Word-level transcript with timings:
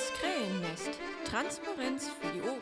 Das 0.00 0.12
Krähennest. 0.18 0.98
Transparenz 1.26 2.08
für 2.08 2.32
die 2.32 2.40
Ohren. 2.40 2.56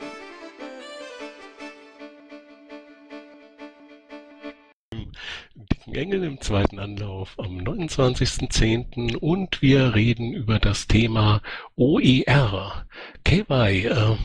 Engel 5.95 6.25
im 6.25 6.41
zweiten 6.41 6.81
Anlauf 6.81 7.39
am 7.39 7.59
29.10. 7.59 9.17
und 9.17 9.63
wir 9.63 9.95
reden 9.95 10.33
über 10.33 10.59
das 10.59 10.89
Thema 10.89 11.41
OER. 11.77 12.87
KY, 13.25 13.87
äh, 13.87 14.17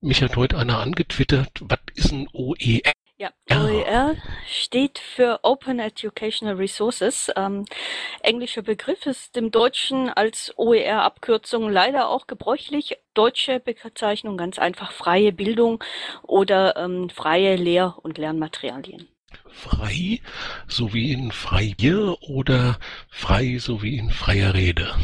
mich 0.00 0.22
hat 0.22 0.36
heute 0.36 0.56
einer 0.56 0.78
angetwittert, 0.78 1.50
was 1.62 1.80
ist 1.96 2.12
ein 2.12 2.28
OER? 2.32 2.99
Ja, 3.50 3.64
OER 3.64 4.16
steht 4.46 4.98
für 4.98 5.40
Open 5.42 5.80
Educational 5.80 6.54
Resources. 6.54 7.30
Ähm, 7.36 7.64
englischer 8.22 8.62
Begriff 8.62 9.06
ist 9.06 9.36
im 9.36 9.50
Deutschen 9.50 10.08
als 10.08 10.52
OER-Abkürzung 10.56 11.70
leider 11.70 12.08
auch 12.08 12.26
gebräuchlich. 12.26 12.98
Deutsche 13.14 13.60
Bezeichnung 13.60 14.36
ganz 14.36 14.58
einfach 14.58 14.92
freie 14.92 15.32
Bildung 15.32 15.82
oder 16.22 16.76
ähm, 16.76 17.10
freie 17.10 17.56
Lehr- 17.56 17.96
und 18.02 18.18
Lernmaterialien. 18.18 19.08
Frei, 19.52 20.20
so 20.68 20.94
wie 20.94 21.12
in 21.12 21.32
freie 21.32 22.16
oder 22.20 22.78
frei, 23.08 23.58
so 23.58 23.82
wie 23.82 23.98
in 23.98 24.10
freier 24.10 24.54
Rede? 24.54 24.94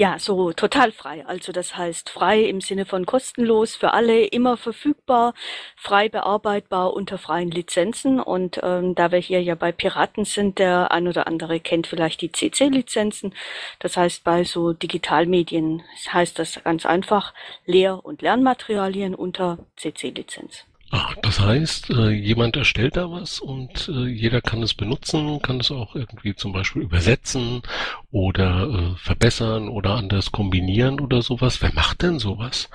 Ja, 0.00 0.18
so 0.18 0.52
total 0.54 0.92
frei. 0.92 1.26
Also 1.26 1.52
das 1.52 1.76
heißt 1.76 2.08
frei 2.08 2.40
im 2.44 2.62
Sinne 2.62 2.86
von 2.86 3.04
kostenlos 3.04 3.76
für 3.76 3.92
alle, 3.92 4.24
immer 4.24 4.56
verfügbar, 4.56 5.34
frei 5.76 6.08
bearbeitbar 6.08 6.94
unter 6.94 7.18
freien 7.18 7.50
Lizenzen. 7.50 8.18
Und 8.18 8.58
ähm, 8.62 8.94
da 8.94 9.12
wir 9.12 9.18
hier 9.18 9.42
ja 9.42 9.56
bei 9.56 9.72
Piraten 9.72 10.24
sind, 10.24 10.58
der 10.58 10.90
ein 10.90 11.06
oder 11.06 11.26
andere 11.26 11.60
kennt 11.60 11.86
vielleicht 11.86 12.22
die 12.22 12.32
CC-Lizenzen. 12.32 13.34
Das 13.78 13.98
heißt, 13.98 14.24
bei 14.24 14.42
so 14.44 14.72
Digitalmedien 14.72 15.82
heißt 16.10 16.38
das 16.38 16.64
ganz 16.64 16.86
einfach 16.86 17.34
Lehr- 17.66 18.02
und 18.02 18.22
Lernmaterialien 18.22 19.14
unter 19.14 19.58
CC-Lizenz. 19.76 20.64
Ah, 20.92 21.14
das 21.22 21.38
heißt, 21.38 21.90
äh, 21.90 22.10
jemand 22.10 22.56
erstellt 22.56 22.96
da 22.96 23.12
was 23.12 23.38
und 23.38 23.88
äh, 23.88 24.08
jeder 24.08 24.40
kann 24.40 24.60
es 24.60 24.74
benutzen, 24.74 25.40
kann 25.40 25.60
es 25.60 25.70
auch 25.70 25.94
irgendwie 25.94 26.34
zum 26.34 26.52
Beispiel 26.52 26.82
übersetzen 26.82 27.62
oder 28.10 28.68
äh, 28.68 28.96
verbessern 28.96 29.68
oder 29.68 29.94
anders 29.94 30.32
kombinieren 30.32 30.98
oder 30.98 31.22
sowas. 31.22 31.62
Wer 31.62 31.72
macht 31.74 32.02
denn 32.02 32.18
sowas? 32.18 32.68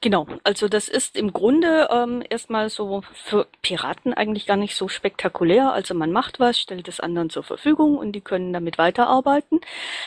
Genau, 0.00 0.28
also 0.44 0.68
das 0.68 0.86
ist 0.86 1.16
im 1.16 1.32
Grunde 1.32 1.88
ähm, 1.90 2.22
erstmal 2.28 2.70
so 2.70 3.02
für 3.14 3.48
Piraten 3.62 4.14
eigentlich 4.14 4.46
gar 4.46 4.56
nicht 4.56 4.76
so 4.76 4.86
spektakulär. 4.86 5.72
Also 5.72 5.92
man 5.94 6.12
macht 6.12 6.38
was, 6.38 6.60
stellt 6.60 6.86
es 6.86 7.00
anderen 7.00 7.30
zur 7.30 7.42
Verfügung 7.42 7.96
und 7.98 8.12
die 8.12 8.20
können 8.20 8.52
damit 8.52 8.78
weiterarbeiten. 8.78 9.60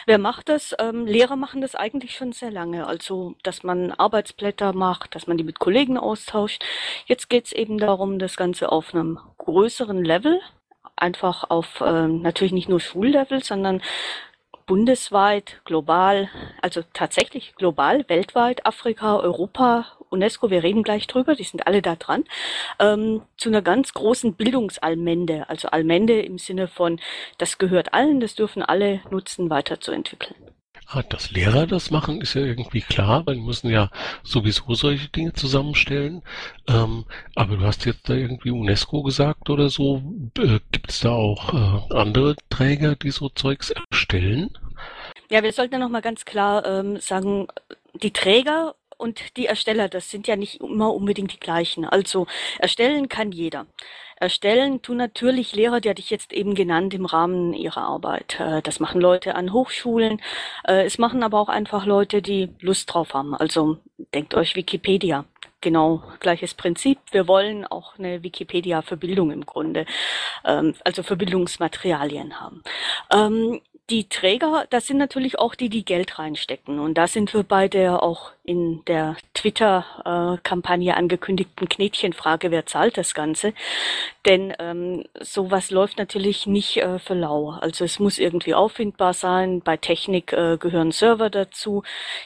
Wer 0.05 0.17
macht 0.17 0.47
das? 0.47 0.73
Ähm, 0.79 1.05
Lehrer 1.07 1.35
machen 1.35 1.59
das 1.59 1.75
eigentlich 1.75 2.15
schon 2.15 2.31
sehr 2.31 2.51
lange. 2.51 2.87
Also, 2.87 3.35
dass 3.43 3.63
man 3.63 3.91
Arbeitsblätter 3.91 4.71
macht, 4.71 5.13
dass 5.13 5.27
man 5.27 5.37
die 5.37 5.43
mit 5.43 5.59
Kollegen 5.59 5.97
austauscht. 5.97 6.63
Jetzt 7.05 7.29
geht 7.31 7.45
es 7.45 7.53
eben 7.53 7.77
darum, 7.79 8.19
das 8.19 8.35
Ganze 8.35 8.71
auf 8.71 8.93
einem 8.93 9.17
größeren 9.39 10.03
Level, 10.03 10.39
einfach 10.97 11.49
auf 11.49 11.79
äh, 11.79 12.07
natürlich 12.07 12.51
nicht 12.51 12.69
nur 12.69 12.81
Schullevel, 12.81 13.41
sondern 13.41 13.81
bundesweit, 14.67 15.61
global, 15.65 16.29
also 16.61 16.81
tatsächlich 16.93 17.55
global, 17.55 18.07
weltweit, 18.09 18.65
Afrika, 18.65 19.17
Europa, 19.17 19.85
UNESCO, 20.09 20.49
wir 20.49 20.61
reden 20.61 20.83
gleich 20.83 21.07
drüber, 21.07 21.35
die 21.35 21.45
sind 21.45 21.67
alle 21.67 21.81
da 21.81 21.95
dran, 21.95 22.25
ähm, 22.79 23.21
zu 23.37 23.47
einer 23.47 23.61
ganz 23.61 23.93
großen 23.93 24.33
Bildungsallmende, 24.33 25.49
also 25.49 25.69
Allmende 25.69 26.21
im 26.21 26.37
Sinne 26.37 26.67
von, 26.67 26.99
das 27.37 27.57
gehört 27.57 27.93
allen, 27.93 28.19
das 28.19 28.35
dürfen 28.35 28.61
alle 28.61 29.01
nutzen, 29.09 29.49
weiterzuentwickeln. 29.49 30.35
Ah, 30.87 31.03
dass 31.03 31.31
Lehrer 31.31 31.67
das 31.67 31.89
machen, 31.89 32.19
ist 32.19 32.33
ja 32.33 32.41
irgendwie 32.41 32.81
klar, 32.81 33.25
weil 33.25 33.35
die 33.35 33.41
müssen 33.41 33.69
ja 33.69 33.89
sowieso 34.23 34.73
solche 34.73 35.07
Dinge 35.07 35.31
zusammenstellen. 35.33 36.21
Ähm, 36.67 37.05
aber 37.35 37.57
du 37.57 37.65
hast 37.65 37.85
jetzt 37.85 38.09
da 38.09 38.13
irgendwie 38.13 38.51
UNESCO 38.51 39.01
gesagt 39.03 39.49
oder 39.49 39.69
so. 39.69 40.03
Äh, 40.37 40.59
Gibt 40.71 40.91
es 40.91 40.99
da 40.99 41.11
auch 41.11 41.53
äh, 41.53 41.93
andere 41.93 42.35
Träger, 42.49 42.95
die 42.95 43.11
so 43.11 43.29
Zeugs 43.29 43.71
erstellen? 43.71 44.57
Ja, 45.29 45.43
wir 45.43 45.53
sollten 45.53 45.75
ja 45.75 45.79
nochmal 45.79 46.01
ganz 46.01 46.25
klar 46.25 46.65
ähm, 46.65 46.99
sagen, 46.99 47.47
die 47.93 48.11
Träger 48.11 48.75
und 49.01 49.37
die 49.37 49.47
Ersteller, 49.47 49.89
das 49.89 50.09
sind 50.09 50.27
ja 50.27 50.35
nicht 50.35 50.61
immer 50.61 50.93
unbedingt 50.93 51.33
die 51.33 51.39
gleichen. 51.39 51.85
Also 51.85 52.27
erstellen 52.59 53.09
kann 53.09 53.31
jeder. 53.31 53.65
Erstellen 54.21 54.83
tun 54.83 54.97
natürlich 54.97 55.55
Lehrer, 55.55 55.81
die 55.81 55.89
hatte 55.89 55.99
ich 55.99 56.11
jetzt 56.11 56.31
eben 56.31 56.53
genannt, 56.53 56.93
im 56.93 57.05
Rahmen 57.05 57.53
ihrer 57.53 57.81
Arbeit. 57.81 58.39
Äh, 58.39 58.61
das 58.61 58.79
machen 58.79 59.01
Leute 59.01 59.33
an 59.33 59.51
Hochschulen. 59.51 60.21
Äh, 60.63 60.85
es 60.85 60.99
machen 60.99 61.23
aber 61.23 61.39
auch 61.39 61.49
einfach 61.49 61.87
Leute, 61.87 62.21
die 62.21 62.49
Lust 62.59 62.93
drauf 62.93 63.15
haben. 63.15 63.33
Also 63.33 63.79
denkt 64.13 64.35
euch 64.35 64.55
Wikipedia. 64.55 65.25
Genau, 65.59 66.03
gleiches 66.19 66.53
Prinzip. 66.53 66.99
Wir 67.11 67.27
wollen 67.27 67.65
auch 67.65 67.97
eine 67.97 68.23
Wikipedia 68.23 68.81
für 68.81 68.97
Bildung 68.97 69.31
im 69.31 69.45
Grunde, 69.45 69.85
ähm, 70.45 70.75
also 70.83 71.03
für 71.03 71.15
Bildungsmaterialien 71.15 72.39
haben. 72.39 72.63
Ähm, 73.11 73.61
die 73.91 74.07
Träger, 74.07 74.65
das 74.69 74.87
sind 74.87 74.97
natürlich 74.97 75.37
auch 75.37 75.53
die, 75.53 75.67
die 75.67 75.83
Geld 75.83 76.17
reinstecken. 76.17 76.79
Und 76.79 76.97
da 76.97 77.07
sind 77.07 77.33
wir 77.33 77.43
bei 77.43 77.67
der 77.67 78.01
auch 78.01 78.31
in 78.45 78.83
der 78.85 79.17
Twitter-Kampagne 79.33 80.95
angekündigten 80.95 81.67
Knätchenfrage, 81.67 82.51
wer 82.51 82.65
zahlt 82.65 82.97
das 82.97 83.13
Ganze? 83.13 83.53
Denn 84.25 84.53
ähm, 84.59 85.03
sowas 85.19 85.71
läuft 85.71 85.97
natürlich 85.97 86.47
nicht 86.47 86.77
äh, 86.77 86.99
für 86.99 87.15
lau. 87.15 87.51
Also 87.51 87.83
es 87.83 87.99
muss 87.99 88.17
irgendwie 88.17 88.53
auffindbar 88.53 89.13
sein. 89.13 89.61
Bei 89.61 89.75
Technik 89.75 90.31
äh, 90.31 90.57
gehören 90.57 90.93
Server 90.93 91.29
dazu. 91.29 91.83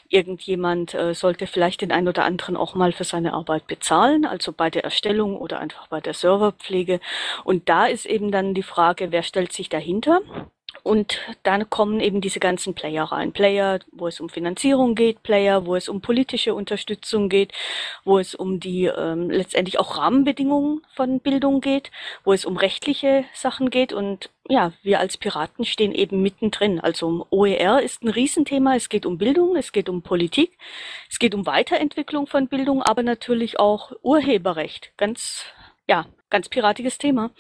Irgendjemand 0.10 0.94
äh, 0.94 1.16
sollte 1.16 1.48
vielleicht 1.48 1.82
den 1.82 1.92
einen 1.92 2.08
oder 2.08 2.26
anderen 2.26 2.58
auch 2.58 2.76
mal 2.76 2.92
für 2.92 3.06
seine 3.06 3.34
Arbeit 3.34 3.66
bezahlen, 3.66 4.26
also 4.26 4.52
bei 4.52 4.70
der 4.70 4.84
Erstellung 4.84 5.36
oder 5.36 5.60
einfach 5.60 5.88
bei 5.88 6.00
der 6.00 6.14
Serverpflege. 6.14 7.00
Und 7.44 7.70
da 7.70 7.88
ist 7.88 8.06
eben 8.06 8.32
dann 8.32 8.54
die 8.54 8.64
Frage, 8.64 9.12
wer 9.12 9.24
stellt 9.24 9.52
sich 9.52 9.70
dahinter? 9.70 10.22
Und 10.86 11.18
dann 11.42 11.68
kommen 11.72 12.00
eben 12.00 12.22
diese 12.22 12.40
ganzen 12.40 12.76
Player 12.76 13.06
rein. 13.06 13.32
Player, 13.32 13.80
wo 13.92 14.06
es 14.08 14.20
um 14.20 14.30
Finanzierung 14.30 14.94
geht, 14.94 15.24
Player, 15.24 15.66
wo 15.66 15.76
es 15.76 15.90
um 15.90 16.00
politische 16.00 16.54
Unterstützung 16.54 17.28
geht, 17.28 17.54
wo 18.04 18.20
es 18.20 18.36
um 18.36 18.60
die 18.60 18.86
ähm, 18.86 19.32
letztendlich 19.32 19.80
auch 19.80 19.98
Rahmenbedingungen 19.98 20.84
von 20.94 21.20
Bildung 21.22 21.60
geht, 21.60 21.90
wo 22.24 22.34
es 22.34 22.46
um 22.46 22.56
rechtliche 22.56 23.26
Sachen 23.34 23.72
geht. 23.72 23.94
Und 23.94 24.30
ja, 24.48 24.74
wir 24.84 25.00
als 25.00 25.18
Piraten 25.18 25.66
stehen 25.66 25.92
eben 25.92 26.22
mittendrin. 26.22 26.80
Also 26.80 27.26
OER 27.32 27.82
ist 27.82 28.04
ein 28.04 28.10
Riesenthema. 28.10 28.76
Es 28.76 28.88
geht 28.88 29.08
um 29.08 29.18
Bildung, 29.18 29.56
es 29.56 29.72
geht 29.72 29.90
um 29.90 30.04
Politik, 30.04 30.56
es 31.10 31.18
geht 31.18 31.34
um 31.34 31.48
Weiterentwicklung 31.48 32.28
von 32.28 32.48
Bildung, 32.48 32.84
aber 32.84 33.02
natürlich 33.02 33.60
auch 33.60 33.92
Urheberrecht. 34.04 34.92
Ganz, 34.98 35.46
ja, 35.88 36.06
ganz 36.30 36.48
piratiges 36.48 37.00
Thema. 37.00 37.32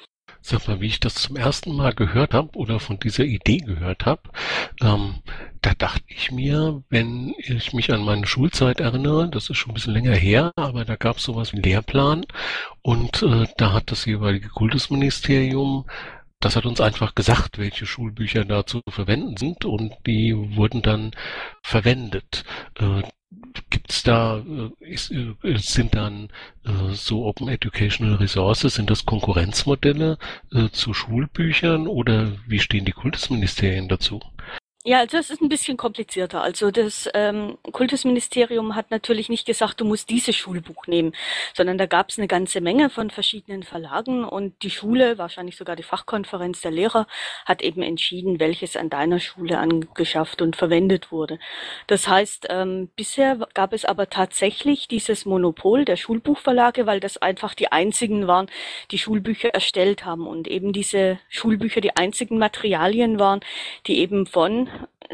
Sag 0.48 0.68
mal, 0.68 0.80
wie 0.80 0.86
ich 0.86 1.00
das 1.00 1.16
zum 1.16 1.38
ersten 1.38 1.76
Mal 1.76 1.96
gehört 1.96 2.36
habe 2.36 2.56
oder 2.56 2.80
von 2.80 3.00
dieser 3.00 3.24
Idee 3.24 3.58
gehört 3.58 4.06
habe, 4.06 4.22
ähm, 4.80 5.16
da 5.64 5.74
dachte 5.74 6.04
ich 6.06 6.32
mir, 6.32 6.84
wenn 6.88 7.34
ich 7.40 7.74
mich 7.74 7.92
an 7.92 8.06
meine 8.06 8.28
Schulzeit 8.28 8.80
erinnere, 8.80 9.28
das 9.28 9.50
ist 9.50 9.58
schon 9.58 9.72
ein 9.72 9.74
bisschen 9.74 9.94
länger 9.94 10.14
her, 10.14 10.52
aber 10.56 10.86
da 10.86 10.98
gab 10.98 11.18
es 11.18 11.24
sowas 11.24 11.52
wie 11.52 11.62
Lehrplan 11.62 12.28
und 12.84 13.24
äh, 13.24 13.48
da 13.58 13.74
hat 13.74 13.90
das 13.90 14.06
jeweilige 14.06 14.50
Kultusministerium 14.50 15.86
das 16.42 16.56
hat 16.56 16.68
uns 16.68 16.80
einfach 16.80 17.16
gesagt, 17.16 17.58
welche 17.58 17.88
Schulbücher 17.88 18.46
da 18.46 18.68
zu 18.68 18.82
verwenden 18.88 19.38
sind 19.38 19.66
und 19.66 19.96
die 20.06 20.36
wurden 20.56 20.84
dann 20.84 21.10
verwendet. 21.64 22.44
Gibt's 23.70 24.04
da, 24.04 24.40
äh, 24.40 24.86
ist, 24.86 25.12
äh, 25.12 25.36
sind 25.58 25.96
dann 25.96 26.30
äh, 26.66 26.94
so 26.94 27.26
Open 27.26 27.48
Educational 27.48 28.16
Resources, 28.16 28.76
sind 28.76 28.90
das 28.90 29.06
Konkurrenzmodelle 29.06 30.18
zu 30.72 30.94
Schulbüchern 30.94 31.88
oder 31.88 32.32
wie 32.48 32.60
stehen 32.60 32.86
die 32.86 32.92
Kultusministerien 32.92 33.88
dazu? 33.88 34.22
Ja, 34.88 35.00
also 35.00 35.18
es 35.18 35.32
ist 35.32 35.42
ein 35.42 35.50
bisschen 35.50 35.78
komplizierter. 35.78 36.44
Also 36.44 36.70
das 36.70 37.10
ähm, 37.16 37.58
Kultusministerium 37.72 38.76
hat 38.76 38.92
natürlich 38.92 39.30
nicht 39.30 39.48
gesagt, 39.48 39.82
du 39.82 39.86
musst 39.86 40.12
dieses 40.12 40.36
Schulbuch 40.36 40.86
nehmen, 40.86 41.14
sondern 41.56 41.80
da 41.80 41.88
gab 41.88 42.10
es 42.10 42.20
eine 42.20 42.28
ganze 42.28 42.62
Menge 42.62 42.92
von 42.92 43.10
verschiedenen 43.10 43.64
Verlagen 43.64 44.24
und 44.24 44.62
die 44.62 44.70
Schule, 44.70 45.18
wahrscheinlich 45.18 45.58
sogar 45.58 45.76
die 45.76 45.82
Fachkonferenz 45.82 46.62
der 46.62 46.70
Lehrer, 46.70 47.08
hat 47.46 47.64
eben 47.64 47.82
entschieden, 47.82 48.40
welches 48.40 48.78
an 48.78 48.92
deiner 48.92 49.20
Schule 49.20 49.58
angeschafft 49.58 50.44
und 50.44 50.56
verwendet 50.56 51.12
wurde. 51.12 51.40
Das 51.88 52.08
heißt, 52.08 52.46
ähm, 52.52 52.90
bisher 52.96 53.40
gab 53.56 53.74
es 53.74 53.86
aber 53.86 54.12
tatsächlich 54.12 54.88
dieses 54.88 55.26
Monopol 55.26 55.86
der 55.86 55.96
Schulbuchverlage, 55.96 56.86
weil 56.86 57.00
das 57.00 57.18
einfach 57.18 57.56
die 57.56 57.72
einzigen 57.72 58.28
waren, 58.28 58.52
die 58.92 59.00
Schulbücher 59.00 59.50
erstellt 59.50 60.06
haben 60.06 60.28
und 60.28 60.48
eben 60.48 60.74
diese 60.74 61.18
Schulbücher 61.28 61.82
die 61.82 61.96
einzigen 61.96 62.38
Materialien 62.38 63.18
waren, 63.18 63.40
die 63.88 63.98
eben 63.98 64.28
von 64.28 64.70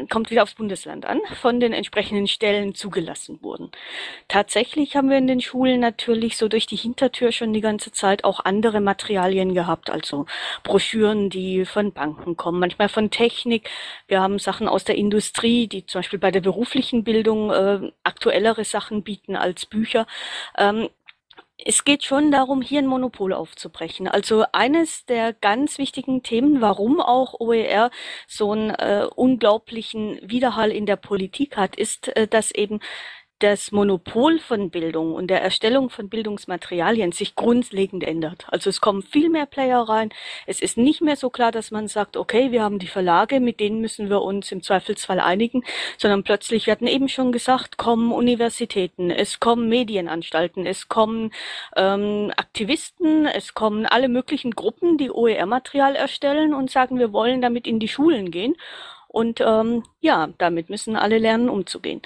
kommt 0.08 0.30
wieder 0.30 0.42
aufs 0.42 0.54
Bundesland 0.54 1.06
an, 1.06 1.20
von 1.40 1.60
den 1.60 1.72
entsprechenden 1.72 2.26
Stellen 2.26 2.74
zugelassen 2.74 3.42
wurden. 3.42 3.70
Tatsächlich 4.28 4.96
haben 4.96 5.10
wir 5.10 5.18
in 5.18 5.26
den 5.26 5.40
Schulen 5.40 5.80
natürlich 5.80 6.36
so 6.36 6.48
durch 6.48 6.66
die 6.66 6.76
Hintertür 6.76 7.32
schon 7.32 7.52
die 7.52 7.60
ganze 7.60 7.92
Zeit 7.92 8.24
auch 8.24 8.40
andere 8.44 8.80
Materialien 8.80 9.54
gehabt, 9.54 9.90
also 9.90 10.26
Broschüren, 10.62 11.30
die 11.30 11.64
von 11.64 11.92
Banken 11.92 12.36
kommen, 12.36 12.60
manchmal 12.60 12.88
von 12.88 13.10
Technik. 13.10 13.68
Wir 14.08 14.20
haben 14.20 14.38
Sachen 14.38 14.68
aus 14.68 14.84
der 14.84 14.96
Industrie, 14.96 15.66
die 15.66 15.86
zum 15.86 16.00
Beispiel 16.00 16.18
bei 16.18 16.30
der 16.30 16.40
beruflichen 16.40 17.04
Bildung 17.04 17.50
äh, 17.50 17.92
aktuellere 18.02 18.64
Sachen 18.64 19.02
bieten 19.02 19.36
als 19.36 19.66
Bücher. 19.66 20.06
Ähm, 20.58 20.88
es 21.64 21.84
geht 21.84 22.04
schon 22.04 22.30
darum, 22.30 22.62
hier 22.62 22.80
ein 22.80 22.86
Monopol 22.86 23.32
aufzubrechen. 23.32 24.08
Also 24.08 24.44
eines 24.52 25.04
der 25.06 25.32
ganz 25.32 25.78
wichtigen 25.78 26.22
Themen, 26.22 26.60
warum 26.60 27.00
auch 27.00 27.38
OER 27.40 27.90
so 28.26 28.52
einen 28.52 28.70
äh, 28.70 29.06
unglaublichen 29.14 30.18
Widerhall 30.22 30.70
in 30.70 30.86
der 30.86 30.96
Politik 30.96 31.56
hat, 31.56 31.76
ist, 31.76 32.08
äh, 32.16 32.26
dass 32.26 32.50
eben 32.50 32.80
das 33.42 33.72
Monopol 33.72 34.38
von 34.38 34.70
Bildung 34.70 35.14
und 35.14 35.26
der 35.26 35.42
Erstellung 35.42 35.90
von 35.90 36.08
Bildungsmaterialien 36.08 37.10
sich 37.10 37.34
grundlegend 37.34 38.04
ändert. 38.04 38.46
Also 38.48 38.70
es 38.70 38.80
kommen 38.80 39.02
viel 39.02 39.30
mehr 39.30 39.46
Player 39.46 39.80
rein. 39.80 40.10
Es 40.46 40.60
ist 40.60 40.78
nicht 40.78 41.00
mehr 41.00 41.16
so 41.16 41.28
klar, 41.28 41.50
dass 41.50 41.72
man 41.72 41.88
sagt, 41.88 42.16
okay, 42.16 42.52
wir 42.52 42.62
haben 42.62 42.78
die 42.78 42.86
Verlage, 42.86 43.40
mit 43.40 43.58
denen 43.58 43.80
müssen 43.80 44.08
wir 44.08 44.22
uns 44.22 44.52
im 44.52 44.62
Zweifelsfall 44.62 45.18
einigen, 45.18 45.64
sondern 45.98 46.22
plötzlich, 46.22 46.66
wir 46.66 46.72
hatten 46.72 46.86
eben 46.86 47.08
schon 47.08 47.32
gesagt, 47.32 47.78
kommen 47.78 48.12
Universitäten, 48.12 49.10
es 49.10 49.40
kommen 49.40 49.68
Medienanstalten, 49.68 50.64
es 50.64 50.88
kommen 50.88 51.32
ähm, 51.76 52.32
Aktivisten, 52.36 53.26
es 53.26 53.54
kommen 53.54 53.86
alle 53.86 54.08
möglichen 54.08 54.52
Gruppen, 54.52 54.98
die 54.98 55.10
OER-Material 55.10 55.96
erstellen 55.96 56.54
und 56.54 56.70
sagen, 56.70 56.98
wir 56.98 57.12
wollen 57.12 57.42
damit 57.42 57.66
in 57.66 57.80
die 57.80 57.88
Schulen 57.88 58.30
gehen. 58.30 58.54
Und 59.08 59.40
ähm, 59.40 59.82
ja, 60.00 60.28
damit 60.38 60.70
müssen 60.70 60.96
alle 60.96 61.18
lernen, 61.18 61.50
umzugehen. 61.50 62.00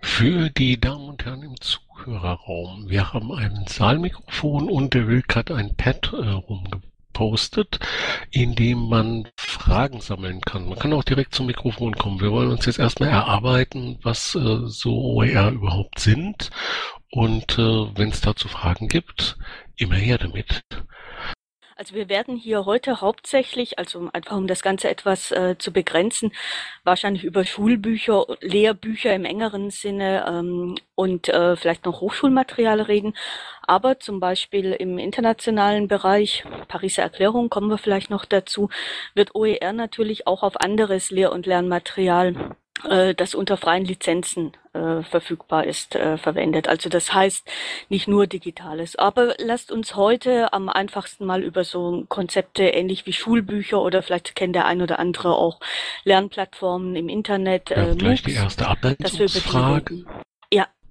Für 0.00 0.48
die 0.50 0.80
Damen 0.80 1.08
und 1.08 1.24
Herren 1.24 1.42
im 1.42 1.60
Zuhörerraum, 1.60 2.88
wir 2.88 3.12
haben 3.12 3.32
ein 3.32 3.64
Saalmikrofon 3.66 4.68
und 4.68 4.94
der 4.94 5.08
Wilk 5.08 5.34
hat 5.34 5.50
ein 5.50 5.74
Pad 5.76 6.12
äh, 6.12 6.16
rumgepostet, 6.16 7.80
in 8.30 8.54
dem 8.54 8.88
man 8.88 9.28
Fragen 9.36 10.00
sammeln 10.00 10.40
kann. 10.40 10.68
Man 10.68 10.78
kann 10.78 10.92
auch 10.92 11.04
direkt 11.04 11.34
zum 11.34 11.46
Mikrofon 11.46 11.94
kommen. 11.96 12.20
Wir 12.20 12.30
wollen 12.30 12.50
uns 12.50 12.66
jetzt 12.66 12.78
erstmal 12.78 13.10
erarbeiten, 13.10 13.98
was 14.02 14.34
äh, 14.34 14.66
so 14.66 14.94
OER 14.94 15.50
überhaupt 15.50 15.98
sind 15.98 16.50
und 17.10 17.58
äh, 17.58 17.62
wenn 17.96 18.10
es 18.10 18.20
dazu 18.20 18.48
Fragen 18.48 18.88
gibt, 18.88 19.36
immer 19.76 19.96
her 19.96 20.18
damit. 20.18 20.62
Also 21.78 21.94
wir 21.94 22.08
werden 22.08 22.36
hier 22.36 22.66
heute 22.66 23.00
hauptsächlich, 23.00 23.78
also 23.78 24.10
einfach 24.12 24.36
um 24.36 24.48
das 24.48 24.62
Ganze 24.62 24.88
etwas 24.88 25.30
äh, 25.30 25.54
zu 25.58 25.72
begrenzen, 25.72 26.32
wahrscheinlich 26.82 27.22
über 27.22 27.44
Schulbücher, 27.44 28.26
Lehrbücher 28.40 29.14
im 29.14 29.24
engeren 29.24 29.70
Sinne 29.70 30.26
ähm, 30.28 30.74
und 30.96 31.28
äh, 31.28 31.54
vielleicht 31.54 31.84
noch 31.84 32.00
Hochschulmaterial 32.00 32.80
reden. 32.80 33.14
Aber 33.62 34.00
zum 34.00 34.18
Beispiel 34.18 34.72
im 34.72 34.98
internationalen 34.98 35.86
Bereich, 35.86 36.42
Pariser 36.66 37.04
Erklärung 37.04 37.48
kommen 37.48 37.70
wir 37.70 37.78
vielleicht 37.78 38.10
noch 38.10 38.24
dazu, 38.24 38.70
wird 39.14 39.36
OER 39.36 39.72
natürlich 39.72 40.26
auch 40.26 40.42
auf 40.42 40.60
anderes 40.60 41.12
Lehr- 41.12 41.30
und 41.30 41.46
Lernmaterial 41.46 42.56
das 42.84 43.34
unter 43.34 43.56
freien 43.56 43.84
Lizenzen 43.84 44.52
äh, 44.78 45.02
verfügbar 45.02 45.64
ist, 45.64 45.94
äh, 45.94 46.18
verwendet. 46.18 46.68
Also 46.68 46.88
das 46.88 47.12
heißt 47.12 47.48
nicht 47.88 48.08
nur 48.08 48.26
Digitales. 48.26 48.96
Aber 48.96 49.34
lasst 49.38 49.72
uns 49.72 49.96
heute 49.96 50.52
am 50.52 50.68
einfachsten 50.68 51.26
mal 51.26 51.42
über 51.42 51.64
so 51.64 52.04
Konzepte 52.08 52.64
ähnlich 52.64 53.06
wie 53.06 53.12
Schulbücher 53.12 53.80
oder 53.80 54.02
vielleicht 54.02 54.34
kennt 54.34 54.54
der 54.54 54.66
ein 54.66 54.82
oder 54.82 54.98
andere 54.98 55.34
auch 55.34 55.60
Lernplattformen 56.04 56.94
im 56.96 57.08
Internet. 57.08 57.70
Äh, 57.70 57.94
gleich 57.96 58.22
die 58.22 58.34
erste 58.34 58.68
Ableitungsfrage. 58.68 60.04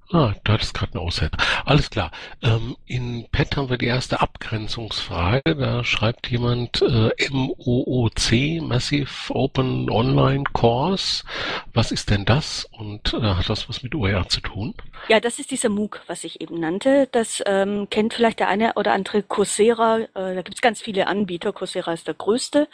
Ah, 0.09 0.33
du 0.45 0.53
hattest 0.53 0.73
gerade 0.73 0.93
eine 0.93 1.01
Auszeit. 1.01 1.31
Alles 1.65 1.89
klar. 1.89 2.11
Ähm, 2.41 2.77
in 2.85 3.27
PET 3.29 3.57
haben 3.57 3.69
wir 3.69 3.77
die 3.77 3.87
erste 3.87 4.21
Abgrenzungsfrage. 4.21 5.41
Da 5.53 5.83
schreibt 5.83 6.27
jemand 6.31 6.81
äh, 6.81 7.11
MOOC, 7.29 8.61
Massive 8.61 9.33
Open 9.33 9.89
Online 9.89 10.45
Course. 10.53 11.25
Was 11.73 11.91
ist 11.91 12.09
denn 12.09 12.23
das 12.23 12.69
und 12.71 13.13
äh, 13.15 13.21
hat 13.21 13.49
das 13.49 13.67
was 13.67 13.83
mit 13.83 13.95
OER 13.95 14.29
zu 14.29 14.39
tun? 14.39 14.75
Ja, 15.09 15.19
das 15.19 15.39
ist 15.39 15.51
dieser 15.51 15.67
MOOC, 15.67 16.01
was 16.07 16.23
ich 16.23 16.39
eben 16.39 16.57
nannte. 16.57 17.09
Das 17.11 17.43
ähm, 17.45 17.89
kennt 17.89 18.13
vielleicht 18.13 18.39
der 18.39 18.47
eine 18.47 18.75
oder 18.75 18.93
andere 18.93 19.23
Coursera. 19.23 19.99
Äh, 19.99 20.07
da 20.13 20.41
gibt 20.41 20.55
es 20.55 20.61
ganz 20.61 20.81
viele 20.81 21.07
Anbieter. 21.07 21.51
Coursera 21.51 21.91
ist 21.91 22.07
der 22.07 22.13
größte. 22.13 22.69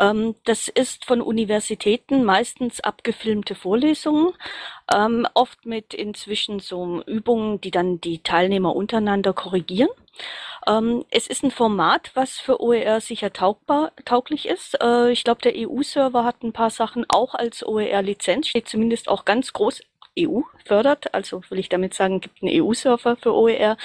Ähm, 0.00 0.34
das 0.42 0.66
ist 0.66 1.04
von 1.04 1.20
Universitäten 1.20 2.24
meistens 2.24 2.80
abgefilmte 2.80 3.54
Vorlesungen 3.54 4.32
ähm, 4.92 5.26
oft 5.34 5.66
mit 5.66 5.94
inzwischen 5.94 6.60
so 6.60 7.02
Übungen, 7.06 7.60
die 7.60 7.70
dann 7.70 8.00
die 8.00 8.22
Teilnehmer 8.22 8.74
untereinander 8.74 9.32
korrigieren. 9.32 9.90
Ähm, 10.66 11.04
es 11.10 11.26
ist 11.26 11.42
ein 11.44 11.50
Format, 11.50 12.10
was 12.14 12.38
für 12.38 12.60
OER 12.60 13.00
sicher 13.00 13.32
taugbar, 13.32 13.92
tauglich 14.04 14.46
ist. 14.48 14.80
Äh, 14.82 15.10
ich 15.10 15.24
glaube, 15.24 15.42
der 15.42 15.52
EU-Server 15.56 16.24
hat 16.24 16.42
ein 16.42 16.52
paar 16.52 16.70
Sachen 16.70 17.04
auch 17.08 17.34
als 17.34 17.66
OER-Lizenz, 17.66 18.48
steht 18.48 18.68
zumindest 18.68 19.08
auch 19.08 19.24
ganz 19.24 19.52
groß 19.52 19.80
EU 20.18 20.42
fördert, 20.64 21.12
also 21.12 21.42
will 21.48 21.58
ich 21.58 21.68
damit 21.68 21.94
sagen, 21.94 22.20
gibt 22.20 22.42
einen 22.42 22.62
EU-Server 22.62 23.16
für 23.16 23.34
OER, 23.34 23.76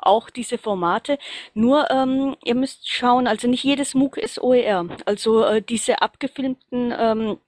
auch 0.00 0.30
diese 0.30 0.58
Formate. 0.58 1.18
Nur 1.54 1.90
ähm, 1.90 2.36
ihr 2.44 2.54
müsst 2.54 2.88
schauen, 2.88 3.26
also 3.26 3.48
nicht 3.48 3.64
jedes 3.64 3.94
MOOC 3.94 4.18
ist 4.18 4.40
OER. 4.42 4.86
Also 5.04 5.44
äh, 5.44 5.62
diese 5.62 6.02
abgefilmten 6.02 6.92
ähm, 6.98 7.38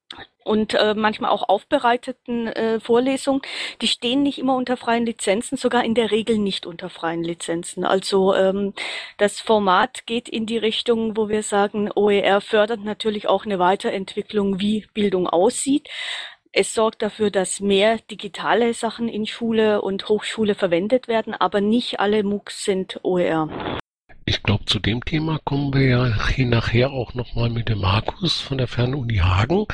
und 0.50 0.74
äh, 0.74 0.94
manchmal 0.94 1.30
auch 1.30 1.48
aufbereiteten 1.48 2.48
äh, 2.48 2.80
Vorlesungen, 2.80 3.40
die 3.80 3.86
stehen 3.86 4.24
nicht 4.24 4.38
immer 4.40 4.56
unter 4.56 4.76
freien 4.76 5.06
Lizenzen, 5.06 5.56
sogar 5.56 5.84
in 5.84 5.94
der 5.94 6.10
Regel 6.10 6.38
nicht 6.38 6.66
unter 6.66 6.90
freien 6.90 7.22
Lizenzen. 7.22 7.84
Also 7.84 8.34
ähm, 8.34 8.74
das 9.16 9.40
Format 9.40 10.06
geht 10.06 10.28
in 10.28 10.46
die 10.46 10.58
Richtung, 10.58 11.16
wo 11.16 11.28
wir 11.28 11.44
sagen, 11.44 11.88
OER 11.94 12.40
fördert 12.40 12.82
natürlich 12.82 13.28
auch 13.28 13.44
eine 13.44 13.60
Weiterentwicklung, 13.60 14.58
wie 14.58 14.88
Bildung 14.92 15.28
aussieht. 15.28 15.88
Es 16.50 16.74
sorgt 16.74 17.02
dafür, 17.02 17.30
dass 17.30 17.60
mehr 17.60 17.98
digitale 18.10 18.74
Sachen 18.74 19.08
in 19.08 19.26
Schule 19.26 19.80
und 19.82 20.08
Hochschule 20.08 20.56
verwendet 20.56 21.06
werden, 21.06 21.32
aber 21.32 21.60
nicht 21.60 22.00
alle 22.00 22.24
MOOCs 22.24 22.64
sind 22.64 22.98
OER. 23.04 23.79
Ich 24.30 24.44
glaube, 24.44 24.64
zu 24.64 24.78
dem 24.78 25.04
Thema 25.04 25.40
kommen 25.44 25.74
wir 25.74 25.88
ja 25.88 26.44
nachher 26.44 26.92
auch 26.92 27.14
nochmal 27.14 27.50
mit 27.50 27.68
dem 27.68 27.80
Markus 27.80 28.40
von 28.40 28.58
der 28.58 28.68
Fernuni 28.68 29.16
Hagen. 29.16 29.66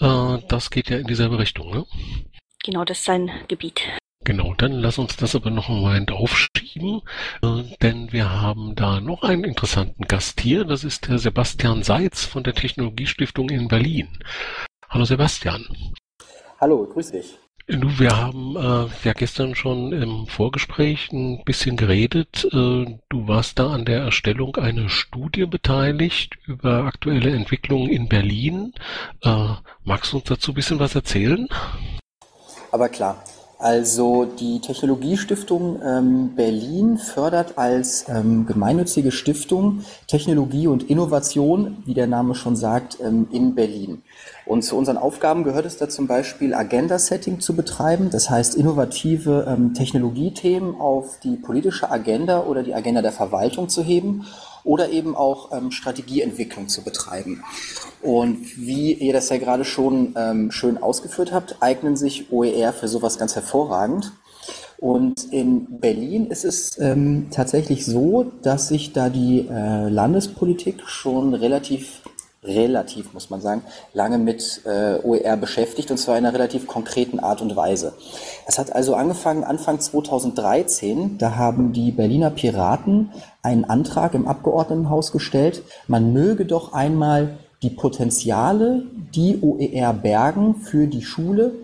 Äh, 0.00 0.42
das 0.48 0.70
geht 0.70 0.90
ja 0.90 0.98
in 0.98 1.06
dieselbe 1.06 1.38
Richtung, 1.38 1.70
ne? 1.70 1.86
Genau, 2.64 2.84
das 2.84 2.98
ist 2.98 3.04
sein 3.04 3.30
Gebiet. 3.46 3.80
Genau, 4.24 4.54
dann 4.54 4.72
lass 4.72 4.98
uns 4.98 5.14
das 5.14 5.36
aber 5.36 5.50
noch 5.50 5.68
einen 5.68 5.82
Moment 5.82 6.10
aufschieben, 6.10 7.02
äh, 7.44 7.62
denn 7.80 8.12
wir 8.12 8.28
haben 8.28 8.74
da 8.74 9.00
noch 9.00 9.22
einen 9.22 9.44
interessanten 9.44 10.08
Gast 10.08 10.40
hier. 10.40 10.64
Das 10.64 10.82
ist 10.82 11.06
der 11.06 11.18
Sebastian 11.18 11.84
Seitz 11.84 12.24
von 12.24 12.42
der 12.42 12.54
Technologiestiftung 12.54 13.50
in 13.50 13.68
Berlin. 13.68 14.08
Hallo 14.90 15.04
Sebastian. 15.04 15.64
Hallo, 16.60 16.88
grüß 16.92 17.12
dich. 17.12 17.38
Du, 17.68 17.98
wir 18.00 18.16
haben 18.16 18.56
äh, 18.56 18.88
ja 19.04 19.12
gestern 19.12 19.54
schon 19.54 19.92
im 19.92 20.26
Vorgespräch 20.26 21.12
ein 21.12 21.44
bisschen 21.44 21.76
geredet. 21.76 22.44
Äh, 22.52 22.98
du 23.08 23.28
warst 23.28 23.58
da 23.58 23.70
an 23.70 23.84
der 23.84 24.00
Erstellung 24.00 24.56
einer 24.56 24.88
Studie 24.88 25.46
beteiligt 25.46 26.38
über 26.46 26.84
aktuelle 26.84 27.30
Entwicklungen 27.30 27.88
in 27.88 28.08
Berlin. 28.08 28.72
Äh, 29.22 29.54
magst 29.84 30.12
du 30.12 30.16
uns 30.16 30.26
dazu 30.26 30.50
ein 30.50 30.54
bisschen 30.54 30.80
was 30.80 30.96
erzählen? 30.96 31.48
Aber 32.72 32.88
klar. 32.88 33.22
Also 33.62 34.24
die 34.24 34.60
Technologiestiftung 34.60 35.80
ähm, 35.86 36.34
Berlin 36.34 36.98
fördert 36.98 37.58
als 37.58 38.08
ähm, 38.08 38.44
gemeinnützige 38.44 39.12
Stiftung 39.12 39.84
Technologie 40.08 40.66
und 40.66 40.90
Innovation, 40.90 41.76
wie 41.84 41.94
der 41.94 42.08
Name 42.08 42.34
schon 42.34 42.56
sagt, 42.56 42.98
ähm, 43.00 43.28
in 43.30 43.54
Berlin. 43.54 44.02
Und 44.44 44.62
zu 44.62 44.76
unseren 44.76 44.96
Aufgaben 44.96 45.44
gehört 45.44 45.66
es 45.66 45.76
da 45.76 45.88
zum 45.88 46.06
Beispiel 46.06 46.54
Agenda-Setting 46.54 47.40
zu 47.40 47.54
betreiben, 47.54 48.10
das 48.10 48.28
heißt 48.28 48.54
innovative 48.56 49.46
ähm, 49.48 49.72
Technologiethemen 49.72 50.74
auf 50.80 51.20
die 51.20 51.36
politische 51.36 51.90
Agenda 51.90 52.40
oder 52.44 52.62
die 52.62 52.74
Agenda 52.74 53.02
der 53.02 53.12
Verwaltung 53.12 53.68
zu 53.68 53.82
heben 53.82 54.26
oder 54.64 54.90
eben 54.90 55.16
auch 55.16 55.52
ähm, 55.52 55.70
Strategieentwicklung 55.70 56.68
zu 56.68 56.82
betreiben. 56.82 57.44
Und 58.00 58.38
wie 58.56 58.92
ihr 58.92 59.12
das 59.12 59.28
ja 59.28 59.38
gerade 59.38 59.64
schon 59.64 60.14
ähm, 60.16 60.50
schön 60.50 60.78
ausgeführt 60.78 61.32
habt, 61.32 61.56
eignen 61.60 61.96
sich 61.96 62.32
OER 62.32 62.72
für 62.72 62.88
sowas 62.88 63.18
ganz 63.18 63.34
hervorragend. 63.34 64.12
Und 64.78 65.32
in 65.32 65.78
Berlin 65.78 66.26
ist 66.26 66.44
es 66.44 66.76
ähm, 66.80 67.28
tatsächlich 67.30 67.86
so, 67.86 68.32
dass 68.42 68.66
sich 68.66 68.92
da 68.92 69.10
die 69.10 69.46
äh, 69.48 69.88
Landespolitik 69.88 70.82
schon 70.88 71.34
relativ 71.34 72.00
relativ, 72.44 73.14
muss 73.14 73.30
man 73.30 73.40
sagen, 73.40 73.62
lange 73.94 74.18
mit 74.18 74.62
äh, 74.64 74.98
OER 75.04 75.36
beschäftigt 75.36 75.90
und 75.90 75.98
zwar 75.98 76.18
in 76.18 76.26
einer 76.26 76.34
relativ 76.34 76.66
konkreten 76.66 77.20
Art 77.20 77.40
und 77.40 77.54
Weise. 77.54 77.92
Es 78.46 78.58
hat 78.58 78.74
also 78.74 78.94
angefangen 78.94 79.44
Anfang 79.44 79.78
2013, 79.78 81.18
da 81.18 81.36
haben 81.36 81.72
die 81.72 81.92
Berliner 81.92 82.30
Piraten 82.30 83.12
einen 83.42 83.64
Antrag 83.64 84.14
im 84.14 84.26
Abgeordnetenhaus 84.26 85.12
gestellt, 85.12 85.62
man 85.86 86.12
möge 86.12 86.44
doch 86.44 86.72
einmal 86.72 87.38
die 87.62 87.70
Potenziale, 87.70 88.82
die 89.14 89.38
OER 89.40 89.92
bergen 89.92 90.56
für 90.56 90.88
die 90.88 91.02
Schule, 91.02 91.54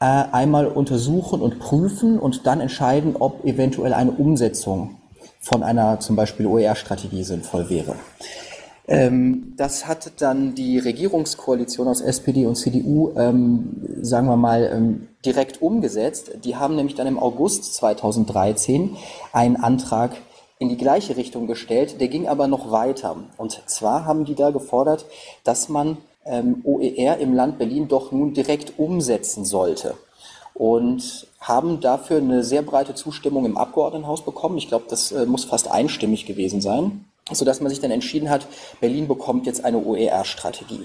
äh, 0.00 0.04
einmal 0.04 0.66
untersuchen 0.66 1.40
und 1.40 1.58
prüfen 1.58 2.18
und 2.18 2.46
dann 2.46 2.60
entscheiden, 2.60 3.16
ob 3.18 3.44
eventuell 3.46 3.94
eine 3.94 4.10
Umsetzung 4.10 4.96
von 5.40 5.62
einer 5.62 6.00
zum 6.00 6.16
Beispiel 6.16 6.46
OER-Strategie 6.46 7.22
sinnvoll 7.22 7.70
wäre. 7.70 7.94
Ähm, 8.88 9.54
das 9.56 9.86
hat 9.86 10.20
dann 10.20 10.54
die 10.54 10.78
Regierungskoalition 10.78 11.88
aus 11.88 12.00
SPD 12.00 12.46
und 12.46 12.54
CDU, 12.54 13.12
ähm, 13.16 13.82
sagen 14.00 14.28
wir 14.28 14.36
mal, 14.36 14.70
ähm, 14.72 15.08
direkt 15.24 15.60
umgesetzt. 15.60 16.30
Die 16.44 16.56
haben 16.56 16.76
nämlich 16.76 16.94
dann 16.94 17.08
im 17.08 17.18
August 17.18 17.74
2013 17.74 18.96
einen 19.32 19.56
Antrag 19.56 20.12
in 20.58 20.68
die 20.68 20.76
gleiche 20.76 21.16
Richtung 21.16 21.46
gestellt, 21.46 22.00
der 22.00 22.08
ging 22.08 22.28
aber 22.28 22.46
noch 22.46 22.70
weiter. 22.70 23.16
Und 23.36 23.60
zwar 23.66 24.04
haben 24.04 24.24
die 24.24 24.34
da 24.34 24.50
gefordert, 24.50 25.04
dass 25.44 25.68
man 25.68 25.98
ähm, 26.24 26.62
OER 26.64 27.18
im 27.18 27.34
Land 27.34 27.58
Berlin 27.58 27.88
doch 27.88 28.12
nun 28.12 28.34
direkt 28.34 28.78
umsetzen 28.78 29.44
sollte. 29.44 29.94
Und 30.54 31.26
haben 31.40 31.80
dafür 31.80 32.16
eine 32.16 32.42
sehr 32.42 32.62
breite 32.62 32.94
Zustimmung 32.94 33.44
im 33.44 33.58
Abgeordnetenhaus 33.58 34.24
bekommen. 34.24 34.56
Ich 34.56 34.68
glaube, 34.68 34.86
das 34.88 35.12
äh, 35.12 35.26
muss 35.26 35.44
fast 35.44 35.70
einstimmig 35.70 36.24
gewesen 36.24 36.60
sein, 36.62 37.04
sodass 37.32 37.60
man 37.60 37.70
sich 37.70 37.80
dann 37.80 37.90
entschieden 37.90 38.30
hat, 38.30 38.46
Berlin 38.80 39.08
bekommt 39.08 39.46
jetzt 39.46 39.64
eine 39.64 39.78
OER-Strategie. 39.78 40.84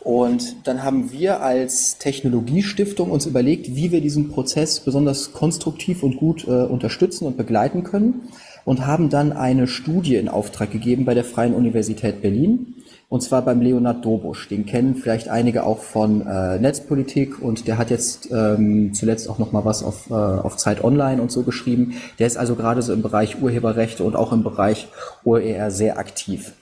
Und 0.00 0.66
dann 0.66 0.82
haben 0.82 1.12
wir 1.12 1.40
als 1.40 1.96
Technologiestiftung 1.96 3.10
uns 3.10 3.24
überlegt, 3.24 3.74
wie 3.74 3.90
wir 3.90 4.02
diesen 4.02 4.30
Prozess 4.30 4.80
besonders 4.80 5.32
konstruktiv 5.32 6.02
und 6.02 6.18
gut 6.18 6.46
äh, 6.46 6.50
unterstützen 6.50 7.26
und 7.26 7.38
begleiten 7.38 7.84
können 7.84 8.28
und 8.66 8.86
haben 8.86 9.08
dann 9.08 9.32
eine 9.32 9.66
Studie 9.66 10.16
in 10.16 10.28
Auftrag 10.28 10.70
gegeben 10.70 11.06
bei 11.06 11.14
der 11.14 11.24
Freien 11.24 11.54
Universität 11.54 12.20
Berlin. 12.20 12.74
Und 13.14 13.20
zwar 13.20 13.42
beim 13.42 13.60
Leonard 13.60 14.04
Dobusch. 14.04 14.48
Den 14.48 14.66
kennen 14.66 14.96
vielleicht 14.96 15.28
einige 15.28 15.62
auch 15.62 15.78
von 15.78 16.26
äh, 16.26 16.58
Netzpolitik 16.58 17.40
und 17.40 17.68
der 17.68 17.78
hat 17.78 17.90
jetzt 17.90 18.28
ähm, 18.32 18.92
zuletzt 18.92 19.30
auch 19.30 19.38
noch 19.38 19.52
mal 19.52 19.64
was 19.64 19.84
auf, 19.84 20.10
äh, 20.10 20.14
auf 20.14 20.56
Zeit 20.56 20.82
Online 20.82 21.22
und 21.22 21.30
so 21.30 21.44
geschrieben. 21.44 21.94
Der 22.18 22.26
ist 22.26 22.36
also 22.36 22.56
gerade 22.56 22.82
so 22.82 22.92
im 22.92 23.02
Bereich 23.02 23.40
Urheberrechte 23.40 24.02
und 24.02 24.16
auch 24.16 24.32
im 24.32 24.42
Bereich 24.42 24.88
OER 25.22 25.70
sehr 25.70 25.96
aktiv. 25.96 26.54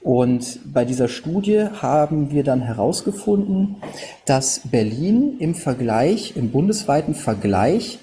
Und 0.00 0.60
bei 0.72 0.86
dieser 0.86 1.08
Studie 1.08 1.66
haben 1.82 2.30
wir 2.30 2.44
dann 2.44 2.62
herausgefunden, 2.62 3.76
dass 4.24 4.62
Berlin 4.70 5.36
im 5.38 5.54
Vergleich, 5.54 6.34
im 6.34 6.50
bundesweiten 6.50 7.14
Vergleich 7.14 7.98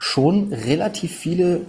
schon 0.00 0.52
relativ 0.52 1.12
viele 1.12 1.60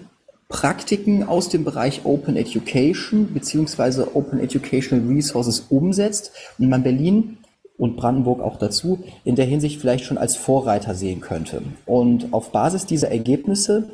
Praktiken 0.49 1.23
aus 1.23 1.49
dem 1.49 1.63
Bereich 1.63 2.05
Open 2.05 2.37
Education 2.37 3.33
beziehungsweise 3.33 4.15
Open 4.15 4.39
Educational 4.39 5.05
Resources 5.07 5.65
umsetzt 5.69 6.31
und 6.57 6.69
man 6.69 6.83
Berlin 6.83 7.37
und 7.77 7.95
Brandenburg 7.95 8.41
auch 8.41 8.57
dazu 8.57 9.03
in 9.23 9.35
der 9.35 9.45
Hinsicht 9.45 9.79
vielleicht 9.79 10.05
schon 10.05 10.17
als 10.17 10.35
Vorreiter 10.35 10.95
sehen 10.95 11.21
könnte. 11.21 11.61
Und 11.85 12.33
auf 12.33 12.51
Basis 12.51 12.85
dieser 12.85 13.11
Ergebnisse 13.11 13.89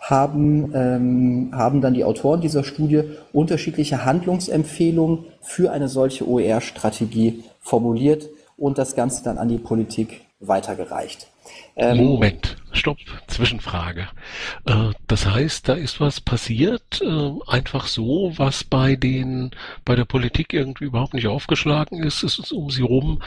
haben, 0.00 0.72
ähm, 0.74 1.50
haben 1.52 1.80
dann 1.80 1.94
die 1.94 2.04
Autoren 2.04 2.40
dieser 2.40 2.64
Studie 2.64 3.04
unterschiedliche 3.32 4.04
Handlungsempfehlungen 4.04 5.26
für 5.40 5.70
eine 5.70 5.88
solche 5.88 6.28
OER-Strategie 6.28 7.44
formuliert 7.60 8.28
und 8.56 8.78
das 8.78 8.96
Ganze 8.96 9.22
dann 9.22 9.38
an 9.38 9.48
die 9.48 9.58
Politik 9.58 10.22
weitergereicht. 10.40 11.28
Ähm, 11.74 11.96
Moment, 11.96 12.56
stopp, 12.72 12.98
Zwischenfrage. 13.28 14.08
Äh, 14.66 14.90
das 15.06 15.26
heißt, 15.26 15.68
da 15.68 15.74
ist 15.74 16.00
was 16.00 16.20
passiert, 16.20 17.00
äh, 17.00 17.30
einfach 17.46 17.86
so, 17.86 18.32
was 18.36 18.62
bei 18.64 18.94
den, 18.94 19.52
bei 19.84 19.96
der 19.96 20.04
Politik 20.04 20.52
irgendwie 20.52 20.84
überhaupt 20.84 21.14
nicht 21.14 21.28
aufgeschlagen 21.28 22.02
ist, 22.02 22.22
es 22.22 22.38
ist 22.38 22.52
um 22.52 22.70
sie 22.70 22.82
rum 22.82 23.22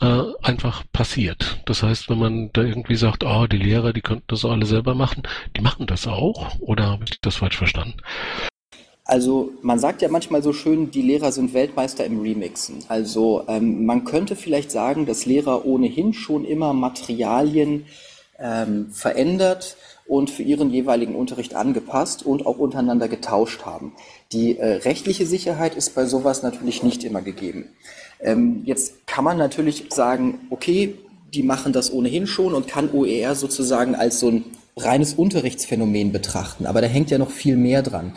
äh, 0.00 0.22
einfach 0.42 0.82
passiert. 0.92 1.60
Das 1.66 1.82
heißt, 1.82 2.10
wenn 2.10 2.18
man 2.18 2.50
da 2.52 2.62
irgendwie 2.62 2.96
sagt, 2.96 3.24
ah, 3.24 3.46
die 3.46 3.58
Lehrer, 3.58 3.92
die 3.92 4.02
könnten 4.02 4.26
das 4.26 4.44
alle 4.44 4.66
selber 4.66 4.94
machen, 4.94 5.22
die 5.56 5.60
machen 5.60 5.86
das 5.86 6.06
auch, 6.08 6.58
oder 6.58 6.86
habe 6.86 7.04
ich 7.04 7.20
das 7.20 7.36
falsch 7.36 7.56
verstanden? 7.56 7.98
Also 9.04 9.52
man 9.60 9.78
sagt 9.78 10.00
ja 10.00 10.08
manchmal 10.08 10.42
so 10.42 10.52
schön, 10.52 10.90
die 10.90 11.02
Lehrer 11.02 11.30
sind 11.30 11.52
Weltmeister 11.52 12.04
im 12.06 12.20
Remixen. 12.20 12.84
Also 12.88 13.44
ähm, 13.48 13.84
man 13.84 14.04
könnte 14.04 14.34
vielleicht 14.34 14.70
sagen, 14.70 15.04
dass 15.04 15.26
Lehrer 15.26 15.66
ohnehin 15.66 16.14
schon 16.14 16.44
immer 16.44 16.72
Materialien 16.72 17.84
ähm, 18.38 18.90
verändert 18.90 19.76
und 20.06 20.30
für 20.30 20.42
ihren 20.42 20.70
jeweiligen 20.70 21.14
Unterricht 21.14 21.54
angepasst 21.54 22.24
und 22.24 22.46
auch 22.46 22.58
untereinander 22.58 23.08
getauscht 23.08 23.64
haben. 23.64 23.92
Die 24.32 24.58
äh, 24.58 24.76
rechtliche 24.76 25.26
Sicherheit 25.26 25.74
ist 25.74 25.94
bei 25.94 26.06
sowas 26.06 26.42
natürlich 26.42 26.82
nicht 26.82 27.04
immer 27.04 27.20
gegeben. 27.20 27.68
Ähm, 28.20 28.62
jetzt 28.64 29.06
kann 29.06 29.24
man 29.24 29.36
natürlich 29.36 29.86
sagen, 29.90 30.40
okay, 30.50 30.94
die 31.34 31.42
machen 31.42 31.72
das 31.72 31.92
ohnehin 31.92 32.26
schon 32.26 32.54
und 32.54 32.68
kann 32.68 32.90
OER 32.92 33.34
sozusagen 33.34 33.94
als 33.94 34.20
so 34.20 34.28
ein 34.28 34.44
reines 34.76 35.14
Unterrichtsphänomen 35.14 36.10
betrachten, 36.10 36.66
aber 36.66 36.80
da 36.80 36.88
hängt 36.88 37.10
ja 37.10 37.18
noch 37.18 37.30
viel 37.30 37.56
mehr 37.56 37.82
dran. 37.82 38.12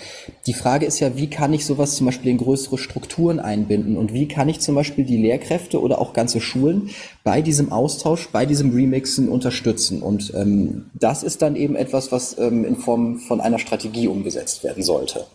Die 0.47 0.53
Frage 0.53 0.87
ist 0.87 0.99
ja, 0.99 1.15
wie 1.15 1.29
kann 1.29 1.53
ich 1.53 1.65
sowas 1.65 1.95
zum 1.95 2.07
Beispiel 2.07 2.31
in 2.31 2.39
größere 2.39 2.79
Strukturen 2.79 3.39
einbinden 3.39 3.95
und 3.95 4.11
wie 4.11 4.27
kann 4.27 4.49
ich 4.49 4.59
zum 4.59 4.73
Beispiel 4.73 5.05
die 5.05 5.17
Lehrkräfte 5.17 5.79
oder 5.79 5.99
auch 5.99 6.13
ganze 6.13 6.41
Schulen 6.41 6.89
bei 7.23 7.41
diesem 7.41 7.71
Austausch, 7.71 8.29
bei 8.31 8.47
diesem 8.47 8.71
Remixen 8.71 9.29
unterstützen. 9.29 10.01
Und 10.01 10.33
ähm, 10.33 10.89
das 10.95 11.21
ist 11.21 11.43
dann 11.43 11.55
eben 11.55 11.75
etwas, 11.75 12.11
was 12.11 12.37
ähm, 12.39 12.65
in 12.65 12.75
Form 12.75 13.19
von 13.19 13.39
einer 13.39 13.59
Strategie 13.59 14.07
umgesetzt 14.07 14.63
werden 14.63 14.81
sollte. 14.81 15.25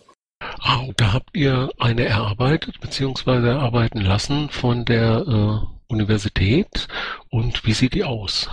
Ah, 0.59 0.83
da 0.97 1.13
habt 1.13 1.29
ihr 1.33 1.69
eine 1.79 2.05
erarbeitet 2.05 2.81
bzw. 2.81 3.47
erarbeiten 3.47 4.01
lassen 4.01 4.49
von 4.49 4.83
der 4.83 5.25
äh, 5.25 5.93
Universität 5.93 6.87
und 7.29 7.65
wie 7.65 7.73
sieht 7.73 7.93
die 7.93 8.03
aus? 8.03 8.49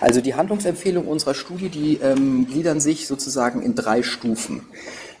Also 0.00 0.20
die 0.20 0.34
Handlungsempfehlungen 0.34 1.08
unserer 1.08 1.34
Studie, 1.34 1.68
die 1.68 1.98
ähm, 2.02 2.46
gliedern 2.46 2.80
sich 2.80 3.06
sozusagen 3.06 3.62
in 3.62 3.74
drei 3.74 4.02
Stufen. 4.02 4.62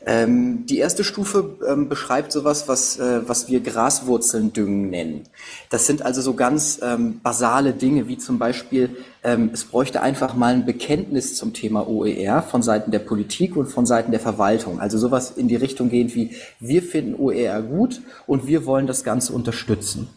Ähm, 0.06 0.64
die 0.64 0.78
erste 0.78 1.04
Stufe 1.04 1.58
ähm, 1.68 1.90
beschreibt 1.90 2.32
sowas, 2.32 2.68
was, 2.68 2.98
äh, 2.98 3.28
was 3.28 3.48
wir 3.48 3.60
Graswurzeln 3.60 4.52
düngen 4.52 4.88
nennen. 4.88 5.24
Das 5.68 5.86
sind 5.86 6.00
also 6.02 6.22
so 6.22 6.32
ganz 6.34 6.80
ähm, 6.82 7.20
basale 7.22 7.74
Dinge, 7.74 8.08
wie 8.08 8.16
zum 8.16 8.38
Beispiel, 8.38 8.96
ähm, 9.22 9.50
es 9.52 9.64
bräuchte 9.64 10.00
einfach 10.00 10.34
mal 10.34 10.54
ein 10.54 10.64
Bekenntnis 10.64 11.36
zum 11.36 11.52
Thema 11.52 11.86
OER 11.86 12.42
von 12.42 12.62
Seiten 12.62 12.90
der 12.92 13.00
Politik 13.00 13.56
und 13.56 13.66
von 13.66 13.84
Seiten 13.84 14.10
der 14.10 14.20
Verwaltung. 14.20 14.80
Also 14.80 14.96
sowas 14.96 15.32
in 15.32 15.48
die 15.48 15.56
Richtung 15.56 15.90
gehend 15.90 16.14
wie, 16.14 16.34
wir 16.60 16.82
finden 16.82 17.14
OER 17.20 17.60
gut 17.60 18.00
und 18.26 18.46
wir 18.46 18.64
wollen 18.64 18.86
das 18.86 19.04
Ganze 19.04 19.34
unterstützen. 19.34 20.08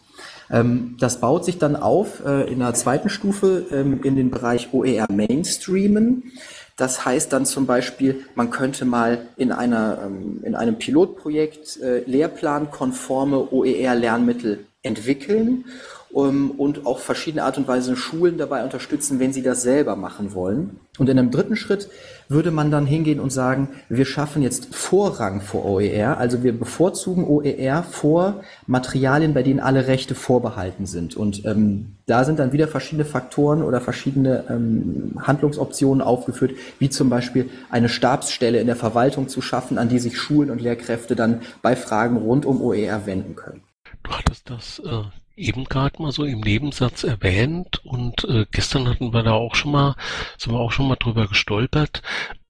Ähm, 0.52 0.96
das 1.00 1.20
baut 1.20 1.46
sich 1.46 1.58
dann 1.58 1.76
auf 1.76 2.26
äh, 2.26 2.52
in 2.52 2.60
der 2.60 2.74
zweiten 2.74 3.10
Stufe 3.10 3.66
ähm, 3.72 4.02
in 4.04 4.16
den 4.16 4.30
Bereich 4.32 4.74
OER 4.74 5.08
Mainstreamen. 5.12 6.32
Das 6.76 7.06
heißt 7.06 7.32
dann 7.32 7.46
zum 7.46 7.66
Beispiel, 7.66 8.26
man 8.36 8.50
könnte 8.50 8.86
mal 8.86 9.28
in, 9.38 9.52
einer, 9.52 10.00
ähm, 10.06 10.40
in 10.44 10.56
einem 10.56 10.78
Pilotprojekt 10.78 11.80
äh, 11.82 12.00
lehrplankonforme 12.06 13.52
OER-Lernmittel 13.52 14.66
entwickeln 14.82 15.66
und 16.12 16.86
auch 16.86 17.00
verschiedene 17.00 17.44
Art 17.44 17.58
und 17.58 17.68
Weise 17.68 17.96
Schulen 17.96 18.38
dabei 18.38 18.64
unterstützen, 18.64 19.20
wenn 19.20 19.34
sie 19.34 19.42
das 19.42 19.64
selber 19.64 19.96
machen 19.96 20.36
wollen. 20.36 20.80
Und 21.00 21.10
in 21.10 21.18
einem 21.18 21.32
dritten 21.32 21.56
Schritt 21.56 21.90
würde 22.30 22.52
man 22.52 22.72
dann 22.72 22.86
hingehen 22.86 23.20
und 23.20 23.32
sagen, 23.32 23.70
wir 23.90 24.06
schaffen 24.06 24.42
jetzt 24.42 24.74
Vorrang 24.76 25.42
vor 25.42 25.66
OER, 25.66 26.18
also 26.18 26.44
wir 26.44 26.58
bevorzugen 26.58 27.26
OER 27.26 27.84
vor 27.84 28.42
Materialien, 28.68 29.34
bei 29.34 29.44
denen 29.44 29.60
alle 29.60 29.88
Rechte 29.88 30.16
vorbehalten 30.16 30.86
sind. 30.86 31.16
Und 31.16 31.46
ähm, 31.46 31.96
da 32.06 32.24
sind 32.24 32.40
dann 32.40 32.52
wieder 32.52 32.68
verschiedene 32.68 33.06
Faktoren 33.06 33.64
oder 33.64 33.82
verschiedene 33.82 34.44
ähm, 34.50 35.14
Handlungsoptionen 35.22 36.02
aufgeführt, 36.02 36.52
wie 36.80 36.90
zum 36.90 37.10
Beispiel 37.10 37.50
eine 37.70 37.90
Stabsstelle 37.90 38.60
in 38.60 38.68
der 38.68 38.76
Verwaltung 38.76 39.28
zu 39.30 39.42
schaffen, 39.42 39.78
an 39.78 39.90
die 39.90 40.00
sich 40.00 40.18
Schulen 40.18 40.50
und 40.50 40.62
Lehrkräfte 40.62 41.16
dann 41.16 41.42
bei 41.62 41.76
Fragen 41.76 42.18
rund 42.18 42.46
um 42.46 42.62
OER 42.62 43.06
wenden 43.06 43.36
können. 43.36 43.62
Du 44.04 44.12
hattest 44.12 44.50
das 44.50 44.80
äh, 44.80 45.04
eben 45.36 45.66
gerade 45.66 46.02
mal 46.02 46.12
so 46.12 46.26
im 46.26 46.42
Nebensatz 46.42 47.04
erwähnt 47.04 47.84
und 47.86 48.24
äh, 48.26 48.46
gestern 48.52 48.88
hatten 48.88 49.14
wir 49.14 49.24
da 49.24 49.34
auch 49.34 49.56
schon 49.56 49.72
mal, 49.72 49.96
sind 50.38 50.54
wir 50.54 50.60
auch 50.60 50.72
schon 50.72 50.88
mal 50.88 50.96
drüber 50.96 51.28
gestolpert. 51.28 52.02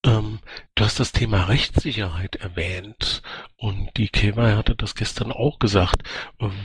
Ähm, 0.06 0.40
du 0.76 0.84
hast 0.84 1.00
das 1.00 1.14
Thema 1.14 1.46
Rechtssicherheit 1.46 2.36
erwähnt 2.36 3.22
und 3.56 3.90
die 3.96 4.10
Kewa 4.10 4.58
hatte 4.58 4.76
das 4.76 4.96
gestern 4.96 5.32
auch 5.32 5.60
gesagt. 5.60 6.04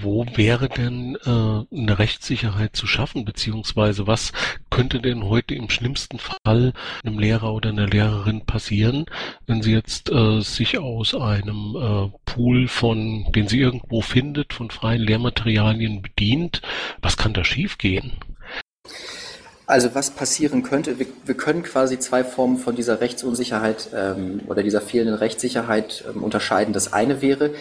Wo 0.03 0.27
wäre 0.35 0.69
denn 0.69 1.17
äh, 1.25 1.29
eine 1.77 1.99
Rechtssicherheit 1.99 2.75
zu 2.75 2.89
schaffen, 2.89 3.25
beziehungsweise 3.25 4.09
was 4.09 4.33
könnte 4.71 5.01
denn 5.01 5.25
heute 5.25 5.55
im 5.55 5.71
schlimmsten 5.71 6.19
Fall 6.19 6.73
einem 7.05 7.19
Lehrer 7.21 7.53
oder 7.55 7.71
einer 7.71 7.87
Lehrerin 7.87 8.45
passieren, 8.45 9.07
wenn 9.47 9.63
sie 9.63 9.73
jetzt 9.73 10.11
äh, 10.11 10.41
sich 10.41 10.79
aus 10.79 11.15
einem 11.15 11.77
äh, 11.77 12.19
Pool 12.25 12.67
von, 12.67 13.31
den 13.33 13.47
sie 13.47 13.61
irgendwo 13.61 14.01
findet, 14.01 14.53
von 14.53 14.71
freien 14.71 15.03
Lehrmaterialien 15.03 16.03
bedient? 16.03 16.61
Was 17.03 17.17
kann 17.17 17.35
da 17.35 17.45
schiefgehen? 17.45 18.13
Also 19.69 19.95
was 19.95 20.11
passieren 20.11 20.63
könnte, 20.63 20.99
wir, 20.99 21.07
wir, 21.27 21.35
können 21.35 21.63
quasi 21.63 21.99
zwei 21.99 22.25
Formen 22.25 22.57
von 22.57 22.75
dieser 22.75 23.03
Rechtsunsicherheit 23.03 23.91
ähm, 23.95 24.41
oder 24.47 24.63
dieser 24.63 24.81
fehlenden 24.81 25.15
Rechtssicherheit 25.15 26.05
ähm, 26.09 26.23
unterscheiden. 26.23 26.73
Das 26.73 26.95
eine 26.95 27.21
wäre, 27.21 27.53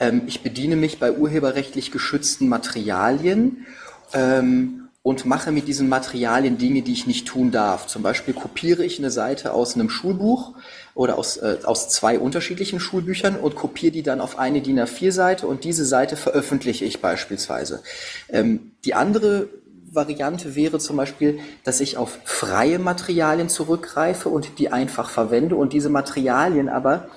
ähm, 0.00 0.22
ich 0.26 0.42
bediene 0.42 0.74
mich 0.74 0.98
bei 0.98 1.12
urheberrechtlich 1.12 1.92
geschützten 1.92 2.48
Materialien 2.48 3.64
ähm, 4.12 4.88
und 5.04 5.24
mache 5.24 5.52
mit 5.52 5.68
diesen 5.68 5.88
Materialien 5.88 6.58
Dinge, 6.58 6.82
die 6.82 6.94
ich 6.94 7.06
nicht 7.06 7.28
tun 7.28 7.52
darf. 7.52 7.86
Zum 7.86 8.02
Beispiel 8.02 8.34
kopiere 8.34 8.84
ich 8.84 8.98
eine 8.98 9.12
Seite 9.12 9.52
aus 9.52 9.76
einem 9.76 9.88
Schulbuch 9.88 10.54
oder 10.96 11.16
aus, 11.16 11.36
äh, 11.36 11.58
aus 11.62 11.88
zwei 11.90 12.18
unterschiedlichen 12.18 12.80
Schulbüchern 12.80 13.36
und 13.36 13.54
kopiere 13.54 13.92
die 13.92 14.02
dann 14.02 14.20
auf 14.20 14.36
eine 14.36 14.62
DIN 14.62 14.80
A4-Seite 14.80 15.46
und 15.46 15.62
diese 15.62 15.84
Seite 15.84 16.16
veröffentliche 16.16 16.84
ich 16.84 17.00
beispielsweise. 17.00 17.84
Ähm, 18.30 18.72
die 18.84 18.94
andere 18.94 19.48
Variante 19.94 20.54
wäre 20.54 20.78
zum 20.78 20.96
Beispiel, 20.96 21.40
dass 21.64 21.80
ich 21.80 21.96
auf 21.96 22.18
freie 22.24 22.78
Materialien 22.78 23.48
zurückgreife 23.48 24.28
und 24.28 24.58
die 24.58 24.72
einfach 24.72 25.10
verwende 25.10 25.56
und 25.56 25.72
diese 25.72 25.90
Materialien 25.90 26.68
aber 26.68 27.08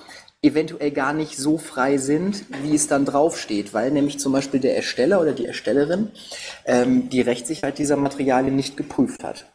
eventuell 0.42 0.90
gar 0.90 1.12
nicht 1.12 1.36
so 1.36 1.58
frei 1.58 1.96
sind, 1.96 2.44
wie 2.62 2.74
es 2.74 2.86
dann 2.86 3.04
draufsteht, 3.04 3.74
weil 3.74 3.90
nämlich 3.90 4.18
zum 4.18 4.32
Beispiel 4.32 4.60
der 4.60 4.76
Ersteller 4.76 5.20
oder 5.20 5.32
die 5.32 5.46
Erstellerin 5.46 6.10
ähm, 6.66 7.08
die 7.08 7.22
Rechtssicherheit 7.22 7.78
dieser 7.78 7.96
Materialien 7.96 8.54
nicht 8.54 8.76
geprüft 8.76 9.24
hat. 9.24 9.46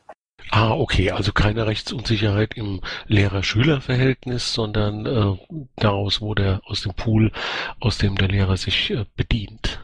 Ah, 0.49 0.71
okay, 0.71 1.11
also 1.11 1.31
keine 1.31 1.65
Rechtsunsicherheit 1.65 2.55
im 2.55 2.81
Lehrer-Schüler-Verhältnis, 3.07 4.53
sondern 4.53 5.05
äh, 5.05 5.57
daraus, 5.77 6.19
wo 6.19 6.35
der 6.35 6.61
aus 6.65 6.81
dem 6.81 6.93
Pool, 6.93 7.31
aus 7.79 7.99
dem 7.99 8.17
der 8.17 8.27
Lehrer 8.27 8.57
sich 8.57 8.91
äh, 8.91 9.05
bedient. 9.15 9.79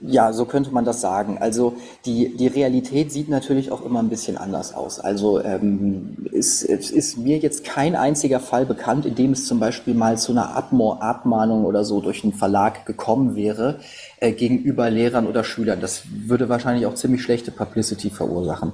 Ja, 0.00 0.32
so 0.32 0.44
könnte 0.44 0.70
man 0.70 0.84
das 0.84 1.00
sagen. 1.00 1.38
Also 1.38 1.74
die, 2.04 2.36
die 2.36 2.46
Realität 2.46 3.10
sieht 3.10 3.28
natürlich 3.28 3.72
auch 3.72 3.84
immer 3.84 3.98
ein 3.98 4.08
bisschen 4.08 4.36
anders 4.36 4.72
aus. 4.72 5.00
Also 5.00 5.42
ähm, 5.42 6.26
ist, 6.30 6.62
es 6.62 6.92
ist 6.92 7.18
mir 7.18 7.38
jetzt 7.38 7.64
kein 7.64 7.96
einziger 7.96 8.38
Fall 8.38 8.64
bekannt, 8.64 9.06
in 9.06 9.16
dem 9.16 9.32
es 9.32 9.46
zum 9.46 9.58
Beispiel 9.58 9.94
mal 9.94 10.16
zu 10.16 10.30
einer 10.30 10.54
Abmahnung 10.54 11.64
oder 11.64 11.84
so 11.84 12.00
durch 12.00 12.22
einen 12.22 12.32
Verlag 12.32 12.86
gekommen 12.86 13.34
wäre 13.34 13.80
gegenüber 14.20 14.90
Lehrern 14.90 15.26
oder 15.26 15.44
Schülern. 15.44 15.80
Das 15.80 16.02
würde 16.10 16.48
wahrscheinlich 16.48 16.86
auch 16.86 16.94
ziemlich 16.94 17.22
schlechte 17.22 17.50
Publicity 17.50 18.10
verursachen. 18.10 18.72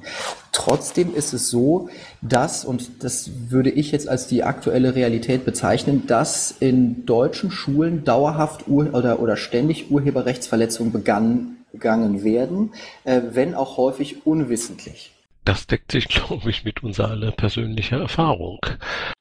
Trotzdem 0.52 1.14
ist 1.14 1.32
es 1.32 1.50
so, 1.50 1.88
dass, 2.22 2.64
und 2.64 3.04
das 3.04 3.30
würde 3.50 3.70
ich 3.70 3.92
jetzt 3.92 4.08
als 4.08 4.26
die 4.26 4.42
aktuelle 4.42 4.94
Realität 4.94 5.44
bezeichnen, 5.44 6.06
dass 6.06 6.50
in 6.50 7.04
deutschen 7.06 7.50
Schulen 7.50 8.04
dauerhaft 8.04 8.68
Ur 8.68 8.94
oder, 8.94 9.20
oder 9.20 9.36
ständig 9.36 9.90
Urheberrechtsverletzungen 9.90 10.92
begangen, 10.92 11.64
begangen 11.72 12.24
werden, 12.24 12.72
äh, 13.04 13.20
wenn 13.32 13.54
auch 13.54 13.76
häufig 13.76 14.26
unwissentlich. 14.26 15.12
Das 15.44 15.66
deckt 15.66 15.92
sich, 15.92 16.08
glaube 16.08 16.48
ich, 16.48 16.64
mit 16.64 16.82
unserer 16.82 17.10
aller 17.10 17.32
persönlicher 17.32 17.98
Erfahrung. 17.98 18.60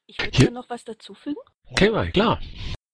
Ich 0.06 0.18
würde 0.18 0.36
Hier 0.36 0.50
noch 0.50 0.70
was 0.70 0.84
dazufügen. 0.84 1.36
Okay, 1.70 2.10
klar. 2.12 2.40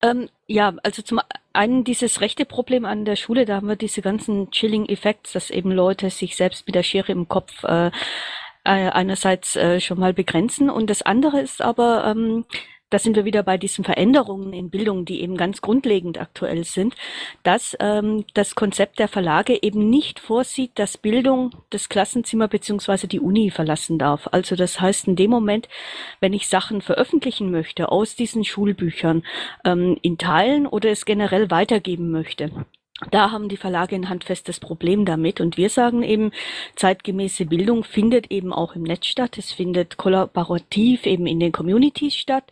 Ähm, 0.03 0.29
ja, 0.47 0.75
also 0.83 1.03
zum 1.03 1.21
einen 1.53 1.85
dieses 1.85 2.21
rechte 2.21 2.45
Problem 2.45 2.85
an 2.85 3.05
der 3.05 3.17
Schule, 3.17 3.45
da 3.45 3.57
haben 3.57 3.69
wir 3.69 3.77
diese 3.77 4.03
ganzen 4.03 4.51
Chilling 4.51 4.87
Effects, 4.87 5.33
dass 5.33 5.51
eben 5.51 5.73
Leute 5.73 6.11
sich 6.11 6.37
selbst 6.37 6.67
mit 6.67 6.75
der 6.75 6.83
Schere 6.83 7.13
im 7.13 7.29
Kopf 7.29 7.65
äh, 7.65 7.91
äh, 8.65 8.91
einerseits 8.91 9.57
äh, 9.57 9.81
schon 9.81 9.99
mal 9.99 10.15
begrenzen. 10.15 10.71
Und 10.71 10.89
das 10.89 11.03
andere 11.03 11.41
ist 11.41 11.61
aber, 11.61 12.05
ähm, 12.07 12.45
da 12.91 12.99
sind 12.99 13.17
wir 13.17 13.25
wieder 13.25 13.43
bei 13.43 13.57
diesen 13.57 13.85
Veränderungen 13.85 14.53
in 14.53 14.71
Bildung, 14.71 15.05
die 15.05 15.23
eben 15.23 15.37
ganz 15.37 15.61
grundlegend 15.61 16.21
aktuell 16.21 16.65
sind, 16.65 16.95
dass 17.43 17.77
ähm, 17.81 18.25
das 18.35 18.55
Konzept 18.55 18.99
der 18.99 19.09
Verlage 19.09 19.63
eben 19.63 19.89
nicht 19.89 20.21
vorsieht, 20.21 20.73
dass 20.79 20.99
Bildung 20.99 21.53
das 21.71 21.89
Klassenzimmer 21.89 22.49
beziehungsweise 22.49 23.09
die 23.09 23.21
Uni 23.21 23.51
verlassen 23.51 23.99
darf. 23.99 24.29
Also 24.33 24.57
das 24.57 24.81
heißt, 24.81 25.09
in 25.09 25.17
dem 25.17 25.31
Moment, 25.31 25.69
wenn 26.21 26.33
ich 26.33 26.49
Sachen 26.49 26.83
veröffentlichen 26.83 27.51
möchte 27.51 27.91
aus 27.91 28.17
diesen 28.17 28.45
Schulbüchern, 28.45 29.23
ähm, 29.65 29.97
in 30.03 30.19
Teilen 30.19 30.67
oder 30.67 30.91
es 30.91 31.05
generell 31.05 31.51
weitergeben 31.51 32.11
möchte, 32.11 32.51
da 33.11 33.31
haben 33.31 33.49
die 33.49 33.57
Verlage 33.57 33.97
ein 33.97 34.11
handfestes 34.11 34.61
Problem 34.61 35.07
damit. 35.07 35.41
Und 35.41 35.57
wir 35.57 35.71
sagen 35.71 36.03
eben, 36.03 36.33
zeitgemäße 36.77 37.47
Bildung 37.47 37.83
findet 37.83 38.31
eben 38.31 38.53
auch 38.53 38.75
im 38.75 38.83
Netz 38.83 39.07
statt. 39.07 39.39
Es 39.39 39.53
findet 39.53 39.97
kollaborativ 39.97 41.07
eben 41.07 41.27
in 41.27 41.41
den 41.41 41.53
Communities 41.53 42.15
statt. 42.15 42.45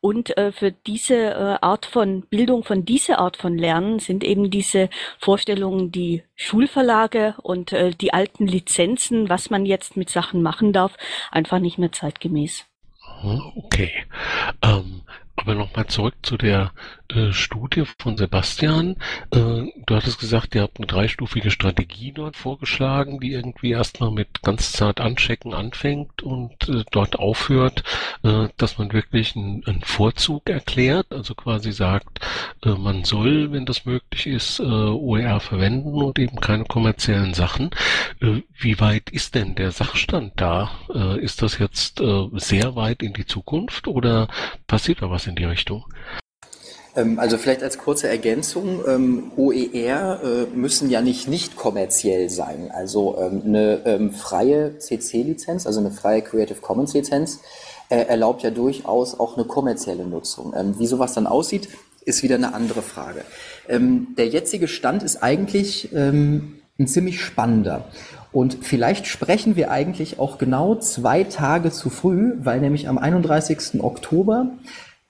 Und 0.00 0.36
äh, 0.38 0.52
für 0.52 0.72
diese 0.72 1.16
äh, 1.16 1.58
Art 1.60 1.84
von 1.84 2.22
Bildung, 2.22 2.64
von 2.64 2.86
dieser 2.86 3.18
Art 3.18 3.36
von 3.36 3.58
Lernen 3.58 3.98
sind 3.98 4.24
eben 4.24 4.50
diese 4.50 4.88
Vorstellungen, 5.18 5.92
die 5.92 6.22
Schulverlage 6.34 7.34
und 7.42 7.72
äh, 7.72 7.90
die 7.90 8.14
alten 8.14 8.46
Lizenzen, 8.46 9.28
was 9.28 9.50
man 9.50 9.66
jetzt 9.66 9.98
mit 9.98 10.08
Sachen 10.08 10.40
machen 10.40 10.72
darf, 10.72 10.96
einfach 11.30 11.58
nicht 11.58 11.76
mehr 11.76 11.92
zeitgemäß. 11.92 12.64
Okay. 13.56 13.92
Ähm, 14.62 15.02
aber 15.40 15.54
nochmal 15.54 15.86
zurück 15.86 16.14
zu 16.22 16.36
der 16.36 16.72
äh, 17.14 17.32
Studie 17.32 17.84
von 17.98 18.16
Sebastian. 18.16 18.96
Äh, 19.30 19.64
du 19.86 19.94
hattest 19.94 20.20
gesagt, 20.20 20.54
ihr 20.54 20.62
habt 20.62 20.78
eine 20.78 20.86
dreistufige 20.86 21.50
Strategie 21.50 22.12
dort 22.12 22.36
vorgeschlagen, 22.36 23.20
die 23.20 23.32
irgendwie 23.32 23.72
erstmal 23.72 24.10
mit 24.10 24.42
ganz 24.42 24.72
zart 24.72 25.00
anchecken 25.00 25.54
anfängt 25.54 26.22
und 26.22 26.68
äh, 26.68 26.84
dort 26.90 27.18
aufhört, 27.18 27.82
äh, 28.22 28.48
dass 28.56 28.78
man 28.78 28.92
wirklich 28.92 29.34
einen, 29.34 29.64
einen, 29.66 29.80
Vorzug 29.82 30.48
erklärt, 30.48 31.06
also 31.10 31.34
quasi 31.34 31.72
sagt, 31.72 32.20
äh, 32.64 32.70
man 32.70 33.04
soll, 33.04 33.50
wenn 33.52 33.66
das 33.66 33.84
möglich 33.86 34.26
ist, 34.26 34.60
äh, 34.60 34.62
OER 34.62 35.40
verwenden 35.40 35.94
und 35.94 36.18
eben 36.18 36.40
keine 36.40 36.64
kommerziellen 36.64 37.34
Sachen. 37.34 37.70
wie 38.20 38.80
weit 38.80 39.10
ist 39.10 39.34
denn 39.34 39.54
der 39.54 39.70
Sachstand 39.72 40.32
da? 40.36 40.70
ist 41.20 41.42
das 41.42 41.58
jetzt 41.58 42.02
sehr 42.34 42.76
weit 42.76 43.02
in 43.02 43.12
die 43.12 43.26
Zukunft 43.26 43.88
oder 43.88 44.28
passiert 44.66 45.02
da 45.02 45.10
was 45.10 45.26
in 45.30 45.36
die 45.36 45.44
Richtung? 45.44 45.84
Ähm, 46.96 47.18
also 47.18 47.38
vielleicht 47.38 47.62
als 47.62 47.78
kurze 47.78 48.08
Ergänzung, 48.08 48.80
ähm, 48.86 49.32
OER 49.36 50.20
äh, 50.22 50.56
müssen 50.56 50.90
ja 50.90 51.00
nicht 51.00 51.28
nicht 51.28 51.56
kommerziell 51.56 52.30
sein. 52.30 52.70
Also 52.72 53.16
ähm, 53.18 53.42
eine 53.44 54.10
freie 54.12 54.78
CC-Lizenz, 54.78 55.66
also 55.66 55.80
eine 55.80 55.90
freie 55.90 56.22
Creative 56.22 56.60
Commons-Lizenz, 56.60 57.40
äh, 57.88 58.06
erlaubt 58.06 58.42
ja 58.42 58.50
durchaus 58.50 59.18
auch 59.18 59.36
eine 59.36 59.46
kommerzielle 59.46 60.04
Nutzung. 60.04 60.54
Wie 60.78 60.86
sowas 60.86 61.14
dann 61.14 61.26
aussieht, 61.26 61.68
ist 62.04 62.22
wieder 62.22 62.36
eine 62.36 62.54
andere 62.54 62.82
Frage. 62.82 63.24
Der 63.68 64.26
jetzige 64.26 64.68
Stand 64.68 65.02
ist 65.02 65.22
eigentlich 65.22 65.92
ein 65.92 66.62
ziemlich 66.86 67.20
spannender. 67.20 67.88
Und 68.32 68.58
vielleicht 68.62 69.06
sprechen 69.06 69.56
wir 69.56 69.70
eigentlich 69.70 70.18
auch 70.18 70.38
genau 70.38 70.76
zwei 70.76 71.24
Tage 71.24 71.72
zu 71.72 71.90
früh, 71.90 72.34
weil 72.38 72.60
nämlich 72.60 72.88
am 72.88 72.96
31. 72.96 73.82
Oktober 73.82 74.52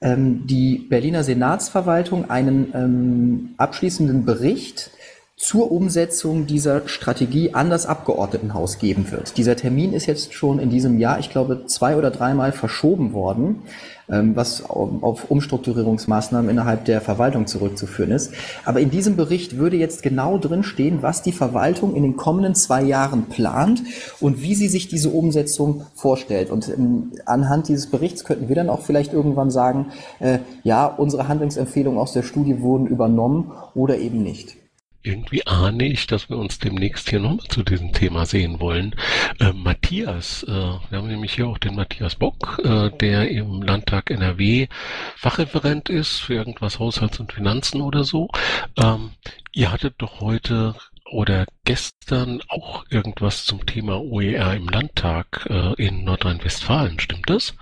die 0.03 0.87
Berliner 0.89 1.23
Senatsverwaltung 1.23 2.29
einen 2.29 2.71
ähm, 2.73 3.49
abschließenden 3.57 4.25
Bericht 4.25 4.91
zur 5.37 5.71
Umsetzung 5.71 6.45
dieser 6.45 6.87
Strategie 6.87 7.53
an 7.55 7.71
das 7.71 7.87
Abgeordnetenhaus 7.87 8.77
geben 8.77 9.11
wird. 9.11 9.37
Dieser 9.37 9.55
Termin 9.55 9.93
ist 9.93 10.05
jetzt 10.05 10.33
schon 10.33 10.59
in 10.59 10.69
diesem 10.69 10.99
Jahr, 10.99 11.19
ich 11.19 11.31
glaube, 11.31 11.65
zwei 11.65 11.95
oder 11.95 12.11
dreimal 12.11 12.51
verschoben 12.51 13.13
worden, 13.13 13.63
ähm, 14.00 14.00
was 14.11 14.63
auf 14.69 15.31
Umstrukturierungsmaßnahmen 15.31 16.49
innerhalb 16.49 16.85
der 16.85 17.01
Verwaltung 17.01 17.47
zurückzuführen 17.47 18.11
ist. 18.11 18.33
Aber 18.65 18.79
in 18.79 18.89
diesem 18.89 19.15
Bericht 19.15 19.57
würde 19.57 19.77
jetzt 19.77 20.03
genau 20.03 20.37
drin 20.37 20.63
stehen, 20.63 21.01
was 21.01 21.21
die 21.21 21.31
Verwaltung 21.31 21.95
in 21.95 22.03
den 22.03 22.17
kommenden 22.17 22.55
zwei 22.55 22.83
Jahren 22.83 23.25
plant 23.25 23.83
und 24.19 24.41
wie 24.41 24.55
sie 24.55 24.67
sich 24.67 24.87
diese 24.87 25.09
Umsetzung 25.09 25.85
vorstellt. 25.95 26.51
Und 26.51 26.69
ähm, 26.69 27.11
anhand 27.25 27.67
dieses 27.69 27.87
Berichts 27.87 28.23
könnten 28.23 28.49
wir 28.49 28.55
dann 28.55 28.69
auch 28.69 28.81
vielleicht 28.81 29.13
irgendwann 29.13 29.49
sagen, 29.49 29.87
äh, 30.19 30.39
ja, 30.63 30.85
unsere 30.85 31.27
Handlungsempfehlungen 31.27 31.99
aus 31.99 32.13
der 32.13 32.23
Studie 32.23 32.61
wurden 32.61 32.87
übernommen 32.87 33.51
oder 33.73 33.97
eben 33.97 34.23
nicht 34.23 34.60
irgendwie 35.03 35.45
ahne 35.47 35.85
ich, 35.85 36.07
dass 36.07 36.29
wir 36.29 36.37
uns 36.37 36.59
demnächst 36.59 37.09
hier 37.09 37.19
nochmal 37.19 37.47
zu 37.47 37.63
diesem 37.63 37.93
Thema 37.93 38.25
sehen 38.25 38.59
wollen. 38.59 38.95
Äh, 39.39 39.53
Matthias, 39.53 40.43
äh, 40.43 40.51
wir 40.51 40.97
haben 40.97 41.07
nämlich 41.07 41.33
hier 41.33 41.47
auch 41.47 41.57
den 41.57 41.75
Matthias 41.75 42.15
Bock, 42.15 42.61
äh, 42.63 42.89
der 42.89 43.29
im 43.29 43.61
Landtag 43.61 44.11
NRW 44.11 44.67
Fachreferent 45.15 45.89
ist 45.89 46.19
für 46.19 46.35
irgendwas 46.35 46.79
Haushalts- 46.79 47.19
und 47.19 47.33
Finanzen 47.33 47.81
oder 47.81 48.03
so. 48.03 48.29
Ähm, 48.77 49.11
ihr 49.53 49.71
hattet 49.71 49.95
doch 49.97 50.21
heute 50.21 50.75
oder 51.11 51.45
gestern 51.65 52.41
auch 52.47 52.85
irgendwas 52.89 53.45
zum 53.45 53.65
Thema 53.65 53.99
OER 53.99 54.53
im 54.53 54.67
Landtag 54.69 55.45
äh, 55.49 55.73
in 55.73 56.03
Nordrhein-Westfalen, 56.03 56.99
stimmt 56.99 57.29
das? 57.29 57.53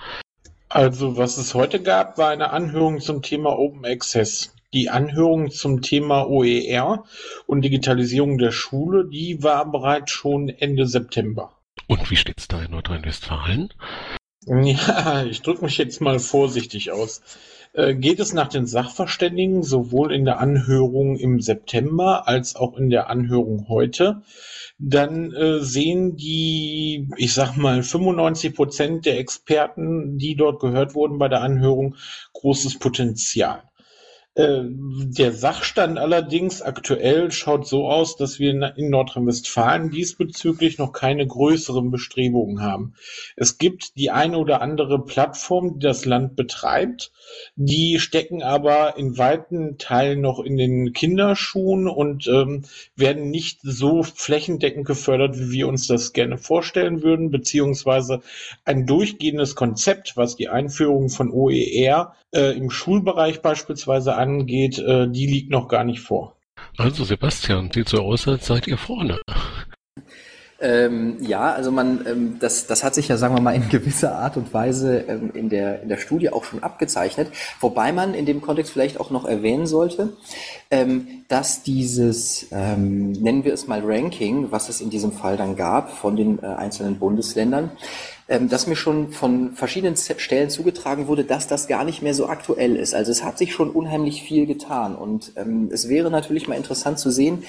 Also, 0.70 1.18
was 1.18 1.38
es 1.38 1.56
heute 1.56 1.82
gab, 1.82 2.20
war 2.20 2.30
eine 2.30 2.52
Anhörung 2.52 3.00
zum 3.00 3.24
Thema 3.24 3.58
Open 3.58 3.86
Access. 3.86 4.54
Die 4.74 4.90
Anhörung 4.90 5.50
zum 5.50 5.82
Thema 5.82 6.30
OER 6.30 7.04
und 7.48 7.64
Digitalisierung 7.64 8.38
der 8.38 8.52
Schule, 8.52 9.08
die 9.10 9.42
war 9.42 9.72
bereits 9.72 10.12
schon 10.12 10.48
Ende 10.50 10.86
September. 10.86 11.58
Und 11.88 12.12
wie 12.12 12.16
steht's 12.16 12.48
da 12.48 12.62
in 12.62 12.72
Nordrhein-Westfalen? 12.72 13.74
Ja, 14.48 15.26
ich 15.26 15.42
drücke 15.42 15.66
mich 15.66 15.78
jetzt 15.78 16.00
mal 16.00 16.18
vorsichtig 16.18 16.92
aus. 16.92 17.22
Äh, 17.74 17.94
geht 17.94 18.20
es 18.20 18.34
nach 18.34 18.48
den 18.48 18.66
Sachverständigen 18.66 19.64
sowohl 19.64 20.12
in 20.14 20.26
der 20.26 20.40
Anhörung 20.40 21.18
im 21.18 21.40
September 21.40 22.28
als 22.28 22.56
auch 22.56 22.78
in 22.78 22.90
der 22.90 23.10
Anhörung 23.10 23.68
heute, 23.68 24.24
dann 24.80 25.34
äh, 25.34 25.60
sehen 25.60 26.16
die, 26.16 27.10
ich 27.18 27.34
sag 27.34 27.58
mal, 27.58 27.84
95 27.84 28.56
Prozent 28.56 29.06
der 29.06 29.20
Experten, 29.20 30.18
die 30.18 30.36
dort 30.36 30.62
gehört 30.62 30.96
wurden 30.96 31.20
bei 31.20 31.28
der 31.28 31.42
Anhörung, 31.42 31.96
großes 32.34 32.80
Potenzial. 32.80 33.69
Äh, 34.40 34.64
der 34.70 35.34
Sachstand 35.34 35.98
allerdings 35.98 36.62
aktuell 36.62 37.30
schaut 37.30 37.68
so 37.68 37.90
aus, 37.90 38.16
dass 38.16 38.40
wir 38.40 38.52
in 38.78 38.90
Nordrhein-Westfalen 38.90 39.92
diesbezüglich 39.92 40.78
noch 40.78 40.94
keine 40.94 41.28
größeren 41.28 41.92
Bestrebungen 41.92 42.62
haben. 42.62 42.94
Es 43.36 43.58
gibt 43.58 43.98
die 43.98 44.12
eine 44.12 44.38
oder 44.38 44.62
andere 44.62 45.04
Plattform, 45.04 45.74
die 45.74 45.86
das 45.86 46.06
Land 46.06 46.38
betreibt. 46.38 47.12
Die 47.56 48.00
stecken 48.00 48.42
aber 48.42 48.98
in 48.98 49.18
weiten 49.18 49.78
Teilen 49.78 50.22
noch 50.22 50.40
in 50.40 50.58
den 50.58 50.94
Kinderschuhen 50.94 51.88
und 51.88 52.28
ähm, 52.28 52.64
werden 52.96 53.30
nicht 53.30 53.60
so 53.64 54.04
flächendeckend 54.04 54.86
gefördert, 54.86 55.38
wie 55.38 55.52
wir 55.52 55.68
uns 55.68 55.88
das 55.88 56.14
gerne 56.14 56.38
vorstellen 56.38 57.04
würden, 57.04 57.32
beziehungsweise 57.32 58.22
ein 58.66 58.86
durchgehendes 58.86 59.56
Konzept, 59.56 60.18
was 60.18 60.36
die 60.36 60.50
Einführung 60.50 61.10
von 61.10 61.32
OER 61.32 62.16
äh, 62.34 62.58
im 62.58 62.70
Schulbereich 62.70 63.42
beispielsweise 63.42 64.16
angeht, 64.16 64.80
äh, 64.80 65.08
die 65.10 65.28
liegt 65.28 65.50
noch 65.50 65.68
gar 65.68 65.84
nicht 65.84 66.02
vor. 66.02 66.36
Also 66.78 67.04
Sebastian, 67.04 67.72
sieht 67.72 67.90
so 67.90 68.00
aus, 68.00 68.28
als 68.28 68.46
seid 68.46 68.68
ihr 68.68 68.78
vorne. 68.78 69.20
Ähm, 70.62 71.18
ja, 71.22 71.54
also 71.54 71.72
man, 71.72 72.06
ähm, 72.06 72.38
das, 72.40 72.68
das 72.68 72.84
hat 72.84 72.94
sich 72.94 73.08
ja, 73.08 73.16
sagen 73.16 73.34
wir 73.34 73.42
mal, 73.42 73.56
in 73.56 73.70
gewisser 73.70 74.16
Art 74.16 74.36
und 74.36 74.54
Weise 74.54 75.06
ähm, 75.08 75.32
in, 75.34 75.50
der, 75.50 75.82
in 75.82 75.88
der 75.88 75.98
Studie 75.98 76.30
auch 76.32 76.44
schon 76.44 76.64
abgezeichnet. 76.64 77.30
Wobei 77.62 77.94
man 77.94 78.14
in 78.14 78.26
dem 78.26 78.42
Kontext 78.42 78.74
vielleicht 78.74 79.00
auch 79.00 79.10
noch 79.10 79.26
erwähnen 79.26 79.68
sollte, 79.68 80.14
ähm, 80.70 81.24
dass 81.30 81.64
dieses, 81.64 82.48
ähm, 82.52 83.14
nennen 83.14 83.46
wir 83.46 83.54
es 83.54 83.68
mal 83.68 83.82
Ranking, 83.86 84.52
was 84.52 84.68
es 84.68 84.82
in 84.82 84.90
diesem 84.90 85.14
Fall 85.14 85.38
dann 85.38 85.56
gab 85.56 85.92
von 85.92 86.18
den 86.18 86.40
äh, 86.44 86.48
einzelnen 86.48 87.00
Bundesländern, 87.00 87.72
ähm, 88.28 88.50
dass 88.50 88.68
mir 88.68 88.76
schon 88.76 89.12
von 89.12 89.54
verschiedenen 89.54 89.96
Stellen 89.96 90.50
zugetragen 90.50 91.08
wurde, 91.08 91.24
dass 91.24 91.48
das 91.48 91.68
gar 91.68 91.86
nicht 91.86 92.02
mehr 92.02 92.14
so 92.14 92.28
aktuell 92.28 92.76
ist. 92.76 92.94
Also 92.94 93.12
es 93.14 93.24
hat 93.24 93.38
sich 93.38 93.54
schon 93.54 93.70
unheimlich 93.70 94.24
viel 94.24 94.46
getan 94.46 94.96
und 94.96 95.32
es 95.72 95.90
wäre 95.90 96.12
natürlich 96.12 96.48
mal 96.48 96.56
interessant 96.56 97.00
zu 97.00 97.12
sehen, 97.12 97.44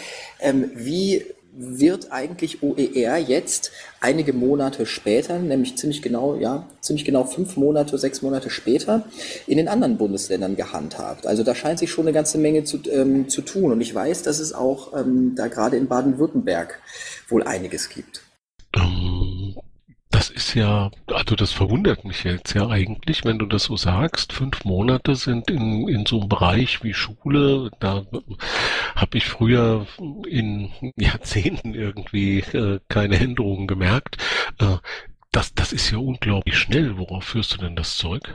wie 0.74 1.24
wird 1.60 2.10
eigentlich 2.10 2.62
OER 2.62 3.18
jetzt 3.18 3.70
einige 4.00 4.32
Monate 4.32 4.86
später, 4.86 5.38
nämlich 5.38 5.76
ziemlich 5.76 6.00
genau, 6.00 6.36
ja, 6.36 6.66
ziemlich 6.80 7.04
genau 7.04 7.24
fünf 7.24 7.56
Monate, 7.56 7.98
sechs 7.98 8.22
Monate 8.22 8.48
später 8.50 9.04
in 9.46 9.58
den 9.58 9.68
anderen 9.68 9.98
Bundesländern 9.98 10.56
gehandhabt. 10.56 11.26
Also 11.26 11.42
da 11.42 11.54
scheint 11.54 11.78
sich 11.78 11.90
schon 11.90 12.06
eine 12.06 12.14
ganze 12.14 12.38
Menge 12.38 12.64
zu, 12.64 12.78
ähm, 12.90 13.28
zu 13.28 13.42
tun. 13.42 13.72
Und 13.72 13.80
ich 13.80 13.94
weiß, 13.94 14.22
dass 14.22 14.38
es 14.38 14.52
auch 14.52 14.96
ähm, 14.96 15.34
da 15.36 15.48
gerade 15.48 15.76
in 15.76 15.86
Baden-Württemberg 15.86 16.80
wohl 17.28 17.42
einiges 17.42 17.90
gibt. 17.90 18.22
Das 20.20 20.28
ist 20.28 20.52
ja, 20.52 20.90
also 21.06 21.34
das 21.34 21.50
verwundert 21.50 22.04
mich 22.04 22.24
jetzt 22.24 22.52
ja 22.52 22.68
eigentlich, 22.68 23.24
wenn 23.24 23.38
du 23.38 23.46
das 23.46 23.62
so 23.64 23.78
sagst. 23.78 24.34
Fünf 24.34 24.66
Monate 24.66 25.14
sind 25.14 25.50
in, 25.50 25.88
in 25.88 26.04
so 26.04 26.20
einem 26.20 26.28
Bereich 26.28 26.84
wie 26.84 26.92
Schule, 26.92 27.70
da 27.80 28.04
habe 28.94 29.16
ich 29.16 29.24
früher 29.24 29.86
in 30.28 30.72
Jahrzehnten 30.98 31.72
irgendwie 31.72 32.40
äh, 32.40 32.80
keine 32.90 33.18
Änderungen 33.18 33.66
gemerkt. 33.66 34.18
Äh, 34.58 34.76
das, 35.32 35.54
das 35.54 35.72
ist 35.72 35.90
ja 35.90 35.96
unglaublich 35.96 36.58
schnell. 36.58 36.98
Worauf 36.98 37.24
führst 37.24 37.54
du 37.54 37.56
denn 37.56 37.74
das 37.74 37.96
Zeug? 37.96 38.34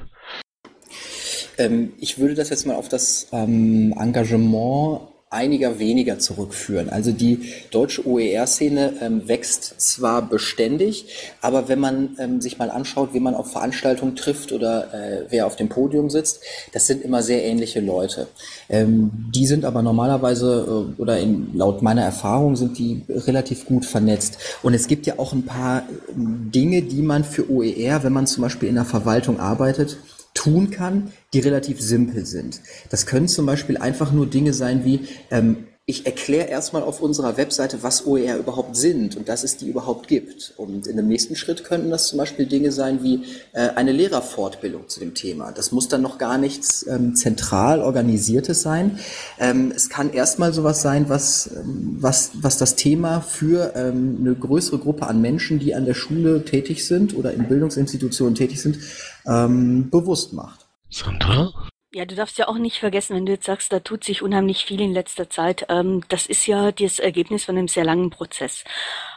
Ähm, 1.60 1.94
ich 2.00 2.18
würde 2.18 2.34
das 2.34 2.50
jetzt 2.50 2.66
mal 2.66 2.78
auf 2.78 2.90
das 2.90 3.28
ähm, 3.32 3.94
Engagement 3.96 5.02
einiger 5.36 5.80
weniger 5.80 6.18
zurückführen. 6.18 6.90
Also 6.90 7.12
die 7.12 7.52
deutsche 7.70 8.08
OER-Szene 8.08 8.94
ähm, 9.02 9.28
wächst 9.28 9.80
zwar 9.80 10.22
beständig, 10.22 11.08
aber 11.42 11.68
wenn 11.68 11.80
man 11.80 12.16
ähm, 12.20 12.42
sich 12.42 12.58
mal 12.58 12.72
anschaut, 12.72 13.14
wie 13.14 13.20
man 13.20 13.36
auf 13.36 13.52
Veranstaltungen 13.52 14.16
trifft 14.16 14.52
oder 14.52 14.94
äh, 14.94 15.26
wer 15.30 15.46
auf 15.46 15.56
dem 15.56 15.70
Podium 15.70 16.10
sitzt, 16.10 16.42
das 16.74 16.88
sind 16.88 17.04
immer 17.04 17.22
sehr 17.22 17.44
ähnliche 17.44 17.82
Leute. 17.82 18.28
Ähm, 18.70 19.12
die 19.36 19.46
sind 19.46 19.66
aber 19.66 19.82
normalerweise 19.82 20.96
äh, 20.98 21.02
oder 21.02 21.20
in, 21.20 21.50
laut 21.54 21.82
meiner 21.82 22.04
Erfahrung 22.04 22.56
sind 22.56 22.78
die 22.80 23.04
relativ 23.10 23.66
gut 23.66 23.86
vernetzt. 23.86 24.38
Und 24.64 24.74
es 24.74 24.88
gibt 24.88 25.06
ja 25.06 25.20
auch 25.20 25.34
ein 25.34 25.44
paar 25.44 25.84
ähm, 26.10 26.50
Dinge, 26.54 26.82
die 26.82 27.02
man 27.02 27.24
für 27.24 27.50
OER, 27.52 28.04
wenn 28.04 28.14
man 28.14 28.26
zum 28.26 28.44
Beispiel 28.44 28.70
in 28.70 28.76
der 28.76 28.86
Verwaltung 28.86 29.40
arbeitet, 29.40 29.98
tun 30.36 30.70
kann, 30.70 31.12
die 31.34 31.40
relativ 31.40 31.82
simpel 31.82 32.28
sind. 32.28 32.62
Das 32.92 33.08
können 33.08 33.28
zum 33.28 33.48
Beispiel 33.48 33.78
einfach 33.78 34.12
nur 34.12 34.28
Dinge 34.28 34.54
sein 34.54 34.86
wie, 34.86 35.08
ähm, 35.32 35.66
ich 35.88 36.08
erkläre 36.08 36.48
erstmal 36.48 36.82
auf 36.82 37.00
unserer 37.00 37.38
Webseite, 37.38 37.84
was 37.84 38.08
OER 38.08 38.40
überhaupt 38.40 38.76
sind 38.76 39.16
und 39.16 39.30
dass 39.30 39.44
es 39.44 39.58
die 39.58 39.70
überhaupt 39.70 40.08
gibt. 40.08 40.56
Und 40.58 40.88
in 40.88 40.98
dem 40.98 41.08
nächsten 41.08 41.36
Schritt 41.36 41.64
könnten 41.64 41.92
das 41.92 42.08
zum 42.08 42.18
Beispiel 42.18 42.48
Dinge 42.48 42.72
sein 42.72 43.04
wie 43.04 43.22
äh, 43.54 43.70
eine 43.76 43.92
Lehrerfortbildung 43.92 44.88
zu 44.88 45.00
dem 45.00 45.14
Thema. 45.14 45.52
Das 45.52 45.72
muss 45.72 45.88
dann 45.88 46.02
noch 46.02 46.18
gar 46.18 46.40
nichts 46.40 46.88
ähm, 46.88 47.16
zentral 47.16 47.82
organisiertes 47.82 48.64
sein. 48.64 48.98
Ähm, 49.38 49.72
es 49.76 49.90
kann 49.90 50.12
erstmal 50.12 50.54
sowas 50.54 50.82
sein, 50.82 51.08
was, 51.08 51.52
ähm, 51.56 51.98
was, 52.00 52.32
was 52.34 52.58
das 52.58 52.76
Thema 52.76 53.22
für 53.22 53.74
ähm, 53.76 54.18
eine 54.22 54.34
größere 54.34 54.80
Gruppe 54.80 55.06
an 55.06 55.22
Menschen, 55.22 55.60
die 55.60 55.76
an 55.76 55.86
der 55.86 55.94
Schule 55.94 56.46
tätig 56.46 56.88
sind 56.88 57.16
oder 57.16 57.32
in 57.32 57.48
Bildungsinstitutionen 57.48 58.34
tätig 58.34 58.60
sind, 58.60 58.80
ähm, 59.28 59.90
bewusst 59.90 60.34
macht. 60.34 60.66
Sandra? 60.90 61.52
Ja, 61.96 62.04
du 62.04 62.14
darfst 62.14 62.38
ja 62.38 62.50
auch 62.50 62.58
nicht 62.58 62.80
vergessen, 62.80 63.16
wenn 63.16 63.26
du 63.26 63.32
jetzt 63.32 63.46
sagst, 63.46 63.72
da 63.72 63.80
tut 63.80 64.04
sich 64.04 64.22
unheimlich 64.22 64.66
viel 64.66 64.82
in 64.82 64.92
letzter 64.92 65.30
Zeit. 65.30 65.66
Ähm, 65.70 66.04
das 66.10 66.26
ist 66.26 66.46
ja 66.46 66.74
das 66.74 67.00
Ergebnis 67.00 67.46
von 67.46 67.58
einem 67.58 67.70
sehr 67.70 67.86
langen 67.86 68.10
Prozess. 68.10 68.66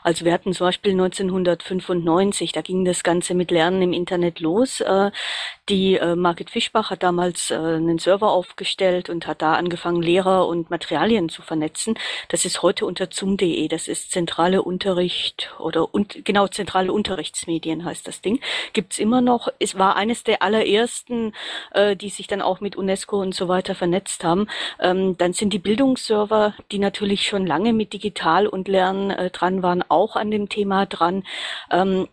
Also 0.02 0.24
wir 0.24 0.32
hatten 0.32 0.52
zum 0.52 0.66
Beispiel 0.66 0.92
1995, 0.92 2.52
da 2.52 2.60
ging 2.60 2.84
das 2.84 3.02
Ganze 3.02 3.34
mit 3.34 3.50
Lernen 3.50 3.82
im 3.82 3.92
Internet 3.92 4.40
los. 4.40 4.80
Äh, 4.80 5.10
die 5.68 5.96
äh, 5.96 6.16
Margit 6.16 6.50
Fischbach 6.50 6.90
hat 6.90 7.02
damals 7.02 7.50
äh, 7.50 7.56
einen 7.56 7.98
Server 7.98 8.30
aufgestellt 8.30 9.10
und 9.10 9.26
hat 9.26 9.42
da 9.42 9.54
angefangen, 9.54 10.02
Lehrer 10.02 10.46
und 10.46 10.70
Materialien 10.70 11.28
zu 11.28 11.42
vernetzen. 11.42 11.98
Das 12.28 12.44
ist 12.44 12.62
heute 12.62 12.86
unter 12.86 13.08
zoom.de. 13.10 13.68
Das 13.68 13.88
ist 13.88 14.10
zentrale 14.10 14.62
Unterricht 14.62 15.50
oder 15.58 15.92
und, 15.94 16.24
genau 16.24 16.48
zentrale 16.48 16.92
Unterrichtsmedien 16.92 17.84
heißt 17.84 18.06
das 18.06 18.20
Ding. 18.20 18.40
Gibt's 18.72 18.98
immer 18.98 19.20
noch. 19.20 19.48
Es 19.58 19.78
war 19.78 19.96
eines 19.96 20.24
der 20.24 20.42
allerersten, 20.42 21.32
die 22.00 22.08
sich 22.08 22.26
dann 22.26 22.42
auch 22.42 22.60
mit 22.60 22.76
UNESCO 22.76 23.20
und 23.20 23.34
so 23.34 23.48
weiter 23.48 23.74
vernetzt 23.74 24.24
haben. 24.24 24.48
Ähm, 24.80 25.16
dann 25.18 25.32
sind 25.32 25.52
die 25.52 25.58
Bildungsserver, 25.58 26.54
die 26.72 26.78
natürlich 26.78 27.26
schon 27.26 27.46
lange 27.46 27.72
mit 27.72 27.92
Digital 27.92 28.46
und 28.46 28.68
Lernen 28.68 29.30
dran 29.32 29.62
waren, 29.62 29.82
auch 29.88 30.16
an 30.16 30.30
dem 30.30 30.48
Thema 30.48 30.86
dran. 30.86 31.24
Ähm, 31.70 32.08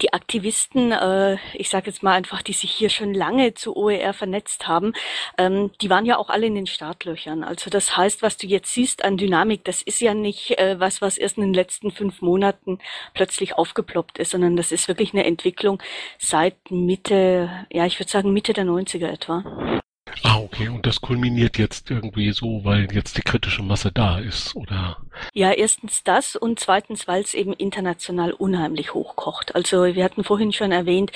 die 0.00 0.12
Aktivisten, 0.12 0.90
äh, 0.92 1.36
ich 1.54 1.68
sage 1.68 1.88
jetzt 1.90 2.02
mal 2.02 2.12
einfach, 2.12 2.40
die 2.42 2.54
sich 2.54 2.70
hier 2.70 2.88
schon 2.88 3.12
lange 3.12 3.52
zu 3.54 3.76
OER 3.76 4.14
vernetzt 4.14 4.66
haben, 4.66 4.94
ähm, 5.36 5.70
die 5.82 5.90
waren 5.90 6.06
ja 6.06 6.16
auch 6.16 6.30
alle 6.30 6.46
in 6.46 6.54
den 6.54 6.66
Startlöchern. 6.66 7.44
Also 7.44 7.68
das 7.68 7.96
heißt, 7.96 8.22
was 8.22 8.38
du 8.38 8.46
jetzt 8.46 8.72
siehst 8.72 9.04
an 9.04 9.18
Dynamik, 9.18 9.64
das 9.64 9.82
ist 9.82 10.00
ja 10.00 10.14
nicht 10.14 10.58
äh, 10.58 10.80
was, 10.80 11.02
was 11.02 11.18
erst 11.18 11.36
in 11.36 11.44
den 11.44 11.54
letzten 11.54 11.90
fünf 11.90 12.22
Monaten 12.22 12.78
plötzlich 13.12 13.54
aufgeploppt 13.58 14.18
ist, 14.18 14.30
sondern 14.30 14.56
das 14.56 14.72
ist 14.72 14.88
wirklich 14.88 15.12
eine 15.12 15.24
Entwicklung 15.24 15.82
seit 16.18 16.56
Mitte, 16.70 17.50
ja, 17.70 17.84
ich 17.84 17.98
würde 17.98 18.10
sagen 18.10 18.32
Mitte 18.32 18.54
der 18.54 18.64
90er 18.64 19.08
etwa. 19.08 19.82
Ah, 20.22 20.38
okay. 20.38 20.68
Und 20.68 20.86
das 20.86 21.00
kulminiert 21.00 21.58
jetzt 21.58 21.90
irgendwie 21.90 22.32
so, 22.32 22.64
weil 22.64 22.92
jetzt 22.92 23.16
die 23.16 23.22
kritische 23.22 23.62
Masse 23.62 23.90
da 23.92 24.18
ist, 24.18 24.54
oder? 24.54 24.98
Ja, 25.32 25.52
erstens 25.52 26.04
das 26.04 26.36
und 26.36 26.60
zweitens, 26.60 27.08
weil 27.08 27.22
es 27.22 27.34
eben 27.34 27.52
international 27.52 28.32
unheimlich 28.32 28.94
hochkocht. 28.94 29.54
Also 29.54 29.84
wir 29.94 30.04
hatten 30.04 30.24
vorhin 30.24 30.52
schon 30.52 30.72
erwähnt, 30.72 31.12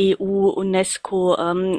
EU, 0.00 0.48
UNESCO, 0.50 1.36
ähm, 1.38 1.78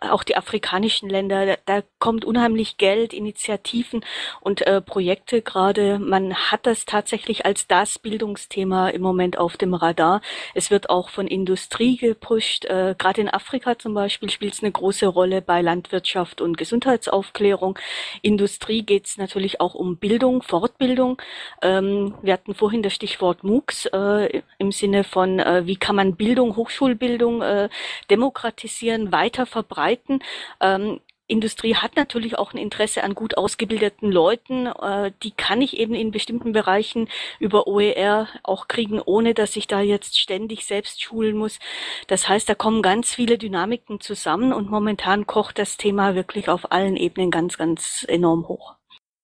auch 0.00 0.22
die 0.22 0.36
afrikanischen 0.36 1.08
Länder, 1.08 1.56
da, 1.64 1.82
kommt 1.98 2.24
unheimlich 2.24 2.76
Geld, 2.76 3.12
Initiativen 3.12 4.04
und 4.40 4.64
äh, 4.64 4.80
Projekte 4.80 5.42
gerade. 5.42 5.98
Man 5.98 6.34
hat 6.34 6.64
das 6.64 6.84
tatsächlich 6.84 7.44
als 7.44 7.66
das 7.66 7.98
Bildungsthema 7.98 8.90
im 8.90 9.02
Moment 9.02 9.36
auf 9.36 9.56
dem 9.56 9.74
Radar. 9.74 10.20
Es 10.54 10.70
wird 10.70 10.90
auch 10.90 11.08
von 11.08 11.26
Industrie 11.26 11.96
gepusht. 11.96 12.66
Äh, 12.66 12.94
gerade 12.96 13.22
in 13.22 13.28
Afrika 13.28 13.76
zum 13.78 13.94
Beispiel 13.94 14.30
spielt 14.30 14.54
es 14.54 14.62
eine 14.62 14.70
große 14.70 15.08
Rolle 15.08 15.42
bei 15.42 15.60
Landwirtschaft 15.60 16.40
und 16.40 16.56
Gesundheitsaufklärung. 16.56 17.78
Industrie 18.22 18.82
geht 18.82 19.06
es 19.06 19.16
natürlich 19.16 19.60
auch 19.60 19.74
um 19.74 19.96
Bildung, 19.96 20.42
Fortbildung. 20.42 21.20
Ähm, 21.62 22.14
wir 22.22 22.34
hatten 22.34 22.54
vorhin 22.54 22.84
das 22.84 22.94
Stichwort 22.94 23.42
MOOCs 23.42 23.86
äh, 23.86 24.42
im 24.58 24.70
Sinne 24.70 25.02
von, 25.02 25.40
äh, 25.40 25.66
wie 25.66 25.76
kann 25.76 25.96
man 25.96 26.14
Bildung, 26.14 26.54
Hochschulbildung 26.54 27.42
äh, 27.42 27.68
demokratisieren, 28.08 29.10
weiter 29.10 29.44
verbreiten 29.44 29.77
verbreiten. 29.78 30.20
Ähm, 30.60 31.00
Industrie 31.30 31.74
hat 31.74 31.94
natürlich 31.94 32.38
auch 32.38 32.54
ein 32.54 32.58
Interesse 32.58 33.04
an 33.04 33.14
gut 33.14 33.36
ausgebildeten 33.36 34.10
Leuten. 34.10 34.66
Äh, 34.66 35.12
die 35.22 35.32
kann 35.32 35.60
ich 35.60 35.76
eben 35.76 35.92
in 35.92 36.10
bestimmten 36.10 36.52
Bereichen 36.52 37.06
über 37.38 37.66
OER 37.66 38.28
auch 38.42 38.66
kriegen, 38.66 38.98
ohne 38.98 39.34
dass 39.34 39.54
ich 39.56 39.66
da 39.66 39.82
jetzt 39.82 40.18
ständig 40.18 40.64
selbst 40.64 41.02
schulen 41.02 41.36
muss. 41.36 41.58
Das 42.06 42.30
heißt, 42.30 42.48
da 42.48 42.54
kommen 42.54 42.80
ganz 42.80 43.14
viele 43.14 43.36
Dynamiken 43.36 44.00
zusammen 44.00 44.54
und 44.54 44.70
momentan 44.70 45.26
kocht 45.26 45.58
das 45.58 45.76
Thema 45.76 46.14
wirklich 46.14 46.48
auf 46.48 46.72
allen 46.72 46.96
Ebenen 46.96 47.30
ganz, 47.30 47.58
ganz 47.58 48.06
enorm 48.08 48.48
hoch. 48.48 48.76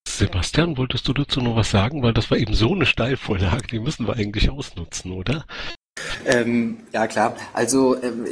Sebastian, 0.06 0.76
wolltest 0.76 1.08
du 1.08 1.14
dazu 1.14 1.40
noch 1.40 1.56
was 1.56 1.70
sagen? 1.70 2.02
Weil 2.02 2.12
das 2.12 2.30
war 2.30 2.36
eben 2.36 2.52
so 2.52 2.70
eine 2.70 2.84
Steilvorlage, 2.84 3.66
die 3.68 3.80
müssen 3.80 4.06
wir 4.06 4.14
eigentlich 4.14 4.50
ausnutzen, 4.50 5.12
oder? 5.12 5.46
Ähm, 6.26 6.80
ja, 6.92 7.06
klar. 7.06 7.36
Also 7.54 8.00
ähm, 8.02 8.26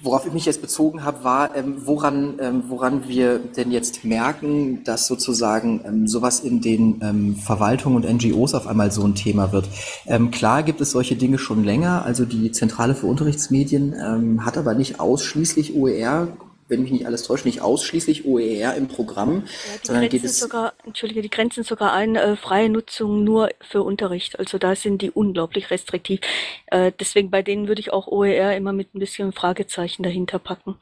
Worauf 0.00 0.26
ich 0.26 0.32
mich 0.32 0.46
jetzt 0.46 0.62
bezogen 0.62 1.04
habe, 1.04 1.22
war, 1.22 1.54
ähm, 1.54 1.76
woran, 1.84 2.38
ähm, 2.40 2.62
woran 2.68 3.08
wir 3.08 3.38
denn 3.38 3.70
jetzt 3.70 4.04
merken, 4.04 4.84
dass 4.84 5.06
sozusagen 5.06 5.80
ähm, 5.84 6.08
sowas 6.08 6.40
in 6.40 6.60
den 6.60 7.00
ähm, 7.02 7.36
Verwaltungen 7.36 7.96
und 7.96 8.10
NGOs 8.10 8.54
auf 8.54 8.66
einmal 8.66 8.90
so 8.90 9.04
ein 9.04 9.14
Thema 9.14 9.52
wird. 9.52 9.68
Ähm, 10.06 10.30
klar 10.30 10.62
gibt 10.62 10.80
es 10.80 10.92
solche 10.92 11.16
Dinge 11.16 11.38
schon 11.38 11.64
länger, 11.64 12.04
also 12.04 12.24
die 12.24 12.52
Zentrale 12.52 12.94
für 12.94 13.06
Unterrichtsmedien 13.06 13.94
ähm, 14.00 14.46
hat 14.46 14.56
aber 14.56 14.74
nicht 14.74 14.98
ausschließlich 15.00 15.74
OER 15.74 16.28
wenn 16.72 16.82
mich 16.82 16.90
nicht 16.90 17.06
alles 17.06 17.22
täuscht, 17.22 17.44
nicht 17.44 17.60
ausschließlich 17.60 18.24
OER 18.24 18.74
im 18.74 18.88
Programm, 18.88 19.44
Ja, 19.44 19.78
die 19.80 19.86
sondern 19.86 20.02
geht 20.08 20.22
grenzen 20.22 20.26
es 20.26 20.40
sogar, 20.40 20.72
entschuldige, 20.84 21.22
die 21.22 21.30
grenzen 21.30 21.62
sogar 21.62 21.92
ein, 21.92 22.16
äh, 22.16 22.34
freie 22.36 22.68
Nutzung 22.68 23.22
nur 23.22 23.50
für 23.60 23.82
Unterricht. 23.82 24.38
Also 24.38 24.58
da 24.58 24.74
sind 24.74 25.02
die 25.02 25.10
unglaublich 25.10 25.70
restriktiv. 25.70 26.20
Äh, 26.66 26.90
deswegen 26.98 27.30
bei 27.30 27.42
denen 27.42 27.68
würde 27.68 27.80
ich 27.80 27.92
auch 27.92 28.08
OER 28.08 28.56
immer 28.56 28.72
mit 28.72 28.94
ein 28.94 28.98
bisschen 28.98 29.32
Fragezeichen 29.32 30.02
dahinter 30.02 30.38
packen. 30.38 30.76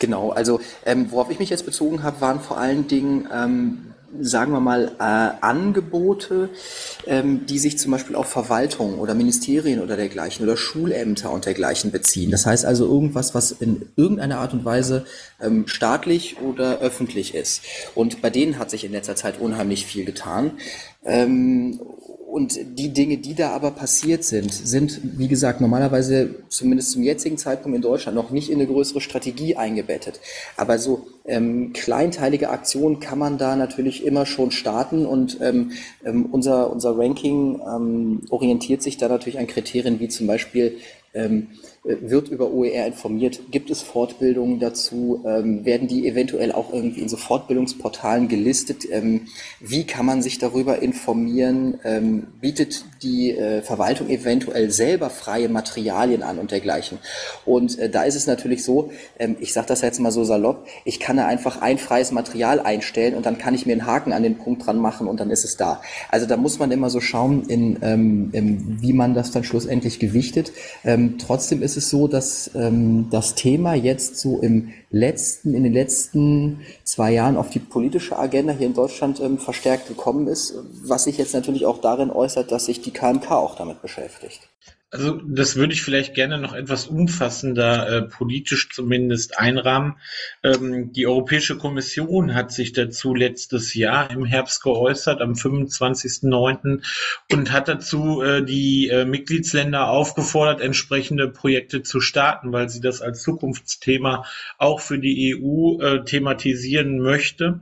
Genau, 0.00 0.30
also 0.30 0.60
ähm, 0.84 1.10
worauf 1.10 1.30
ich 1.30 1.38
mich 1.38 1.50
jetzt 1.50 1.64
bezogen 1.64 2.02
habe, 2.02 2.20
waren 2.20 2.40
vor 2.40 2.58
allen 2.58 2.88
Dingen, 2.88 3.28
ähm, 3.32 3.94
sagen 4.20 4.52
wir 4.52 4.60
mal, 4.60 4.92
äh, 4.98 5.44
Angebote, 5.44 6.50
ähm, 7.06 7.46
die 7.46 7.58
sich 7.58 7.78
zum 7.78 7.92
Beispiel 7.92 8.16
auf 8.16 8.28
Verwaltung 8.28 8.98
oder 8.98 9.14
Ministerien 9.14 9.80
oder 9.80 9.96
dergleichen 9.96 10.44
oder 10.44 10.56
Schulämter 10.56 11.30
und 11.30 11.46
dergleichen 11.46 11.90
beziehen. 11.90 12.30
Das 12.30 12.46
heißt 12.46 12.64
also 12.64 12.86
irgendwas, 12.86 13.34
was 13.34 13.52
in 13.52 13.82
irgendeiner 13.96 14.38
Art 14.38 14.52
und 14.52 14.64
Weise 14.64 15.04
ähm, 15.40 15.66
staatlich 15.66 16.40
oder 16.40 16.78
öffentlich 16.80 17.34
ist. 17.34 17.62
Und 17.94 18.22
bei 18.22 18.30
denen 18.30 18.58
hat 18.58 18.70
sich 18.70 18.84
in 18.84 18.92
letzter 18.92 19.16
Zeit 19.16 19.40
unheimlich 19.40 19.86
viel 19.86 20.04
getan. 20.04 20.52
Ähm, 21.04 21.80
und 22.30 22.58
die 22.78 22.90
Dinge, 22.92 23.16
die 23.16 23.34
da 23.34 23.50
aber 23.50 23.70
passiert 23.70 24.22
sind, 24.22 24.52
sind, 24.52 25.00
wie 25.18 25.28
gesagt, 25.28 25.62
normalerweise 25.62 26.34
zumindest 26.50 26.92
zum 26.92 27.02
jetzigen 27.02 27.38
Zeitpunkt 27.38 27.74
in 27.74 27.80
Deutschland 27.80 28.14
noch 28.14 28.30
nicht 28.30 28.50
in 28.50 28.56
eine 28.56 28.66
größere 28.66 29.00
Strategie 29.00 29.56
eingebettet. 29.56 30.20
Aber 30.58 30.78
so 30.78 31.06
ähm, 31.24 31.72
kleinteilige 31.72 32.50
Aktionen 32.50 33.00
kann 33.00 33.18
man 33.18 33.38
da 33.38 33.56
natürlich 33.56 34.04
immer 34.04 34.26
schon 34.26 34.50
starten 34.50 35.06
und 35.06 35.38
ähm, 35.40 35.72
ähm, 36.04 36.26
unser, 36.30 36.70
unser 36.70 36.98
Ranking 36.98 37.62
ähm, 37.66 38.20
orientiert 38.28 38.82
sich 38.82 38.98
da 38.98 39.08
natürlich 39.08 39.38
an 39.38 39.46
Kriterien 39.46 39.98
wie 39.98 40.08
zum 40.08 40.26
Beispiel 40.26 40.76
ähm, 41.14 41.48
wird 42.00 42.28
über 42.28 42.52
OER 42.52 42.86
informiert? 42.86 43.40
Gibt 43.50 43.70
es 43.70 43.82
Fortbildungen 43.82 44.60
dazu? 44.60 45.24
Ähm, 45.26 45.64
werden 45.64 45.88
die 45.88 46.06
eventuell 46.06 46.52
auch 46.52 46.72
irgendwie 46.72 47.00
in 47.00 47.08
so 47.08 47.16
Fortbildungsportalen 47.16 48.28
gelistet? 48.28 48.86
Ähm, 48.90 49.28
wie 49.60 49.84
kann 49.84 50.04
man 50.04 50.22
sich 50.22 50.38
darüber 50.38 50.82
informieren? 50.82 51.78
Ähm, 51.84 52.26
bietet 52.40 52.84
die 53.02 53.30
äh, 53.30 53.62
Verwaltung 53.62 54.08
eventuell 54.10 54.70
selber 54.70 55.08
freie 55.08 55.48
Materialien 55.48 56.22
an 56.22 56.38
und 56.38 56.50
dergleichen? 56.50 56.98
Und 57.46 57.78
äh, 57.78 57.88
da 57.88 58.02
ist 58.02 58.16
es 58.16 58.26
natürlich 58.26 58.62
so, 58.64 58.90
ähm, 59.18 59.36
ich 59.40 59.52
sage 59.52 59.68
das 59.68 59.80
jetzt 59.80 60.00
mal 60.00 60.12
so 60.12 60.24
salopp, 60.24 60.66
ich 60.84 61.00
kann 61.00 61.16
da 61.16 61.26
einfach 61.26 61.62
ein 61.62 61.78
freies 61.78 62.12
Material 62.12 62.60
einstellen 62.60 63.14
und 63.14 63.24
dann 63.24 63.38
kann 63.38 63.54
ich 63.54 63.64
mir 63.64 63.72
einen 63.72 63.86
Haken 63.86 64.12
an 64.12 64.22
den 64.22 64.36
Punkt 64.36 64.66
dran 64.66 64.78
machen 64.78 65.06
und 65.08 65.20
dann 65.20 65.30
ist 65.30 65.44
es 65.44 65.56
da. 65.56 65.80
Also 66.10 66.26
da 66.26 66.36
muss 66.36 66.58
man 66.58 66.70
immer 66.70 66.90
so 66.90 67.00
schauen, 67.00 67.44
in, 67.48 67.78
ähm, 67.80 68.28
in, 68.32 68.82
wie 68.82 68.92
man 68.92 69.14
das 69.14 69.30
dann 69.30 69.44
schlussendlich 69.44 69.98
gewichtet. 69.98 70.52
Ähm, 70.84 71.16
trotzdem 71.18 71.62
ist 71.62 71.77
es 71.78 71.88
so, 71.88 72.08
dass 72.08 72.50
ähm, 72.54 73.08
das 73.10 73.34
Thema 73.34 73.74
jetzt 73.74 74.18
so 74.18 74.38
im 74.40 74.72
letzten, 74.90 75.54
in 75.54 75.64
den 75.64 75.72
letzten 75.72 76.60
zwei 76.84 77.12
Jahren 77.12 77.36
auf 77.36 77.50
die 77.50 77.58
politische 77.58 78.18
Agenda 78.18 78.52
hier 78.52 78.66
in 78.66 78.74
Deutschland 78.74 79.20
ähm, 79.20 79.38
verstärkt 79.38 79.88
gekommen 79.88 80.26
ist, 80.28 80.54
was 80.82 81.04
sich 81.04 81.16
jetzt 81.16 81.34
natürlich 81.34 81.64
auch 81.64 81.80
darin 81.80 82.10
äußert, 82.10 82.52
dass 82.52 82.66
sich 82.66 82.82
die 82.82 82.90
KMK 82.90 83.30
auch 83.30 83.56
damit 83.56 83.80
beschäftigt. 83.80 84.48
Also 84.90 85.20
das 85.22 85.56
würde 85.56 85.74
ich 85.74 85.82
vielleicht 85.82 86.14
gerne 86.14 86.38
noch 86.38 86.54
etwas 86.54 86.86
umfassender, 86.86 87.88
äh, 87.90 88.02
politisch 88.02 88.70
zumindest 88.70 89.38
einrahmen. 89.38 89.96
Ähm, 90.42 90.94
die 90.94 91.06
Europäische 91.06 91.58
Kommission 91.58 92.34
hat 92.34 92.52
sich 92.52 92.72
dazu 92.72 93.14
letztes 93.14 93.74
Jahr 93.74 94.10
im 94.10 94.24
Herbst 94.24 94.62
geäußert, 94.62 95.20
am 95.20 95.34
25.09. 95.34 96.82
und 97.30 97.52
hat 97.52 97.68
dazu 97.68 98.22
äh, 98.22 98.42
die 98.42 98.88
äh, 98.88 99.04
Mitgliedsländer 99.04 99.90
aufgefordert, 99.90 100.62
entsprechende 100.62 101.28
Projekte 101.28 101.82
zu 101.82 102.00
starten, 102.00 102.52
weil 102.52 102.70
sie 102.70 102.80
das 102.80 103.02
als 103.02 103.22
Zukunftsthema 103.22 104.24
auch 104.56 104.80
für 104.80 104.98
die 104.98 105.36
EU 105.36 105.82
äh, 105.82 106.04
thematisieren 106.04 106.98
möchte. 106.98 107.60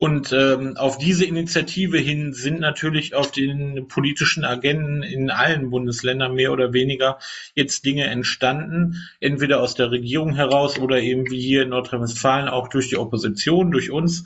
Und 0.00 0.32
ähm, 0.32 0.76
auf 0.76 0.96
diese 0.96 1.24
Initiative 1.24 1.98
hin 1.98 2.32
sind 2.32 2.60
natürlich 2.60 3.16
auf 3.16 3.32
den 3.32 3.88
politischen 3.88 4.44
Agenden 4.44 5.02
in 5.02 5.28
allen 5.28 5.70
Bundesländern 5.70 6.34
mehr 6.34 6.52
oder 6.52 6.72
weniger 6.72 7.18
jetzt 7.54 7.84
Dinge 7.84 8.04
entstanden, 8.04 8.94
entweder 9.18 9.60
aus 9.60 9.74
der 9.74 9.90
Regierung 9.90 10.36
heraus 10.36 10.78
oder 10.78 11.00
eben 11.00 11.28
wie 11.30 11.40
hier 11.40 11.62
in 11.62 11.70
Nordrhein-Westfalen 11.70 12.48
auch 12.48 12.68
durch 12.68 12.88
die 12.88 12.96
Opposition, 12.96 13.72
durch 13.72 13.90
uns, 13.90 14.24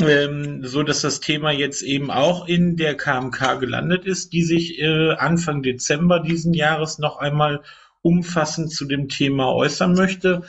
ähm, 0.00 0.64
so 0.64 0.84
dass 0.84 1.00
das 1.00 1.18
Thema 1.18 1.50
jetzt 1.50 1.82
eben 1.82 2.12
auch 2.12 2.46
in 2.46 2.76
der 2.76 2.96
KMK 2.96 3.58
gelandet 3.58 4.04
ist, 4.04 4.32
die 4.32 4.44
sich 4.44 4.78
äh, 4.78 5.14
Anfang 5.14 5.64
Dezember 5.64 6.20
diesen 6.20 6.54
Jahres 6.54 7.00
noch 7.00 7.18
einmal 7.18 7.62
umfassend 8.02 8.72
zu 8.72 8.84
dem 8.84 9.08
Thema 9.08 9.52
äußern 9.52 9.94
möchte, 9.94 10.42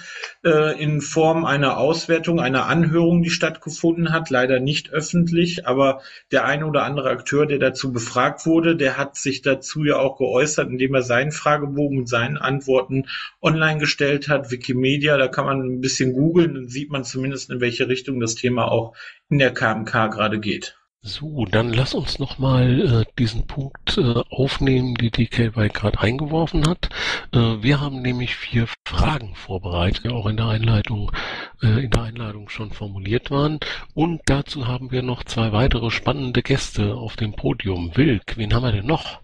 äh, 0.46 0.82
in 0.82 1.02
Form 1.02 1.46
einer 1.46 1.78
Auswertung, 1.78 2.40
einer 2.40 2.68
Anhörung, 2.68 3.24
die 3.24 3.30
stattgefunden 3.30 4.12
hat, 4.12 4.30
leider 4.30 4.60
nicht 4.60 4.92
öffentlich, 4.92 5.68
aber 5.68 6.02
der 6.32 6.46
eine 6.46 6.68
oder 6.68 6.84
andere 6.84 7.10
Akteur, 7.10 7.46
der 7.46 7.60
dazu 7.60 7.92
befragt 7.92 8.46
wurde, 8.46 8.76
der 8.76 8.98
hat 8.98 9.16
sich 9.16 9.42
dazu 9.42 9.84
ja 9.84 9.98
auch 9.98 10.18
geäußert, 10.18 10.70
indem 10.70 10.94
er 10.94 11.02
seinen 11.02 11.32
Fragebogen 11.32 12.00
mit 12.00 12.10
seinen 12.10 12.38
Antworten 12.38 13.06
online 13.42 13.80
gestellt 13.80 14.30
hat, 14.30 14.52
Wikimedia, 14.52 15.18
da 15.18 15.28
kann 15.28 15.46
man 15.46 15.62
ein 15.62 15.82
bisschen 15.82 16.14
googeln, 16.14 16.54
dann 16.54 16.68
sieht 16.68 16.92
man 16.92 17.04
zumindest, 17.04 17.50
in 17.50 17.62
welche 17.62 17.88
Richtung 17.88 18.20
das 18.20 18.36
Thema 18.36 18.72
auch 18.72 18.96
in 19.30 19.40
der 19.40 19.54
KMK 19.54 20.12
gerade 20.12 20.40
geht. 20.40 20.79
So, 21.02 21.46
dann 21.46 21.72
lass 21.72 21.94
uns 21.94 22.20
nochmal 22.20 23.04
äh, 23.04 23.06
diesen 23.18 23.48
Punkt 23.48 23.98
äh, 23.98 24.22
aufnehmen, 24.30 24.96
die 24.96 25.10
DKY 25.10 25.70
gerade 25.70 25.98
eingeworfen 25.98 26.68
hat. 26.68 26.90
Äh, 27.32 27.64
wir 27.64 27.80
haben 27.80 28.02
nämlich 28.02 28.36
vier 28.36 28.68
Fragen 28.86 29.34
vorbereitet, 29.34 30.04
die 30.04 30.10
auch 30.10 30.26
in 30.26 30.36
der 30.36 30.48
Einleitung, 30.48 31.10
äh, 31.64 31.86
in 31.86 31.92
der 31.92 32.04
Einladung 32.04 32.50
schon 32.50 32.72
formuliert 32.72 33.32
waren. 33.32 33.62
Und 33.94 34.22
dazu 34.26 34.68
haben 34.68 34.92
wir 34.92 35.02
noch 35.02 35.24
zwei 35.24 35.54
weitere 35.54 35.90
spannende 35.90 36.44
Gäste 36.44 36.96
auf 36.96 37.16
dem 37.16 37.34
Podium. 37.34 37.96
Wilk, 37.96 38.36
wen 38.36 38.54
haben 38.54 38.64
wir 38.64 38.74
denn 38.74 38.86
noch? 38.86 39.22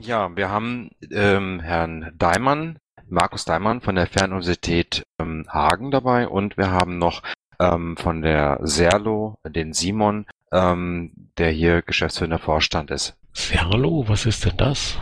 Ja, 0.00 0.36
wir 0.36 0.50
haben 0.50 0.90
ähm, 1.12 1.60
Herrn 1.60 2.12
Daimann, 2.16 2.78
Markus 3.08 3.44
Daimann 3.44 3.80
von 3.80 3.94
der 3.94 4.08
Fernuniversität 4.08 5.04
ähm, 5.20 5.46
Hagen 5.48 5.92
dabei 5.92 6.26
und 6.26 6.56
wir 6.56 6.72
haben 6.72 6.98
noch 6.98 7.22
ähm, 7.60 7.96
von 7.96 8.22
der 8.22 8.58
Serlo 8.62 9.38
den 9.46 9.72
Simon 9.72 10.26
ähm, 10.54 11.30
der 11.36 11.50
hier 11.50 11.82
geschäftsführender 11.82 12.38
Vorstand 12.38 12.90
ist. 12.90 13.16
Serlo, 13.32 14.08
was 14.08 14.24
ist 14.24 14.44
denn 14.44 14.56
das? 14.56 14.96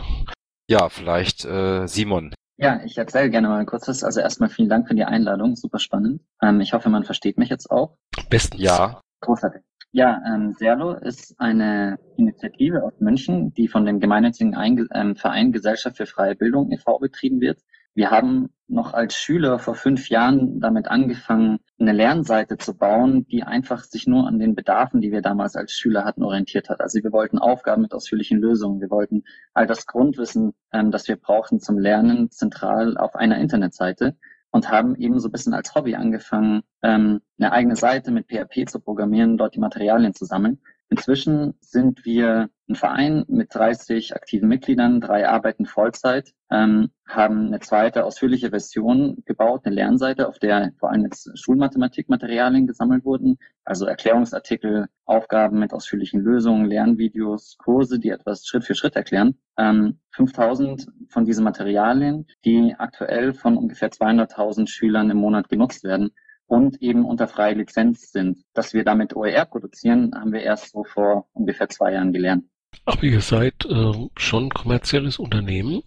Ja, 0.67 0.89
vielleicht 0.89 1.45
äh, 1.45 1.87
Simon. 1.87 2.33
Ja, 2.57 2.81
ich 2.83 2.97
erzähle 2.97 3.29
gerne 3.29 3.47
mal 3.47 3.65
kurz 3.65 3.87
was. 3.87 4.03
Also 4.03 4.19
erstmal 4.19 4.49
vielen 4.49 4.69
Dank 4.69 4.87
für 4.87 4.95
die 4.95 5.03
Einladung, 5.03 5.55
super 5.55 5.79
spannend. 5.79 6.21
Ähm, 6.41 6.59
ich 6.61 6.73
hoffe, 6.73 6.89
man 6.89 7.03
versteht 7.03 7.37
mich 7.37 7.49
jetzt 7.49 7.69
auch. 7.69 7.97
Bestens. 8.29 8.61
Ja. 8.61 9.01
Großartig. 9.21 9.61
Ja, 9.91 10.19
ähm, 10.27 10.55
Serlo 10.57 10.93
ist 10.93 11.35
eine 11.39 11.99
Initiative 12.17 12.83
aus 12.83 12.93
München, 12.99 13.53
die 13.53 13.67
von 13.67 13.85
dem 13.85 13.99
gemeinnützigen 13.99 14.55
Einge 14.55 14.87
ähm, 14.91 15.15
Verein 15.15 15.51
Gesellschaft 15.51 15.97
für 15.97 16.07
freie 16.07 16.35
Bildung 16.35 16.71
e.V. 16.71 16.97
betrieben 16.97 17.41
wird. 17.41 17.59
Wir 17.93 18.09
haben 18.09 18.49
noch 18.67 18.93
als 18.93 19.15
Schüler 19.15 19.59
vor 19.59 19.75
fünf 19.75 20.09
Jahren 20.09 20.59
damit 20.59 20.87
angefangen, 20.87 21.59
eine 21.83 21.95
Lernseite 21.95 22.57
zu 22.57 22.75
bauen, 22.75 23.25
die 23.27 23.43
einfach 23.43 23.83
sich 23.83 24.07
nur 24.07 24.27
an 24.27 24.39
den 24.39 24.55
Bedarfen, 24.55 25.01
die 25.01 25.11
wir 25.11 25.21
damals 25.21 25.55
als 25.55 25.73
Schüler 25.73 26.05
hatten, 26.05 26.23
orientiert 26.23 26.69
hat. 26.69 26.81
Also 26.81 27.03
wir 27.03 27.11
wollten 27.11 27.37
Aufgaben 27.37 27.83
mit 27.83 27.93
ausführlichen 27.93 28.39
Lösungen. 28.39 28.81
Wir 28.81 28.89
wollten 28.89 29.23
all 29.53 29.67
das 29.67 29.85
Grundwissen, 29.85 30.53
ähm, 30.71 30.91
das 30.91 31.07
wir 31.07 31.17
brauchten 31.17 31.59
zum 31.59 31.77
Lernen, 31.77 32.31
zentral 32.31 32.97
auf 32.97 33.15
einer 33.15 33.37
Internetseite 33.37 34.15
und 34.51 34.69
haben 34.69 34.95
eben 34.95 35.19
so 35.19 35.27
ein 35.27 35.31
bisschen 35.31 35.53
als 35.53 35.75
Hobby 35.75 35.95
angefangen, 35.95 36.61
ähm, 36.83 37.21
eine 37.39 37.51
eigene 37.51 37.75
Seite 37.75 38.11
mit 38.11 38.27
PHP 38.27 38.69
zu 38.69 38.79
programmieren, 38.79 39.37
dort 39.37 39.55
die 39.55 39.59
Materialien 39.59 40.13
zu 40.13 40.25
sammeln. 40.25 40.61
Inzwischen 40.93 41.55
sind 41.59 42.05
wir 42.05 42.51
ein 42.69 42.75
Verein 42.75 43.25
mit 43.27 43.55
30 43.55 44.15
aktiven 44.15 44.47
Mitgliedern, 44.47 45.01
drei 45.01 45.27
arbeiten 45.27 45.65
Vollzeit, 45.65 46.35
ähm, 46.51 46.91
haben 47.07 47.47
eine 47.47 47.59
zweite 47.61 48.05
ausführliche 48.05 48.51
Version 48.51 49.23
gebaut, 49.25 49.61
eine 49.65 49.73
Lernseite, 49.73 50.27
auf 50.27 50.37
der 50.37 50.71
vor 50.77 50.91
allem 50.91 51.05
jetzt 51.05 51.31
Schulmathematikmaterialien 51.33 52.67
gesammelt 52.67 53.05
wurden, 53.05 53.39
also 53.65 53.87
Erklärungsartikel, 53.87 54.85
Aufgaben 55.05 55.57
mit 55.57 55.73
ausführlichen 55.73 56.21
Lösungen, 56.21 56.65
Lernvideos, 56.65 57.57
Kurse, 57.57 57.97
die 57.97 58.09
etwas 58.09 58.45
Schritt 58.45 58.63
für 58.63 58.75
Schritt 58.75 58.95
erklären. 58.95 59.39
Ähm, 59.57 59.97
5000 60.11 60.89
von 61.09 61.25
diesen 61.25 61.43
Materialien, 61.43 62.27
die 62.45 62.75
aktuell 62.77 63.33
von 63.33 63.57
ungefähr 63.57 63.89
200.000 63.89 64.67
Schülern 64.67 65.09
im 65.09 65.17
Monat 65.17 65.49
genutzt 65.49 65.83
werden 65.83 66.11
und 66.53 66.81
eben 66.81 67.03
unter 67.03 67.27
freie 67.27 67.55
Lizenz 67.55 68.11
sind. 68.11 68.37
Dass 68.53 68.73
wir 68.73 68.83
damit 68.83 69.15
OER 69.15 69.45
produzieren, 69.45 70.13
haben 70.13 70.31
wir 70.31 70.41
erst 70.41 70.71
so 70.71 70.83
vor 70.83 71.27
ungefähr 71.33 71.67
zwei 71.69 71.93
Jahren 71.93 72.13
gelernt. 72.13 72.45
Aber 72.85 73.03
ihr 73.03 73.21
seid 73.21 73.65
äh, 73.65 73.91
schon 74.15 74.49
kommerzielles 74.49 75.17
Unternehmen? 75.17 75.81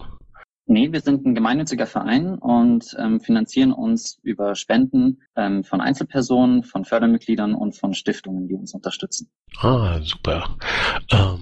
Nee, 0.68 0.90
wir 0.90 1.00
sind 1.00 1.24
ein 1.24 1.36
gemeinnütziger 1.36 1.86
Verein 1.86 2.34
und 2.38 2.96
ähm, 2.98 3.20
finanzieren 3.20 3.72
uns 3.72 4.18
über 4.24 4.56
Spenden 4.56 5.22
ähm, 5.36 5.62
von 5.62 5.80
Einzelpersonen, 5.80 6.64
von 6.64 6.84
Fördermitgliedern 6.84 7.54
und 7.54 7.76
von 7.76 7.94
Stiftungen, 7.94 8.48
die 8.48 8.54
uns 8.54 8.74
unterstützen. 8.74 9.30
Ah, 9.60 10.00
super. 10.02 10.56
Ähm, 11.12 11.38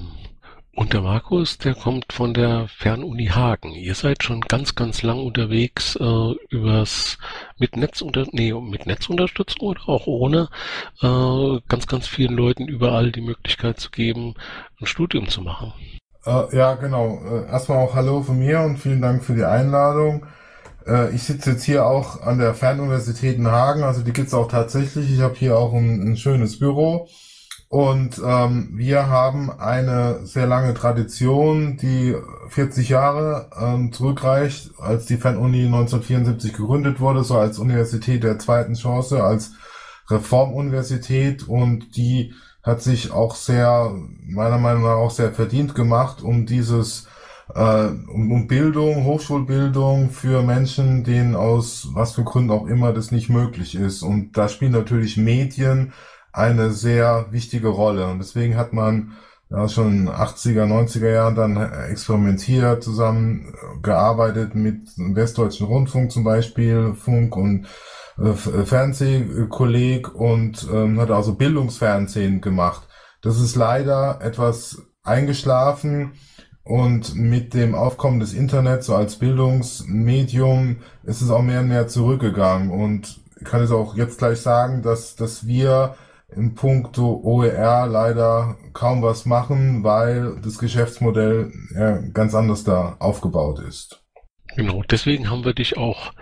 und 0.77 0.93
der 0.93 1.03
Markus, 1.03 1.59
der 1.59 1.75
kommt 1.75 2.13
von 2.13 2.35
der 2.35 2.67
Fernuni 2.69 3.27
Hagen. 3.27 3.73
Ihr 3.73 3.95
seid 3.95 4.23
schon 4.23 4.41
ganz, 4.41 4.75
ganz 4.75 5.03
lang 5.03 5.21
unterwegs 5.25 5.97
äh, 5.97 6.33
übers 6.51 7.19
mit 7.59 7.77
Netzunter 7.77 8.27
nee, 8.33 8.53
mit 8.53 8.87
Netzunterstützung 8.87 9.69
oder 9.69 9.89
auch 9.89 10.07
ohne 10.07 10.49
äh, 11.03 11.61
ganz, 11.69 11.87
ganz 11.87 12.07
vielen 12.07 12.35
Leuten 12.35 12.67
überall 12.69 13.13
die 13.13 13.21
Möglichkeit 13.21 13.79
zu 13.79 13.91
geben, 13.91 14.35
ein 14.81 14.87
Studium 14.87 15.29
zu 15.29 15.43
machen. 15.43 15.73
Äh, 16.27 16.57
ja, 16.57 16.75
genau. 16.75 17.21
Äh, 17.25 17.47
erstmal 17.51 17.79
auch 17.79 17.95
Hallo 17.95 18.23
von 18.23 18.39
mir 18.39 18.61
und 18.61 18.79
vielen 18.79 19.03
Dank 19.03 19.25
für 19.25 19.35
die 19.35 19.45
Einladung. 19.45 20.27
Äh, 20.87 21.15
ich 21.15 21.23
sitze 21.23 21.53
jetzt 21.53 21.65
hier 21.65 21.87
auch 21.87 22.23
an 22.23 22.39
der 22.39 22.55
Fernuniversität 22.55 23.37
in 23.37 23.47
Hagen, 23.47 23.83
also 23.83 24.03
die 24.03 24.13
gibt's 24.13 24.35
auch 24.35 24.49
tatsächlich. 24.49 25.13
Ich 25.13 25.21
habe 25.21 25.35
hier 25.35 25.57
auch 25.57 25.73
ein, 25.73 26.13
ein 26.13 26.17
schönes 26.17 26.59
Büro. 26.59 27.09
Und 27.69 28.21
ähm, 28.25 28.71
wir 28.75 29.09
haben 29.09 29.51
eine 29.51 30.27
sehr 30.27 30.47
lange 30.47 30.75
Tradition, 30.75 31.77
die 31.77 32.15
40 32.49 32.89
Jahre 32.89 33.51
ähm, 33.61 33.93
zurückreicht, 33.93 34.71
als 34.79 35.07
die 35.07 35.17
Fernuni 35.17 35.65
1974 35.65 36.53
gegründet 36.53 37.01
wurde, 37.01 37.25
so 37.25 37.37
als 37.37 37.59
Universität 37.59 38.23
der 38.23 38.39
zweiten 38.39 38.75
Chance, 38.75 39.25
als 39.25 39.53
Reformuniversität 40.09 41.49
und 41.49 41.97
die 41.97 42.35
hat 42.63 42.83
sich 42.83 43.13
auch 43.13 43.35
sehr, 43.35 43.95
meiner 44.27 44.59
Meinung 44.59 44.85
nach 44.85 44.97
auch 44.97 45.11
sehr 45.11 45.33
verdient 45.33 45.75
gemacht, 45.75 46.23
um 46.23 46.47
dieses, 46.47 47.07
äh, 47.55 47.87
um, 47.87 48.33
um 48.33 48.47
Bildung, 48.47 49.05
Hochschulbildung 49.05 50.11
für 50.11 50.43
Menschen, 50.43 51.05
denen 51.05 51.37
aus 51.37 51.89
was 51.93 52.15
für 52.15 52.25
Gründen 52.25 52.51
auch 52.51 52.67
immer 52.67 52.93
das 52.93 53.11
nicht 53.11 53.29
möglich 53.29 53.75
ist. 53.75 54.03
Und 54.03 54.37
da 54.37 54.49
spielen 54.49 54.73
natürlich 54.73 55.17
Medien 55.17 55.93
eine 56.35 56.73
sehr 56.73 57.27
wichtige 57.31 57.69
Rolle. 57.69 58.07
Und 58.09 58.19
deswegen 58.19 58.57
hat 58.57 58.73
man 58.73 59.13
ja, 59.51 59.69
schon 59.69 60.09
80er, 60.09 60.65
90er 60.65 61.13
Jahren 61.13 61.35
dann 61.37 61.57
experimentiert, 61.89 62.83
zusammen 62.83 63.55
gearbeitet 63.83 64.55
mit 64.55 64.89
Westdeutschen 64.97 65.67
Rundfunk 65.67 66.11
zum 66.11 66.25
Beispiel, 66.25 66.95
Funk 66.95 67.37
und 67.37 67.67
äh, 68.19 68.33
Fernsehkolleg 68.33 70.13
und 70.15 70.67
ähm, 70.73 71.01
hat 71.01 71.11
also 71.11 71.35
Bildungsfernsehen 71.35 72.41
gemacht. 72.41 72.89
Das 73.23 73.41
ist 73.41 73.55
leider 73.55 74.21
etwas 74.21 74.83
eingeschlafen 75.05 76.13
und 76.65 77.15
mit 77.15 77.55
dem 77.55 77.75
Aufkommen 77.75 78.21
des 78.21 78.33
Internets 78.33 78.87
so 78.87 78.95
als 78.97 79.17
Bildungsmedium 79.19 80.79
ist 81.05 81.21
es 81.21 81.31
auch 81.31 81.43
mehr 81.43 81.61
und 81.61 81.69
mehr 81.69 81.87
zurückgegangen 81.87 82.71
und 82.71 83.21
ich 83.39 83.45
kann 83.45 83.63
es 83.63 83.71
auch 83.71 83.97
jetzt 83.97 84.19
gleich 84.19 84.41
sagen, 84.41 84.83
dass, 84.83 85.17
dass 85.17 85.47
wir 85.47 85.95
im 86.37 86.55
Punkto 86.55 87.21
OER 87.23 87.87
leider 87.87 88.57
kaum 88.73 89.03
was 89.03 89.27
machen, 89.27 89.85
weil 89.85 90.41
das 90.43 90.59
Geschäftsmodell 90.59 91.53
ja, 91.75 91.99
ganz 92.13 92.35
anders 92.35 92.65
da 92.65 92.97
aufgebaut 92.99 93.61
ist. 93.61 94.05
Genau, 94.57 94.83
deswegen 94.89 95.31
haben 95.31 95.45
wir 95.45 95.53
dich 95.53 95.77
auch 95.77 96.13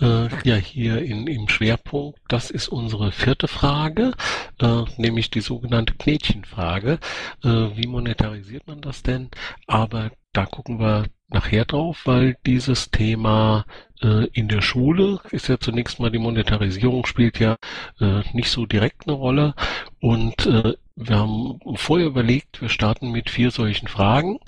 äh, 0.00 0.28
ja 0.44 0.56
hier 0.56 1.00
in, 1.02 1.26
im 1.26 1.48
Schwerpunkt. 1.48 2.18
Das 2.28 2.50
ist 2.50 2.68
unsere 2.68 3.12
vierte 3.12 3.48
Frage, 3.48 4.12
äh, 4.60 4.82
nämlich 4.98 5.30
die 5.30 5.40
sogenannte 5.40 5.94
Knätchenfrage. 5.94 6.98
Äh, 7.42 7.48
wie 7.48 7.86
monetarisiert 7.86 8.66
man 8.66 8.82
das 8.82 9.02
denn? 9.02 9.30
Aber 9.66 10.10
da 10.34 10.44
gucken 10.44 10.78
wir 10.80 11.06
nachher 11.28 11.64
drauf, 11.64 12.02
weil 12.04 12.36
dieses 12.44 12.90
Thema 12.90 13.64
äh, 13.64 13.87
in 14.00 14.48
der 14.48 14.62
Schule 14.62 15.20
ist 15.30 15.48
ja 15.48 15.58
zunächst 15.58 15.98
mal 15.98 16.10
die 16.10 16.18
Monetarisierung 16.18 17.04
spielt 17.06 17.40
ja 17.40 17.56
äh, 18.00 18.22
nicht 18.32 18.50
so 18.50 18.64
direkt 18.64 19.08
eine 19.08 19.16
Rolle 19.16 19.54
und 20.00 20.46
äh, 20.46 20.74
wir 21.00 21.16
haben 21.16 21.60
vorher 21.76 22.08
überlegt, 22.08 22.60
wir 22.60 22.68
starten 22.68 23.12
mit 23.12 23.30
vier 23.30 23.52
solchen 23.52 23.86
Fragen. 23.86 24.40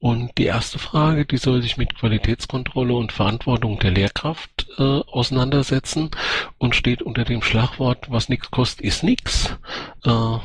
Und 0.00 0.38
die 0.38 0.46
erste 0.46 0.78
Frage, 0.78 1.26
die 1.26 1.36
soll 1.36 1.60
sich 1.60 1.76
mit 1.76 1.96
Qualitätskontrolle 1.96 2.94
und 2.94 3.12
Verantwortung 3.12 3.78
der 3.78 3.90
Lehrkraft 3.90 4.68
äh, 4.78 4.82
auseinandersetzen 4.82 6.10
und 6.56 6.74
steht 6.74 7.02
unter 7.02 7.24
dem 7.24 7.42
Schlagwort, 7.42 8.10
was 8.10 8.30
nichts 8.30 8.50
kostet, 8.50 8.86
ist 8.86 9.02
nichts. 9.02 9.54
Äh, 10.04 10.38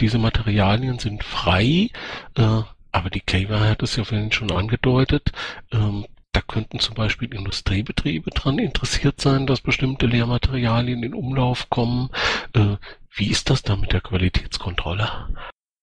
diese 0.00 0.18
Materialien 0.18 0.98
sind 0.98 1.22
frei, 1.22 1.90
äh, 2.36 2.62
aber 2.90 3.10
die 3.10 3.20
Claver 3.20 3.60
hat 3.60 3.82
es 3.84 3.94
ja 3.94 4.02
vorhin 4.02 4.32
schon 4.32 4.50
angedeutet. 4.50 5.30
Ähm, 5.72 6.06
da 6.32 6.40
könnten 6.40 6.78
zum 6.78 6.94
Beispiel 6.94 7.32
Industriebetriebe 7.34 8.30
dran 8.30 8.58
interessiert 8.58 9.20
sein, 9.20 9.46
dass 9.46 9.60
bestimmte 9.60 10.06
Lehrmaterialien 10.06 11.02
in 11.02 11.14
Umlauf 11.14 11.70
kommen. 11.70 12.10
Äh, 12.54 12.76
wie 13.14 13.30
ist 13.30 13.50
das 13.50 13.62
da 13.62 13.76
mit 13.76 13.92
der 13.92 14.00
Qualitätskontrolle? 14.00 15.08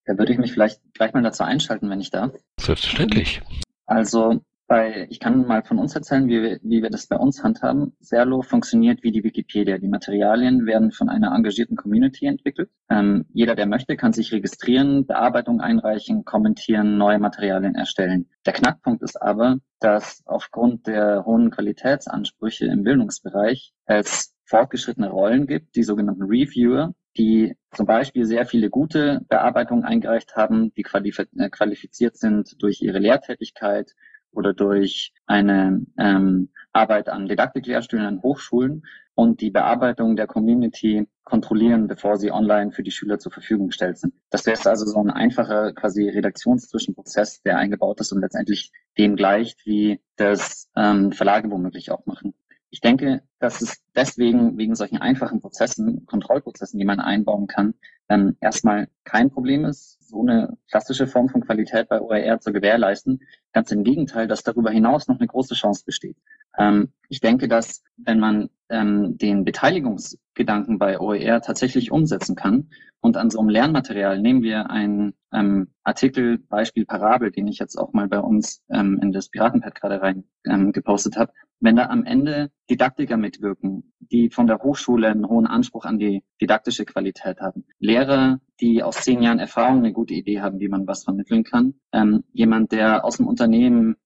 Da 0.05 0.17
würde 0.17 0.31
ich 0.31 0.37
mich 0.37 0.53
vielleicht 0.53 0.79
gleich 0.93 1.13
mal 1.13 1.23
dazu 1.23 1.43
einschalten, 1.43 1.89
wenn 1.89 1.99
ich 1.99 2.11
darf. 2.11 2.31
Selbstverständlich. 2.59 3.41
Also 3.87 4.41
bei, 4.67 5.07
ich 5.09 5.19
kann 5.19 5.45
mal 5.45 5.63
von 5.63 5.77
uns 5.77 5.95
erzählen, 5.95 6.27
wie 6.27 6.41
wir, 6.41 6.59
wie 6.63 6.81
wir 6.81 6.89
das 6.89 7.07
bei 7.07 7.17
uns 7.17 7.43
handhaben. 7.43 7.95
Serlo 7.99 8.41
funktioniert 8.41 9.03
wie 9.03 9.11
die 9.11 9.23
Wikipedia. 9.23 9.77
Die 9.77 9.87
Materialien 9.87 10.65
werden 10.65 10.91
von 10.91 11.09
einer 11.09 11.35
engagierten 11.35 11.75
Community 11.75 12.25
entwickelt. 12.25 12.69
Ähm, 12.89 13.25
jeder, 13.33 13.55
der 13.55 13.67
möchte, 13.67 13.95
kann 13.95 14.13
sich 14.13 14.31
registrieren, 14.31 15.05
Bearbeitung 15.05 15.61
einreichen, 15.61 16.25
kommentieren, 16.25 16.97
neue 16.97 17.19
Materialien 17.19 17.75
erstellen. 17.75 18.27
Der 18.45 18.53
Knackpunkt 18.53 19.03
ist 19.03 19.21
aber, 19.21 19.57
dass 19.85 20.23
aufgrund 20.25 20.87
der 20.87 21.25
hohen 21.25 21.51
Qualitätsansprüche 21.51 22.65
im 22.65 22.81
Bildungsbereich 22.81 23.71
es 23.85 24.33
fortgeschrittene 24.43 25.11
Rollen 25.11 25.45
gibt, 25.45 25.75
die 25.75 25.83
sogenannten 25.83 26.23
Reviewer, 26.23 26.95
die 27.17 27.55
zum 27.71 27.85
Beispiel 27.85 28.25
sehr 28.25 28.47
viele 28.47 28.71
gute 28.71 29.21
Bearbeitungen 29.29 29.85
eingereicht 29.85 30.35
haben, 30.35 30.73
die 30.73 30.81
äh, 30.81 31.49
qualifiziert 31.51 32.17
sind 32.17 32.55
durch 32.63 32.81
ihre 32.81 32.97
Lehrtätigkeit, 32.97 33.93
oder 34.35 34.53
durch 34.53 35.13
eine 35.25 35.85
ähm, 35.97 36.49
Arbeit 36.75 37.09
an 37.09 37.27
Didaktiklehrstühlen 37.27 38.05
an 38.05 38.21
Hochschulen 38.21 38.85
und 39.15 39.39
die 39.41 39.49
Bearbeitung 39.49 40.15
der 40.15 40.27
Community 40.27 41.07
kontrollieren, 41.23 41.87
bevor 41.87 42.17
sie 42.17 42.31
online 42.31 42.71
für 42.71 42.83
die 42.83 42.91
Schüler 42.91 43.17
zur 43.17 43.31
Verfügung 43.31 43.67
gestellt 43.67 43.97
sind. 43.97 44.13
Das 44.29 44.45
wäre 44.45 44.59
also 44.69 44.85
so 44.85 44.99
ein 44.99 45.09
einfacher 45.09 45.73
quasi 45.73 46.09
Redaktionszwischenprozess, 46.09 47.41
der 47.41 47.57
eingebaut 47.57 48.01
ist 48.01 48.11
und 48.11 48.21
letztendlich 48.21 48.71
dem 48.97 49.15
gleicht, 49.15 49.65
wie 49.65 50.01
das 50.17 50.69
ähm, 50.75 51.11
Verlage 51.13 51.49
womöglich 51.49 51.91
auch 51.91 52.05
machen. 52.05 52.33
Ich 52.69 52.81
denke, 52.81 53.23
dass 53.39 53.61
es 53.61 53.81
deswegen 53.95 54.57
wegen 54.57 54.75
solchen 54.75 54.97
einfachen 54.97 55.39
Prozessen, 55.39 56.05
Kontrollprozessen, 56.05 56.77
die 56.77 56.85
man 56.85 56.99
einbauen 56.99 57.47
kann, 57.47 57.73
ähm, 58.09 58.35
erstmal 58.41 58.89
kein 59.05 59.31
Problem 59.31 59.63
ist, 59.63 59.97
so 60.07 60.21
eine 60.21 60.57
klassische 60.69 61.07
Form 61.07 61.29
von 61.29 61.41
Qualität 61.41 61.87
bei 61.87 62.01
OER 62.01 62.39
zu 62.41 62.51
gewährleisten. 62.51 63.21
Ganz 63.55 63.71
im 63.71 63.85
Gegenteil, 63.85 64.27
dass 64.27 64.43
darüber 64.43 64.69
hinaus 64.69 65.07
noch 65.07 65.17
eine 65.17 65.27
große 65.27 65.55
Chance 65.55 65.83
besteht. 65.85 66.17
Ähm, 66.57 66.89
ich 67.07 67.21
denke, 67.21 67.47
dass 67.47 67.83
wenn 67.95 68.19
man 68.19 68.49
ähm, 68.67 69.17
den 69.17 69.45
Beteiligungsgedanken 69.45 70.77
bei 70.77 70.99
OER 70.99 71.41
tatsächlich 71.41 71.89
umsetzen 71.89 72.35
kann 72.35 72.67
und 72.99 73.15
an 73.15 73.29
so 73.29 73.39
einem 73.39 73.47
Lernmaterial 73.47 74.19
nehmen 74.19 74.43
wir 74.43 74.69
einen 74.69 75.13
ähm, 75.31 75.69
Artikel, 75.83 76.37
Beispiel 76.37 76.85
Parabel, 76.85 77.31
den 77.31 77.47
ich 77.47 77.59
jetzt 77.59 77.77
auch 77.77 77.93
mal 77.93 78.09
bei 78.09 78.19
uns 78.19 78.61
ähm, 78.69 78.99
in 79.01 79.13
das 79.13 79.29
Piratenpad 79.29 79.73
gerade 79.73 80.01
rein 80.01 80.25
ähm, 80.45 80.73
gepostet 80.73 81.15
habe, 81.15 81.31
wenn 81.59 81.75
da 81.75 81.87
am 81.87 82.03
Ende 82.03 82.51
Didaktiker 82.69 83.17
mitwirken, 83.17 83.93
die 83.99 84.29
von 84.29 84.47
der 84.47 84.59
Hochschule 84.59 85.07
einen 85.07 85.27
hohen 85.27 85.47
Anspruch 85.47 85.85
an 85.85 85.99
die 85.99 86.23
didaktische 86.41 86.85
Qualität 86.85 87.39
haben, 87.39 87.65
Lehrer, 87.79 88.39
die 88.59 88.83
aus 88.83 88.97
zehn 88.97 89.21
Jahren 89.21 89.39
Erfahrung 89.39 89.77
eine 89.77 89.93
gute 89.93 90.13
Idee 90.13 90.41
haben, 90.41 90.59
wie 90.59 90.67
man 90.67 90.87
was 90.87 91.03
vermitteln 91.03 91.43
kann, 91.43 91.75
ähm, 91.91 92.23
jemand, 92.33 92.71
der 92.71 93.05
aus 93.05 93.17
dem 93.17 93.27
Unternehmen 93.27 93.44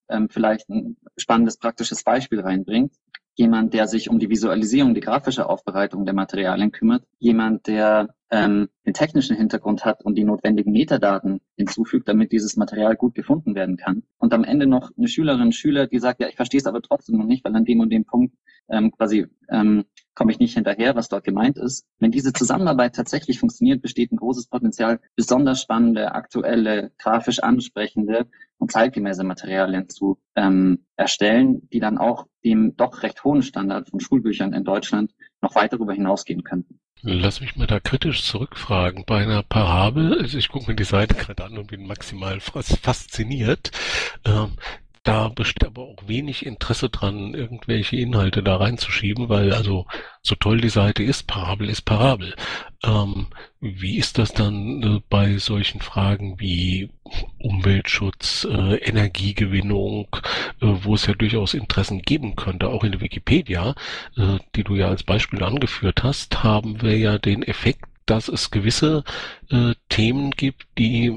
ähm, 0.09 0.29
vielleicht 0.29 0.69
ein 0.69 0.97
spannendes 1.17 1.57
praktisches 1.57 2.03
Beispiel 2.03 2.41
reinbringt, 2.41 2.93
jemand, 3.35 3.73
der 3.73 3.87
sich 3.87 4.09
um 4.09 4.19
die 4.19 4.29
Visualisierung, 4.29 4.93
die 4.93 5.01
grafische 5.01 5.47
Aufbereitung 5.47 6.05
der 6.05 6.13
Materialien 6.13 6.71
kümmert, 6.71 7.05
jemand, 7.19 7.67
der 7.67 8.13
ähm, 8.31 8.69
den 8.85 8.93
technischen 8.93 9.35
Hintergrund 9.35 9.85
hat 9.85 10.03
und 10.03 10.15
die 10.15 10.23
notwendigen 10.23 10.71
Metadaten 10.71 11.41
hinzufügt, 11.55 12.07
damit 12.07 12.31
dieses 12.31 12.57
Material 12.57 12.95
gut 12.95 13.15
gefunden 13.15 13.55
werden 13.55 13.77
kann. 13.77 14.03
Und 14.17 14.33
am 14.33 14.43
Ende 14.43 14.67
noch 14.67 14.91
eine 14.97 15.07
Schülerin, 15.07 15.51
Schüler, 15.51 15.87
die 15.87 15.99
sagt, 15.99 16.21
ja, 16.21 16.27
ich 16.27 16.35
verstehe 16.35 16.59
es 16.59 16.67
aber 16.67 16.81
trotzdem 16.81 17.17
noch 17.17 17.25
nicht, 17.25 17.43
weil 17.43 17.55
an 17.55 17.65
dem 17.65 17.79
und 17.79 17.89
dem 17.89 18.05
Punkt 18.05 18.35
ähm, 18.69 18.91
quasi 18.91 19.27
ähm, 19.49 19.85
komme 20.13 20.31
ich 20.31 20.39
nicht 20.39 20.53
hinterher, 20.53 20.95
was 20.95 21.09
dort 21.09 21.23
gemeint 21.23 21.57
ist. 21.57 21.85
Wenn 21.97 22.11
diese 22.11 22.33
Zusammenarbeit 22.33 22.95
tatsächlich 22.95 23.39
funktioniert, 23.39 23.81
besteht 23.81 24.11
ein 24.11 24.17
großes 24.17 24.47
Potenzial, 24.47 24.99
besonders 25.15 25.61
spannende, 25.61 26.13
aktuelle, 26.13 26.91
grafisch 26.97 27.39
ansprechende 27.39 28.27
und 28.57 28.71
zeitgemäße 28.71 29.23
Materialien 29.23 29.89
zu 29.89 30.19
ähm, 30.35 30.85
erstellen, 30.95 31.67
die 31.71 31.79
dann 31.79 31.97
auch 31.97 32.27
dem 32.43 32.75
doch 32.75 33.01
recht 33.03 33.23
hohen 33.23 33.41
Standard 33.41 33.89
von 33.89 33.99
Schulbüchern 33.99 34.53
in 34.53 34.63
Deutschland 34.63 35.13
noch 35.41 35.55
weit 35.55 35.73
darüber 35.73 35.93
hinausgehen 35.93 36.43
könnten. 36.43 36.79
Lass 37.01 37.39
mich 37.39 37.55
mal 37.55 37.67
da 37.67 37.79
kritisch 37.79 38.23
zurückfragen. 38.23 39.05
Bei 39.05 39.21
einer 39.21 39.41
Parabel, 39.41 40.19
also 40.19 40.37
ich 40.37 40.49
gucke 40.49 40.69
mir 40.69 40.75
die 40.75 40.83
Seite 40.83 41.15
gerade 41.15 41.45
an 41.45 41.57
und 41.57 41.67
bin 41.67 41.87
maximal 41.87 42.39
fasziniert. 42.41 43.71
Ähm, 44.25 44.57
da 45.03 45.29
besteht 45.29 45.65
aber 45.65 45.83
auch 45.83 46.07
wenig 46.07 46.45
Interesse 46.45 46.89
dran, 46.89 47.33
irgendwelche 47.33 47.95
Inhalte 47.95 48.43
da 48.43 48.57
reinzuschieben, 48.57 49.29
weil 49.29 49.53
also 49.53 49.85
so 50.21 50.35
toll 50.35 50.61
die 50.61 50.69
Seite 50.69 51.03
ist, 51.03 51.27
Parabel 51.27 51.69
ist 51.69 51.83
Parabel. 51.83 52.35
Ähm, 52.83 53.27
wie 53.61 53.97
ist 53.97 54.17
das 54.17 54.33
dann 54.33 54.83
äh, 54.83 55.01
bei 55.09 55.37
solchen 55.37 55.81
Fragen 55.81 56.39
wie 56.39 56.89
Umweltschutz, 57.39 58.45
äh, 58.49 58.75
Energiegewinnung, 58.77 60.07
äh, 60.61 60.67
wo 60.83 60.95
es 60.95 61.05
ja 61.05 61.13
durchaus 61.13 61.53
Interessen 61.53 62.01
geben 62.01 62.35
könnte, 62.35 62.67
auch 62.67 62.83
in 62.83 62.91
der 62.91 63.01
Wikipedia, 63.01 63.75
äh, 64.17 64.37
die 64.55 64.63
du 64.63 64.75
ja 64.75 64.87
als 64.87 65.03
Beispiel 65.03 65.43
angeführt 65.43 66.03
hast, 66.03 66.43
haben 66.43 66.81
wir 66.81 66.97
ja 66.97 67.17
den 67.17 67.43
Effekt, 67.43 67.85
dass 68.09 68.27
es 68.27 68.49
gewisse 68.49 69.03
äh, 69.51 69.73
Themen 69.89 70.31
gibt, 70.31 70.67
die 70.77 71.11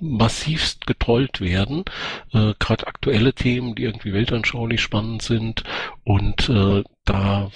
massivst 0.00 0.86
getrollt 0.86 1.40
werden. 1.40 1.84
Äh, 2.32 2.54
Gerade 2.58 2.86
aktuelle 2.86 3.32
Themen, 3.32 3.74
die 3.74 3.84
irgendwie 3.84 4.12
weltanschaulich 4.12 4.80
spannend 4.80 5.22
sind. 5.22 5.64
Und 6.04 6.48
äh, 6.48 6.84
da 7.04 7.50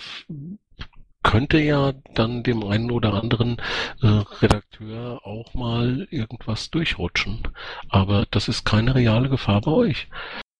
könnte 1.22 1.59
ja 1.61 1.93
dann 2.14 2.43
dem 2.43 2.64
einen 2.64 2.91
oder 2.91 3.14
anderen 3.14 3.59
äh, 4.03 4.07
Redakteur 4.07 5.24
auch 5.24 5.55
mal 5.55 6.09
irgendwas 6.11 6.70
durchrutschen. 6.70 7.43
Aber 7.89 8.26
das 8.33 8.49
ist 8.49 8.64
keine 8.64 8.97
reale 8.97 9.28
Gefahr 9.28 9.61
bei 9.61 9.70
euch. 9.70 10.09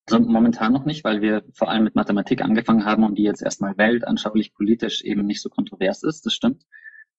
Also 0.09 0.25
momentan 0.25 0.73
noch 0.73 0.85
nicht, 0.85 1.05
weil 1.05 1.23
wir 1.23 1.43
vor 1.55 1.71
allem 1.71 1.85
mit 1.85 1.95
Mathematik 1.95 2.43
angefangen 2.43 2.85
haben 2.85 3.05
und 3.05 3.17
die 3.17 3.23
jetzt 3.23 3.43
erstmal 3.43 3.77
weltanschaulich 3.79 4.55
politisch 4.55 5.03
eben 5.03 5.27
nicht 5.27 5.43
so 5.43 5.49
kontrovers 5.49 6.03
ist, 6.05 6.27
das 6.27 6.35
stimmt. 6.35 6.65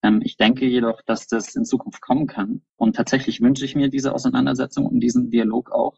Ähm, 0.03 0.21
ich 0.23 0.37
denke 0.37 0.65
jedoch, 0.65 1.01
dass 1.01 1.27
das 1.27 1.55
in 1.55 1.65
Zukunft 1.65 2.01
kommen 2.01 2.27
kann. 2.27 2.61
Und 2.75 2.95
tatsächlich 2.95 3.41
wünsche 3.41 3.65
ich 3.65 3.75
mir 3.75 3.89
diese 3.89 4.13
Auseinandersetzung 4.13 4.85
und 4.85 4.99
diesen 4.99 5.31
Dialog 5.31 5.71
auch. 5.71 5.97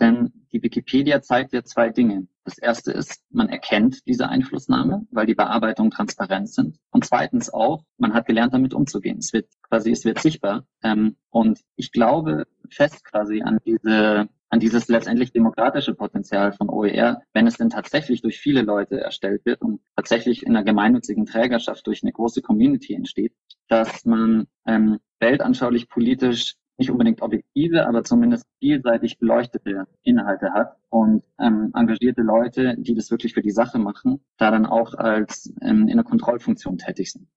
Denn 0.00 0.32
die 0.52 0.62
Wikipedia 0.62 1.20
zeigt 1.20 1.52
ja 1.52 1.62
zwei 1.62 1.90
Dinge. 1.90 2.26
Das 2.44 2.56
erste 2.56 2.90
ist, 2.90 3.22
man 3.28 3.50
erkennt 3.50 4.06
diese 4.06 4.30
Einflussnahme, 4.30 5.06
weil 5.10 5.26
die 5.26 5.34
Bearbeitungen 5.34 5.90
transparent 5.90 6.48
sind. 6.48 6.78
Und 6.90 7.04
zweitens 7.04 7.52
auch, 7.52 7.84
man 7.98 8.14
hat 8.14 8.26
gelernt, 8.26 8.54
damit 8.54 8.72
umzugehen. 8.72 9.18
Es 9.18 9.34
wird 9.34 9.48
quasi, 9.68 9.90
es 9.90 10.06
wird 10.06 10.18
sichtbar. 10.18 10.64
Ähm, 10.82 11.16
und 11.28 11.60
ich 11.76 11.92
glaube 11.92 12.46
fest 12.70 13.04
quasi 13.04 13.42
an 13.42 13.58
diese 13.66 14.28
an 14.50 14.60
dieses 14.60 14.88
letztendlich 14.88 15.32
demokratische 15.32 15.94
Potenzial 15.94 16.52
von 16.52 16.68
OER, 16.68 17.22
wenn 17.32 17.46
es 17.46 17.56
denn 17.56 17.70
tatsächlich 17.70 18.20
durch 18.20 18.38
viele 18.38 18.62
Leute 18.62 19.00
erstellt 19.00 19.46
wird 19.46 19.62
und 19.62 19.80
tatsächlich 19.96 20.42
in 20.42 20.54
einer 20.54 20.64
gemeinnützigen 20.64 21.24
Trägerschaft 21.24 21.86
durch 21.86 22.02
eine 22.02 22.12
große 22.12 22.42
Community 22.42 22.94
entsteht, 22.94 23.32
dass 23.68 24.04
man 24.04 24.46
ähm, 24.66 24.98
weltanschaulich 25.20 25.88
politisch 25.88 26.56
nicht 26.80 26.90
unbedingt 26.90 27.22
objektive, 27.22 27.86
aber 27.86 28.02
zumindest 28.02 28.46
vielseitig 28.58 29.18
beleuchtete 29.18 29.86
Inhalte 30.02 30.52
hat 30.52 30.76
und 30.88 31.22
ähm, 31.38 31.70
engagierte 31.74 32.22
Leute, 32.22 32.74
die 32.78 32.94
das 32.94 33.10
wirklich 33.10 33.34
für 33.34 33.42
die 33.42 33.50
Sache 33.50 33.78
machen, 33.78 34.24
da 34.38 34.50
dann 34.50 34.66
auch 34.66 34.94
als 34.94 35.52
ähm, 35.60 35.88
in 35.88 35.96
der 35.96 36.04
Kontrollfunktion 36.04 36.78
tätig 36.78 37.12
sind. 37.12 37.28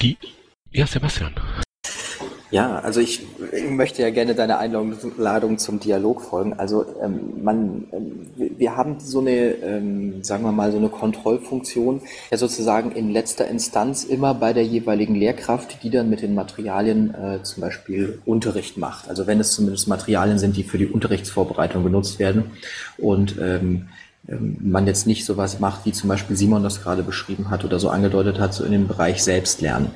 Die, 0.00 0.16
ja, 0.70 0.86
Sebastian. 0.86 1.34
Ja, 2.50 2.78
also 2.78 3.00
ich, 3.00 3.26
möchte 3.68 4.00
ja 4.00 4.10
gerne 4.10 4.34
deiner 4.34 4.58
Einladung 4.58 5.58
zum 5.58 5.80
Dialog 5.80 6.22
folgen. 6.22 6.54
Also 6.54 6.86
ähm, 7.02 7.42
man, 7.42 7.84
ähm, 7.92 8.26
wir 8.56 8.76
haben 8.76 9.00
so 9.00 9.20
eine, 9.20 9.30
ähm, 9.30 10.24
sagen 10.24 10.44
wir 10.44 10.52
mal, 10.52 10.72
so 10.72 10.78
eine 10.78 10.88
Kontrollfunktion, 10.88 12.00
ja 12.30 12.38
sozusagen 12.38 12.92
in 12.92 13.10
letzter 13.10 13.46
Instanz 13.48 14.04
immer 14.04 14.32
bei 14.34 14.52
der 14.54 14.64
jeweiligen 14.64 15.14
Lehrkraft, 15.14 15.82
die 15.82 15.90
dann 15.90 16.08
mit 16.08 16.22
den 16.22 16.34
Materialien 16.34 17.14
äh, 17.14 17.42
zum 17.42 17.60
Beispiel 17.60 18.20
Unterricht 18.24 18.78
macht. 18.78 19.08
Also 19.10 19.26
wenn 19.26 19.40
es 19.40 19.52
zumindest 19.52 19.86
Materialien 19.86 20.38
sind, 20.38 20.56
die 20.56 20.62
für 20.62 20.78
die 20.78 20.86
Unterrichtsvorbereitung 20.86 21.84
genutzt 21.84 22.18
werden 22.18 22.52
und 22.96 23.36
ähm, 23.40 23.88
man 24.28 24.86
jetzt 24.86 25.06
nicht 25.06 25.24
sowas 25.24 25.58
macht, 25.58 25.86
wie 25.86 25.92
zum 25.92 26.08
Beispiel 26.08 26.36
Simon 26.36 26.62
das 26.62 26.82
gerade 26.82 27.02
beschrieben 27.02 27.48
hat 27.50 27.64
oder 27.64 27.78
so 27.78 27.88
angedeutet 27.88 28.38
hat, 28.38 28.52
so 28.52 28.62
in 28.62 28.72
dem 28.72 28.86
Bereich 28.86 29.22
Selbstlernen. 29.22 29.90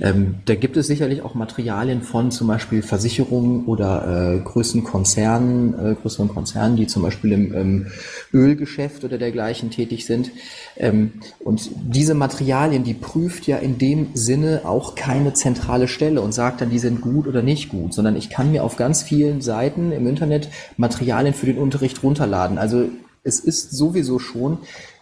Ähm, 0.00 0.36
da 0.44 0.54
gibt 0.54 0.76
es 0.76 0.86
sicherlich 0.86 1.22
auch 1.22 1.34
Materialien 1.34 2.02
von 2.02 2.30
zum 2.30 2.48
Beispiel 2.48 2.82
Versicherungen 2.82 3.64
oder 3.64 4.34
äh, 4.34 4.38
größeren 4.40 4.84
Konzernen, 4.84 5.74
äh, 5.74 5.94
größeren 5.94 6.28
Konzernen, 6.28 6.76
die 6.76 6.86
zum 6.86 7.02
Beispiel 7.02 7.32
im, 7.32 7.54
im 7.54 7.86
Ölgeschäft 8.32 9.04
oder 9.04 9.16
dergleichen 9.16 9.70
tätig 9.70 10.04
sind. 10.04 10.30
Ähm, 10.76 11.12
und 11.40 11.70
diese 11.74 12.14
Materialien, 12.14 12.84
die 12.84 12.94
prüft 12.94 13.46
ja 13.46 13.56
in 13.56 13.78
dem 13.78 14.08
Sinne 14.14 14.62
auch 14.64 14.94
keine 14.94 15.32
zentrale 15.32 15.88
Stelle 15.88 16.20
und 16.20 16.32
sagt 16.32 16.60
dann, 16.60 16.70
die 16.70 16.78
sind 16.78 17.00
gut 17.00 17.26
oder 17.26 17.42
nicht 17.42 17.70
gut, 17.70 17.94
sondern 17.94 18.16
ich 18.16 18.28
kann 18.28 18.52
mir 18.52 18.64
auf 18.64 18.76
ganz 18.76 19.02
vielen 19.02 19.40
Seiten 19.40 19.92
im 19.92 20.06
Internet 20.06 20.48
Materialien 20.76 21.34
für 21.34 21.46
den 21.46 21.58
Unterricht 21.58 22.02
runterladen. 22.02 22.58
Also 22.58 22.88
es 23.24 23.40
ist 23.40 23.72
sowieso 23.72 24.18
schon 24.18 24.58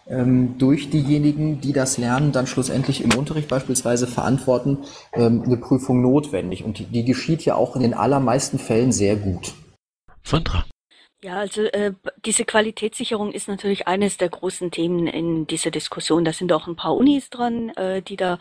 ähm, 0.07 0.57
durch 0.57 0.89
diejenigen, 0.89 1.61
die 1.61 1.73
das 1.73 1.97
Lernen 1.97 2.31
dann 2.31 2.47
schlussendlich 2.47 3.03
im 3.03 3.13
Unterricht 3.17 3.47
beispielsweise 3.47 4.07
verantworten, 4.07 4.79
ähm, 5.13 5.43
eine 5.45 5.57
Prüfung 5.57 6.01
notwendig. 6.01 6.63
Und 6.63 6.79
die, 6.79 6.85
die 6.85 7.05
geschieht 7.05 7.43
ja 7.45 7.55
auch 7.55 7.75
in 7.75 7.81
den 7.81 7.93
allermeisten 7.93 8.59
Fällen 8.59 8.91
sehr 8.91 9.15
gut. 9.15 9.53
Sandra. 10.23 10.65
Ja, 11.23 11.35
also 11.37 11.61
äh, 11.65 11.93
diese 12.25 12.45
Qualitätssicherung 12.45 13.31
ist 13.31 13.47
natürlich 13.47 13.87
eines 13.87 14.17
der 14.17 14.29
großen 14.29 14.71
Themen 14.71 15.05
in 15.05 15.45
dieser 15.45 15.69
Diskussion. 15.69 16.25
Da 16.25 16.33
sind 16.33 16.51
auch 16.51 16.65
ein 16.65 16.75
paar 16.75 16.95
Unis 16.95 17.29
dran, 17.29 17.69
äh, 17.75 18.01
die 18.01 18.15
da 18.17 18.39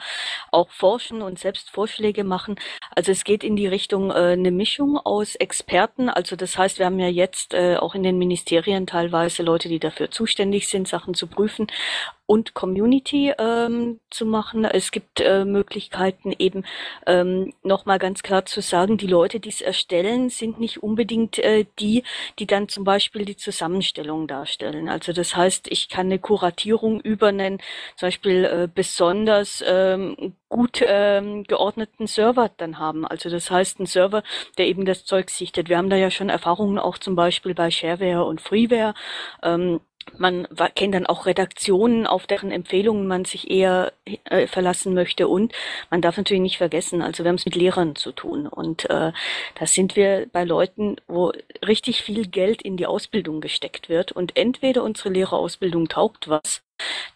auch 0.50 0.70
forschen 0.70 1.20
und 1.20 1.38
selbst 1.38 1.68
Vorschläge 1.70 2.24
machen. 2.24 2.56
Also 2.96 3.12
es 3.12 3.24
geht 3.24 3.44
in 3.44 3.54
die 3.54 3.66
Richtung 3.66 4.10
äh, 4.10 4.32
eine 4.32 4.50
Mischung 4.50 4.96
aus 4.96 5.34
Experten. 5.34 6.08
Also 6.08 6.36
das 6.36 6.56
heißt, 6.56 6.78
wir 6.78 6.86
haben 6.86 6.98
ja 6.98 7.08
jetzt 7.08 7.52
äh, 7.52 7.76
auch 7.76 7.94
in 7.94 8.02
den 8.02 8.16
Ministerien 8.16 8.86
teilweise 8.86 9.42
Leute, 9.42 9.68
die 9.68 9.78
dafür 9.78 10.10
zuständig 10.10 10.68
sind, 10.68 10.88
Sachen 10.88 11.12
zu 11.12 11.26
prüfen 11.26 11.66
und 12.30 12.54
Community 12.54 13.32
ähm, 13.38 13.98
zu 14.08 14.24
machen. 14.24 14.64
Es 14.64 14.92
gibt 14.92 15.20
äh, 15.20 15.44
Möglichkeiten 15.44 16.32
eben 16.38 16.64
ähm, 17.04 17.52
nochmal 17.64 17.98
ganz 17.98 18.22
klar 18.22 18.46
zu 18.46 18.60
sagen, 18.60 18.98
die 18.98 19.08
Leute, 19.08 19.40
die 19.40 19.48
es 19.48 19.60
erstellen, 19.60 20.28
sind 20.28 20.60
nicht 20.60 20.80
unbedingt 20.80 21.40
äh, 21.40 21.66
die, 21.80 22.04
die 22.38 22.46
dann 22.46 22.68
zum 22.68 22.84
Beispiel 22.84 23.24
die 23.24 23.36
Zusammenstellung 23.36 24.28
darstellen. 24.28 24.88
Also 24.88 25.12
das 25.12 25.34
heißt, 25.34 25.66
ich 25.72 25.88
kann 25.88 26.06
eine 26.06 26.20
Kuratierung 26.20 27.00
übernennen, 27.00 27.58
zum 27.96 28.06
Beispiel 28.06 28.44
äh, 28.44 28.68
besonders 28.72 29.64
ähm, 29.66 30.34
gut 30.48 30.84
ähm, 30.86 31.42
geordneten 31.44 32.06
Server 32.06 32.48
dann 32.56 32.78
haben. 32.78 33.04
Also 33.06 33.28
das 33.28 33.50
heißt, 33.50 33.80
ein 33.80 33.86
Server, 33.86 34.22
der 34.56 34.68
eben 34.68 34.84
das 34.84 35.04
Zeug 35.04 35.30
sichtet. 35.30 35.68
Wir 35.68 35.78
haben 35.78 35.90
da 35.90 35.96
ja 35.96 36.12
schon 36.12 36.28
Erfahrungen 36.28 36.78
auch 36.78 36.98
zum 36.98 37.16
Beispiel 37.16 37.54
bei 37.54 37.72
Shareware 37.72 38.24
und 38.24 38.40
Freeware. 38.40 38.94
Ähm, 39.42 39.80
man 40.18 40.46
kennt 40.74 40.94
dann 40.94 41.06
auch 41.06 41.26
Redaktionen, 41.26 42.06
auf 42.06 42.26
deren 42.26 42.50
Empfehlungen 42.50 43.06
man 43.06 43.24
sich 43.24 43.50
eher 43.50 43.92
äh, 44.24 44.46
verlassen 44.46 44.94
möchte. 44.94 45.28
Und 45.28 45.52
man 45.90 46.02
darf 46.02 46.16
natürlich 46.16 46.42
nicht 46.42 46.58
vergessen, 46.58 47.02
also 47.02 47.24
wir 47.24 47.28
haben 47.28 47.36
es 47.36 47.46
mit 47.46 47.54
Lehrern 47.54 47.96
zu 47.96 48.12
tun. 48.12 48.46
Und 48.46 48.88
äh, 48.90 49.12
da 49.58 49.66
sind 49.66 49.96
wir 49.96 50.26
bei 50.32 50.44
Leuten, 50.44 50.96
wo 51.06 51.32
richtig 51.66 52.02
viel 52.02 52.26
Geld 52.26 52.62
in 52.62 52.76
die 52.76 52.86
Ausbildung 52.86 53.40
gesteckt 53.40 53.88
wird. 53.88 54.12
Und 54.12 54.36
entweder 54.36 54.82
unsere 54.82 55.10
Lehrerausbildung 55.10 55.88
taugt 55.88 56.28
was, 56.28 56.62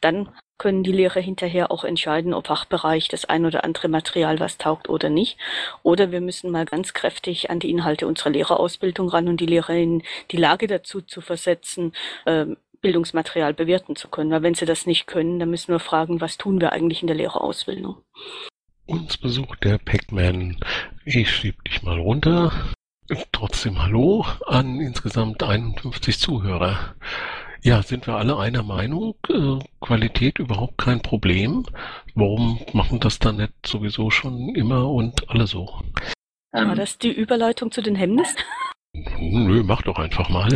dann 0.01 0.28
können 0.57 0.85
die 0.85 0.93
Lehrer 0.93 1.20
hinterher 1.20 1.72
auch 1.72 1.85
entscheiden, 1.85 2.32
ob 2.32 2.47
Fachbereich 2.47 3.09
das 3.09 3.24
ein 3.24 3.45
oder 3.45 3.64
andere 3.64 3.89
Material 3.89 4.39
was 4.39 4.57
taugt 4.57 4.89
oder 4.89 5.11
nicht. 5.11 5.37
Oder 5.82 6.12
wir 6.12 6.20
müssen 6.20 6.51
mal 6.51 6.64
ganz 6.64 6.95
kräftig 6.95 7.51
an 7.51 7.59
die 7.59 7.70
Inhalte 7.70 8.07
unserer 8.07 8.30
Lehrerausbildung 8.30 9.09
ran 9.09 9.28
und 9.28 9.41
die 9.41 9.47
Lehrer 9.47 9.74
in 9.74 10.03
die 10.30 10.37
Lage 10.37 10.68
dazu 10.68 11.01
zu 11.01 11.20
versetzen, 11.20 11.93
ähm, 12.26 12.57
Bildungsmaterial 12.85 13.55
bewerten 13.55 13.97
zu 13.97 14.09
können. 14.09 14.30
Weil 14.30 14.43
wenn 14.43 14.55
sie 14.55 14.66
das 14.66 14.87
nicht 14.87 15.07
können, 15.07 15.39
dann 15.39 15.51
müssen 15.51 15.72
wir 15.72 15.80
fragen, 15.80 16.20
was 16.20 16.37
tun 16.37 16.61
wir 16.61 16.72
eigentlich 16.72 17.01
in 17.01 17.07
der 17.07 17.16
Lehrerausbildung. 17.16 17.97
Uns 18.87 19.16
besucht 19.16 19.64
der 19.64 19.78
Pac-Man. 19.78 20.59
Ich 21.07 21.30
schieb 21.30 21.64
dich 21.64 21.82
mal 21.82 21.99
runter. 21.99 22.53
Trotzdem 23.32 23.82
Hallo 23.82 24.26
an 24.47 24.80
insgesamt 24.80 25.43
51 25.43 26.18
Zuhörer. 26.18 26.95
Ja, 27.62 27.82
sind 27.82 28.07
wir 28.07 28.16
alle 28.16 28.37
einer 28.39 28.62
Meinung? 28.62 29.14
Äh, 29.30 29.59
Qualität 29.80 30.39
überhaupt 30.39 30.76
kein 30.76 31.01
Problem. 31.01 31.64
Warum 32.14 32.61
machen 32.74 33.01
das 33.01 33.18
dann 33.18 33.37
nicht 33.37 33.55
sowieso 33.64 34.11
schon 34.11 34.55
immer 34.55 34.91
und 34.91 35.30
alle 35.30 35.47
so? 35.47 35.80
War 36.53 36.74
das 36.74 36.99
die 36.99 37.12
Überleitung 37.12 37.72
zu 37.72 37.80
den 37.80 37.97
Hemmnissen? 37.97 38.37
Nö, 39.18 39.62
mach 39.64 39.80
doch 39.82 39.97
einfach 39.97 40.28
mal. 40.28 40.51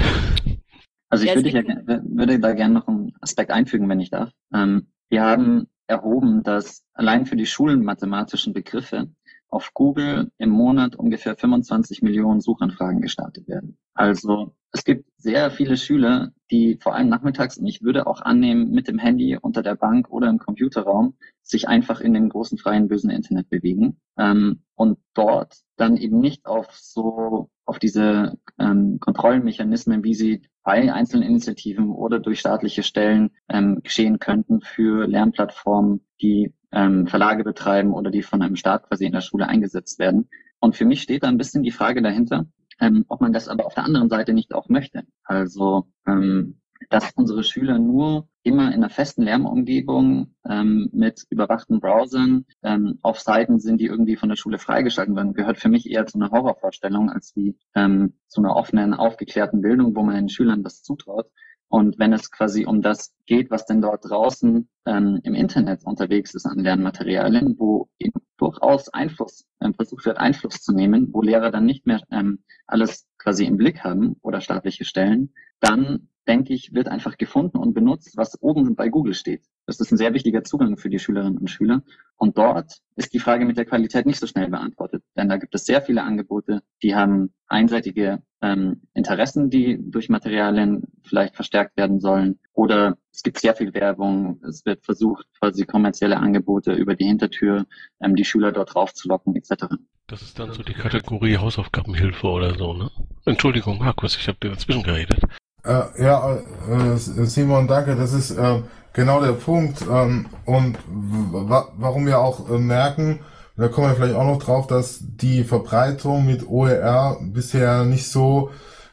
Also 1.08 1.24
ich 1.24 1.34
würde, 1.34 1.50
ja, 1.50 2.02
würde 2.04 2.38
da 2.38 2.52
gerne 2.52 2.74
noch 2.74 2.88
einen 2.88 3.14
Aspekt 3.20 3.50
einfügen, 3.50 3.88
wenn 3.88 4.00
ich 4.00 4.10
darf. 4.10 4.30
Ähm, 4.52 4.88
wir 5.08 5.22
haben 5.22 5.68
erhoben, 5.86 6.42
dass 6.42 6.84
allein 6.92 7.26
für 7.26 7.36
die 7.36 7.46
schulenmathematischen 7.46 8.52
Begriffe 8.52 9.08
auf 9.48 9.72
Google 9.72 10.30
im 10.36 10.50
Monat 10.50 10.96
ungefähr 10.96 11.34
25 11.34 12.02
Millionen 12.02 12.40
Suchanfragen 12.40 13.00
gestartet 13.00 13.48
werden. 13.48 13.78
Also 13.94 14.54
es 14.72 14.84
gibt 14.84 15.06
sehr 15.16 15.50
viele 15.50 15.78
Schüler, 15.78 16.32
die 16.50 16.78
vor 16.80 16.94
allem 16.94 17.08
nachmittags, 17.08 17.56
und 17.56 17.66
ich 17.66 17.82
würde 17.82 18.06
auch 18.06 18.20
annehmen, 18.20 18.70
mit 18.70 18.88
dem 18.88 18.98
Handy 18.98 19.38
unter 19.40 19.62
der 19.62 19.74
Bank 19.74 20.10
oder 20.10 20.28
im 20.28 20.38
Computerraum 20.38 21.16
sich 21.42 21.68
einfach 21.68 22.00
in 22.00 22.12
dem 22.12 22.28
großen 22.28 22.58
freien 22.58 22.88
bösen 22.88 23.08
Internet 23.08 23.48
bewegen 23.48 23.98
ähm, 24.18 24.62
und 24.74 24.98
dort 25.14 25.62
dann 25.76 25.96
eben 25.96 26.20
nicht 26.20 26.44
auf 26.44 26.70
so 26.72 27.48
auf 27.68 27.78
diese 27.78 28.38
ähm, 28.58 28.98
Kontrollmechanismen, 29.00 30.02
wie 30.02 30.14
sie 30.14 30.42
bei 30.62 30.92
einzelnen 30.92 31.28
Initiativen 31.28 31.90
oder 31.90 32.18
durch 32.18 32.40
staatliche 32.40 32.82
Stellen 32.82 33.30
ähm, 33.48 33.80
geschehen 33.82 34.18
könnten 34.18 34.60
für 34.60 35.06
Lernplattformen, 35.06 36.00
die 36.20 36.52
ähm, 36.72 37.06
Verlage 37.06 37.44
betreiben 37.44 37.92
oder 37.92 38.10
die 38.10 38.22
von 38.22 38.42
einem 38.42 38.56
Staat 38.56 38.88
quasi 38.88 39.06
in 39.06 39.12
der 39.12 39.20
Schule 39.20 39.46
eingesetzt 39.46 39.98
werden. 39.98 40.28
Und 40.60 40.76
für 40.76 40.84
mich 40.84 41.02
steht 41.02 41.22
da 41.22 41.28
ein 41.28 41.38
bisschen 41.38 41.62
die 41.62 41.70
Frage 41.70 42.02
dahinter, 42.02 42.46
ähm, 42.80 43.04
ob 43.08 43.20
man 43.20 43.32
das 43.32 43.48
aber 43.48 43.66
auf 43.66 43.74
der 43.74 43.84
anderen 43.84 44.08
Seite 44.08 44.32
nicht 44.32 44.54
auch 44.54 44.68
möchte. 44.68 45.04
Also 45.24 45.86
ähm, 46.06 46.60
dass 46.90 47.12
unsere 47.16 47.44
Schüler 47.44 47.78
nur 47.78 48.28
immer 48.48 48.68
in 48.68 48.82
einer 48.82 48.90
festen 48.90 49.22
Lärmumgebung 49.22 50.34
ähm, 50.48 50.88
mit 50.92 51.24
überwachten 51.30 51.80
Browsern 51.80 52.46
ähm, 52.62 52.98
auf 53.02 53.20
Seiten 53.20 53.60
sind, 53.60 53.80
die 53.80 53.86
irgendwie 53.86 54.16
von 54.16 54.28
der 54.28 54.36
Schule 54.36 54.58
freigeschalten 54.58 55.14
werden, 55.14 55.34
gehört 55.34 55.58
für 55.58 55.68
mich 55.68 55.88
eher 55.88 56.06
zu 56.06 56.18
einer 56.18 56.30
Horrorvorstellung 56.30 57.10
als 57.10 57.36
wie 57.36 57.56
ähm, 57.74 58.14
zu 58.26 58.40
einer 58.40 58.56
offenen, 58.56 58.94
aufgeklärten 58.94 59.60
Bildung, 59.60 59.94
wo 59.94 60.02
man 60.02 60.16
den 60.16 60.28
Schülern 60.28 60.62
das 60.62 60.82
zutraut. 60.82 61.30
Und 61.68 61.98
wenn 61.98 62.14
es 62.14 62.30
quasi 62.30 62.64
um 62.64 62.80
das 62.80 63.14
geht, 63.26 63.50
was 63.50 63.66
denn 63.66 63.82
dort 63.82 64.08
draußen 64.08 64.68
ähm, 64.86 65.20
im 65.22 65.34
Internet 65.34 65.84
unterwegs 65.84 66.34
ist 66.34 66.46
an 66.46 66.60
Lernmaterialien, 66.60 67.56
wo 67.58 67.88
eben 67.98 68.20
durchaus 68.38 68.88
Einfluss, 68.88 69.44
ähm, 69.60 69.74
versucht 69.74 70.06
wird, 70.06 70.16
Einfluss 70.16 70.62
zu 70.62 70.72
nehmen, 70.72 71.12
wo 71.12 71.20
Lehrer 71.20 71.50
dann 71.50 71.66
nicht 71.66 71.86
mehr 71.86 72.00
ähm, 72.10 72.42
alles 72.66 73.06
quasi 73.18 73.44
im 73.44 73.58
Blick 73.58 73.84
haben 73.84 74.16
oder 74.22 74.40
staatliche 74.40 74.86
Stellen, 74.86 75.34
dann 75.60 76.08
denke 76.28 76.52
ich, 76.52 76.74
wird 76.74 76.88
einfach 76.88 77.16
gefunden 77.16 77.56
und 77.56 77.74
benutzt, 77.74 78.16
was 78.16 78.40
oben 78.42 78.76
bei 78.76 78.88
Google 78.88 79.14
steht. 79.14 79.42
Das 79.66 79.80
ist 79.80 79.90
ein 79.90 79.96
sehr 79.96 80.14
wichtiger 80.14 80.44
Zugang 80.44 80.76
für 80.76 80.90
die 80.90 80.98
Schülerinnen 80.98 81.38
und 81.38 81.48
Schüler. 81.48 81.82
Und 82.16 82.38
dort 82.38 82.80
ist 82.96 83.12
die 83.14 83.18
Frage 83.18 83.44
mit 83.44 83.56
der 83.56 83.64
Qualität 83.64 84.06
nicht 84.06 84.20
so 84.20 84.26
schnell 84.26 84.48
beantwortet. 84.48 85.02
Denn 85.16 85.28
da 85.28 85.36
gibt 85.36 85.54
es 85.54 85.66
sehr 85.66 85.82
viele 85.82 86.02
Angebote, 86.02 86.62
die 86.82 86.94
haben 86.94 87.32
einseitige 87.48 88.22
ähm, 88.40 88.82
Interessen, 88.94 89.50
die 89.50 89.78
durch 89.80 90.08
Materialien 90.08 90.84
vielleicht 91.02 91.34
verstärkt 91.34 91.76
werden 91.76 92.00
sollen. 92.00 92.38
Oder 92.52 92.98
es 93.12 93.22
gibt 93.22 93.40
sehr 93.40 93.54
viel 93.54 93.74
Werbung. 93.74 94.40
Es 94.46 94.64
wird 94.64 94.84
versucht, 94.84 95.26
quasi 95.38 95.64
kommerzielle 95.64 96.18
Angebote 96.18 96.72
über 96.72 96.94
die 96.94 97.06
Hintertür 97.06 97.66
ähm, 98.00 98.16
die 98.16 98.24
Schüler 98.24 98.52
dort 98.52 98.76
raufzulocken, 98.76 99.34
etc. 99.34 99.66
Das 100.06 100.22
ist 100.22 100.38
dann 100.38 100.52
so 100.52 100.62
die 100.62 100.74
Kategorie 100.74 101.36
Hausaufgabenhilfe 101.36 102.26
oder 102.26 102.54
so, 102.54 102.72
ne? 102.72 102.90
Entschuldigung, 103.24 103.78
Markus, 103.78 104.16
ich 104.16 104.28
habe 104.28 104.38
dir 104.40 104.50
dazwischen 104.50 104.82
geredet. 104.82 105.20
Äh, 105.64 106.02
ja, 106.02 106.36
äh, 106.36 106.96
Simon, 106.96 107.66
danke. 107.66 107.96
Das 107.96 108.12
ist 108.12 108.30
äh, 108.30 108.62
genau 108.92 109.20
der 109.20 109.32
Punkt. 109.32 109.82
Ähm, 109.82 110.26
und 110.44 110.78
warum 110.88 112.06
wir 112.06 112.20
auch 112.20 112.50
äh, 112.50 112.58
merken, 112.58 113.20
da 113.56 113.68
kommen 113.68 113.88
wir 113.88 113.96
vielleicht 113.96 114.14
auch 114.14 114.26
noch 114.26 114.42
drauf, 114.42 114.66
dass 114.68 115.00
die 115.00 115.42
Verbreitung 115.42 116.24
mit 116.24 116.48
OER 116.48 117.18
bisher 117.20 117.84
nicht 117.84 118.08
so 118.08 118.50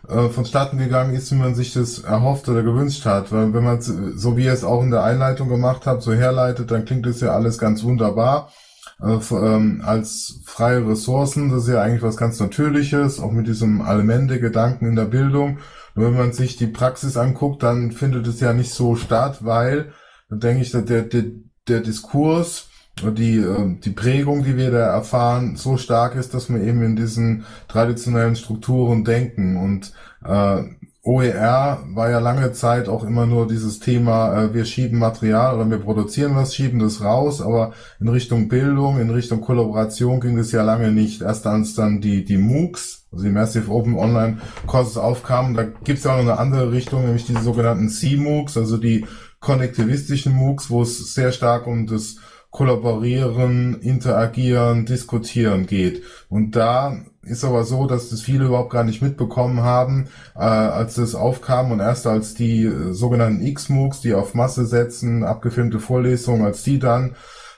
äh, 0.09 0.29
vonstatten 0.29 0.77
gegangen 0.77 1.13
ist, 1.13 1.31
wie 1.31 1.35
man 1.35 1.55
sich 1.55 1.73
das 1.73 1.99
erhofft 1.99 2.49
oder 2.49 2.63
gewünscht 2.63 3.05
hat. 3.05 3.31
Weil 3.31 3.53
wenn 3.53 3.63
man 3.63 3.81
so 3.81 4.37
wie 4.37 4.45
ihr 4.45 4.53
es 4.53 4.63
auch 4.63 4.81
in 4.81 4.91
der 4.91 5.03
Einleitung 5.03 5.49
gemacht 5.49 5.85
habt, 5.85 6.01
so 6.01 6.13
herleitet, 6.13 6.71
dann 6.71 6.85
klingt 6.85 7.05
es 7.05 7.21
ja 7.21 7.31
alles 7.31 7.57
ganz 7.57 7.83
wunderbar. 7.83 8.49
Äh, 9.01 9.19
ähm, 9.31 9.81
als 9.85 10.41
freie 10.45 10.87
Ressourcen, 10.87 11.51
das 11.51 11.63
ist 11.63 11.69
ja 11.69 11.81
eigentlich 11.81 12.03
was 12.03 12.17
ganz 12.17 12.39
Natürliches, 12.39 13.19
auch 13.19 13.31
mit 13.31 13.47
diesem 13.47 13.85
Elemente-Gedanken 13.85 14.87
in 14.87 14.95
der 14.95 15.05
Bildung. 15.05 15.59
Und 15.95 16.03
wenn 16.03 16.15
man 16.15 16.33
sich 16.33 16.57
die 16.57 16.67
Praxis 16.67 17.17
anguckt, 17.17 17.63
dann 17.63 17.91
findet 17.91 18.27
es 18.27 18.39
ja 18.39 18.53
nicht 18.53 18.71
so 18.71 18.95
statt, 18.95 19.45
weil, 19.45 19.93
dann 20.29 20.39
denke 20.39 20.61
ich, 20.61 20.71
der, 20.71 20.81
der, 20.81 21.23
der 21.67 21.79
Diskurs, 21.79 22.67
die, 23.03 23.37
ähm, 23.37 23.79
die 23.81 23.91
Prägung, 23.91 24.43
die 24.43 24.57
wir 24.57 24.71
da 24.71 24.93
erfahren, 24.93 25.55
so 25.55 25.77
stark 25.77 26.15
ist, 26.15 26.33
dass 26.33 26.49
wir 26.49 26.61
eben 26.61 26.81
in 26.83 26.95
diesen 26.95 27.45
traditionellen 27.67 28.35
Strukturen 28.35 29.03
denken. 29.03 29.57
Und 29.57 29.93
äh, 30.23 30.63
OER 31.03 31.83
war 31.93 32.09
ja 32.09 32.19
lange 32.19 32.51
Zeit 32.53 32.89
auch 32.89 33.03
immer 33.03 33.25
nur 33.25 33.47
dieses 33.47 33.79
Thema, 33.79 34.45
äh, 34.45 34.53
wir 34.53 34.65
schieben 34.65 34.97
Material 34.97 35.55
oder 35.55 35.69
wir 35.69 35.77
produzieren 35.77 36.35
was, 36.35 36.55
schieben 36.55 36.79
das 36.79 37.03
raus, 37.03 37.41
aber 37.41 37.73
in 37.99 38.07
Richtung 38.07 38.47
Bildung, 38.47 38.99
in 38.99 39.11
Richtung 39.11 39.41
Kollaboration 39.41 40.19
ging 40.19 40.37
es 40.39 40.51
ja 40.51 40.63
lange 40.63 40.91
nicht. 40.91 41.21
Erst 41.21 41.45
als 41.45 41.75
dann 41.75 42.01
die, 42.01 42.25
die 42.25 42.37
MOOCs, 42.37 43.04
also 43.15 43.25
die 43.25 43.33
Massive 43.33 43.71
Open 43.71 43.97
Online 43.97 44.37
Courses 44.67 44.97
aufkamen, 44.97 45.55
da 45.55 45.63
gibt 45.63 45.97
es 45.97 46.03
ja 46.03 46.11
auch 46.11 46.17
noch 46.17 46.23
eine 46.23 46.37
andere 46.37 46.71
Richtung, 46.71 47.05
nämlich 47.05 47.25
diese 47.25 47.41
sogenannten 47.41 47.89
C-MOOCs, 47.89 48.57
also 48.57 48.77
die 48.77 49.05
konnektivistischen 49.39 50.33
MOOCs, 50.33 50.69
wo 50.69 50.81
es 50.81 51.13
sehr 51.13 51.31
stark 51.31 51.65
um 51.67 51.87
das 51.87 52.17
Kollaborieren, 52.51 53.81
Interagieren, 53.81 54.85
Diskutieren 54.85 55.65
geht. 55.65 56.03
Und 56.29 56.55
da 56.55 57.03
ist 57.21 57.43
aber 57.43 57.63
so, 57.63 57.85
dass 57.85 58.09
das 58.09 58.21
viele 58.21 58.45
überhaupt 58.45 58.71
gar 58.71 58.83
nicht 58.83 59.01
mitbekommen 59.01 59.61
haben, 59.61 60.07
äh, 60.35 60.39
als 60.39 60.95
das 60.95 61.15
aufkam 61.15 61.71
und 61.71 61.79
erst 61.79 62.07
als 62.07 62.33
die 62.33 62.63
äh, 62.63 62.93
sogenannten 62.93 63.45
X-MOOCs, 63.45 64.01
die 64.01 64.13
auf 64.13 64.35
Masse 64.35 64.65
setzen, 64.65 65.23
abgefilmte 65.23 65.79
Vorlesungen, 65.79 66.45
als 66.45 66.63
die 66.63 66.79
dann 66.79 67.15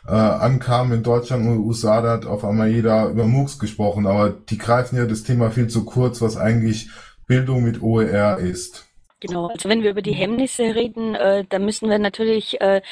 äh, 0.08 0.12
ankamen 0.12 0.98
in 0.98 1.04
Deutschland 1.04 1.46
und 1.46 1.60
USA, 1.60 2.02
da 2.02 2.12
hat 2.12 2.26
auf 2.26 2.46
einmal 2.46 2.70
jeder 2.70 3.10
über 3.10 3.26
MOOCs 3.26 3.60
gesprochen, 3.60 4.08
aber 4.08 4.30
die 4.30 4.58
greifen 4.58 4.98
ja 4.98 5.06
das 5.06 5.24
Thema 5.24 5.52
viel 5.52 5.68
zu 5.68 5.84
kurz, 5.86 6.22
was 6.22 6.38
eigentlich 6.38 6.90
Bildung 7.28 7.64
mit 7.64 7.82
OER 7.82 8.38
ist. 8.38 8.87
Genau, 9.20 9.48
also 9.48 9.68
wenn 9.68 9.82
wir 9.82 9.90
über 9.90 10.04
die 10.04 10.14
Hemmnisse 10.14 10.76
reden, 10.76 11.16
äh, 11.16 11.44
dann 11.50 11.66
müssen 11.66 11.90
wir 11.90 11.98
natürlich 11.98 12.62
äh, 12.62 12.84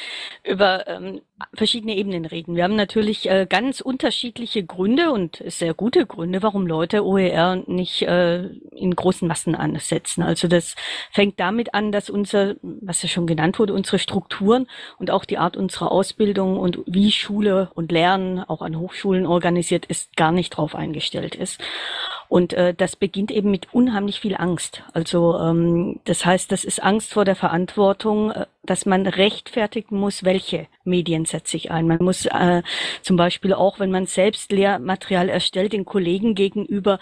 über 0.44 0.88
ähm, 0.88 1.22
verschiedene 1.54 1.96
Ebenen 1.96 2.26
reden. 2.26 2.56
Wir 2.56 2.64
haben 2.64 2.76
natürlich 2.76 3.30
äh, 3.30 3.46
ganz 3.48 3.80
unterschiedliche 3.80 4.64
Gründe 4.64 5.12
und 5.12 5.44
sehr 5.46 5.76
gute 5.76 6.08
Gründe, 6.08 6.42
warum 6.42 6.66
Leute 6.66 7.06
OER 7.06 7.58
nicht 7.68 8.02
äh, 8.02 8.46
in 8.72 8.96
großen 8.96 9.28
Massen 9.28 9.54
ansetzen. 9.54 10.24
Also 10.24 10.48
das 10.48 10.76
fängt 11.12 11.40
damit 11.40 11.76
an, 11.76 11.92
dass 11.92 12.10
unser, 12.10 12.56
was 12.64 13.04
ja 13.04 13.10
schon 13.10 13.28
genannt 13.28 13.60
wurde, 13.60 13.76
unsere 13.76 14.00
Strukturen 14.00 14.66
und 14.98 15.12
auch 15.12 15.26
die 15.26 15.38
Art 15.38 15.56
unserer 15.56 15.92
Ausbildung 15.92 16.58
und 16.58 16.80
wie 16.88 17.12
Schule 17.12 17.70
und 17.76 17.92
Lernen 17.92 18.40
auch 18.40 18.64
an 18.64 18.80
Hochschulen 18.80 19.28
organisiert 19.28 19.86
ist, 19.86 20.18
gar 20.18 20.32
nicht 20.32 20.50
drauf 20.52 20.74
eingestellt 20.74 21.36
ist. 21.36 21.62
Und 22.28 22.54
äh, 22.54 22.74
das 22.74 22.96
beginnt 22.96 23.32
eben 23.32 23.52
mit 23.52 23.74
unheimlich 23.74 24.20
viel 24.20 24.36
Angst. 24.36 24.84
Also 24.94 25.38
ähm, 25.40 26.00
das 26.06 26.26
heißt, 26.26 26.52
das 26.52 26.64
ist 26.64 26.82
Angst 26.82 27.14
vor 27.14 27.26
der 27.26 27.36
Verantwortung, 27.36 28.32
äh, 28.32 28.46
dass 28.64 28.86
man 28.86 29.06
rechtfertigen 29.06 30.00
muss, 30.00 30.24
welche 30.24 30.68
Medien 30.84 31.26
setze 31.26 31.58
ich 31.58 31.72
ein. 31.72 31.88
Man 31.88 32.04
muss 32.04 32.26
äh, 32.26 32.64
zum 33.02 33.16
Beispiel 33.16 33.54
auch, 33.54 33.80
wenn 33.80 33.92
man 33.92 34.06
selbst 34.06 34.52
Lehrmaterial 34.52 35.30
erstellt, 35.30 35.74
den 35.74 35.86
Kollegen 35.86 36.36
gegenüber 36.36 37.00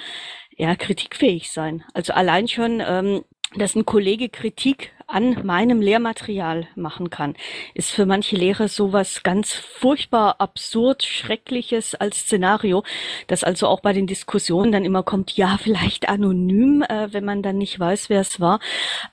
ja 0.55 0.76
kritikfähig 0.76 1.51
sein. 1.51 1.84
Also 1.93 2.13
allein 2.13 2.47
schon 2.47 2.82
ähm, 2.86 3.24
dass 3.55 3.76
ein 3.76 3.86
Kollege 3.86 4.30
Kritik 4.30 4.93
an 5.08 5.45
meinem 5.45 5.82
Lehrmaterial 5.82 6.68
machen 6.76 7.10
kann, 7.10 7.36
ist 7.74 7.91
für 7.91 8.06
manche 8.06 8.36
Lehrer 8.36 8.68
sowas 8.68 9.24
ganz 9.24 9.54
furchtbar 9.54 10.39
absurd, 10.39 11.04
schreckliches 11.04 11.95
als 11.95 12.20
Szenario, 12.22 12.84
dass 13.28 13.43
also 13.43 13.68
auch 13.68 13.82
bei 13.82 13.93
den 13.93 14.08
Diskussionen 14.08 14.72
dann 14.72 14.86
immer 14.86 15.04
kommt, 15.04 15.36
ja, 15.38 15.58
vielleicht 15.62 16.10
anonym, 16.10 16.84
äh, 16.84 17.12
wenn 17.12 17.26
man 17.26 17.41
dann 17.43 17.58
nicht 17.58 17.80
weiß, 17.80 18.10
wer 18.10 18.22
es 18.22 18.39
war. 18.39 18.60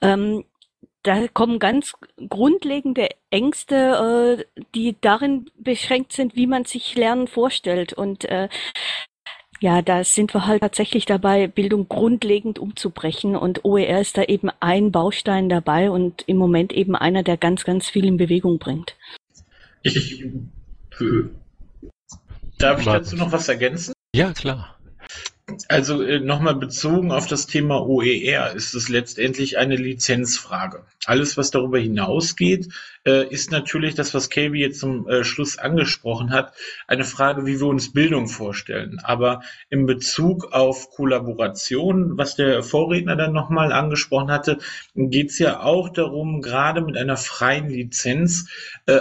Ähm, 0.00 0.44
da 1.02 1.28
kommen 1.28 1.58
ganz 1.58 1.94
grundlegende 2.28 3.08
Ängste, 3.30 4.44
äh, 4.56 4.62
die 4.74 4.96
darin 5.00 5.50
beschränkt 5.56 6.12
sind, 6.12 6.36
wie 6.36 6.46
man 6.46 6.66
sich 6.66 6.94
Lernen 6.94 7.26
vorstellt. 7.26 7.92
Und 7.94 8.26
äh, 8.26 8.48
ja, 9.60 9.82
da 9.82 10.02
sind 10.04 10.32
wir 10.32 10.46
halt 10.46 10.62
tatsächlich 10.62 11.04
dabei, 11.04 11.46
Bildung 11.46 11.86
grundlegend 11.88 12.58
umzubrechen 12.58 13.36
und 13.36 13.64
OER 13.64 14.00
ist 14.00 14.16
da 14.16 14.22
eben 14.24 14.50
ein 14.60 14.90
Baustein 14.90 15.50
dabei 15.50 15.90
und 15.90 16.24
im 16.26 16.38
Moment 16.38 16.72
eben 16.72 16.96
einer, 16.96 17.22
der 17.22 17.36
ganz, 17.36 17.64
ganz 17.64 17.88
viel 17.88 18.06
in 18.06 18.16
Bewegung 18.16 18.58
bringt. 18.58 18.96
Ich, 19.82 20.24
darf 22.58 22.80
ich 22.80 22.86
dazu 22.86 23.16
noch 23.16 23.32
was 23.32 23.48
ergänzen? 23.48 23.92
Ja, 24.14 24.32
klar. 24.32 24.79
Also 25.68 26.02
äh, 26.02 26.20
nochmal 26.20 26.54
bezogen 26.54 27.12
auf 27.12 27.26
das 27.26 27.46
Thema 27.46 27.86
OER 27.86 28.52
ist 28.54 28.74
es 28.74 28.88
letztendlich 28.88 29.58
eine 29.58 29.76
Lizenzfrage. 29.76 30.84
Alles, 31.06 31.36
was 31.36 31.50
darüber 31.50 31.78
hinausgeht, 31.78 32.68
äh, 33.06 33.26
ist 33.28 33.50
natürlich 33.50 33.94
das, 33.94 34.12
was 34.12 34.28
Kelby 34.28 34.60
jetzt 34.60 34.80
zum 34.80 35.08
äh, 35.08 35.24
Schluss 35.24 35.58
angesprochen 35.58 36.30
hat, 36.30 36.52
eine 36.86 37.04
Frage, 37.04 37.46
wie 37.46 37.58
wir 37.58 37.66
uns 37.66 37.92
Bildung 37.92 38.28
vorstellen. 38.28 39.00
Aber 39.02 39.42
in 39.70 39.86
Bezug 39.86 40.52
auf 40.52 40.90
Kollaboration, 40.90 42.18
was 42.18 42.36
der 42.36 42.62
Vorredner 42.62 43.16
dann 43.16 43.32
nochmal 43.32 43.72
angesprochen 43.72 44.30
hatte, 44.30 44.58
geht 44.94 45.30
es 45.30 45.38
ja 45.38 45.60
auch 45.60 45.88
darum, 45.88 46.42
gerade 46.42 46.82
mit 46.82 46.96
einer 46.96 47.16
freien 47.16 47.68
Lizenz 47.68 48.48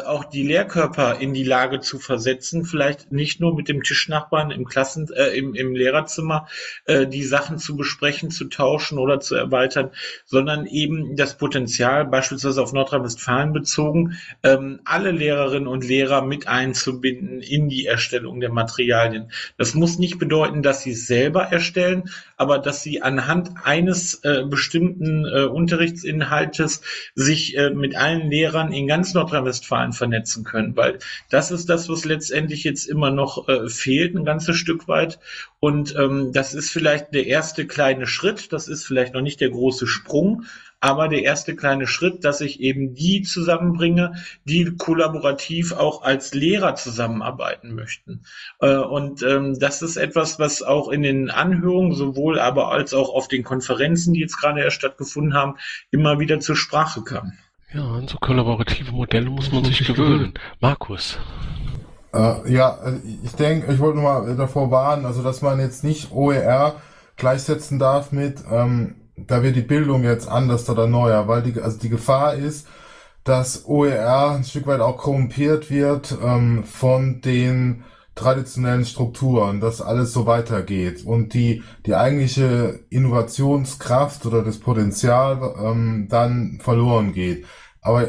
auch 0.05 0.25
die 0.25 0.43
Lehrkörper 0.43 1.19
in 1.19 1.33
die 1.33 1.43
Lage 1.43 1.79
zu 1.79 1.97
versetzen, 1.99 2.63
vielleicht 2.63 3.11
nicht 3.11 3.39
nur 3.39 3.55
mit 3.55 3.67
dem 3.67 3.81
Tischnachbarn 3.83 4.51
im 4.51 4.65
Klassen, 4.65 5.09
äh, 5.13 5.29
im, 5.29 5.55
im 5.55 5.75
Lehrerzimmer 5.75 6.38
Äh, 6.85 7.07
die 7.07 7.23
Sachen 7.23 7.57
zu 7.57 7.75
besprechen, 7.75 8.31
zu 8.31 8.45
tauschen 8.45 8.97
oder 8.97 9.19
zu 9.19 9.35
erweitern, 9.35 9.91
sondern 10.25 10.65
eben 10.65 11.15
das 11.15 11.37
Potenzial, 11.37 12.05
beispielsweise 12.05 12.61
auf 12.61 12.73
Nordrhein-Westfalen 12.73 13.53
bezogen, 13.53 14.17
ähm, 14.43 14.79
alle 14.85 15.11
Lehrerinnen 15.11 15.67
und 15.67 15.83
Lehrer 15.83 16.21
mit 16.21 16.47
einzubinden 16.47 17.41
in 17.41 17.69
die 17.69 17.85
Erstellung 17.85 18.39
der 18.39 18.51
Materialien. 18.51 19.31
Das 19.57 19.73
muss 19.73 19.99
nicht 19.99 20.19
bedeuten, 20.19 20.63
dass 20.63 20.83
sie 20.83 20.91
es 20.91 21.07
selber 21.07 21.43
erstellen, 21.43 22.09
aber 22.39 22.57
dass 22.57 22.81
sie 22.81 23.01
anhand 23.01 23.51
eines 23.65 24.23
äh, 24.23 24.43
bestimmten 24.45 25.25
äh, 25.25 25.43
Unterrichtsinhaltes 25.43 26.81
sich 27.13 27.57
äh, 27.57 27.69
mit 27.69 27.97
allen 27.97 28.31
Lehrern 28.31 28.71
in 28.71 28.87
ganz 28.87 29.13
Nordrhein-Westfalen 29.13 29.91
vernetzen 29.91 30.45
können, 30.45 30.75
weil 30.77 30.99
das 31.29 31.51
ist 31.51 31.67
das, 31.67 31.89
was 31.89 32.05
letztendlich 32.05 32.63
jetzt 32.63 32.85
immer 32.87 33.11
noch 33.11 33.49
äh, 33.49 33.67
fehlt, 33.67 34.15
ein 34.15 34.23
ganzes 34.23 34.55
Stück 34.55 34.87
weit. 34.87 35.19
Und 35.59 35.93
ähm, 35.97 36.31
das 36.31 36.53
ist 36.53 36.69
vielleicht 36.69 37.13
der 37.13 37.27
erste 37.27 37.67
kleine 37.67 38.07
Schritt, 38.07 38.53
das 38.53 38.69
ist 38.69 38.85
vielleicht 38.85 39.13
noch 39.13 39.21
nicht 39.21 39.41
der 39.41 39.49
große 39.49 39.85
Sprung, 39.85 40.45
aber 40.81 41.07
der 41.07 41.23
erste 41.23 41.55
kleine 41.55 41.87
Schritt, 41.87 42.23
dass 42.23 42.41
ich 42.41 42.61
eben 42.61 42.93
die 42.93 43.21
zusammenbringe, 43.21 44.13
die 44.45 44.75
kollaborativ 44.77 45.73
auch 45.73 46.03
als 46.03 46.33
Lehrer 46.33 46.75
zusammenarbeiten 46.75 47.75
möchten. 47.75 48.23
Äh, 48.59 48.77
und 48.77 49.21
ähm, 49.23 49.59
das 49.59 49.81
ist 49.81 49.97
etwas, 49.97 50.39
was 50.39 50.61
auch 50.61 50.89
in 50.89 51.03
den 51.03 51.29
Anhörungen 51.29 51.93
sowohl 51.93 52.39
aber 52.39 52.71
als 52.71 52.93
auch 52.93 53.09
auf 53.09 53.27
den 53.27 53.43
Konferenzen, 53.43 54.13
die 54.13 54.21
jetzt 54.21 54.39
gerade 54.39 54.61
erst 54.61 54.77
stattgefunden 54.77 55.33
haben, 55.33 55.55
immer 55.91 56.19
wieder 56.19 56.39
zur 56.39 56.55
Sprache 56.55 57.01
kam. 57.03 57.33
Ja, 57.73 57.83
an 57.83 58.07
so 58.07 58.17
kollaborative 58.17 58.91
Modelle 58.91 59.29
muss 59.29 59.51
man 59.51 59.63
sich 59.63 59.85
gewöhnen. 59.85 60.33
Markus. 60.59 61.19
Äh, 62.13 62.51
ja, 62.51 62.79
ich 63.23 63.33
denke, 63.33 63.71
ich 63.71 63.79
wollte 63.79 63.99
nur 63.99 64.11
mal 64.11 64.35
davor 64.35 64.71
warnen, 64.71 65.05
also 65.05 65.21
dass 65.21 65.41
man 65.41 65.59
jetzt 65.59 65.83
nicht 65.83 66.11
OER 66.11 66.81
gleichsetzen 67.17 67.77
darf 67.77 68.11
mit, 68.11 68.43
ähm, 68.49 68.95
da 69.27 69.43
wird 69.43 69.55
die 69.55 69.61
Bildung 69.61 70.03
jetzt 70.03 70.27
anders 70.27 70.69
oder 70.69 70.87
neuer, 70.87 71.27
weil 71.27 71.41
die, 71.43 71.59
also 71.59 71.77
die 71.77 71.89
Gefahr 71.89 72.35
ist, 72.35 72.67
dass 73.23 73.65
OER 73.65 74.31
ein 74.31 74.43
Stück 74.43 74.67
weit 74.67 74.81
auch 74.81 74.97
korrumpiert 74.97 75.69
wird 75.69 76.17
ähm, 76.23 76.63
von 76.63 77.21
den 77.21 77.83
traditionellen 78.15 78.85
Strukturen, 78.85 79.61
dass 79.61 79.81
alles 79.81 80.11
so 80.11 80.25
weitergeht 80.25 81.05
und 81.05 81.33
die 81.33 81.63
die 81.85 81.95
eigentliche 81.95 82.79
Innovationskraft 82.89 84.25
oder 84.25 84.43
das 84.43 84.59
Potenzial 84.59 85.55
ähm, 85.63 86.07
dann 86.09 86.59
verloren 86.61 87.13
geht. 87.13 87.45
Aber 87.81 88.07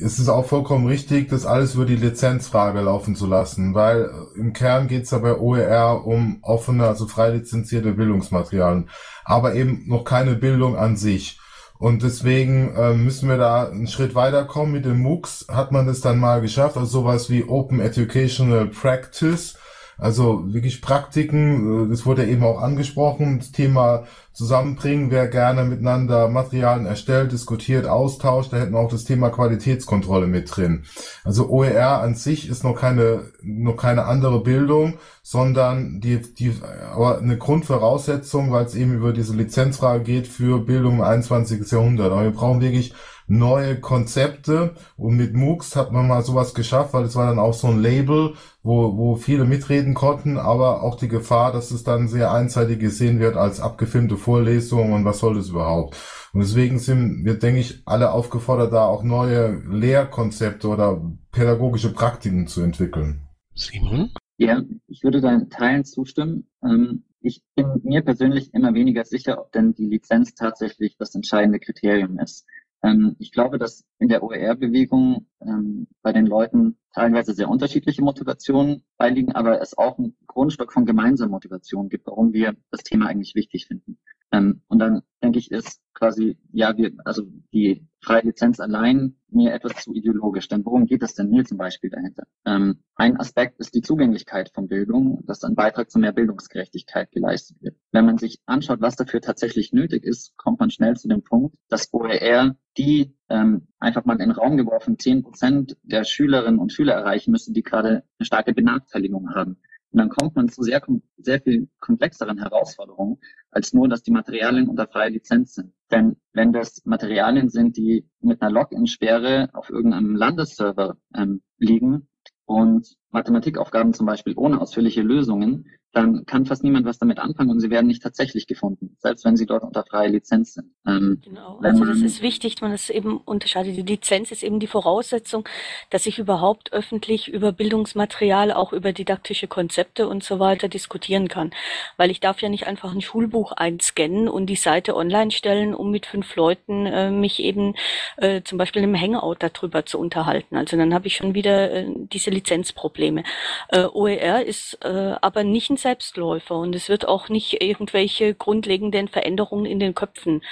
es 0.00 0.18
ist 0.18 0.28
auch 0.28 0.46
vollkommen 0.46 0.86
richtig, 0.86 1.28
das 1.28 1.46
alles 1.46 1.74
über 1.74 1.84
die 1.84 1.96
Lizenzfrage 1.96 2.80
laufen 2.80 3.16
zu 3.16 3.26
lassen, 3.26 3.74
weil 3.74 4.10
im 4.36 4.52
Kern 4.52 4.86
geht 4.86 5.04
es 5.04 5.10
ja 5.10 5.18
bei 5.18 5.36
OER 5.36 6.06
um 6.06 6.38
offene, 6.42 6.86
also 6.86 7.06
frei 7.06 7.30
lizenzierte 7.30 7.92
Bildungsmaterialien, 7.92 8.88
aber 9.28 9.54
eben 9.54 9.84
noch 9.86 10.04
keine 10.04 10.34
Bildung 10.34 10.76
an 10.76 10.96
sich. 10.96 11.38
Und 11.78 12.02
deswegen 12.02 12.74
äh, 12.74 12.94
müssen 12.94 13.28
wir 13.28 13.36
da 13.36 13.68
einen 13.68 13.86
Schritt 13.86 14.14
weiterkommen. 14.14 14.72
Mit 14.72 14.86
den 14.86 14.98
MOOCs 14.98 15.46
hat 15.48 15.70
man 15.70 15.86
das 15.86 16.00
dann 16.00 16.18
mal 16.18 16.40
geschafft, 16.40 16.76
also 16.76 17.02
sowas 17.02 17.28
wie 17.30 17.44
Open 17.44 17.78
Educational 17.78 18.66
Practice, 18.66 19.57
also 19.98 20.44
wirklich 20.54 20.80
Praktiken, 20.80 21.86
äh, 21.86 21.90
das 21.90 22.06
wurde 22.06 22.24
eben 22.24 22.44
auch 22.44 22.62
angesprochen, 22.62 23.40
das 23.40 23.50
Thema 23.50 24.04
zusammenbringen, 24.32 25.10
wer 25.10 25.26
gerne 25.26 25.64
miteinander 25.64 26.28
Materialien 26.28 26.86
erstellt, 26.86 27.32
diskutiert, 27.32 27.88
austauscht, 27.88 28.52
da 28.52 28.58
hätten 28.58 28.72
wir 28.72 28.78
auch 28.78 28.88
das 28.90 29.04
Thema 29.04 29.30
Qualitätskontrolle 29.30 30.28
mit 30.28 30.56
drin. 30.56 30.84
Also 31.24 31.50
OER 31.50 32.00
an 32.00 32.14
sich 32.14 32.48
ist 32.48 32.62
noch 32.62 32.76
keine, 32.76 33.32
noch 33.42 33.76
keine 33.76 34.04
andere 34.04 34.40
Bildung, 34.40 34.94
sondern 35.24 36.00
die, 36.00 36.22
die, 36.22 36.54
aber 36.94 37.18
eine 37.18 37.36
Grundvoraussetzung, 37.36 38.52
weil 38.52 38.66
es 38.66 38.76
eben 38.76 38.94
über 38.94 39.12
diese 39.12 39.34
Lizenzfrage 39.34 40.04
geht 40.04 40.28
für 40.28 40.60
Bildung 40.60 40.94
im 40.94 41.00
21. 41.02 41.68
Jahrhundert. 41.68 42.12
Aber 42.12 42.22
wir 42.22 42.30
brauchen 42.30 42.60
wirklich 42.60 42.94
neue 43.28 43.78
Konzepte 43.78 44.74
und 44.96 45.16
mit 45.16 45.34
MOOCs 45.34 45.76
hat 45.76 45.92
man 45.92 46.08
mal 46.08 46.22
sowas 46.22 46.54
geschafft, 46.54 46.94
weil 46.94 47.04
es 47.04 47.14
war 47.14 47.26
dann 47.26 47.38
auch 47.38 47.54
so 47.54 47.68
ein 47.68 47.80
Label, 47.80 48.34
wo, 48.62 48.96
wo 48.96 49.16
viele 49.16 49.44
mitreden 49.44 49.94
konnten, 49.94 50.38
aber 50.38 50.82
auch 50.82 50.96
die 50.96 51.08
Gefahr, 51.08 51.52
dass 51.52 51.70
es 51.70 51.84
dann 51.84 52.08
sehr 52.08 52.32
einseitig 52.32 52.80
gesehen 52.80 53.20
wird 53.20 53.36
als 53.36 53.60
abgefilmte 53.60 54.16
Vorlesung 54.16 54.92
und 54.92 55.04
was 55.04 55.18
soll 55.18 55.34
das 55.34 55.50
überhaupt. 55.50 55.96
Und 56.32 56.40
deswegen 56.40 56.78
sind 56.78 57.24
wir, 57.24 57.38
denke 57.38 57.60
ich, 57.60 57.82
alle 57.84 58.12
aufgefordert, 58.12 58.72
da 58.72 58.84
auch 58.84 59.02
neue 59.02 59.62
Lehrkonzepte 59.68 60.68
oder 60.68 61.00
pädagogische 61.30 61.92
Praktiken 61.92 62.46
zu 62.46 62.62
entwickeln. 62.62 63.28
Simon? 63.54 64.10
Ja, 64.36 64.62
ich 64.86 65.02
würde 65.02 65.20
da 65.20 65.34
in 65.34 65.50
Teilen 65.50 65.84
zustimmen. 65.84 66.46
Ähm, 66.62 67.04
ich 67.20 67.42
bin 67.56 67.80
mir 67.82 68.02
persönlich 68.02 68.54
immer 68.54 68.74
weniger 68.74 69.04
sicher, 69.04 69.40
ob 69.40 69.52
denn 69.52 69.74
die 69.74 69.86
Lizenz 69.86 70.34
tatsächlich 70.34 70.96
das 70.96 71.14
entscheidende 71.14 71.58
Kriterium 71.58 72.18
ist. 72.18 72.46
Ähm, 72.82 73.16
ich 73.18 73.32
glaube, 73.32 73.58
dass 73.58 73.84
in 73.98 74.08
der 74.08 74.22
OER-Bewegung 74.22 75.26
ähm, 75.40 75.88
bei 76.02 76.12
den 76.12 76.26
Leuten 76.26 76.78
teilweise 76.94 77.34
sehr 77.34 77.48
unterschiedliche 77.48 78.02
Motivationen 78.02 78.84
beiliegen, 78.96 79.32
aber 79.32 79.60
es 79.60 79.76
auch 79.76 79.98
ein 79.98 80.16
Grundstock 80.26 80.72
von 80.72 80.86
gemeinsamer 80.86 81.32
Motivation 81.32 81.88
gibt, 81.88 82.06
warum 82.06 82.32
wir 82.32 82.56
das 82.70 82.82
Thema 82.82 83.06
eigentlich 83.06 83.34
wichtig 83.34 83.66
finden. 83.66 83.98
Ähm, 84.32 84.62
und 84.68 84.78
dann 84.78 85.02
denke 85.22 85.38
ich, 85.38 85.50
ist 85.50 85.80
quasi, 85.94 86.38
ja, 86.52 86.76
wir, 86.76 86.92
also 87.04 87.22
die 87.52 87.86
freie 88.00 88.22
Lizenz 88.22 88.60
allein 88.60 89.17
mir 89.30 89.52
etwas 89.52 89.84
zu 89.84 89.92
ideologisch. 89.92 90.48
Denn 90.48 90.64
worum 90.64 90.86
geht 90.86 91.02
es 91.02 91.14
denn 91.14 91.30
mir 91.30 91.44
zum 91.44 91.58
Beispiel 91.58 91.90
dahinter? 91.90 92.24
Ähm, 92.44 92.82
ein 92.94 93.18
Aspekt 93.18 93.58
ist 93.60 93.74
die 93.74 93.82
Zugänglichkeit 93.82 94.50
von 94.54 94.68
Bildung, 94.68 95.24
dass 95.26 95.44
ein 95.44 95.54
Beitrag 95.54 95.90
zu 95.90 95.98
mehr 95.98 96.12
Bildungsgerechtigkeit 96.12 97.10
geleistet 97.10 97.56
wird. 97.60 97.76
Wenn 97.92 98.06
man 98.06 98.18
sich 98.18 98.40
anschaut, 98.46 98.80
was 98.80 98.96
dafür 98.96 99.20
tatsächlich 99.20 99.72
nötig 99.72 100.04
ist, 100.04 100.36
kommt 100.36 100.60
man 100.60 100.70
schnell 100.70 100.96
zu 100.96 101.08
dem 101.08 101.22
Punkt, 101.22 101.56
dass 101.68 101.92
OER 101.92 102.56
die 102.76 103.14
ähm, 103.28 103.68
einfach 103.78 104.04
mal 104.04 104.14
in 104.14 104.20
den 104.20 104.30
Raum 104.30 104.56
geworfen 104.56 104.98
zehn 104.98 105.22
Prozent 105.22 105.76
der 105.82 106.04
Schülerinnen 106.04 106.60
und 106.60 106.72
Schüler 106.72 106.94
erreichen 106.94 107.32
müssen, 107.32 107.52
die 107.52 107.62
gerade 107.62 108.04
eine 108.18 108.26
starke 108.26 108.54
Benachteiligung 108.54 109.34
haben. 109.34 109.58
Und 109.90 109.98
dann 109.98 110.10
kommt 110.10 110.36
man 110.36 110.48
zu 110.48 110.62
sehr, 110.62 110.82
sehr 111.16 111.40
viel 111.40 111.68
komplexeren 111.80 112.38
Herausforderungen, 112.38 113.18
als 113.50 113.72
nur, 113.72 113.88
dass 113.88 114.02
die 114.02 114.10
Materialien 114.10 114.68
unter 114.68 114.86
freier 114.86 115.10
Lizenz 115.10 115.54
sind. 115.54 115.72
Denn 115.90 116.16
wenn 116.32 116.52
das 116.52 116.84
Materialien 116.84 117.48
sind, 117.48 117.76
die 117.76 118.06
mit 118.20 118.42
einer 118.42 118.50
Login-Sperre 118.50 119.48
auf 119.54 119.70
irgendeinem 119.70 120.14
Landesserver 120.14 120.98
ähm, 121.14 121.42
liegen 121.56 122.08
und 122.44 122.96
Mathematikaufgaben 123.10 123.94
zum 123.94 124.06
Beispiel 124.06 124.34
ohne 124.36 124.60
ausführliche 124.60 125.02
Lösungen, 125.02 125.66
dann 125.92 126.26
kann 126.26 126.44
fast 126.44 126.62
niemand 126.62 126.84
was 126.84 126.98
damit 126.98 127.18
anfangen 127.18 127.50
und 127.50 127.60
sie 127.60 127.70
werden 127.70 127.86
nicht 127.86 128.02
tatsächlich 128.02 128.46
gefunden, 128.46 128.96
selbst 128.98 129.24
wenn 129.24 129.36
sie 129.36 129.46
dort 129.46 129.62
unter 129.62 129.84
freier 129.84 130.08
Lizenz 130.08 130.54
sind. 130.54 130.74
Ähm, 130.86 131.22
genau, 131.24 131.58
also 131.62 131.84
das 131.84 132.02
ist 132.02 132.20
wichtig, 132.20 132.60
man 132.60 132.72
es 132.72 132.90
eben 132.90 133.16
unterscheidet. 133.16 133.76
Die 133.76 133.82
Lizenz 133.82 134.30
ist 134.30 134.42
eben 134.42 134.60
die 134.60 134.66
Voraussetzung, 134.66 135.48
dass 135.88 136.06
ich 136.06 136.18
überhaupt 136.18 136.72
öffentlich 136.72 137.28
über 137.28 137.52
Bildungsmaterial, 137.52 138.52
auch 138.52 138.74
über 138.74 138.92
didaktische 138.92 139.48
Konzepte 139.48 140.08
und 140.08 140.22
so 140.22 140.38
weiter 140.38 140.68
diskutieren 140.68 141.28
kann. 141.28 141.52
Weil 141.96 142.10
ich 142.10 142.20
darf 142.20 142.42
ja 142.42 142.50
nicht 142.50 142.66
einfach 142.66 142.94
ein 142.94 143.00
Schulbuch 143.00 143.52
einscannen 143.52 144.28
und 144.28 144.46
die 144.46 144.56
Seite 144.56 144.94
online 144.94 145.30
stellen, 145.30 145.74
um 145.74 145.90
mit 145.90 146.04
fünf 146.04 146.36
Leuten 146.36 146.84
äh, 146.84 147.10
mich 147.10 147.40
eben 147.40 147.74
äh, 148.18 148.42
zum 148.42 148.58
Beispiel 148.58 148.82
im 148.82 148.94
Hangout 148.94 149.36
darüber 149.38 149.86
zu 149.86 149.98
unterhalten. 149.98 150.56
Also 150.56 150.76
dann 150.76 150.92
habe 150.92 151.06
ich 151.06 151.16
schon 151.16 151.34
wieder 151.34 151.72
äh, 151.72 151.86
diese 152.12 152.28
Lizenzprobleme. 152.28 153.24
Äh, 153.68 153.84
OER 153.84 154.44
ist 154.44 154.78
äh, 154.84 155.14
aber 155.20 155.44
nicht 155.44 155.70
ein 155.70 155.77
Selbstläufer 155.78 156.56
und 156.56 156.74
es 156.74 156.88
wird 156.88 157.08
auch 157.08 157.28
nicht 157.28 157.62
irgendwelche 157.62 158.34
grundlegenden 158.34 159.08
Veränderungen 159.08 159.66
in 159.66 159.80
den 159.80 159.94
Köpfen 159.94 160.42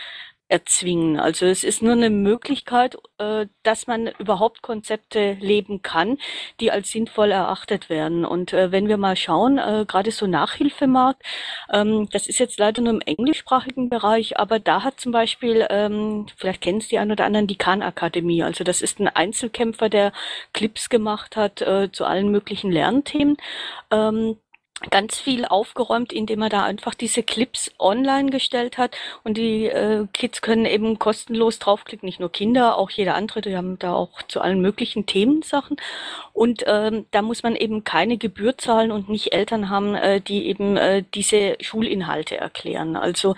erzwingen. 0.48 1.18
Also 1.18 1.46
es 1.46 1.64
ist 1.64 1.82
nur 1.82 1.92
eine 1.92 2.10
Möglichkeit, 2.10 2.96
äh, 3.18 3.46
dass 3.64 3.86
man 3.88 4.08
überhaupt 4.18 4.62
Konzepte 4.62 5.32
leben 5.40 5.82
kann, 5.82 6.18
die 6.60 6.70
als 6.70 6.90
sinnvoll 6.90 7.32
erachtet 7.32 7.90
werden. 7.90 8.24
Und 8.24 8.52
äh, 8.52 8.70
wenn 8.70 8.88
wir 8.88 8.96
mal 8.96 9.16
schauen, 9.16 9.58
äh, 9.58 9.84
gerade 9.88 10.12
so 10.12 10.26
Nachhilfemarkt, 10.26 11.22
ähm, 11.72 12.08
das 12.12 12.28
ist 12.28 12.38
jetzt 12.38 12.58
leider 12.60 12.80
nur 12.80 12.92
im 12.94 13.00
englischsprachigen 13.00 13.88
Bereich, 13.88 14.38
aber 14.38 14.60
da 14.60 14.84
hat 14.84 15.00
zum 15.00 15.10
Beispiel, 15.10 15.66
ähm, 15.68 16.26
vielleicht 16.36 16.60
kennen 16.60 16.78
es 16.78 16.88
die 16.88 16.98
ein 16.98 17.10
oder 17.10 17.24
anderen, 17.24 17.48
die 17.48 17.58
Khan 17.58 17.82
Akademie. 17.82 18.42
Also 18.44 18.62
das 18.62 18.82
ist 18.82 19.00
ein 19.00 19.08
Einzelkämpfer, 19.08 19.88
der 19.88 20.12
Clips 20.52 20.88
gemacht 20.88 21.36
hat 21.36 21.64
zu 21.92 22.04
allen 22.04 22.30
möglichen 22.30 22.70
Lernthemen. 22.70 23.36
Ganz 24.90 25.18
viel 25.18 25.46
aufgeräumt, 25.46 26.12
indem 26.12 26.42
er 26.42 26.50
da 26.50 26.64
einfach 26.64 26.92
diese 26.92 27.22
Clips 27.22 27.72
online 27.78 28.28
gestellt 28.28 28.76
hat 28.76 28.94
und 29.24 29.38
die 29.38 29.64
äh, 29.64 30.06
Kids 30.12 30.42
können 30.42 30.66
eben 30.66 30.98
kostenlos 30.98 31.58
draufklicken, 31.58 32.04
nicht 32.06 32.20
nur 32.20 32.30
Kinder, 32.30 32.76
auch 32.76 32.90
jeder 32.90 33.14
andere, 33.14 33.40
die 33.40 33.56
haben 33.56 33.78
da 33.78 33.94
auch 33.94 34.20
zu 34.28 34.42
allen 34.42 34.60
möglichen 34.60 35.06
Themen 35.06 35.40
Sachen 35.40 35.78
und 36.34 36.62
ähm, 36.66 37.06
da 37.10 37.22
muss 37.22 37.42
man 37.42 37.56
eben 37.56 37.84
keine 37.84 38.18
Gebühr 38.18 38.58
zahlen 38.58 38.92
und 38.92 39.08
nicht 39.08 39.32
Eltern 39.32 39.70
haben, 39.70 39.94
äh, 39.94 40.20
die 40.20 40.46
eben 40.46 40.76
äh, 40.76 41.02
diese 41.14 41.56
Schulinhalte 41.62 42.36
erklären. 42.36 42.96
Also 42.96 43.34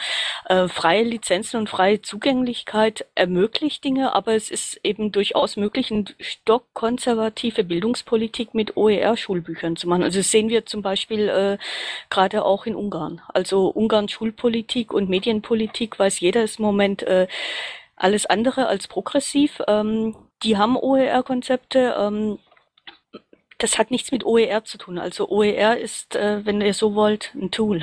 äh, 0.47 0.66
freie 0.66 1.05
Lizenzen 1.05 1.59
und 1.61 1.70
freie 1.70 2.03
Zugänglichkeit 2.03 3.07
ermöglicht 3.14 3.84
Dinge, 3.84 4.12
aber 4.12 4.34
es 4.34 4.51
ist 4.51 4.80
eben 4.82 5.12
durchaus 5.12 5.57
möglich, 5.57 5.93
eine 5.93 6.07
stockkonservative 6.18 7.62
Bildungspolitik 7.62 8.55
mit 8.55 8.76
OER-Schulbüchern 8.76 9.76
zu 9.76 9.86
machen. 9.86 10.03
Also 10.03 10.20
sehen 10.20 10.49
wir 10.49 10.66
zum 10.66 10.82
Beispiel 10.82 11.28
Äh, 11.29 11.59
gerade 12.11 12.45
auch 12.45 12.66
in 12.66 12.74
Ungarn. 12.74 13.20
Also 13.29 13.68
Ungarn 13.68 14.09
Schulpolitik 14.09 14.93
und 14.93 15.09
Medienpolitik 15.09 15.99
weiß 15.99 16.20
jeder 16.20 16.43
ist 16.43 16.59
im 16.59 16.64
Moment 16.64 17.03
äh, 17.03 17.26
alles 17.97 18.26
andere 18.26 18.66
als 18.66 18.89
progressiv. 18.89 19.61
Ähm, 19.66 20.16
die 20.43 20.57
haben 20.57 20.76
OER-Konzepte. 20.76 21.95
Ähm, 21.99 22.39
das 23.59 23.79
hat 23.79 23.91
nichts 23.91 24.12
mit 24.12 24.24
OER 24.24 24.64
zu 24.64 24.79
tun. 24.79 24.99
Also 24.99 25.29
OER 25.29 25.76
ist, 25.79 26.14
äh, 26.14 26.45
wenn 26.47 26.61
ihr 26.61 26.74
so 26.74 26.95
wollt, 26.95 27.35
ein 27.35 27.51
Tool. 27.51 27.83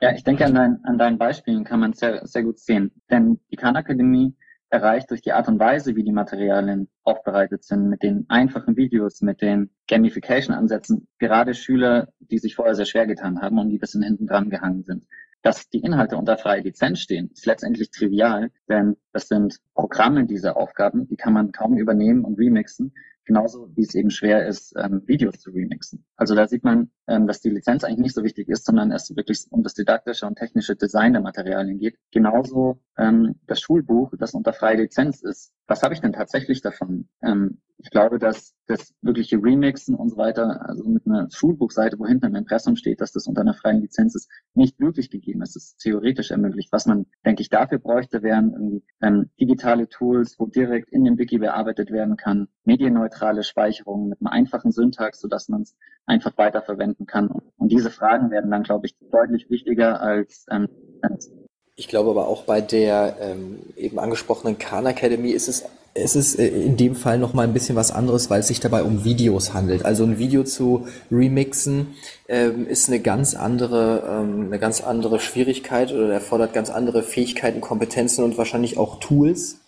Ja, 0.00 0.12
ich 0.12 0.22
denke, 0.22 0.44
an, 0.44 0.54
dein, 0.54 0.84
an 0.84 0.98
deinen 0.98 1.18
Beispielen 1.18 1.64
kann 1.64 1.80
man 1.80 1.94
sehr, 1.94 2.26
sehr 2.26 2.42
gut 2.42 2.58
sehen. 2.58 2.92
Denn 3.10 3.40
die 3.50 3.56
Khan 3.56 3.76
Akademie 3.76 4.34
erreicht 4.74 5.10
durch 5.10 5.22
die 5.22 5.32
Art 5.32 5.46
und 5.46 5.60
Weise, 5.60 5.94
wie 5.94 6.02
die 6.02 6.12
Materialien 6.12 6.88
aufbereitet 7.04 7.62
sind, 7.62 7.88
mit 7.88 8.02
den 8.02 8.26
einfachen 8.28 8.76
Videos, 8.76 9.22
mit 9.22 9.40
den 9.40 9.70
Gamification-Ansätzen, 9.88 11.06
gerade 11.18 11.54
Schüler, 11.54 12.08
die 12.18 12.38
sich 12.38 12.56
vorher 12.56 12.74
sehr 12.74 12.84
schwer 12.84 13.06
getan 13.06 13.40
haben 13.40 13.58
und 13.58 13.68
die 13.68 13.76
ein 13.76 13.80
bisschen 13.80 14.02
hinten 14.02 14.26
dran 14.26 14.50
gehangen 14.50 14.82
sind. 14.82 15.06
Dass 15.42 15.68
die 15.68 15.78
Inhalte 15.78 16.16
unter 16.16 16.36
freie 16.38 16.62
Lizenz 16.62 16.98
stehen, 17.00 17.30
ist 17.32 17.46
letztendlich 17.46 17.90
trivial, 17.90 18.50
denn 18.68 18.96
das 19.12 19.28
sind 19.28 19.60
Programme, 19.74 20.26
diese 20.26 20.56
Aufgaben, 20.56 21.06
die 21.06 21.16
kann 21.16 21.34
man 21.34 21.52
kaum 21.52 21.76
übernehmen 21.76 22.24
und 22.24 22.38
remixen. 22.38 22.92
Genauso 23.26 23.70
wie 23.74 23.82
es 23.82 23.94
eben 23.94 24.10
schwer 24.10 24.46
ist, 24.46 24.74
ähm, 24.76 25.02
Videos 25.06 25.38
zu 25.38 25.50
remixen. 25.50 26.04
Also 26.16 26.34
da 26.34 26.46
sieht 26.46 26.62
man, 26.62 26.90
ähm, 27.06 27.26
dass 27.26 27.40
die 27.40 27.48
Lizenz 27.48 27.82
eigentlich 27.82 28.00
nicht 28.00 28.14
so 28.14 28.22
wichtig 28.22 28.48
ist, 28.48 28.66
sondern 28.66 28.92
es 28.92 29.16
wirklich 29.16 29.46
um 29.50 29.62
das 29.62 29.72
didaktische 29.72 30.26
und 30.26 30.36
technische 30.36 30.76
Design 30.76 31.14
der 31.14 31.22
Materialien 31.22 31.78
geht. 31.78 31.96
Genauso 32.10 32.80
ähm, 32.96 33.36
das 33.46 33.60
Schulbuch, 33.60 34.12
das 34.18 34.34
unter 34.34 34.52
freie 34.52 34.76
Lizenz 34.76 35.22
ist. 35.22 35.52
Was 35.66 35.82
habe 35.82 35.94
ich 35.94 36.00
denn 36.00 36.12
tatsächlich 36.12 36.60
davon? 36.60 37.08
Ähm, 37.22 37.60
ich 37.78 37.90
glaube, 37.90 38.18
dass 38.18 38.54
das 38.66 38.94
wirkliche 39.02 39.36
Remixen 39.36 39.94
und 39.94 40.10
so 40.10 40.16
weiter, 40.16 40.66
also 40.66 40.84
mit 40.84 41.06
einer 41.06 41.28
Schulbuchseite, 41.30 41.98
wo 41.98 42.06
hinten 42.06 42.26
im 42.26 42.34
Impressum 42.36 42.76
steht, 42.76 43.00
dass 43.00 43.12
das 43.12 43.26
unter 43.26 43.40
einer 43.40 43.54
freien 43.54 43.80
Lizenz 43.80 44.14
ist, 44.14 44.30
nicht 44.54 44.78
wirklich 44.80 45.10
gegeben 45.10 45.42
ist. 45.42 45.56
Es 45.56 45.64
ist 45.64 45.78
theoretisch 45.80 46.30
ermöglicht. 46.30 46.72
Was 46.72 46.86
man, 46.86 47.06
denke 47.26 47.42
ich, 47.42 47.48
dafür 47.48 47.78
bräuchte, 47.78 48.22
wären 48.22 48.52
irgendwie 48.52 48.84
ähm, 49.02 49.30
digitale 49.40 49.88
Tools, 49.88 50.36
wo 50.38 50.46
direkt 50.46 50.90
in 50.90 51.04
dem 51.04 51.18
Wiki 51.18 51.38
bearbeitet 51.38 51.90
werden 51.90 52.16
kann, 52.16 52.48
medienneutrale 52.64 53.42
Speicherung 53.42 54.08
mit 54.08 54.20
einem 54.20 54.28
einfachen 54.28 54.70
Syntax, 54.70 55.20
sodass 55.20 55.48
man 55.48 55.62
es 55.62 55.76
einfach 56.06 56.36
weiterverwenden 56.38 57.06
kann. 57.06 57.28
Und 57.28 57.72
diese 57.72 57.90
Fragen 57.90 58.30
werden 58.30 58.50
dann, 58.50 58.62
glaube 58.62 58.86
ich, 58.86 58.96
deutlich 59.10 59.50
wichtiger 59.50 60.00
als, 60.00 60.46
ähm, 60.50 60.68
als 61.02 61.30
ich 61.76 61.88
glaube 61.88 62.10
aber 62.10 62.28
auch 62.28 62.42
bei 62.44 62.60
der 62.60 63.16
ähm, 63.20 63.60
eben 63.76 63.98
angesprochenen 63.98 64.58
Khan 64.58 64.86
Academy 64.86 65.30
ist 65.30 65.48
es, 65.48 65.64
ist 65.94 66.14
es 66.14 66.34
äh, 66.36 66.46
in 66.46 66.76
dem 66.76 66.94
Fall 66.94 67.18
nochmal 67.18 67.46
ein 67.46 67.52
bisschen 67.52 67.74
was 67.74 67.90
anderes, 67.90 68.30
weil 68.30 68.40
es 68.40 68.48
sich 68.48 68.60
dabei 68.60 68.84
um 68.84 69.04
Videos 69.04 69.54
handelt. 69.54 69.84
Also 69.84 70.04
ein 70.04 70.18
Video 70.18 70.44
zu 70.44 70.86
remixen 71.10 71.94
ähm, 72.28 72.66
ist 72.68 72.88
eine 72.88 73.00
ganz 73.00 73.34
andere, 73.34 74.04
ähm, 74.08 74.46
eine 74.46 74.58
ganz 74.60 74.82
andere 74.82 75.18
Schwierigkeit 75.18 75.92
oder 75.92 76.12
erfordert 76.12 76.52
ganz 76.52 76.70
andere 76.70 77.02
Fähigkeiten, 77.02 77.60
Kompetenzen 77.60 78.24
und 78.24 78.38
wahrscheinlich 78.38 78.78
auch 78.78 79.00
Tools, 79.00 79.58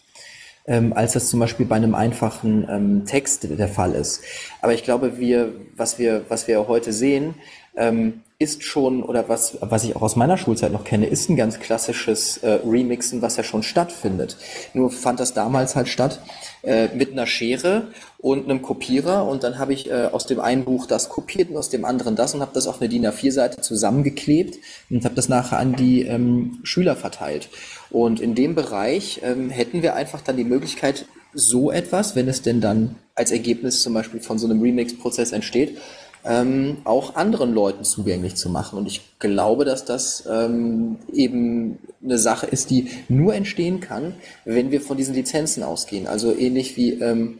ähm, 0.68 0.92
als 0.92 1.12
das 1.14 1.28
zum 1.28 1.40
Beispiel 1.40 1.66
bei 1.66 1.76
einem 1.76 1.96
einfachen 1.96 2.68
ähm, 2.70 3.04
Text 3.04 3.48
der 3.50 3.68
Fall 3.68 3.94
ist. 3.94 4.22
Aber 4.62 4.74
ich 4.74 4.84
glaube, 4.84 5.18
wir, 5.18 5.52
was 5.76 5.98
wir, 5.98 6.24
was 6.28 6.46
wir 6.46 6.68
heute 6.68 6.92
sehen, 6.92 7.34
ähm, 7.76 8.22
ist 8.38 8.64
schon, 8.64 9.02
oder 9.02 9.30
was, 9.30 9.56
was 9.60 9.84
ich 9.84 9.96
auch 9.96 10.02
aus 10.02 10.14
meiner 10.14 10.36
Schulzeit 10.36 10.70
noch 10.70 10.84
kenne, 10.84 11.06
ist 11.06 11.30
ein 11.30 11.36
ganz 11.36 11.58
klassisches 11.58 12.36
äh, 12.38 12.60
Remixen, 12.66 13.22
was 13.22 13.36
ja 13.38 13.42
schon 13.42 13.62
stattfindet. 13.62 14.36
Nur 14.74 14.90
fand 14.90 15.20
das 15.20 15.32
damals 15.32 15.74
halt 15.74 15.88
statt 15.88 16.20
äh, 16.62 16.88
mit 16.94 17.12
einer 17.12 17.26
Schere 17.26 17.88
und 18.18 18.44
einem 18.44 18.60
Kopierer 18.60 19.26
und 19.26 19.42
dann 19.42 19.58
habe 19.58 19.72
ich 19.72 19.90
äh, 19.90 20.10
aus 20.12 20.26
dem 20.26 20.40
einen 20.40 20.64
Buch 20.64 20.86
das 20.86 21.08
kopiert 21.08 21.48
und 21.48 21.56
aus 21.56 21.70
dem 21.70 21.86
anderen 21.86 22.14
das 22.14 22.34
und 22.34 22.42
habe 22.42 22.52
das 22.52 22.66
auf 22.66 22.80
eine 22.80 22.90
DIN 22.90 23.06
A4-Seite 23.06 23.62
zusammengeklebt 23.62 24.58
und 24.90 25.04
habe 25.06 25.14
das 25.14 25.30
nachher 25.30 25.58
an 25.58 25.74
die 25.74 26.02
ähm, 26.02 26.58
Schüler 26.62 26.94
verteilt. 26.94 27.48
Und 27.88 28.20
in 28.20 28.34
dem 28.34 28.54
Bereich 28.54 29.20
ähm, 29.22 29.48
hätten 29.48 29.80
wir 29.80 29.94
einfach 29.94 30.20
dann 30.20 30.36
die 30.36 30.44
Möglichkeit, 30.44 31.06
so 31.32 31.70
etwas, 31.70 32.16
wenn 32.16 32.28
es 32.28 32.42
denn 32.42 32.60
dann 32.60 32.96
als 33.14 33.30
Ergebnis 33.30 33.82
zum 33.82 33.94
Beispiel 33.94 34.20
von 34.20 34.38
so 34.38 34.46
einem 34.46 34.60
Remix-Prozess 34.60 35.32
entsteht, 35.32 35.78
ähm, 36.26 36.78
auch 36.84 37.14
anderen 37.14 37.54
Leuten 37.54 37.84
zugänglich 37.84 38.34
zu 38.34 38.50
machen. 38.50 38.78
Und 38.78 38.86
ich 38.86 39.18
glaube, 39.18 39.64
dass 39.64 39.84
das 39.84 40.24
ähm, 40.30 40.96
eben 41.12 41.78
eine 42.04 42.18
Sache 42.18 42.46
ist, 42.46 42.70
die 42.70 42.88
nur 43.08 43.34
entstehen 43.34 43.80
kann, 43.80 44.14
wenn 44.44 44.70
wir 44.70 44.80
von 44.80 44.96
diesen 44.96 45.14
Lizenzen 45.14 45.62
ausgehen. 45.62 46.06
Also 46.06 46.36
ähnlich 46.36 46.76
wie, 46.76 46.94
ähm, 46.94 47.38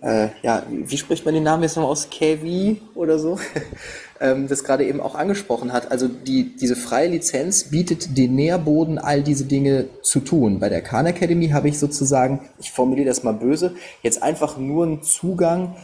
äh, 0.00 0.28
ja, 0.42 0.64
wie 0.68 0.96
spricht 0.96 1.26
man 1.26 1.34
den 1.34 1.42
Namen 1.42 1.62
jetzt 1.62 1.76
noch 1.76 1.88
aus? 1.88 2.08
KV 2.08 2.76
oder 2.94 3.18
so? 3.18 3.38
ähm, 4.20 4.48
das 4.48 4.64
gerade 4.64 4.86
eben 4.86 5.00
auch 5.00 5.14
angesprochen 5.14 5.72
hat. 5.72 5.90
Also 5.90 6.08
die, 6.08 6.56
diese 6.56 6.76
freie 6.76 7.08
Lizenz 7.08 7.64
bietet 7.64 8.16
den 8.16 8.34
Nährboden, 8.34 8.98
all 8.98 9.22
diese 9.22 9.44
Dinge 9.44 9.86
zu 10.02 10.20
tun. 10.20 10.58
Bei 10.58 10.70
der 10.70 10.80
Khan 10.80 11.06
Academy 11.06 11.48
habe 11.48 11.68
ich 11.68 11.78
sozusagen, 11.78 12.40
ich 12.58 12.70
formuliere 12.70 13.08
das 13.08 13.24
mal 13.24 13.34
böse, 13.34 13.74
jetzt 14.02 14.22
einfach 14.22 14.56
nur 14.56 14.86
einen 14.86 15.02
Zugang 15.02 15.76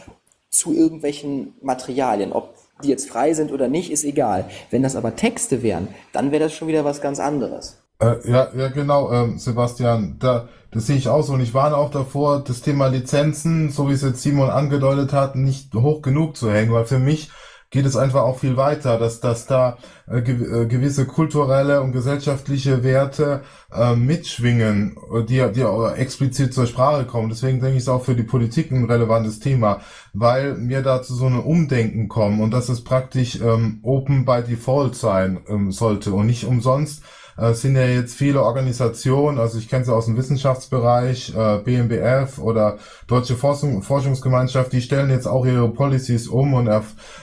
zu 0.49 0.73
irgendwelchen 0.73 1.53
Materialien. 1.61 2.33
Ob 2.33 2.55
die 2.83 2.89
jetzt 2.89 3.09
frei 3.09 3.33
sind 3.33 3.51
oder 3.51 3.67
nicht, 3.67 3.91
ist 3.91 4.03
egal. 4.03 4.45
Wenn 4.71 4.83
das 4.83 4.95
aber 4.95 5.15
Texte 5.15 5.63
wären, 5.63 5.89
dann 6.13 6.31
wäre 6.31 6.43
das 6.43 6.53
schon 6.53 6.67
wieder 6.67 6.85
was 6.85 7.01
ganz 7.01 7.19
anderes. 7.19 7.81
Äh, 8.01 8.15
ja, 8.29 8.49
ja, 8.55 8.69
genau, 8.69 9.11
ähm, 9.11 9.37
Sebastian, 9.37 10.17
da, 10.19 10.47
das 10.71 10.87
sehe 10.87 10.95
ich 10.95 11.09
auch 11.09 11.21
so. 11.21 11.33
Und 11.33 11.41
ich 11.41 11.53
warne 11.53 11.75
auch 11.75 11.91
davor, 11.91 12.43
das 12.43 12.61
Thema 12.61 12.87
Lizenzen, 12.87 13.69
so 13.69 13.89
wie 13.89 13.93
es 13.93 14.01
jetzt 14.01 14.21
Simon 14.21 14.49
angedeutet 14.49 15.11
hat, 15.11 15.35
nicht 15.35 15.73
hoch 15.75 16.01
genug 16.01 16.37
zu 16.37 16.49
hängen, 16.49 16.71
weil 16.71 16.85
für 16.85 16.99
mich 16.99 17.29
geht 17.71 17.85
es 17.85 17.95
einfach 17.95 18.21
auch 18.21 18.39
viel 18.39 18.57
weiter, 18.57 18.97
dass, 18.97 19.19
dass 19.19 19.45
da 19.45 19.77
äh, 20.07 20.19
äh, 20.19 20.65
gewisse 20.65 21.05
kulturelle 21.05 21.81
und 21.81 21.91
gesellschaftliche 21.91 22.83
Werte 22.83 23.43
äh, 23.71 23.95
mitschwingen, 23.95 24.97
die, 25.27 25.45
die 25.53 25.63
auch 25.63 25.91
explizit 25.95 26.53
zur 26.53 26.65
Sprache 26.65 27.05
kommen. 27.05 27.29
Deswegen 27.29 27.59
denke 27.59 27.75
ich, 27.75 27.83
ist 27.83 27.89
auch 27.89 28.03
für 28.03 28.15
die 28.15 28.23
Politik 28.23 28.71
ein 28.71 28.85
relevantes 28.85 29.39
Thema, 29.39 29.81
weil 30.13 30.55
mir 30.55 30.81
dazu 30.81 31.13
so 31.13 31.27
eine 31.27 31.41
Umdenken 31.41 32.07
kommen 32.07 32.41
und 32.41 32.51
dass 32.51 32.69
es 32.69 32.83
praktisch 32.83 33.39
ähm, 33.39 33.79
Open 33.83 34.25
by 34.25 34.41
Default 34.41 34.95
sein 34.95 35.41
ähm, 35.47 35.71
sollte 35.71 36.13
und 36.13 36.25
nicht 36.25 36.45
umsonst 36.45 37.03
äh, 37.39 37.53
sind 37.53 37.75
ja 37.75 37.85
jetzt 37.85 38.15
viele 38.15 38.43
Organisationen, 38.43 39.39
also 39.39 39.57
ich 39.57 39.69
kenne 39.69 39.85
sie 39.85 39.93
aus 39.93 40.05
dem 40.05 40.17
Wissenschaftsbereich, 40.17 41.33
äh, 41.35 41.59
BMBF 41.59 42.39
oder 42.39 42.77
Deutsche 43.07 43.35
Forschung, 43.35 43.81
Forschungsgemeinschaft, 43.81 44.73
die 44.73 44.81
stellen 44.81 45.09
jetzt 45.09 45.27
auch 45.27 45.45
ihre 45.45 45.69
Policies 45.69 46.27
um 46.27 46.53
und, 46.53 46.67
äh, 46.67 46.81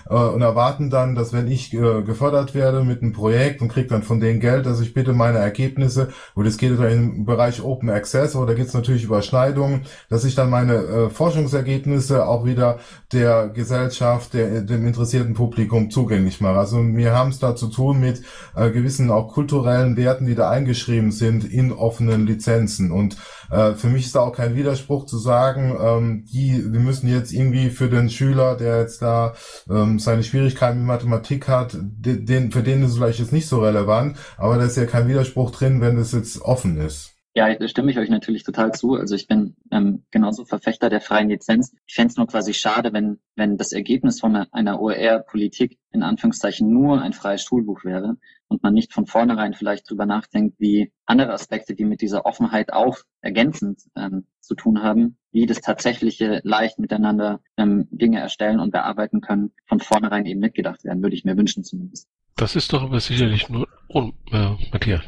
und 0.08 0.42
erwarten 0.42 0.90
dann, 0.90 1.14
dass 1.14 1.32
wenn 1.32 1.48
ich 1.48 1.70
gefördert 1.70 2.54
werde 2.54 2.84
mit 2.84 3.02
einem 3.02 3.12
Projekt 3.12 3.60
und 3.60 3.68
kriege 3.68 3.88
dann 3.88 4.02
von 4.02 4.20
denen 4.20 4.40
Geld, 4.40 4.66
dass 4.66 4.80
ich 4.80 4.94
bitte 4.94 5.12
meine 5.12 5.38
Ergebnisse, 5.38 6.08
und 6.34 6.46
es 6.46 6.58
geht 6.58 6.78
im 6.78 7.24
Bereich 7.24 7.62
Open 7.62 7.90
Access, 7.90 8.36
oder 8.36 8.48
da 8.48 8.54
gibt 8.54 8.68
es 8.68 8.74
natürlich 8.74 9.04
Überschneidungen, 9.04 9.82
dass 10.08 10.24
ich 10.24 10.34
dann 10.34 10.50
meine 10.50 11.10
Forschungsergebnisse 11.10 12.26
auch 12.26 12.44
wieder 12.44 12.78
der 13.12 13.48
Gesellschaft, 13.48 14.34
der, 14.34 14.62
dem 14.62 14.86
interessierten 14.86 15.34
Publikum 15.34 15.90
zugänglich 15.90 16.40
mache. 16.40 16.58
Also 16.58 16.78
wir 16.82 17.12
haben 17.12 17.30
es 17.30 17.38
da 17.38 17.54
zu 17.56 17.68
tun 17.68 18.00
mit 18.00 18.22
äh, 18.54 18.70
gewissen 18.70 19.10
auch 19.10 19.28
kulturellen 19.28 19.96
Werten, 19.96 20.05
Werten, 20.06 20.26
die 20.26 20.36
da 20.36 20.48
eingeschrieben 20.48 21.10
sind, 21.10 21.44
in 21.44 21.72
offenen 21.72 22.26
Lizenzen. 22.26 22.92
Und 22.92 23.16
äh, 23.50 23.72
für 23.72 23.88
mich 23.88 24.06
ist 24.06 24.14
da 24.14 24.20
auch 24.20 24.32
kein 24.32 24.54
Widerspruch 24.54 25.04
zu 25.06 25.18
sagen, 25.18 25.76
ähm, 25.80 26.24
die, 26.32 26.72
wir 26.72 26.80
müssen 26.80 27.08
jetzt 27.08 27.32
irgendwie 27.32 27.70
für 27.70 27.88
den 27.88 28.08
Schüler, 28.08 28.56
der 28.56 28.80
jetzt 28.80 29.02
da 29.02 29.34
ähm, 29.68 29.98
seine 29.98 30.22
Schwierigkeiten 30.22 30.78
mit 30.78 30.86
Mathematik 30.86 31.48
hat, 31.48 31.76
den, 31.80 32.52
für 32.52 32.62
den 32.62 32.84
ist 32.84 32.90
es 32.90 32.96
vielleicht 32.96 33.18
jetzt 33.18 33.32
nicht 33.32 33.48
so 33.48 33.60
relevant, 33.60 34.16
aber 34.36 34.56
da 34.56 34.64
ist 34.64 34.76
ja 34.76 34.86
kein 34.86 35.08
Widerspruch 35.08 35.50
drin, 35.50 35.80
wenn 35.80 35.98
es 35.98 36.12
jetzt 36.12 36.40
offen 36.40 36.78
ist. 36.78 37.15
Ja, 37.36 37.54
da 37.54 37.68
stimme 37.68 37.90
ich 37.90 37.98
euch 37.98 38.08
natürlich 38.08 38.44
total 38.44 38.72
zu. 38.72 38.94
Also 38.94 39.14
ich 39.14 39.26
bin 39.26 39.56
ähm, 39.70 40.06
genauso 40.10 40.46
Verfechter 40.46 40.88
der 40.88 41.02
freien 41.02 41.28
Lizenz. 41.28 41.76
Ich 41.86 41.94
fände 41.94 42.12
es 42.12 42.16
nur 42.16 42.26
quasi 42.26 42.54
schade, 42.54 42.94
wenn, 42.94 43.18
wenn 43.34 43.58
das 43.58 43.72
Ergebnis 43.72 44.20
von 44.20 44.34
einer, 44.34 44.80
OER-Politik 44.80 45.78
in 45.90 46.02
Anführungszeichen 46.02 46.66
nur 46.72 47.02
ein 47.02 47.12
freies 47.12 47.42
Schulbuch 47.42 47.84
wäre 47.84 48.16
und 48.48 48.62
man 48.62 48.72
nicht 48.72 48.94
von 48.94 49.04
vornherein 49.04 49.52
vielleicht 49.52 49.90
drüber 49.90 50.06
nachdenkt, 50.06 50.58
wie 50.58 50.90
andere 51.04 51.34
Aspekte, 51.34 51.74
die 51.74 51.84
mit 51.84 52.00
dieser 52.00 52.24
Offenheit 52.24 52.72
auch 52.72 52.96
ergänzend 53.20 53.82
ähm, 53.96 54.24
zu 54.40 54.54
tun 54.54 54.82
haben, 54.82 55.18
wie 55.30 55.44
das 55.44 55.60
tatsächliche 55.60 56.40
leicht 56.42 56.78
miteinander 56.78 57.42
ähm, 57.58 57.86
Dinge 57.90 58.18
erstellen 58.18 58.60
und 58.60 58.70
bearbeiten 58.70 59.20
können, 59.20 59.52
von 59.66 59.80
vornherein 59.80 60.24
eben 60.24 60.40
mitgedacht 60.40 60.84
werden, 60.84 61.02
würde 61.02 61.16
ich 61.16 61.26
mir 61.26 61.36
wünschen 61.36 61.64
zumindest. 61.64 62.08
Das 62.34 62.56
ist 62.56 62.72
doch 62.72 62.82
aber 62.82 63.00
sicherlich 63.00 63.50
nur, 63.50 63.68
oh, 63.90 64.12
äh, 64.32 64.54
Matthias. 64.72 65.02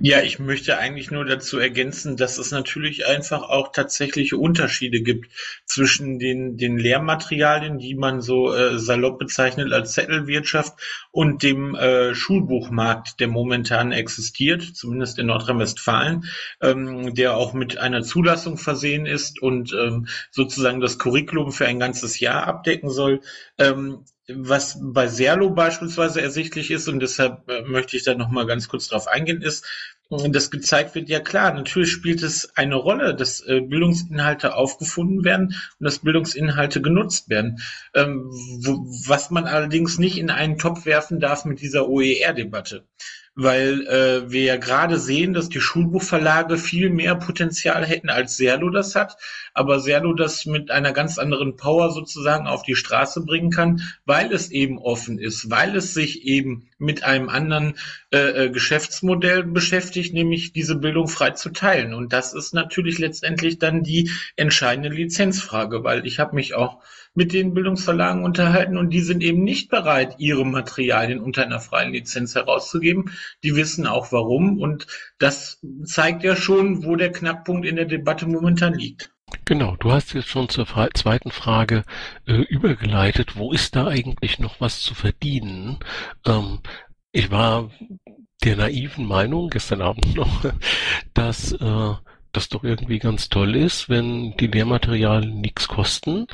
Ja, 0.00 0.22
ich 0.22 0.38
möchte 0.38 0.78
eigentlich 0.78 1.10
nur 1.10 1.24
dazu 1.24 1.58
ergänzen, 1.58 2.16
dass 2.16 2.38
es 2.38 2.50
natürlich 2.50 3.06
einfach 3.06 3.42
auch 3.42 3.72
tatsächliche 3.72 4.36
Unterschiede 4.36 5.02
gibt 5.02 5.32
zwischen 5.66 6.18
den, 6.18 6.56
den 6.56 6.78
Lehrmaterialien, 6.78 7.78
die 7.78 7.94
man 7.94 8.20
so 8.20 8.54
äh, 8.54 8.78
salopp 8.78 9.18
bezeichnet 9.18 9.72
als 9.72 9.92
Zettelwirtschaft 9.92 10.74
und 11.10 11.42
dem 11.42 11.74
äh, 11.74 12.14
Schulbuchmarkt, 12.14 13.18
der 13.20 13.28
momentan 13.28 13.92
existiert, 13.92 14.62
zumindest 14.62 15.18
in 15.18 15.26
Nordrhein-Westfalen, 15.26 16.24
ähm, 16.60 17.14
der 17.14 17.36
auch 17.36 17.52
mit 17.52 17.78
einer 17.78 18.02
Zulassung 18.02 18.58
versehen 18.58 19.06
ist 19.06 19.42
und 19.42 19.72
ähm, 19.72 20.06
sozusagen 20.30 20.80
das 20.80 20.98
Curriculum 20.98 21.52
für 21.52 21.66
ein 21.66 21.80
ganzes 21.80 22.20
Jahr 22.20 22.46
abdecken 22.46 22.90
soll. 22.90 23.20
Ähm, 23.58 24.04
was 24.28 24.78
bei 24.80 25.08
Serlo 25.08 25.50
beispielsweise 25.50 26.20
ersichtlich 26.20 26.70
ist, 26.70 26.88
und 26.88 27.00
deshalb 27.00 27.48
äh, 27.48 27.62
möchte 27.62 27.96
ich 27.96 28.04
da 28.04 28.14
nochmal 28.14 28.46
ganz 28.46 28.68
kurz 28.68 28.88
drauf 28.88 29.08
eingehen, 29.08 29.42
ist, 29.42 29.64
dass 30.10 30.50
gezeigt 30.50 30.94
wird, 30.94 31.08
ja 31.08 31.20
klar, 31.20 31.52
natürlich 31.52 31.90
spielt 31.92 32.22
es 32.22 32.56
eine 32.56 32.76
Rolle, 32.76 33.14
dass 33.14 33.40
äh, 33.40 33.60
Bildungsinhalte 33.60 34.54
aufgefunden 34.54 35.24
werden 35.24 35.48
und 35.78 35.84
dass 35.84 35.98
Bildungsinhalte 35.98 36.80
genutzt 36.80 37.28
werden. 37.28 37.60
Ähm, 37.94 38.30
was 39.06 39.30
man 39.30 39.44
allerdings 39.44 39.98
nicht 39.98 40.18
in 40.18 40.30
einen 40.30 40.58
Topf 40.58 40.86
werfen 40.86 41.20
darf 41.20 41.44
mit 41.44 41.60
dieser 41.60 41.88
OER-Debatte 41.88 42.84
weil 43.40 43.86
äh, 43.86 44.32
wir 44.32 44.42
ja 44.42 44.56
gerade 44.56 44.98
sehen, 44.98 45.32
dass 45.32 45.48
die 45.48 45.60
Schulbuchverlage 45.60 46.58
viel 46.58 46.90
mehr 46.90 47.14
Potenzial 47.14 47.86
hätten, 47.86 48.10
als 48.10 48.36
Serlo 48.36 48.68
das 48.68 48.96
hat, 48.96 49.16
aber 49.54 49.78
Serlo 49.78 50.12
das 50.12 50.44
mit 50.44 50.72
einer 50.72 50.92
ganz 50.92 51.18
anderen 51.18 51.54
Power 51.56 51.92
sozusagen 51.92 52.48
auf 52.48 52.64
die 52.64 52.74
Straße 52.74 53.24
bringen 53.24 53.52
kann, 53.52 53.80
weil 54.04 54.32
es 54.32 54.50
eben 54.50 54.78
offen 54.78 55.20
ist, 55.20 55.50
weil 55.50 55.76
es 55.76 55.94
sich 55.94 56.24
eben 56.24 56.68
mit 56.78 57.04
einem 57.04 57.28
anderen 57.28 57.74
äh, 58.10 58.46
äh 58.46 58.50
Geschäftsmodell 58.50 59.44
beschäftigt, 59.44 60.12
nämlich 60.14 60.52
diese 60.52 60.74
Bildung 60.74 61.06
frei 61.06 61.30
zu 61.30 61.50
teilen. 61.50 61.94
Und 61.94 62.12
das 62.12 62.34
ist 62.34 62.54
natürlich 62.54 62.98
letztendlich 62.98 63.60
dann 63.60 63.84
die 63.84 64.10
entscheidende 64.34 64.88
Lizenzfrage, 64.88 65.84
weil 65.84 66.04
ich 66.08 66.18
habe 66.18 66.34
mich 66.34 66.54
auch 66.54 66.82
mit 67.18 67.32
den 67.32 67.52
Bildungsverlagen 67.52 68.22
unterhalten 68.22 68.78
und 68.78 68.90
die 68.90 69.00
sind 69.00 69.24
eben 69.24 69.42
nicht 69.42 69.70
bereit, 69.70 70.14
ihre 70.18 70.46
Materialien 70.46 71.18
unter 71.18 71.42
einer 71.42 71.58
freien 71.58 71.92
Lizenz 71.92 72.36
herauszugeben. 72.36 73.10
Die 73.42 73.56
wissen 73.56 73.88
auch 73.88 74.12
warum 74.12 74.60
und 74.60 74.86
das 75.18 75.60
zeigt 75.84 76.22
ja 76.22 76.36
schon, 76.36 76.84
wo 76.84 76.94
der 76.94 77.10
Knackpunkt 77.10 77.66
in 77.66 77.74
der 77.74 77.86
Debatte 77.86 78.26
momentan 78.26 78.72
liegt. 78.72 79.10
Genau, 79.46 79.74
du 79.80 79.90
hast 79.90 80.14
jetzt 80.14 80.28
schon 80.28 80.48
zur 80.48 80.66
zweiten 80.94 81.32
Frage 81.32 81.82
äh, 82.28 82.34
übergeleitet. 82.34 83.36
Wo 83.36 83.52
ist 83.52 83.74
da 83.74 83.88
eigentlich 83.88 84.38
noch 84.38 84.60
was 84.60 84.80
zu 84.80 84.94
verdienen? 84.94 85.80
Ähm, 86.24 86.60
ich 87.10 87.32
war 87.32 87.72
der 88.44 88.54
naiven 88.54 89.06
Meinung 89.06 89.50
gestern 89.50 89.82
Abend 89.82 90.14
noch, 90.14 90.44
dass 91.14 91.50
äh, 91.50 91.94
das 92.38 92.48
doch 92.48 92.62
irgendwie 92.62 93.00
ganz 93.00 93.28
toll 93.28 93.56
ist, 93.56 93.88
wenn 93.88 94.36
die 94.36 94.46
Lehrmaterialien 94.46 95.40
nichts 95.40 95.66
kosten. 95.66 96.28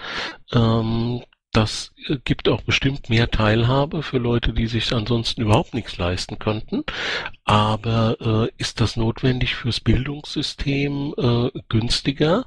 Ähm, 0.52 1.22
das 1.50 1.94
äh, 2.08 2.18
gibt 2.22 2.46
auch 2.50 2.60
bestimmt 2.60 3.08
mehr 3.08 3.30
Teilhabe 3.30 4.02
für 4.02 4.18
Leute, 4.18 4.52
die 4.52 4.66
sich 4.66 4.92
ansonsten 4.92 5.40
überhaupt 5.40 5.72
nichts 5.72 5.96
leisten 5.96 6.38
könnten. 6.38 6.84
Aber 7.44 8.18
äh, 8.20 8.52
ist 8.58 8.82
das 8.82 8.96
notwendig 8.96 9.54
fürs 9.54 9.80
Bildungssystem 9.80 11.14
äh, 11.16 11.58
günstiger 11.70 12.44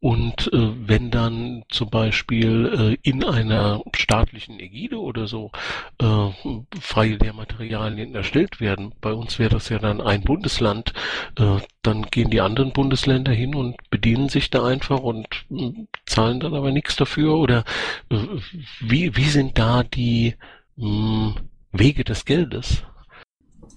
und 0.00 0.50
äh, 0.54 0.88
wenn 0.88 1.10
dann 1.10 1.64
zum 1.68 1.90
Beispiel 1.90 2.96
äh, 3.02 3.08
in 3.08 3.22
einer 3.22 3.82
staatlichen 3.94 4.58
Ägide 4.58 4.98
oder 4.98 5.26
so 5.26 5.52
äh, 5.98 6.30
freie 6.80 7.16
Lehrmaterialien 7.16 8.14
erstellt 8.14 8.60
werden, 8.60 8.94
bei 9.02 9.12
uns 9.12 9.38
wäre 9.38 9.50
das 9.50 9.68
ja 9.68 9.78
dann 9.78 10.00
ein 10.00 10.22
Bundesland, 10.22 10.94
äh, 11.38 11.58
dann 11.82 12.02
gehen 12.04 12.30
die 12.30 12.40
anderen 12.40 12.72
Bundesländer 12.72 13.32
hin 13.32 13.54
und 13.54 13.76
bedienen 13.90 14.30
sich 14.30 14.48
da 14.48 14.64
einfach 14.64 15.00
und 15.00 15.26
äh, 15.50 15.72
zahlen 16.06 16.40
dann 16.40 16.54
aber 16.54 16.70
nichts 16.72 16.96
dafür. 16.96 17.36
Oder 17.36 17.64
äh, 18.08 18.16
wie, 18.80 19.14
wie 19.16 19.28
sind 19.28 19.58
da 19.58 19.82
die 19.82 20.34
mh, 20.76 20.86
hm, 20.86 21.34
Wege 21.72 22.04
des 22.04 22.24
Geldes? 22.24 22.84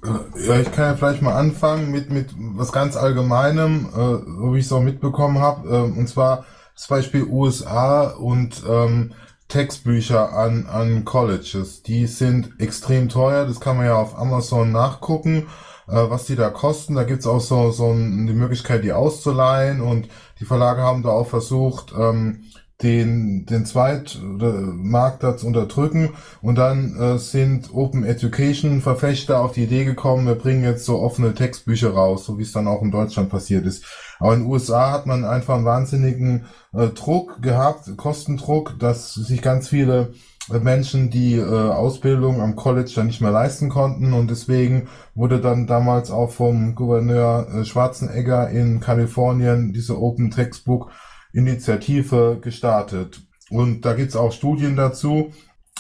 Ja, 0.04 0.60
ich 0.60 0.72
kann 0.72 0.86
ja 0.86 0.96
vielleicht 0.96 1.22
mal 1.22 1.36
anfangen 1.36 1.90
mit, 1.90 2.10
mit 2.10 2.34
was 2.38 2.74
ganz 2.74 2.98
Allgemeinem, 2.98 3.88
äh, 3.88 3.96
so 3.96 4.54
wie 4.54 4.60
ich 4.60 4.66
es 4.66 4.72
auch 4.74 4.82
mitbekommen 4.82 5.40
habe. 5.40 5.70
Äh, 5.70 5.82
und 5.82 6.08
zwar 6.10 6.46
das 6.76 6.88
Beispiel 6.88 7.24
USA 7.24 8.10
und 8.10 8.64
ähm, 8.68 9.14
Textbücher 9.48 10.34
an, 10.34 10.66
an 10.66 11.06
Colleges. 11.06 11.84
Die 11.84 12.08
sind 12.08 12.60
extrem 12.60 13.08
teuer, 13.08 13.46
das 13.46 13.62
kann 13.62 13.78
man 13.78 13.86
ja 13.86 13.96
auf 13.96 14.18
Amazon 14.18 14.72
nachgucken, 14.72 15.48
äh, 15.88 15.94
was 15.94 16.26
die 16.26 16.36
da 16.36 16.50
kosten. 16.50 16.96
Da 16.96 17.04
gibt's 17.04 17.28
auch 17.28 17.40
so, 17.40 17.72
so 17.72 17.94
die 17.94 18.34
Möglichkeit, 18.34 18.84
die 18.84 18.94
auszuleihen 18.94 19.80
und 19.80 20.10
die 20.40 20.46
Verlage 20.46 20.82
haben 20.82 21.04
da 21.04 21.10
auch 21.10 21.28
versucht, 21.28 21.94
ähm, 21.98 22.44
den, 22.82 23.46
den 23.46 23.66
Zweitmarkt 23.66 25.40
zu 25.40 25.48
unterdrücken. 25.48 26.12
Und 26.42 26.56
dann 26.56 26.96
äh, 26.98 27.18
sind 27.18 27.74
Open 27.74 28.04
Education 28.04 28.82
Verfechter 28.82 29.40
auf 29.40 29.54
die 29.54 29.64
Idee 29.64 29.86
gekommen, 29.86 30.28
wir 30.28 30.36
bringen 30.36 30.64
jetzt 30.64 30.86
so 30.86 31.00
offene 31.00 31.34
Textbücher 31.34 31.92
raus, 31.92 32.26
so 32.26 32.38
wie 32.38 32.44
es 32.44 32.52
dann 32.52 32.68
auch 32.68 32.82
in 32.82 32.92
Deutschland 32.92 33.30
passiert 33.30 33.66
ist. 33.66 33.86
Aber 34.20 34.34
in 34.34 34.42
den 34.42 34.50
USA 34.50 34.92
hat 34.92 35.06
man 35.06 35.24
einfach 35.24 35.56
einen 35.56 35.66
wahnsinnigen 35.66 36.46
äh, 36.74 36.88
Druck 36.88 37.42
gehabt, 37.42 37.96
Kostendruck, 37.98 38.78
dass 38.80 39.14
sich 39.14 39.42
ganz 39.42 39.68
viele 39.68 40.14
Menschen 40.50 41.10
die 41.10 41.36
äh, 41.36 41.44
Ausbildung 41.44 42.42
am 42.42 42.56
College 42.56 42.92
dann 42.96 43.08
nicht 43.08 43.22
mehr 43.22 43.32
leisten 43.32 43.70
konnten 43.70 44.12
und 44.12 44.30
deswegen 44.30 44.90
wurde 45.16 45.40
dann 45.40 45.68
damals 45.68 46.12
auch 46.12 46.32
vom 46.32 46.76
Gouverneur 46.76 47.48
äh, 47.48 47.66
Schwarzenegger 47.66 48.50
in 48.50 48.82
Kalifornien 48.82 49.72
diese 49.72 50.02
Open 50.02 50.32
Textbook 50.32 50.92
Initiative 51.34 52.40
gestartet. 52.42 53.22
Und 53.50 53.82
da 53.82 53.94
gibt's 53.94 54.16
auch 54.16 54.32
Studien 54.32 54.76
dazu, 54.76 55.34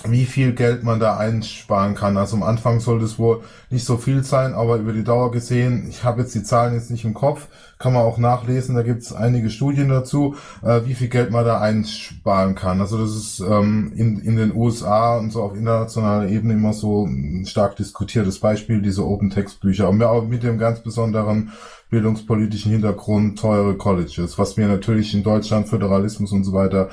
wie 0.06 0.26
viel 0.26 0.54
Geld 0.54 0.84
man 0.84 1.00
da 1.00 1.18
einsparen 1.18 1.94
kann. 1.94 2.18
Also 2.18 2.36
am 2.36 2.44
Anfang 2.44 2.80
sollte 2.80 3.06
es 3.06 3.20
wohl 3.20 3.42
nicht 3.70 3.86
so 3.86 3.98
viel 3.98 4.24
sein, 4.24 4.54
aber 4.54 4.78
über 4.78 4.92
die 4.92 5.04
Dauer 5.04 5.32
gesehen, 5.32 5.88
ich 5.88 6.04
habe 6.04 6.22
jetzt 6.22 6.34
die 6.34 6.44
Zahlen 6.44 6.74
jetzt 6.74 6.90
nicht 6.90 7.06
im 7.06 7.14
Kopf, 7.14 7.48
kann 7.78 7.94
man 7.94 8.02
auch 8.02 8.18
nachlesen, 8.18 8.76
da 8.76 8.82
gibt's 8.82 9.14
einige 9.14 9.50
Studien 9.50 9.90
dazu, 9.90 10.36
äh, 10.64 10.82
wie 10.86 10.96
viel 10.96 11.10
Geld 11.10 11.32
man 11.32 11.46
da 11.46 11.62
einsparen 11.62 12.56
kann. 12.56 12.82
Also 12.82 12.98
das 12.98 13.16
ist 13.16 13.40
ähm, 13.40 13.94
in, 13.96 14.20
in 14.20 14.36
den 14.36 14.56
USA 14.56 15.18
und 15.18 15.32
so 15.32 15.44
auf 15.44 15.56
internationaler 15.56 16.28
Ebene 16.28 16.54
immer 16.54 16.74
so 16.74 17.06
ein 17.06 17.46
stark 17.46 17.76
diskutiertes 17.76 18.40
Beispiel, 18.40 18.82
diese 18.82 19.06
Open-Text-Bücher, 19.06 19.88
aber 19.88 20.24
mit 20.24 20.44
dem 20.44 20.58
ganz 20.58 20.82
besonderen 20.82 21.52
bildungspolitischen 21.92 22.72
Hintergrund 22.72 23.38
teure 23.38 23.78
Colleges, 23.78 24.40
was 24.40 24.58
wir 24.58 24.68
natürlich 24.68 25.14
in 25.14 25.22
Deutschland, 25.22 25.70
Föderalismus 25.70 26.32
und 26.32 26.44
so 26.44 26.54
weiter 26.54 26.90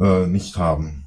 äh, 0.00 0.26
nicht 0.28 0.56
haben. 0.56 1.03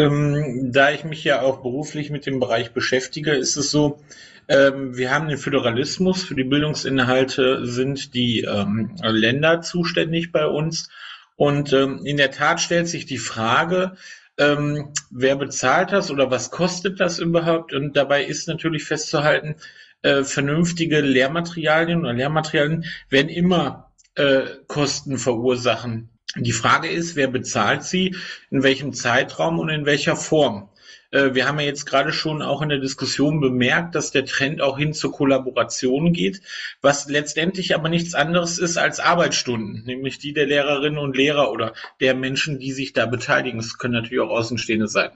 Ähm, 0.00 0.72
da 0.72 0.90
ich 0.92 1.04
mich 1.04 1.24
ja 1.24 1.42
auch 1.42 1.62
beruflich 1.62 2.10
mit 2.10 2.24
dem 2.24 2.40
Bereich 2.40 2.72
beschäftige, 2.72 3.32
ist 3.32 3.56
es 3.56 3.70
so, 3.70 4.00
ähm, 4.48 4.96
wir 4.96 5.10
haben 5.10 5.28
den 5.28 5.38
Föderalismus. 5.38 6.22
Für 6.22 6.34
die 6.34 6.44
Bildungsinhalte 6.44 7.66
sind 7.66 8.14
die 8.14 8.40
ähm, 8.40 8.96
Länder 9.02 9.60
zuständig 9.60 10.32
bei 10.32 10.46
uns. 10.46 10.88
Und 11.36 11.72
ähm, 11.72 12.04
in 12.04 12.16
der 12.16 12.30
Tat 12.30 12.60
stellt 12.60 12.88
sich 12.88 13.06
die 13.06 13.18
Frage, 13.18 13.96
ähm, 14.38 14.92
wer 15.10 15.36
bezahlt 15.36 15.92
das 15.92 16.10
oder 16.10 16.30
was 16.30 16.50
kostet 16.50 16.98
das 16.98 17.18
überhaupt? 17.18 17.74
Und 17.74 17.96
dabei 17.96 18.24
ist 18.24 18.48
natürlich 18.48 18.84
festzuhalten, 18.84 19.56
äh, 20.02 20.24
vernünftige 20.24 21.00
Lehrmaterialien 21.00 22.00
oder 22.00 22.14
Lehrmaterialien 22.14 22.86
werden 23.10 23.28
immer 23.28 23.92
äh, 24.14 24.42
Kosten 24.66 25.18
verursachen. 25.18 26.08
Die 26.36 26.52
Frage 26.52 26.88
ist, 26.88 27.16
wer 27.16 27.28
bezahlt 27.28 27.82
sie, 27.82 28.14
in 28.50 28.62
welchem 28.62 28.92
Zeitraum 28.92 29.58
und 29.58 29.68
in 29.68 29.84
welcher 29.84 30.16
Form. 30.16 30.68
Äh, 31.10 31.34
wir 31.34 31.46
haben 31.46 31.58
ja 31.58 31.66
jetzt 31.66 31.86
gerade 31.86 32.12
schon 32.12 32.42
auch 32.42 32.62
in 32.62 32.68
der 32.68 32.78
Diskussion 32.78 33.40
bemerkt, 33.40 33.94
dass 33.94 34.10
der 34.10 34.24
Trend 34.24 34.60
auch 34.60 34.78
hin 34.78 34.92
zur 34.92 35.12
Kollaboration 35.12 36.12
geht, 36.12 36.40
was 36.80 37.08
letztendlich 37.08 37.74
aber 37.74 37.88
nichts 37.88 38.14
anderes 38.14 38.58
ist 38.58 38.76
als 38.76 39.00
Arbeitsstunden, 39.00 39.84
nämlich 39.84 40.18
die 40.18 40.32
der 40.32 40.46
Lehrerinnen 40.46 40.98
und 40.98 41.16
Lehrer 41.16 41.50
oder 41.50 41.74
der 42.00 42.14
Menschen, 42.14 42.58
die 42.58 42.72
sich 42.72 42.92
da 42.92 43.06
beteiligen. 43.06 43.58
Es 43.58 43.78
können 43.78 43.94
natürlich 43.94 44.20
auch 44.20 44.30
Außenstehende 44.30 44.88
sein. 44.88 45.10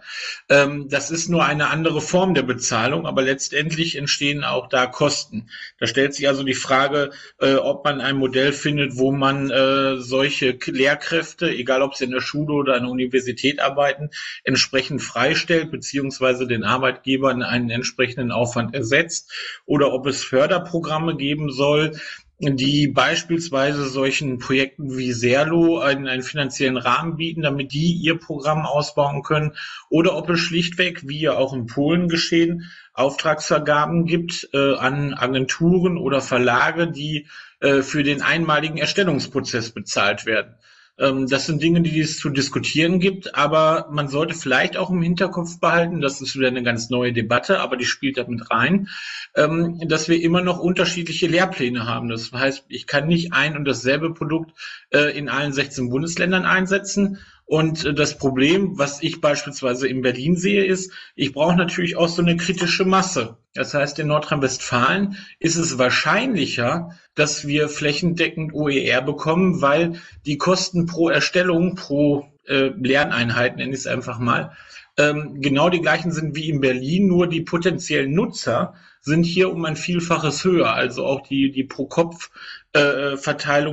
Ähm, 0.48 0.88
das 0.88 1.10
ist 1.10 1.28
nur 1.28 1.44
eine 1.44 1.70
andere 1.70 2.00
Form 2.00 2.34
der 2.34 2.42
Bezahlung, 2.42 3.06
aber 3.06 3.22
letztendlich 3.22 3.96
entstehen 3.96 4.44
auch 4.44 4.68
da 4.68 4.86
Kosten. 4.86 5.48
Da 5.78 5.86
stellt 5.86 6.14
sich 6.14 6.28
also 6.28 6.42
die 6.42 6.54
Frage, 6.54 7.10
äh, 7.40 7.54
ob 7.54 7.84
man 7.84 8.00
ein 8.00 8.16
Modell 8.16 8.52
findet, 8.52 8.96
wo 8.96 9.12
man 9.12 9.50
äh, 9.50 9.96
solche 9.98 10.58
Lehrkräfte, 10.66 11.48
egal 11.50 11.82
ob 11.82 11.94
sie 11.94 12.04
in 12.04 12.10
der 12.10 12.20
Schule 12.20 12.54
oder 12.54 12.74
an 12.74 12.82
der 12.82 12.90
Universität 12.90 13.60
arbeiten, 13.60 14.10
entsprechend 14.42 15.02
freistellt 15.02 15.70
beziehungsweise 15.84 16.46
den 16.46 16.64
Arbeitgebern 16.64 17.42
einen 17.42 17.68
entsprechenden 17.68 18.32
Aufwand 18.32 18.74
ersetzt 18.74 19.30
oder 19.66 19.92
ob 19.92 20.06
es 20.06 20.24
Förderprogramme 20.24 21.14
geben 21.14 21.52
soll, 21.52 22.00
die 22.38 22.88
beispielsweise 22.88 23.86
solchen 23.86 24.38
Projekten 24.38 24.96
wie 24.96 25.12
Serlo 25.12 25.78
einen, 25.80 26.08
einen, 26.08 26.22
finanziellen 26.22 26.78
Rahmen 26.78 27.16
bieten, 27.16 27.42
damit 27.42 27.72
die 27.72 27.92
ihr 27.92 28.18
Programm 28.18 28.64
ausbauen 28.64 29.22
können, 29.22 29.52
oder 29.90 30.16
ob 30.16 30.30
es 30.30 30.40
schlichtweg, 30.40 31.06
wie 31.06 31.20
ja 31.20 31.36
auch 31.36 31.52
in 31.52 31.66
Polen 31.66 32.08
geschehen, 32.08 32.70
Auftragsvergaben 32.94 34.06
gibt 34.06 34.48
äh, 34.54 34.74
an 34.74 35.12
Agenturen 35.12 35.98
oder 35.98 36.22
Verlage, 36.22 36.90
die 36.90 37.26
äh, 37.60 37.82
für 37.82 38.02
den 38.02 38.22
einmaligen 38.22 38.78
Erstellungsprozess 38.78 39.70
bezahlt 39.70 40.24
werden. 40.24 40.54
Ähm, 40.98 41.26
das 41.28 41.46
sind 41.46 41.62
Dinge, 41.62 41.82
die 41.82 42.00
es 42.00 42.18
zu 42.18 42.30
diskutieren 42.30 43.00
gibt, 43.00 43.34
aber 43.34 43.88
man 43.90 44.08
sollte 44.08 44.34
vielleicht 44.34 44.76
auch 44.76 44.90
im 44.90 45.02
Hinterkopf 45.02 45.58
behalten, 45.58 46.00
das 46.00 46.20
ist 46.20 46.36
wieder 46.36 46.48
eine 46.48 46.62
ganz 46.62 46.90
neue 46.90 47.12
Debatte, 47.12 47.60
aber 47.60 47.76
die 47.76 47.84
spielt 47.84 48.16
damit 48.16 48.50
rein, 48.50 48.88
ähm, 49.34 49.80
dass 49.88 50.08
wir 50.08 50.22
immer 50.22 50.40
noch 50.40 50.60
unterschiedliche 50.60 51.26
Lehrpläne 51.26 51.86
haben. 51.86 52.08
Das 52.08 52.30
heißt, 52.32 52.64
ich 52.68 52.86
kann 52.86 53.08
nicht 53.08 53.32
ein 53.32 53.56
und 53.56 53.64
dasselbe 53.64 54.14
Produkt 54.14 54.52
äh, 54.90 55.16
in 55.16 55.28
allen 55.28 55.52
16 55.52 55.90
Bundesländern 55.90 56.44
einsetzen 56.44 57.18
Und 57.46 57.84
äh, 57.84 57.94
das 57.94 58.18
Problem, 58.18 58.78
was 58.78 59.02
ich 59.02 59.20
beispielsweise 59.20 59.86
in 59.88 60.02
Berlin 60.02 60.36
sehe, 60.36 60.64
ist, 60.64 60.92
ich 61.14 61.32
brauche 61.32 61.56
natürlich 61.56 61.96
auch 61.96 62.08
so 62.08 62.22
eine 62.22 62.36
kritische 62.36 62.84
Masse. 62.84 63.36
Das 63.54 63.74
heißt, 63.74 63.98
in 63.98 64.08
Nordrhein-Westfalen 64.08 65.16
ist 65.38 65.56
es 65.56 65.78
wahrscheinlicher, 65.78 66.90
dass 67.14 67.46
wir 67.46 67.68
flächendeckend 67.68 68.54
OER 68.54 69.02
bekommen, 69.02 69.60
weil 69.62 70.00
die 70.26 70.38
Kosten 70.38 70.86
pro 70.86 71.08
Erstellung, 71.08 71.74
pro 71.76 72.26
äh, 72.46 72.70
Lerneinheit, 72.76 73.56
nenne 73.56 73.72
ich 73.72 73.80
es 73.80 73.86
einfach 73.86 74.18
mal, 74.18 74.56
ähm, 74.96 75.40
genau 75.40 75.70
die 75.70 75.80
gleichen 75.80 76.12
sind 76.12 76.36
wie 76.36 76.48
in 76.48 76.60
Berlin, 76.60 77.08
nur 77.08 77.26
die 77.26 77.40
potenziellen 77.40 78.12
Nutzer 78.12 78.74
sind 79.00 79.24
hier 79.24 79.50
um 79.50 79.64
ein 79.64 79.76
Vielfaches 79.76 80.44
höher. 80.44 80.72
Also 80.72 81.04
auch 81.04 81.22
die, 81.22 81.50
die 81.50 81.64
Pro-Kopf-Verteilung 81.64 82.30
äh, 82.74 83.16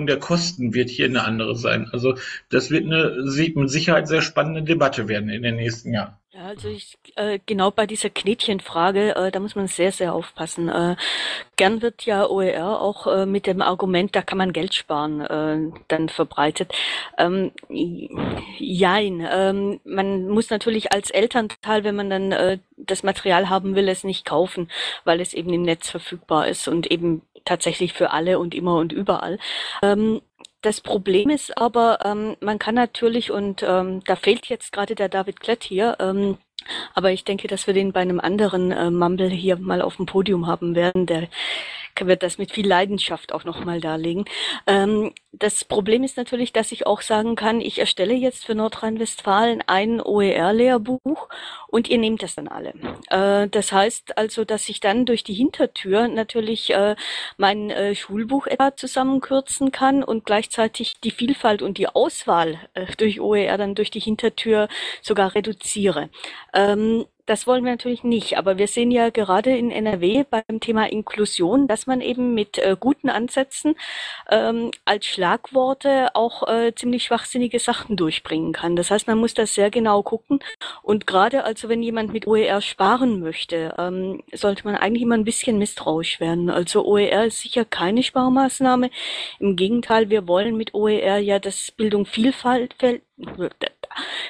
der 0.05 0.19
Kosten 0.19 0.73
wird 0.73 0.89
hier 0.89 1.05
eine 1.05 1.23
andere 1.23 1.55
sein. 1.55 1.89
Also 1.91 2.15
das 2.49 2.69
wird 2.69 2.85
eine 2.85 3.23
mit 3.55 3.69
Sicherheit 3.69 4.07
sehr 4.07 4.21
spannende 4.21 4.63
Debatte 4.63 5.07
werden 5.07 5.29
in 5.29 5.43
den 5.43 5.55
nächsten 5.55 5.93
Jahren. 5.93 6.15
Ja, 6.33 6.45
also 6.45 6.69
ich, 6.69 6.97
äh, 7.17 7.39
genau 7.45 7.71
bei 7.71 7.85
dieser 7.85 8.09
Knetchenfrage, 8.09 9.15
äh, 9.17 9.31
da 9.31 9.41
muss 9.41 9.55
man 9.55 9.67
sehr, 9.67 9.91
sehr 9.91 10.13
aufpassen. 10.13 10.69
Äh, 10.69 10.95
gern 11.57 11.81
wird 11.81 12.05
ja 12.05 12.25
OER 12.25 12.79
auch 12.79 13.05
äh, 13.05 13.25
mit 13.25 13.47
dem 13.47 13.61
Argument, 13.61 14.15
da 14.15 14.21
kann 14.21 14.37
man 14.37 14.53
Geld 14.53 14.73
sparen, 14.73 15.19
äh, 15.19 15.59
dann 15.89 16.07
verbreitet. 16.07 16.73
Ähm, 17.17 17.51
jein, 17.69 19.27
ähm, 19.29 19.81
man 19.83 20.29
muss 20.29 20.49
natürlich 20.49 20.93
als 20.93 21.09
Elternteil, 21.09 21.83
wenn 21.83 21.97
man 21.97 22.09
dann 22.09 22.31
äh, 22.31 22.59
das 22.77 23.03
Material 23.03 23.49
haben 23.49 23.75
will, 23.75 23.89
es 23.89 24.05
nicht 24.05 24.25
kaufen, 24.25 24.71
weil 25.03 25.19
es 25.19 25.33
eben 25.33 25.51
im 25.51 25.63
Netz 25.63 25.89
verfügbar 25.89 26.47
ist 26.47 26.69
und 26.69 26.89
eben 26.89 27.23
tatsächlich 27.45 27.93
für 27.93 28.11
alle 28.11 28.39
und 28.39 28.55
immer 28.55 28.77
und 28.77 28.91
überall. 28.91 29.39
Ähm, 29.81 30.21
das 30.61 30.79
Problem 30.81 31.29
ist 31.29 31.57
aber, 31.57 31.99
ähm, 32.05 32.35
man 32.39 32.59
kann 32.59 32.75
natürlich, 32.75 33.31
und 33.31 33.63
ähm, 33.63 34.03
da 34.05 34.15
fehlt 34.15 34.45
jetzt 34.47 34.71
gerade 34.71 34.93
der 34.93 35.09
David 35.09 35.39
Klett 35.39 35.63
hier, 35.63 35.97
ähm, 35.99 36.37
aber 36.93 37.11
ich 37.11 37.23
denke, 37.23 37.47
dass 37.47 37.65
wir 37.65 37.73
den 37.73 37.91
bei 37.91 38.01
einem 38.01 38.19
anderen 38.19 38.71
äh, 38.71 38.91
Mumble 38.91 39.29
hier 39.29 39.57
mal 39.57 39.81
auf 39.81 39.97
dem 39.97 40.05
Podium 40.05 40.45
haben 40.45 40.75
werden. 40.75 41.07
Der 41.07 41.27
wird 41.99 42.23
das 42.23 42.37
mit 42.37 42.51
viel 42.51 42.67
Leidenschaft 42.67 43.33
auch 43.33 43.43
nochmal 43.43 43.81
darlegen. 43.81 44.25
Ähm, 44.67 45.13
das 45.41 45.65
Problem 45.65 46.03
ist 46.03 46.17
natürlich, 46.17 46.53
dass 46.53 46.71
ich 46.71 46.85
auch 46.85 47.01
sagen 47.01 47.35
kann, 47.35 47.61
ich 47.61 47.79
erstelle 47.79 48.13
jetzt 48.13 48.45
für 48.45 48.53
Nordrhein-Westfalen 48.53 49.63
ein 49.65 49.99
OER-Lehrbuch 49.99 51.29
und 51.67 51.89
ihr 51.89 51.97
nehmt 51.97 52.21
das 52.21 52.35
dann 52.35 52.47
alle. 52.47 52.73
Äh, 53.09 53.49
das 53.49 53.71
heißt 53.71 54.19
also, 54.19 54.45
dass 54.45 54.69
ich 54.69 54.79
dann 54.81 55.07
durch 55.07 55.23
die 55.23 55.33
Hintertür 55.33 56.07
natürlich 56.07 56.69
äh, 56.69 56.95
mein 57.37 57.71
äh, 57.71 57.95
Schulbuch 57.95 58.45
etwa 58.45 58.75
zusammenkürzen 58.75 59.71
kann 59.71 60.03
und 60.03 60.25
gleichzeitig 60.25 60.99
die 61.03 61.11
Vielfalt 61.11 61.63
und 61.63 61.79
die 61.79 61.87
Auswahl 61.87 62.59
äh, 62.75 62.85
durch 62.97 63.19
OER 63.19 63.57
dann 63.57 63.73
durch 63.73 63.89
die 63.89 63.99
Hintertür 63.99 64.67
sogar 65.01 65.33
reduziere. 65.33 66.11
Ähm, 66.53 67.05
das 67.31 67.47
wollen 67.47 67.63
wir 67.63 67.71
natürlich 67.71 68.03
nicht, 68.03 68.37
aber 68.37 68.57
wir 68.57 68.67
sehen 68.67 68.91
ja 68.91 69.09
gerade 69.09 69.55
in 69.55 69.71
NRW 69.71 70.25
beim 70.29 70.59
Thema 70.59 70.91
Inklusion, 70.91 71.65
dass 71.65 71.87
man 71.87 72.01
eben 72.01 72.33
mit 72.33 72.57
äh, 72.57 72.75
guten 72.77 73.07
Ansätzen 73.09 73.75
ähm, 74.29 74.71
als 74.83 75.05
Schlagworte 75.05 76.13
auch 76.13 76.45
äh, 76.49 76.75
ziemlich 76.75 77.05
schwachsinnige 77.05 77.59
Sachen 77.59 77.95
durchbringen 77.95 78.51
kann. 78.51 78.75
Das 78.75 78.91
heißt, 78.91 79.07
man 79.07 79.17
muss 79.17 79.33
das 79.33 79.53
sehr 79.53 79.71
genau 79.71 80.03
gucken 80.03 80.39
und 80.83 81.07
gerade 81.07 81.45
also 81.45 81.69
wenn 81.69 81.81
jemand 81.81 82.11
mit 82.11 82.27
OER 82.27 82.59
sparen 82.59 83.21
möchte, 83.21 83.75
ähm, 83.77 84.21
sollte 84.33 84.65
man 84.65 84.75
eigentlich 84.75 85.03
immer 85.03 85.15
ein 85.15 85.23
bisschen 85.23 85.57
misstrauisch 85.57 86.19
werden. 86.19 86.49
Also 86.49 86.83
OER 86.85 87.27
ist 87.27 87.39
sicher 87.39 87.63
keine 87.63 88.03
Sparmaßnahme. 88.03 88.89
Im 89.39 89.55
Gegenteil, 89.55 90.09
wir 90.09 90.27
wollen 90.27 90.57
mit 90.57 90.73
OER 90.73 91.19
ja, 91.19 91.39
dass 91.39 91.71
Bildung 91.71 92.05
Vielfalt 92.05 92.77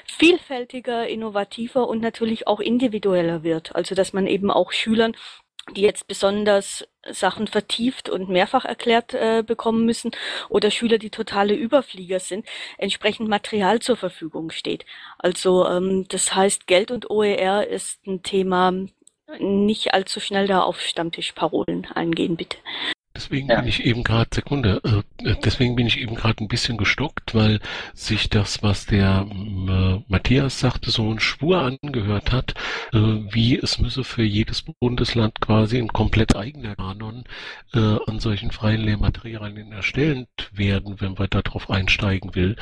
vielfältiger, 0.06 1.08
innovativer 1.08 1.88
und 1.88 2.02
natürlich 2.02 2.48
auch 2.48 2.60
individueller 2.60 3.44
wird. 3.44 3.76
Also 3.76 3.96
dass 3.96 4.14
man 4.14 4.28
eben 4.28 4.52
auch 4.52 4.72
Schülern 4.72 5.16
die 5.76 5.82
jetzt 5.82 6.08
besonders 6.08 6.88
Sachen 7.10 7.48
vertieft 7.48 8.10
und 8.10 8.30
mehrfach 8.30 8.66
erklärt 8.66 9.14
äh, 9.14 9.44
bekommen 9.46 9.86
müssen 9.86 10.12
oder 10.50 10.72
Schüler, 10.72 10.98
die 10.98 11.10
totale 11.10 11.54
Überflieger 11.54 12.20
sind, 12.20 12.46
entsprechend 12.78 13.30
Material 13.30 13.80
zur 13.80 13.98
Verfügung 13.98 14.52
steht. 14.52 14.86
Also 15.18 15.68
ähm, 15.68 16.06
das 16.10 16.36
heißt, 16.36 16.68
Geld 16.68 16.92
und 16.92 17.10
OER 17.10 17.68
ist 17.68 18.06
ein 18.08 18.24
Thema, 18.24 18.74
nicht 19.40 19.94
allzu 19.94 20.20
schnell 20.20 20.48
da 20.48 20.62
auf 20.62 20.82
Stammtischparolen 20.82 21.86
eingehen, 21.94 22.36
bitte. 22.36 22.58
Deswegen 23.16 23.50
ja. 23.50 23.60
bin 23.60 23.68
ich 23.68 23.84
eben 23.86 24.04
gerade, 24.04 24.30
Sekunde, 24.34 24.82
äh, 25.24 25.36
deswegen 25.44 25.76
bin 25.76 25.88
ich 25.88 26.00
eben 26.00 26.16
gerade 26.16 26.44
ein 26.44 26.48
bisschen 26.48 26.78
gestockt, 26.78 27.36
weil 27.36 27.60
sich 27.94 28.30
das, 28.30 28.64
was 28.64 28.86
der 28.86 29.28
äh, 29.30 30.04
Matthias 30.08 30.60
sagte, 30.60 30.92
so 30.92 31.12
ein 31.12 31.20
Schwur 31.20 31.62
angehört 31.62 32.32
hat, 32.32 32.54
äh, 32.94 32.98
wie 32.98 33.58
es 33.58 33.80
müsse 33.80 34.04
für 34.04 34.24
jedes 34.24 34.64
Bundesland 34.80 35.42
quasi 35.42 35.78
ein 35.78 35.90
komplett 35.90 36.36
eigener 36.36 36.76
Kanon 36.76 37.26
äh, 37.74 37.98
an 38.08 38.20
solchen 38.20 38.52
freien 38.52 38.82
Lehrmaterialien 38.82 39.72
erstellt 39.74 40.30
werden, 40.52 41.02
wenn 41.02 41.14
man 41.14 41.30
darauf 41.30 41.70
einsteigen 41.70 42.34
will, 42.34 42.56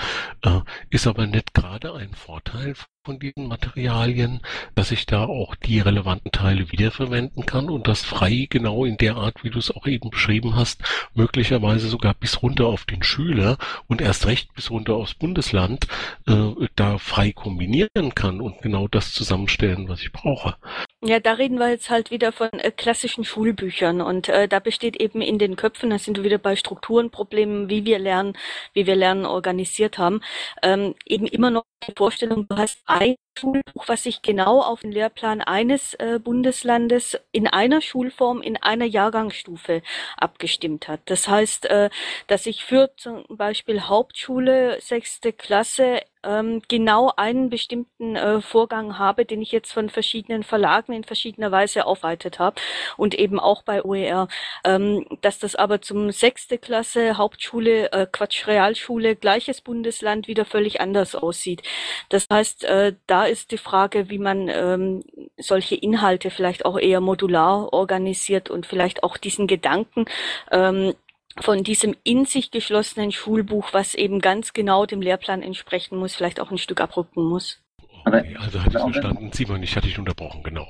äh, 0.43 0.61
ist 0.89 1.05
aber 1.05 1.27
nicht 1.27 1.53
gerade 1.53 1.93
ein 1.93 2.13
Vorteil 2.13 2.73
von 3.09 3.17
diesen 3.17 3.47
Materialien, 3.47 4.39
dass 4.75 4.91
ich 4.91 5.07
da 5.07 5.23
auch 5.25 5.55
die 5.55 5.79
relevanten 5.79 6.31
Teile 6.31 6.71
wiederverwenden 6.71 7.43
kann 7.43 7.67
und 7.67 7.87
das 7.87 8.03
frei 8.03 8.45
genau 8.47 8.85
in 8.85 8.97
der 8.97 9.15
Art, 9.15 9.43
wie 9.43 9.49
du 9.49 9.57
es 9.57 9.71
auch 9.71 9.87
eben 9.87 10.11
beschrieben 10.11 10.55
hast, 10.55 10.83
möglicherweise 11.15 11.87
sogar 11.87 12.13
bis 12.13 12.43
runter 12.43 12.67
auf 12.67 12.85
den 12.85 13.01
Schüler 13.01 13.57
und 13.87 13.99
erst 13.99 14.27
recht 14.27 14.53
bis 14.53 14.69
runter 14.69 14.93
aufs 14.93 15.15
Bundesland 15.15 15.87
äh, 16.27 16.51
da 16.75 16.99
frei 16.99 17.31
kombinieren 17.31 18.13
kann 18.13 18.41
und 18.41 18.61
genau 18.61 18.87
das 18.87 19.11
zusammenstellen, 19.11 19.89
was 19.89 20.01
ich 20.01 20.11
brauche. 20.11 20.57
Ja, 21.01 21.19
da 21.21 21.31
reden 21.33 21.57
wir 21.59 21.69
jetzt 21.69 21.89
halt 21.89 22.11
wieder 22.11 22.33
von 22.33 22.49
äh, 22.51 22.71
klassischen 22.71 23.23
Schulbüchern. 23.23 24.01
Und 24.01 24.27
äh, 24.27 24.49
da 24.49 24.59
besteht 24.59 24.97
eben 24.99 25.21
in 25.21 25.39
den 25.39 25.55
Köpfen, 25.55 25.89
da 25.91 25.97
sind 25.97 26.17
wir 26.17 26.25
wieder 26.25 26.37
bei 26.37 26.57
Strukturenproblemen, 26.57 27.69
wie 27.69 27.85
wir 27.85 27.99
lernen, 27.99 28.33
wie 28.73 28.85
wir 28.85 28.95
Lernen 28.97 29.25
organisiert 29.25 29.97
haben, 29.97 30.19
ähm, 30.61 30.95
eben 31.05 31.25
immer 31.25 31.51
noch 31.51 31.63
die 31.87 31.93
Vorstellung, 31.95 32.47
du 32.49 32.57
hast 32.57 32.79
ein 32.85 33.15
Schulbuch, 33.39 33.87
was 33.87 34.03
sich 34.03 34.21
genau 34.21 34.61
auf 34.61 34.81
den 34.81 34.91
Lehrplan 34.91 35.41
eines 35.41 35.93
äh, 35.95 36.19
Bundeslandes 36.19 37.17
in 37.31 37.47
einer 37.47 37.81
Schulform, 37.81 38.41
in 38.41 38.57
einer 38.57 38.85
Jahrgangsstufe 38.85 39.81
abgestimmt 40.17 40.87
hat. 40.87 41.01
Das 41.05 41.27
heißt, 41.27 41.65
äh, 41.67 41.89
dass 42.27 42.45
ich 42.45 42.65
für 42.65 42.91
zum 42.97 43.25
Beispiel 43.29 43.81
Hauptschule, 43.81 44.79
sechste 44.81 45.33
Klasse 45.33 46.01
ähm, 46.23 46.61
genau 46.67 47.11
einen 47.15 47.49
bestimmten 47.49 48.15
äh, 48.15 48.41
Vorgang 48.41 48.97
habe, 48.97 49.25
den 49.25 49.41
ich 49.41 49.51
jetzt 49.51 49.71
von 49.71 49.89
verschiedenen 49.89 50.43
Verlagen 50.43 50.93
in 50.93 51.03
verschiedener 51.03 51.51
Weise 51.51 51.85
aufweitet 51.85 52.39
habe 52.39 52.59
und 52.97 53.15
eben 53.15 53.39
auch 53.39 53.63
bei 53.63 53.83
OER, 53.83 54.27
ähm, 54.65 55.05
dass 55.21 55.39
das 55.39 55.55
aber 55.55 55.81
zum 55.81 56.11
sechste 56.11 56.57
Klasse 56.57 57.17
Hauptschule, 57.17 57.91
äh, 57.91 58.07
Quatsch, 58.11 58.47
Realschule, 58.47 59.15
gleiches 59.15 59.61
Bundesland 59.61 60.27
wieder 60.27 60.45
völlig 60.45 60.81
anders 60.81 61.15
aussieht. 61.15 61.63
Das 62.09 62.27
heißt, 62.31 62.65
äh, 62.65 62.95
da 63.07 63.25
ist 63.29 63.51
die 63.51 63.57
Frage, 63.57 64.09
wie 64.09 64.19
man 64.19 64.49
ähm, 64.49 65.03
solche 65.37 65.75
Inhalte 65.75 66.31
vielleicht 66.31 66.65
auch 66.65 66.77
eher 66.77 67.01
modular 67.01 67.71
organisiert 67.71 68.49
und 68.49 68.65
vielleicht 68.65 69.03
auch 69.03 69.17
diesen 69.17 69.47
Gedanken 69.47 70.05
ähm, 70.51 70.93
von 71.39 71.63
diesem 71.63 71.95
in 72.03 72.25
sich 72.25 72.51
geschlossenen 72.51 73.11
Schulbuch, 73.11 73.73
was 73.73 73.93
eben 73.93 74.19
ganz 74.19 74.53
genau 74.53 74.85
dem 74.85 75.01
Lehrplan 75.01 75.41
entsprechen 75.41 75.97
muss, 75.97 76.15
vielleicht 76.15 76.39
auch 76.39 76.51
ein 76.51 76.57
Stück 76.57 76.81
abrücken 76.81 77.23
muss. 77.23 77.61
Okay, 78.05 78.35
also 78.39 78.63
hatte 78.63 78.77
ich 78.77 78.83
verstanden, 78.83 79.31
Simon, 79.31 79.63
ich 79.63 79.75
hatte 79.75 79.87
dich 79.87 79.99
unterbrochen, 79.99 80.43
genau. 80.43 80.67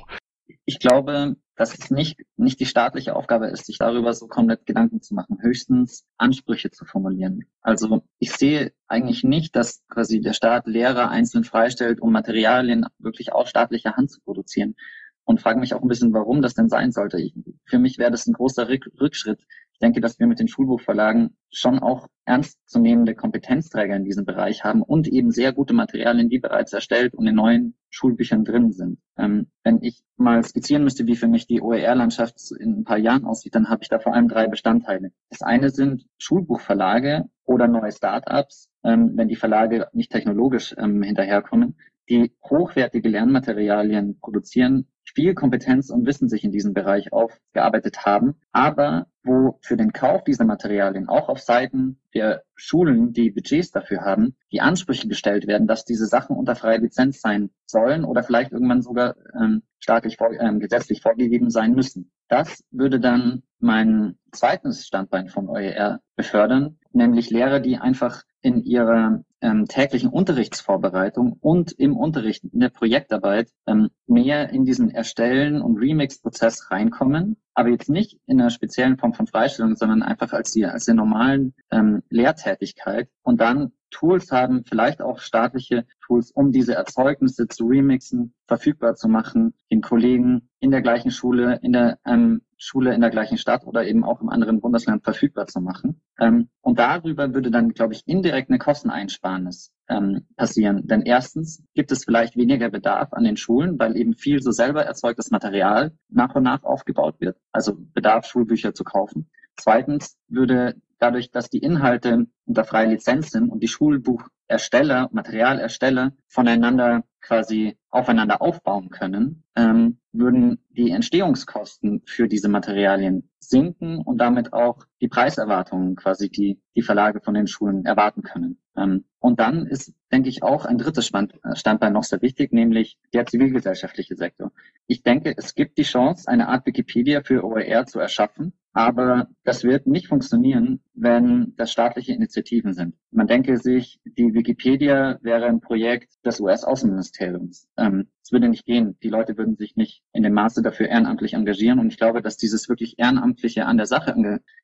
Ich 0.65 0.79
glaube, 0.79 1.35
dass 1.59 1.77
es 1.77 1.91
nicht, 1.91 2.21
nicht 2.37 2.61
die 2.61 2.65
staatliche 2.65 3.17
Aufgabe 3.17 3.47
ist, 3.47 3.65
sich 3.65 3.77
darüber 3.77 4.13
so 4.13 4.27
komplett 4.27 4.65
Gedanken 4.65 5.01
zu 5.01 5.13
machen, 5.13 5.39
höchstens 5.41 6.05
Ansprüche 6.17 6.71
zu 6.71 6.85
formulieren. 6.85 7.43
Also 7.59 8.01
ich 8.17 8.31
sehe 8.31 8.71
eigentlich 8.87 9.25
nicht, 9.25 9.57
dass 9.57 9.83
quasi 9.89 10.21
der 10.21 10.31
Staat 10.31 10.67
Lehrer 10.67 11.09
einzeln 11.09 11.43
freistellt, 11.43 12.01
um 12.01 12.13
Materialien 12.13 12.85
wirklich 12.97 13.33
aus 13.33 13.49
staatlicher 13.49 13.97
Hand 13.97 14.09
zu 14.09 14.21
produzieren. 14.21 14.77
Und 15.25 15.41
frage 15.41 15.59
mich 15.59 15.73
auch 15.73 15.81
ein 15.81 15.89
bisschen, 15.89 16.13
warum 16.13 16.41
das 16.41 16.53
denn 16.53 16.69
sein 16.69 16.93
sollte. 16.93 17.21
Für 17.65 17.77
mich 17.77 17.97
wäre 17.97 18.09
das 18.09 18.25
ein 18.25 18.33
großer 18.33 18.69
Rückschritt, 18.69 19.45
ich 19.79 19.81
denke, 19.81 20.01
dass 20.01 20.19
wir 20.19 20.27
mit 20.27 20.41
den 20.41 20.49
Schulbuchverlagen 20.49 21.37
schon 21.53 21.79
auch 21.79 22.09
ernstzunehmende 22.25 23.15
Kompetenzträger 23.15 23.95
in 23.95 24.03
diesem 24.03 24.25
Bereich 24.25 24.65
haben 24.65 24.81
und 24.81 25.07
eben 25.07 25.31
sehr 25.31 25.53
gute 25.53 25.73
Materialien, 25.73 26.27
die 26.27 26.37
bereits 26.37 26.73
erstellt 26.73 27.15
und 27.15 27.25
in 27.25 27.35
neuen 27.35 27.75
Schulbüchern 27.89 28.43
drin 28.43 28.73
sind. 28.73 28.99
Ähm, 29.17 29.47
wenn 29.63 29.81
ich 29.81 30.03
mal 30.17 30.43
skizzieren 30.43 30.83
müsste, 30.83 31.07
wie 31.07 31.15
für 31.15 31.29
mich 31.29 31.47
die 31.47 31.61
OER-Landschaft 31.61 32.51
in 32.59 32.81
ein 32.81 32.83
paar 32.83 32.97
Jahren 32.97 33.23
aussieht, 33.23 33.55
dann 33.55 33.69
habe 33.69 33.81
ich 33.81 33.87
da 33.87 33.99
vor 33.99 34.13
allem 34.13 34.27
drei 34.27 34.47
Bestandteile. 34.47 35.13
Das 35.29 35.43
eine 35.43 35.69
sind 35.69 36.05
Schulbuchverlage 36.17 37.29
oder 37.45 37.69
neue 37.69 37.93
Startups, 37.93 38.69
ähm, 38.83 39.13
wenn 39.15 39.29
die 39.29 39.37
Verlage 39.37 39.87
nicht 39.93 40.11
technologisch 40.11 40.75
ähm, 40.77 41.01
hinterherkommen, 41.03 41.77
die 42.09 42.33
hochwertige 42.43 43.09
Lernmaterialien 43.09 44.19
produzieren, 44.19 44.87
viel 45.13 45.33
Kompetenz 45.33 45.89
und 45.89 46.05
Wissen 46.05 46.29
sich 46.29 46.43
in 46.43 46.51
diesem 46.51 46.73
Bereich 46.73 47.11
aufgearbeitet 47.13 48.05
haben, 48.05 48.35
aber 48.51 49.07
wo 49.23 49.59
für 49.61 49.75
den 49.75 49.91
Kauf 49.91 50.23
dieser 50.23 50.45
Materialien 50.45 51.09
auch 51.09 51.29
auf 51.29 51.39
Seiten 51.39 51.99
der 52.13 52.43
Schulen, 52.55 53.13
die 53.13 53.31
Budgets 53.31 53.71
dafür 53.71 54.01
haben, 54.01 54.35
die 54.51 54.61
Ansprüche 54.61 55.07
gestellt 55.07 55.47
werden, 55.47 55.67
dass 55.67 55.85
diese 55.85 56.05
Sachen 56.05 56.35
unter 56.35 56.55
freier 56.55 56.79
Lizenz 56.79 57.21
sein 57.21 57.49
sollen 57.65 58.05
oder 58.05 58.23
vielleicht 58.23 58.51
irgendwann 58.51 58.81
sogar 58.81 59.15
ähm, 59.39 59.63
staatlich 59.79 60.17
vor, 60.17 60.31
ähm, 60.31 60.59
gesetzlich 60.59 61.01
vorgegeben 61.01 61.49
sein 61.49 61.73
müssen. 61.73 62.11
Das 62.27 62.63
würde 62.71 62.99
dann 62.99 63.43
mein 63.59 64.17
zweites 64.31 64.87
Standbein 64.87 65.27
von 65.27 65.49
OER 65.49 65.99
befördern, 66.15 66.77
nämlich 66.91 67.29
Lehrer, 67.29 67.59
die 67.59 67.77
einfach 67.77 68.23
in 68.41 68.63
ihrer 68.63 69.23
ähm, 69.41 69.65
täglichen 69.67 70.09
Unterrichtsvorbereitung 70.09 71.37
und 71.39 71.71
im 71.71 71.95
Unterricht, 71.95 72.43
in 72.43 72.59
der 72.59 72.69
Projektarbeit 72.69 73.49
ähm, 73.67 73.89
mehr 74.07 74.49
in 74.49 74.65
diesen 74.65 74.91
Erstellen- 74.91 75.61
und 75.61 75.77
Remix-Prozess 75.77 76.71
reinkommen, 76.71 77.37
aber 77.53 77.69
jetzt 77.69 77.89
nicht 77.89 78.19
in 78.25 78.39
einer 78.39 78.49
speziellen 78.49 78.97
Form 78.97 79.13
von 79.13 79.27
Freistellung, 79.27 79.75
sondern 79.75 80.03
einfach 80.03 80.33
als 80.33 80.51
die, 80.51 80.65
als 80.65 80.85
der 80.85 80.95
normalen 80.95 81.53
ähm, 81.71 82.03
Lehrtätigkeit. 82.09 83.09
Und 83.21 83.41
dann 83.41 83.71
Tools 83.91 84.31
haben, 84.31 84.63
vielleicht 84.65 85.01
auch 85.01 85.19
staatliche 85.19 85.85
Tools, 86.05 86.31
um 86.31 86.51
diese 86.51 86.73
Erzeugnisse 86.75 87.47
zu 87.47 87.67
remixen, 87.67 88.33
verfügbar 88.47 88.95
zu 88.95 89.07
machen, 89.07 89.53
den 89.71 89.81
Kollegen 89.81 90.49
in 90.59 90.71
der 90.71 90.81
gleichen 90.81 91.11
Schule, 91.11 91.59
in 91.61 91.73
der 91.73 91.99
ähm, 92.05 92.41
Schule 92.59 92.93
in 92.93 93.01
der 93.01 93.09
gleichen 93.09 93.37
Stadt 93.37 93.65
oder 93.65 93.85
eben 93.87 94.03
auch 94.03 94.21
im 94.21 94.29
anderen 94.29 94.59
Bundesland 94.59 95.03
verfügbar 95.03 95.47
zu 95.47 95.61
machen. 95.61 96.01
Ähm, 96.19 96.49
und 96.61 96.77
darüber 96.77 97.33
würde 97.33 97.51
dann, 97.51 97.69
glaube 97.69 97.93
ich, 97.93 98.03
indirekt 98.05 98.49
eine 98.49 98.59
Kosteneinsparnis 98.59 99.71
ähm, 99.87 100.27
passieren. 100.35 100.85
Denn 100.85 101.03
erstens 101.03 101.63
gibt 101.73 101.91
es 101.91 102.03
vielleicht 102.03 102.35
weniger 102.35 102.69
Bedarf 102.69 103.13
an 103.13 103.23
den 103.23 103.37
Schulen, 103.37 103.79
weil 103.79 103.95
eben 103.95 104.13
viel 104.13 104.41
so 104.41 104.51
selber 104.51 104.83
erzeugtes 104.83 105.31
Material 105.31 105.93
nach 106.09 106.35
und 106.35 106.43
nach 106.43 106.63
aufgebaut 106.63 107.15
wird. 107.19 107.37
Also 107.53 107.77
Bedarf, 107.93 108.25
Schulbücher 108.25 108.73
zu 108.73 108.83
kaufen. 108.83 109.29
Zweitens 109.59 110.17
würde 110.27 110.75
dadurch, 110.99 111.31
dass 111.31 111.49
die 111.49 111.59
Inhalte 111.59 112.27
unter 112.45 112.63
freier 112.63 112.87
Lizenz 112.87 113.31
sind 113.31 113.49
und 113.49 113.61
die 113.61 113.67
Schulbuchersteller, 113.67 115.09
Materialersteller 115.11 116.13
voneinander 116.27 117.03
quasi 117.21 117.77
aufeinander 117.89 118.41
aufbauen 118.41 118.89
können, 118.89 119.43
ähm, 119.55 119.99
würden 120.11 120.63
die 120.79 120.91
Entstehungskosten 120.91 122.03
für 122.05 122.29
diese 122.29 122.47
Materialien 122.47 123.29
sinken 123.39 123.97
und 123.97 124.17
damit 124.17 124.53
auch 124.53 124.85
die 125.01 125.09
Preiserwartungen 125.09 125.97
quasi, 125.97 126.29
die 126.29 126.61
die 126.75 126.81
Verlage 126.81 127.19
von 127.19 127.33
den 127.33 127.47
Schulen 127.47 127.85
erwarten 127.85 128.21
können. 128.21 128.59
Ähm, 128.77 129.03
und 129.19 129.41
dann 129.41 129.67
ist, 129.67 129.93
denke 130.11 130.29
ich, 130.29 130.41
auch 130.41 130.63
ein 130.63 130.77
drittes 130.77 131.11
äh, 131.11 131.55
Standbein 131.55 131.91
noch 131.91 132.03
sehr 132.03 132.21
wichtig, 132.21 132.53
nämlich 132.53 132.97
der 133.13 133.25
zivilgesellschaftliche 133.25 134.15
Sektor. 134.15 134.53
Ich 134.87 135.03
denke, 135.03 135.33
es 135.35 135.53
gibt 135.53 135.77
die 135.77 135.83
Chance, 135.83 136.29
eine 136.29 136.47
Art 136.47 136.65
Wikipedia 136.65 137.21
für 137.23 137.43
OER 137.43 137.85
zu 137.85 137.99
erschaffen, 137.99 138.53
aber 138.71 139.27
das 139.43 139.63
wird 139.63 139.87
nicht 139.87 140.07
funktionieren, 140.07 140.81
wenn 140.93 141.53
das 141.57 141.71
staatliche 141.71 142.13
Initiativen 142.13 142.73
sind. 142.73 142.95
Man 143.11 143.27
denke 143.27 143.57
sich, 143.57 143.99
die 144.05 144.33
Wikipedia 144.33 145.17
wäre 145.21 145.47
ein 145.47 145.59
Projekt 145.59 146.13
des 146.23 146.39
US-Außenministeriums. 146.39 147.67
Ähm, 147.77 148.07
es 148.23 148.31
würde 148.31 148.47
nicht 148.47 148.65
gehen. 148.65 148.97
Die 149.01 149.09
Leute 149.09 149.37
würden 149.37 149.57
sich 149.57 149.75
nicht 149.75 150.03
in 150.13 150.23
dem 150.23 150.33
Maße 150.33 150.61
dafür 150.69 150.87
ehrenamtlich 150.87 151.33
engagieren. 151.33 151.79
Und 151.79 151.87
ich 151.87 151.97
glaube, 151.97 152.21
dass 152.21 152.37
dieses 152.37 152.69
wirklich 152.69 152.99
ehrenamtliche, 152.99 153.65
an 153.65 153.77
der 153.77 153.85
Sache 153.85 154.15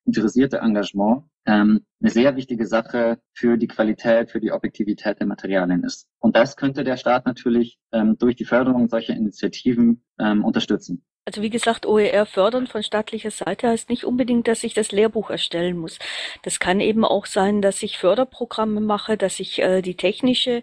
interessierte 0.05 0.57
Engagement 0.57 1.23
ähm, 1.45 1.85
eine 2.01 2.11
sehr 2.11 2.35
wichtige 2.35 2.65
Sache 2.65 3.19
für 3.33 3.57
die 3.57 3.67
Qualität, 3.67 4.31
für 4.31 4.39
die 4.39 4.51
Objektivität 4.51 5.19
der 5.19 5.27
Materialien 5.27 5.83
ist. 5.83 6.07
Und 6.19 6.35
das 6.35 6.55
könnte 6.55 6.83
der 6.83 6.97
Staat 6.97 7.25
natürlich 7.25 7.79
ähm, 7.91 8.17
durch 8.17 8.35
die 8.35 8.45
Förderung 8.45 8.87
solcher 8.89 9.15
Initiativen 9.15 10.03
ähm, 10.19 10.43
unterstützen. 10.43 11.03
Also 11.27 11.41
wie 11.41 11.49
gesagt, 11.49 11.87
OER 11.87 12.27
fördern 12.27 12.67
von 12.67 12.83
staatlicher 12.83 13.31
Seite 13.31 13.69
heißt 13.69 13.89
nicht 13.89 14.05
unbedingt, 14.05 14.47
dass 14.47 14.63
ich 14.63 14.75
das 14.75 14.91
Lehrbuch 14.91 15.31
erstellen 15.31 15.75
muss. 15.75 15.97
Das 16.43 16.59
kann 16.59 16.79
eben 16.79 17.03
auch 17.03 17.25
sein, 17.25 17.63
dass 17.63 17.81
ich 17.81 17.97
Förderprogramme 17.97 18.79
mache, 18.79 19.17
dass 19.17 19.39
ich 19.39 19.59
äh, 19.59 19.81
die 19.81 19.97
technische 19.97 20.61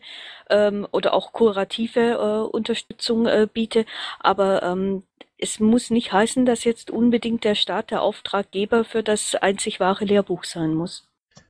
ähm, 0.51 0.86
oder 0.93 1.14
auch 1.14 1.32
kurative 1.32 2.12
äh, 2.12 2.57
Unterstützung 2.57 3.26
äh, 3.26 3.49
biete. 3.53 3.86
Aber 4.20 4.62
ähm, 4.62 5.03
es 5.43 5.59
muss 5.59 5.90
nicht 5.90 6.12
heißen, 6.12 6.47
dass 6.47 6.64
jetzt 6.64 6.90
unbedingt 6.90 7.45
der 7.45 7.55
Staat 7.57 7.90
der 7.90 8.03
Auftraggeber 8.03 8.84
für 8.84 9.03
das 9.03 9.34
einzig 9.34 9.80
wahre 9.80 10.05
Lehrbuch 10.05 10.45
sein 10.45 10.72
muss. 10.72 11.09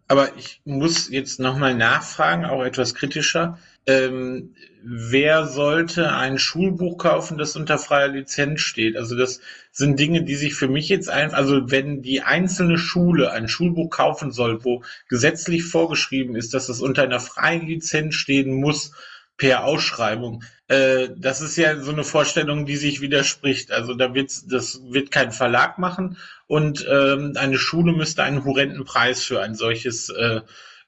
Aber 0.08 0.36
ich 0.36 0.60
muss 0.64 1.10
jetzt 1.10 1.40
nochmal 1.40 1.74
nachfragen, 1.74 2.44
auch 2.44 2.64
etwas 2.64 2.94
kritischer 2.94 3.58
ähm, 3.86 4.54
wer 4.84 5.46
sollte 5.46 6.12
ein 6.12 6.38
Schulbuch 6.38 6.98
kaufen, 6.98 7.36
das 7.36 7.56
unter 7.56 7.78
freier 7.78 8.08
Lizenz 8.08 8.60
steht? 8.60 8.96
Also 8.96 9.16
das 9.16 9.40
sind 9.72 9.98
Dinge, 9.98 10.22
die 10.22 10.36
sich 10.36 10.54
für 10.54 10.68
mich 10.68 10.88
jetzt 10.88 11.08
ein, 11.08 11.34
also 11.34 11.70
wenn 11.70 12.02
die 12.02 12.22
einzelne 12.22 12.78
Schule 12.78 13.32
ein 13.32 13.48
Schulbuch 13.48 13.90
kaufen 13.90 14.30
soll, 14.30 14.64
wo 14.64 14.82
gesetzlich 15.08 15.64
vorgeschrieben 15.64 16.36
ist, 16.36 16.54
dass 16.54 16.68
es 16.68 16.80
unter 16.80 17.02
einer 17.02 17.20
freien 17.20 17.66
Lizenz 17.66 18.14
stehen 18.14 18.54
muss, 18.54 18.92
per 19.42 19.64
Ausschreibung. 19.64 20.44
Äh, 20.68 21.08
das 21.16 21.40
ist 21.40 21.56
ja 21.56 21.76
so 21.80 21.90
eine 21.90 22.04
Vorstellung, 22.04 22.64
die 22.64 22.76
sich 22.76 23.00
widerspricht. 23.00 23.72
Also 23.72 23.94
da 23.94 24.14
wird 24.14 24.30
das 24.52 24.80
wird 24.84 25.10
kein 25.10 25.32
Verlag 25.32 25.78
machen 25.78 26.16
und 26.46 26.86
ähm, 26.88 27.32
eine 27.34 27.58
Schule 27.58 27.92
müsste 27.92 28.22
einen 28.22 28.44
horrenden 28.44 28.84
Preis 28.84 29.24
für 29.24 29.42
ein 29.42 29.56
solches 29.56 30.10
äh, 30.10 30.42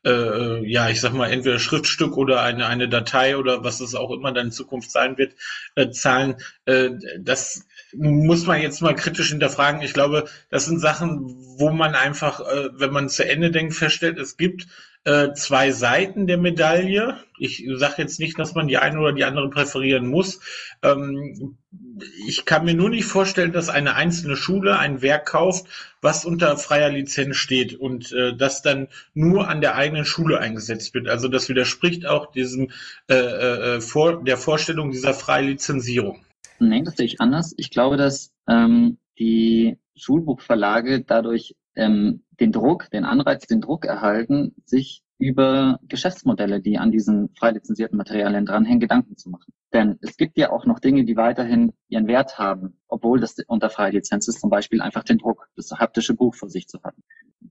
äh, 0.04 0.64
ja, 0.70 0.88
ich 0.88 1.00
sag 1.00 1.14
mal, 1.14 1.32
entweder 1.32 1.58
Schriftstück 1.58 2.16
oder 2.16 2.42
eine, 2.42 2.68
eine 2.68 2.88
Datei 2.88 3.36
oder 3.36 3.64
was 3.64 3.80
es 3.80 3.96
auch 3.96 4.12
immer 4.12 4.30
dann 4.30 4.46
in 4.46 4.52
Zukunft 4.52 4.92
sein 4.92 5.18
wird, 5.18 5.34
äh, 5.74 5.90
zahlen. 5.90 6.36
Äh, 6.64 6.90
das 7.18 7.66
muss 7.96 8.46
man 8.46 8.60
jetzt 8.60 8.80
mal 8.82 8.94
kritisch 8.94 9.30
hinterfragen. 9.30 9.82
Ich 9.82 9.92
glaube, 9.92 10.24
das 10.50 10.66
sind 10.66 10.80
Sachen, 10.80 11.36
wo 11.58 11.70
man 11.70 11.94
einfach, 11.94 12.40
äh, 12.40 12.70
wenn 12.74 12.92
man 12.92 13.08
zu 13.08 13.28
Ende 13.28 13.50
denkt, 13.50 13.74
feststellt, 13.74 14.18
es 14.18 14.36
gibt 14.36 14.66
äh, 15.04 15.34
zwei 15.34 15.70
Seiten 15.70 16.26
der 16.26 16.38
Medaille. 16.38 17.18
Ich 17.38 17.64
sage 17.74 17.96
jetzt 17.98 18.18
nicht, 18.18 18.38
dass 18.38 18.54
man 18.54 18.68
die 18.68 18.78
eine 18.78 18.98
oder 18.98 19.12
die 19.12 19.24
andere 19.24 19.50
präferieren 19.50 20.06
muss. 20.06 20.40
Ähm, 20.82 21.58
ich 22.26 22.44
kann 22.44 22.64
mir 22.64 22.74
nur 22.74 22.88
nicht 22.88 23.04
vorstellen, 23.04 23.52
dass 23.52 23.68
eine 23.68 23.94
einzelne 23.96 24.36
Schule 24.36 24.78
ein 24.78 25.02
Werk 25.02 25.26
kauft, 25.26 25.66
was 26.00 26.24
unter 26.24 26.56
freier 26.56 26.88
Lizenz 26.88 27.36
steht 27.36 27.74
und 27.74 28.12
äh, 28.12 28.34
das 28.34 28.62
dann 28.62 28.88
nur 29.12 29.48
an 29.48 29.60
der 29.60 29.74
eigenen 29.74 30.06
Schule 30.06 30.38
eingesetzt 30.38 30.94
wird. 30.94 31.08
Also 31.08 31.28
das 31.28 31.48
widerspricht 31.48 32.06
auch 32.06 32.32
diesem 32.32 32.70
äh, 33.08 33.14
äh, 33.14 33.80
vor, 33.80 34.24
der 34.24 34.38
Vorstellung 34.38 34.90
dieser 34.90 35.12
Freilizenzierung. 35.12 36.23
Nee, 36.68 36.82
das 36.82 36.96
sehe 36.96 37.06
ich 37.06 37.20
anders. 37.20 37.54
Ich 37.56 37.70
glaube, 37.70 37.96
dass 37.96 38.32
ähm, 38.48 38.98
die 39.18 39.78
Schulbuchverlage 39.96 41.04
dadurch 41.04 41.54
ähm, 41.76 42.24
den 42.40 42.52
Druck, 42.52 42.90
den 42.90 43.04
Anreiz, 43.04 43.46
den 43.46 43.60
Druck 43.60 43.84
erhalten, 43.84 44.54
sich 44.64 45.02
über 45.18 45.78
Geschäftsmodelle, 45.88 46.60
die 46.60 46.78
an 46.78 46.90
diesen 46.90 47.30
frei 47.36 47.52
lizenzierten 47.52 47.96
Materialien 47.96 48.46
dranhängen, 48.46 48.80
Gedanken 48.80 49.16
zu 49.16 49.30
machen. 49.30 49.52
Denn 49.72 49.98
es 50.02 50.16
gibt 50.16 50.36
ja 50.38 50.50
auch 50.50 50.66
noch 50.66 50.80
Dinge, 50.80 51.04
die 51.04 51.16
weiterhin 51.16 51.72
ihren 51.94 52.08
Wert 52.08 52.38
haben, 52.38 52.76
obwohl 52.88 53.20
das 53.20 53.36
unter 53.46 53.70
freie 53.70 53.92
Lizenz 53.92 54.28
ist, 54.28 54.40
zum 54.40 54.50
Beispiel 54.50 54.82
einfach 54.82 55.04
den 55.04 55.18
Druck, 55.18 55.48
das 55.56 55.70
haptische 55.70 56.14
Buch 56.14 56.34
vor 56.34 56.50
sich 56.50 56.68
zu 56.68 56.82
haben. 56.82 57.02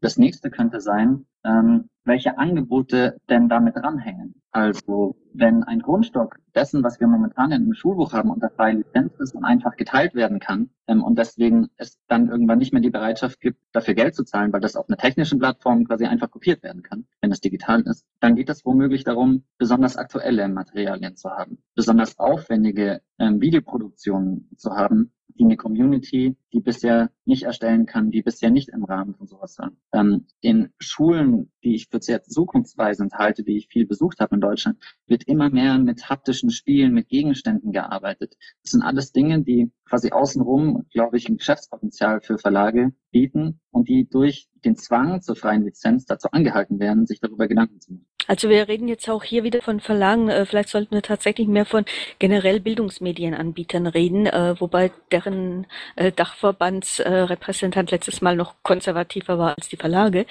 Das 0.02 0.18
nächste 0.18 0.52
könnte 0.52 0.82
sein, 0.82 1.26
ähm, 1.46 1.90
welche 2.04 2.38
Angebote 2.38 3.20
denn 3.30 3.48
damit 3.48 3.76
dranhängen. 3.76 4.36
Also 4.52 5.16
wenn 5.34 5.64
ein 5.64 5.80
Grundstock 5.80 6.38
dessen, 6.54 6.84
was 6.84 7.00
wir 7.00 7.08
momentan 7.08 7.52
in 7.52 7.64
einem 7.64 7.74
Schulbuch 7.74 8.14
haben, 8.14 8.30
unter 8.30 8.50
freie 8.50 8.76
Lizenz 8.76 9.14
ist 9.20 9.34
und 9.34 9.46
einfach 9.46 9.76
geteilt 9.78 10.14
werden 10.14 10.40
kann 10.40 10.70
ähm, 10.88 11.04
und 11.04 11.18
deswegen 11.18 11.70
es 11.78 11.98
dann 12.08 12.30
irgendwann 12.30 12.60
nicht 12.60 12.74
mehr 12.74 12.82
die 12.82 12.90
Bereitschaft 12.90 13.40
gibt, 13.40 13.58
dafür 13.72 13.94
Geld 13.94 14.16
zu 14.16 14.24
zahlen, 14.24 14.54
weil 14.54 14.62
das 14.62 14.76
auf 14.76 14.88
einer 14.90 14.98
technischen 14.98 15.40
Plattform 15.40 15.86
quasi 15.86 16.06
einfach 16.06 16.30
kopiert 16.30 16.62
werden 16.64 16.84
kann, 16.84 17.08
wenn 17.22 17.32
es 17.32 17.42
digital 17.42 17.82
ist, 17.82 18.06
dann 18.20 18.36
geht 18.36 18.50
es 18.50 18.66
womöglich 18.66 19.04
darum, 19.04 19.44
besonders 19.58 19.98
aktuelle 19.98 20.48
Materialien 20.50 21.16
zu 21.16 21.32
haben, 21.32 21.58
besonders 21.76 22.20
aufwendige 22.20 23.02
ähm, 23.24 23.42
Videoproduktionen 23.42 24.50
zu 24.58 24.72
haben, 24.72 25.14
die 25.30 25.46
eine 25.46 25.58
Community, 25.58 26.36
die 26.52 26.60
bisher 26.60 27.10
nicht 27.26 27.44
erstellen 27.44 27.86
kann, 27.86 28.12
die 28.12 28.22
bisher 28.22 28.52
nicht 28.52 28.70
im 28.70 28.84
Rahmen 28.84 29.16
von 29.16 29.28
sowas 29.28 29.58
war. 29.58 29.72
Ähm, 29.92 30.28
in 30.42 30.70
Schulen, 30.80 31.52
die 31.64 31.76
ich 31.76 31.88
für 31.90 32.02
sehr 32.02 32.24
zukunftsweisend 32.24 33.14
halte, 33.14 33.44
die 33.44 33.58
ich 33.58 33.68
viel 33.68 33.86
besucht 33.86 34.20
habe 34.20 34.36
in 34.36 34.42
Deutschland, 34.42 34.78
wird 35.08 35.24
immer 35.24 35.50
mehr 35.50 35.78
mit 35.80 36.10
haptischen 36.10 36.52
Spielen, 36.52 36.94
mit 36.94 37.08
Gegenständen 37.08 37.72
gearbeitet. 37.72 38.36
Das 38.64 38.72
sind 38.72 38.84
alles 38.84 39.12
Dinge, 39.12 39.42
die 39.42 39.72
quasi 39.86 40.12
außenrum, 40.12 40.86
glaube 40.92 41.18
ich, 41.18 41.30
ein 41.30 41.38
Geschäftspotenzial 41.38 42.22
für 42.22 42.38
Verlage 42.38 42.94
bieten 43.12 43.60
und 43.72 43.90
die 43.90 44.08
durch 44.10 44.50
den 44.64 44.76
Zwang 44.76 45.22
zur 45.22 45.36
freien 45.36 45.64
Lizenz 45.64 46.06
dazu 46.06 46.30
angehalten 46.32 46.80
werden, 46.80 47.06
sich 47.06 47.20
darüber 47.20 47.48
Gedanken 47.48 47.80
zu 47.82 47.94
machen. 47.94 48.06
Also 48.28 48.50
wir 48.50 48.68
reden 48.68 48.88
jetzt 48.88 49.10
auch 49.10 49.24
hier 49.24 49.44
wieder 49.44 49.62
von 49.62 49.80
Verlagen. 49.80 50.30
Äh, 50.30 50.46
vielleicht 50.46 50.70
sollten 50.70 50.96
wir 50.96 51.02
tatsächlich 51.02 51.48
mehr 51.48 51.66
von 51.66 51.84
generell 52.20 52.60
Bildungsmedienanbietern 52.60 53.88
reden, 53.88 54.28
äh, 54.28 54.56
wobei 54.60 54.92
deren 55.14 55.68
äh, 55.96 56.12
Dachverbandsrepräsentant 56.12 57.92
letztes 57.92 58.22
Mal 58.22 58.36
noch 58.36 58.56
konservativer 58.64 59.38
war 59.38 59.56
als 59.56 59.70
die 59.70 59.78
Verlage. 59.78 60.26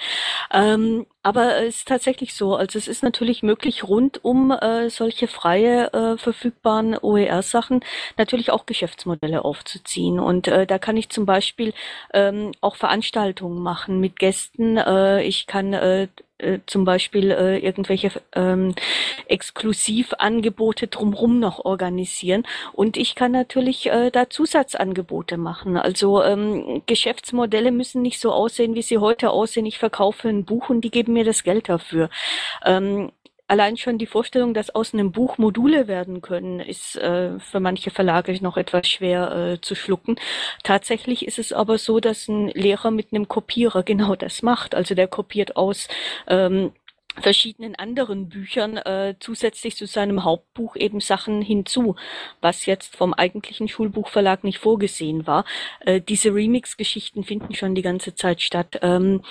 Ähm, 0.51 1.05
Aber 1.25 1.57
es 1.61 1.77
ist 1.77 1.87
tatsächlich 1.87 2.33
so. 2.33 2.55
Also 2.55 2.77
es 2.77 2.87
ist 2.89 3.01
natürlich 3.01 3.43
möglich, 3.43 3.83
rund 3.85 4.23
um 4.25 4.51
äh, 4.51 4.89
solche 4.89 5.27
freie 5.27 5.93
äh, 5.93 6.17
verfügbaren 6.17 6.97
OER-Sachen 7.01 7.79
natürlich 8.17 8.51
auch 8.51 8.65
Geschäftsmodelle 8.65 9.45
aufzuziehen. 9.45 10.19
Und 10.19 10.47
äh, 10.49 10.65
da 10.67 10.77
kann 10.79 10.97
ich 10.97 11.09
zum 11.09 11.25
Beispiel 11.25 11.73
ähm, 12.13 12.51
auch 12.59 12.75
Veranstaltungen 12.75 13.63
machen 13.63 13.99
mit 14.01 14.17
Gästen. 14.19 14.77
Äh, 14.77 15.23
ich 15.23 15.47
kann 15.47 15.73
äh, 15.73 16.09
äh, 16.43 16.59
zum 16.65 16.85
Beispiel 16.85 17.31
äh, 17.31 17.57
irgendwelche 17.59 18.11
ähm, 18.35 18.75
Exklusivangebote 19.27 20.87
drumherum 20.87 21.39
noch 21.39 21.63
organisieren. 21.65 22.43
Und 22.73 22.97
ich 22.97 23.15
kann 23.15 23.31
natürlich 23.31 23.87
äh, 23.87 24.11
da 24.11 24.29
Zusatzangebote 24.29 25.37
machen. 25.37 25.77
Also 25.77 26.23
ähm, 26.23 26.83
Geschäftsmodelle 26.85 27.71
müssen 27.71 28.01
nicht 28.01 28.19
so 28.19 28.31
aussehen, 28.31 28.75
wie 28.75 28.81
sie 28.81 28.97
heute 28.97 29.31
aussehen. 29.31 29.65
Ich 29.65 29.79
verkaufe 29.79 30.29
ein 30.29 30.45
Buch 30.45 30.69
und 30.69 30.81
die 30.81 30.91
geben 30.91 31.13
mir 31.13 31.23
das 31.23 31.43
Geld 31.43 31.69
dafür. 31.69 32.09
Ähm, 32.65 33.11
allein 33.47 33.77
schon 33.77 33.97
die 33.97 34.05
Vorstellung, 34.05 34.53
dass 34.53 34.73
aus 34.73 34.93
einem 34.93 35.11
Buch 35.11 35.37
Module 35.37 35.87
werden 35.87 36.21
können, 36.21 36.59
ist 36.59 36.95
äh, 36.95 37.39
für 37.39 37.59
manche 37.59 37.91
Verlage 37.91 38.33
noch 38.41 38.57
etwas 38.57 38.87
schwer 38.87 39.31
äh, 39.31 39.61
zu 39.61 39.75
schlucken. 39.75 40.15
Tatsächlich 40.63 41.25
ist 41.25 41.39
es 41.39 41.53
aber 41.53 41.77
so, 41.77 41.99
dass 41.99 42.27
ein 42.27 42.49
Lehrer 42.49 42.91
mit 42.91 43.13
einem 43.13 43.27
Kopierer 43.27 43.83
genau 43.93 44.15
das 44.15 44.41
macht. 44.41 44.75
Also 44.75 44.95
der 44.95 45.07
kopiert 45.07 45.55
aus 45.55 45.87
ähm, 46.27 46.71
verschiedenen 47.21 47.75
anderen 47.75 48.29
Büchern 48.29 48.77
äh, 48.77 49.15
zusätzlich 49.19 49.75
zu 49.75 49.85
seinem 49.85 50.23
Hauptbuch 50.23 50.75
eben 50.75 50.99
Sachen 50.99 51.41
hinzu, 51.41 51.95
was 52.41 52.65
jetzt 52.65 52.95
vom 52.95 53.13
eigentlichen 53.13 53.67
Schulbuchverlag 53.67 54.43
nicht 54.43 54.57
vorgesehen 54.57 55.27
war. 55.27 55.45
Äh, 55.81 56.01
diese 56.01 56.33
Remix-Geschichten 56.33 57.23
finden 57.23 57.53
schon 57.53 57.75
die 57.75 57.81
ganze 57.81 58.15
Zeit 58.15 58.41
statt. 58.41 58.79
Ähm, 58.81 59.21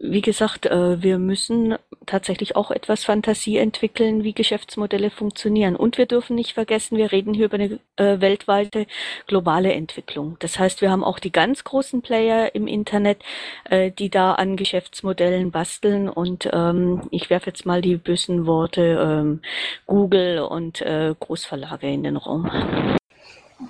wie 0.00 0.20
gesagt, 0.20 0.66
äh, 0.66 1.02
wir 1.02 1.18
müssen 1.18 1.76
tatsächlich 2.06 2.56
auch 2.56 2.70
etwas 2.70 3.04
Fantasie 3.04 3.58
entwickeln, 3.58 4.22
wie 4.22 4.32
Geschäftsmodelle 4.32 5.10
funktionieren. 5.10 5.76
Und 5.76 5.98
wir 5.98 6.06
dürfen 6.06 6.36
nicht 6.36 6.52
vergessen, 6.52 6.96
wir 6.96 7.10
reden 7.10 7.34
hier 7.34 7.46
über 7.46 7.56
eine 7.56 7.80
äh, 7.96 8.20
weltweite 8.20 8.86
globale 9.26 9.72
Entwicklung. 9.72 10.36
Das 10.38 10.58
heißt, 10.58 10.80
wir 10.82 10.90
haben 10.90 11.02
auch 11.02 11.18
die 11.18 11.32
ganz 11.32 11.64
großen 11.64 12.00
Player 12.00 12.54
im 12.54 12.66
Internet, 12.66 13.22
äh, 13.64 13.90
die 13.90 14.08
da 14.08 14.34
an 14.34 14.56
Geschäftsmodellen 14.56 15.50
basteln. 15.50 16.08
Und 16.08 16.48
ähm, 16.52 17.02
ich 17.10 17.28
werfe 17.28 17.50
jetzt 17.50 17.66
mal 17.66 17.82
die 17.82 17.96
bösen 17.96 18.46
Worte 18.46 18.98
ähm, 19.00 19.40
Google 19.86 20.40
und 20.40 20.78
Großverlage 20.78 21.88
in 21.88 22.02
den 22.02 22.16
Raum. 22.16 22.50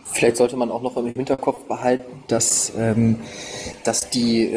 Vielleicht 0.04 0.36
sollte 0.36 0.56
man 0.56 0.70
auch 0.70 0.82
noch 0.82 0.96
im 0.96 1.06
Hinterkopf 1.06 1.64
behalten, 1.64 2.24
dass, 2.28 2.72
ähm, 2.76 3.20
dass 3.84 4.10
die 4.10 4.52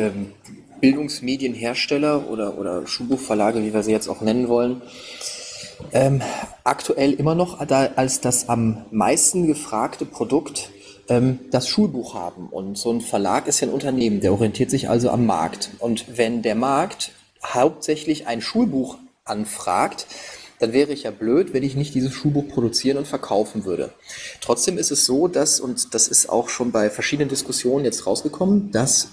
Bildungsmedienhersteller 0.81 2.29
oder, 2.29 2.57
oder 2.57 2.85
Schulbuchverlage, 2.87 3.63
wie 3.63 3.73
wir 3.73 3.83
sie 3.83 3.91
jetzt 3.91 4.07
auch 4.07 4.21
nennen 4.21 4.47
wollen, 4.47 4.81
ähm, 5.93 6.21
aktuell 6.63 7.13
immer 7.13 7.35
noch 7.35 7.59
als 7.59 8.21
das 8.21 8.49
am 8.49 8.85
meisten 8.91 9.47
gefragte 9.47 10.05
Produkt 10.05 10.69
ähm, 11.07 11.39
das 11.51 11.67
Schulbuch 11.67 12.13
haben. 12.13 12.47
Und 12.47 12.77
so 12.77 12.91
ein 12.91 13.01
Verlag 13.01 13.47
ist 13.47 13.59
ja 13.59 13.67
ein 13.67 13.73
Unternehmen, 13.73 14.21
der 14.21 14.33
orientiert 14.33 14.69
sich 14.69 14.89
also 14.89 15.09
am 15.09 15.25
Markt. 15.25 15.71
Und 15.79 16.17
wenn 16.17 16.41
der 16.41 16.55
Markt 16.55 17.11
hauptsächlich 17.43 18.27
ein 18.27 18.41
Schulbuch 18.41 18.97
anfragt, 19.25 20.07
dann 20.59 20.73
wäre 20.73 20.93
ich 20.93 21.03
ja 21.03 21.11
blöd, 21.11 21.53
wenn 21.53 21.63
ich 21.63 21.75
nicht 21.75 21.95
dieses 21.95 22.13
Schulbuch 22.13 22.47
produzieren 22.47 22.97
und 22.97 23.07
verkaufen 23.07 23.65
würde. 23.65 23.91
Trotzdem 24.41 24.77
ist 24.77 24.91
es 24.91 25.05
so, 25.05 25.27
dass, 25.27 25.59
und 25.59 25.95
das 25.95 26.07
ist 26.07 26.29
auch 26.29 26.49
schon 26.49 26.71
bei 26.71 26.91
verschiedenen 26.91 27.29
Diskussionen 27.29 27.83
jetzt 27.83 28.05
rausgekommen, 28.05 28.71
dass 28.71 29.09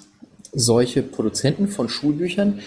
solche 0.58 1.02
Produzenten 1.02 1.68
von 1.68 1.88
Schulbüchern 1.88 2.60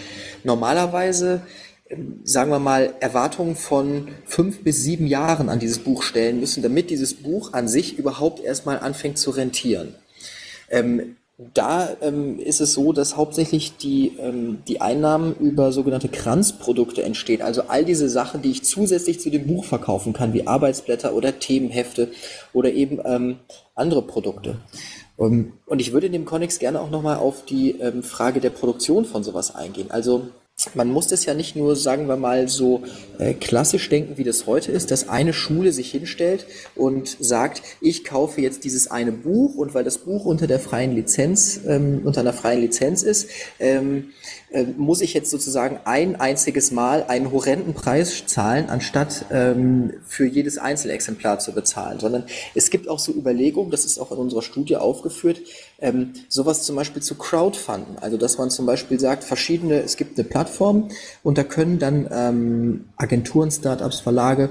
normalerweise, 0.44 1.42
ähm, 1.88 2.20
sagen 2.24 2.50
wir 2.50 2.58
mal, 2.58 2.94
Erwartungen 3.00 3.56
von 3.56 4.08
fünf 4.24 4.62
bis 4.64 4.82
sieben 4.82 5.06
Jahren 5.06 5.48
an 5.48 5.58
dieses 5.58 5.78
Buch 5.78 6.02
stellen 6.02 6.40
müssen, 6.40 6.62
damit 6.62 6.90
dieses 6.90 7.14
Buch 7.14 7.52
an 7.52 7.68
sich 7.68 7.98
überhaupt 7.98 8.42
erstmal 8.42 8.78
anfängt 8.80 9.18
zu 9.18 9.30
rentieren. 9.30 9.94
Ähm, 10.70 11.16
da 11.54 11.96
ähm, 12.00 12.38
ist 12.38 12.60
es 12.60 12.72
so, 12.74 12.92
dass 12.92 13.16
hauptsächlich 13.16 13.76
die, 13.76 14.12
ähm, 14.18 14.58
die 14.68 14.80
Einnahmen 14.80 15.34
über 15.40 15.72
sogenannte 15.72 16.08
Kranzprodukte 16.08 17.02
entstehen. 17.02 17.42
Also 17.42 17.62
all 17.68 17.84
diese 17.84 18.08
Sachen, 18.08 18.42
die 18.42 18.50
ich 18.50 18.64
zusätzlich 18.64 19.18
zu 19.20 19.30
dem 19.30 19.46
Buch 19.46 19.64
verkaufen 19.64 20.12
kann, 20.12 20.34
wie 20.34 20.46
Arbeitsblätter 20.46 21.14
oder 21.14 21.38
Themenhefte 21.38 22.10
oder 22.52 22.72
eben 22.72 23.00
ähm, 23.04 23.36
andere 23.74 24.02
Produkte. 24.02 24.56
Um, 25.22 25.52
und 25.66 25.80
ich 25.80 25.92
würde 25.92 26.06
in 26.06 26.12
dem 26.12 26.24
Konnex 26.24 26.58
gerne 26.58 26.80
auch 26.80 26.90
nochmal 26.90 27.18
auf 27.18 27.44
die 27.44 27.78
ähm, 27.78 28.02
Frage 28.02 28.40
der 28.40 28.50
Produktion 28.50 29.04
von 29.04 29.22
sowas 29.22 29.54
eingehen. 29.54 29.92
Also 29.92 30.26
man 30.74 30.90
muss 30.90 31.06
das 31.06 31.24
ja 31.24 31.34
nicht 31.34 31.54
nur, 31.54 31.76
sagen 31.76 32.08
wir 32.08 32.16
mal, 32.16 32.48
so 32.48 32.82
äh, 33.18 33.32
klassisch 33.32 33.88
denken, 33.88 34.18
wie 34.18 34.24
das 34.24 34.46
heute 34.46 34.72
ist, 34.72 34.90
dass 34.90 35.08
eine 35.08 35.32
Schule 35.32 35.72
sich 35.72 35.92
hinstellt 35.92 36.46
und 36.74 37.16
sagt, 37.20 37.62
ich 37.80 38.02
kaufe 38.02 38.40
jetzt 38.40 38.64
dieses 38.64 38.90
eine 38.90 39.12
Buch 39.12 39.54
und 39.54 39.74
weil 39.74 39.84
das 39.84 39.98
Buch 39.98 40.24
unter 40.24 40.48
der 40.48 40.58
freien 40.58 40.94
Lizenz, 40.94 41.60
ähm, 41.68 42.02
unter 42.04 42.20
einer 42.20 42.32
freien 42.32 42.60
Lizenz 42.60 43.02
ist, 43.02 43.28
ähm, 43.60 44.10
äh, 44.41 44.41
muss 44.76 45.00
ich 45.00 45.14
jetzt 45.14 45.30
sozusagen 45.30 45.80
ein 45.84 46.20
einziges 46.20 46.70
Mal 46.70 47.04
einen 47.04 47.32
horrenden 47.32 47.74
Preis 47.74 48.26
zahlen, 48.26 48.68
anstatt 48.68 49.26
ähm, 49.30 49.94
für 50.06 50.26
jedes 50.26 50.58
Einzelexemplar 50.58 51.38
zu 51.38 51.52
bezahlen. 51.52 52.00
Sondern 52.00 52.24
es 52.54 52.70
gibt 52.70 52.88
auch 52.88 52.98
so 52.98 53.12
Überlegungen, 53.12 53.70
das 53.70 53.84
ist 53.84 53.98
auch 53.98 54.12
in 54.12 54.18
unserer 54.18 54.42
Studie 54.42 54.76
aufgeführt, 54.76 55.40
ähm, 55.80 56.12
sowas 56.28 56.62
zum 56.62 56.76
Beispiel 56.76 57.02
zu 57.02 57.16
crowdfunden. 57.16 57.98
Also 58.00 58.16
dass 58.16 58.38
man 58.38 58.50
zum 58.50 58.66
Beispiel 58.66 58.98
sagt, 59.00 59.24
verschiedene, 59.24 59.82
es 59.82 59.96
gibt 59.96 60.18
eine 60.18 60.28
Plattform 60.28 60.88
und 61.22 61.38
da 61.38 61.44
können 61.44 61.78
dann 61.78 62.08
ähm, 62.10 62.84
Agenturen, 62.96 63.50
Startups, 63.50 64.00
Verlage 64.00 64.50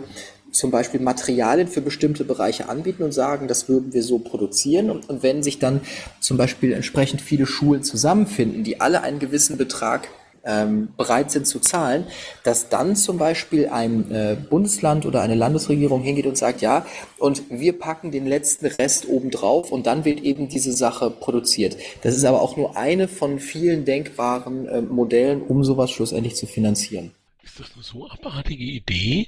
zum 0.51 0.71
Beispiel 0.71 0.99
Materialien 0.99 1.67
für 1.67 1.81
bestimmte 1.81 2.23
Bereiche 2.23 2.69
anbieten 2.69 3.03
und 3.03 3.13
sagen, 3.13 3.47
das 3.47 3.69
würden 3.69 3.93
wir 3.93 4.03
so 4.03 4.19
produzieren. 4.19 4.89
Und, 4.89 5.09
und 5.09 5.23
wenn 5.23 5.43
sich 5.43 5.59
dann 5.59 5.81
zum 6.19 6.37
Beispiel 6.37 6.73
entsprechend 6.73 7.21
viele 7.21 7.45
Schulen 7.45 7.83
zusammenfinden, 7.83 8.63
die 8.63 8.81
alle 8.81 9.01
einen 9.01 9.19
gewissen 9.19 9.57
Betrag 9.57 10.07
ähm, 10.43 10.89
bereit 10.97 11.31
sind 11.31 11.45
zu 11.45 11.59
zahlen, 11.59 12.05
dass 12.43 12.69
dann 12.69 12.95
zum 12.95 13.17
Beispiel 13.17 13.67
ein 13.67 14.11
äh, 14.11 14.37
Bundesland 14.49 15.05
oder 15.05 15.21
eine 15.21 15.35
Landesregierung 15.35 16.01
hingeht 16.01 16.25
und 16.25 16.37
sagt, 16.37 16.61
ja, 16.61 16.85
und 17.17 17.43
wir 17.49 17.77
packen 17.77 18.11
den 18.11 18.25
letzten 18.25 18.65
Rest 18.65 19.07
obendrauf 19.07 19.71
und 19.71 19.85
dann 19.85 20.05
wird 20.05 20.21
eben 20.21 20.47
diese 20.47 20.73
Sache 20.73 21.11
produziert. 21.11 21.77
Das 22.01 22.15
ist 22.15 22.25
aber 22.25 22.41
auch 22.41 22.57
nur 22.57 22.77
eine 22.77 23.07
von 23.07 23.39
vielen 23.39 23.85
denkbaren 23.85 24.67
äh, 24.67 24.81
Modellen, 24.81 25.41
um 25.41 25.63
sowas 25.63 25.91
schlussendlich 25.91 26.35
zu 26.35 26.47
finanzieren. 26.47 27.11
Ist 27.43 27.59
das 27.59 27.73
eine 27.73 27.84
so 27.84 28.07
abartige 28.09 28.63
Idee, 28.63 29.27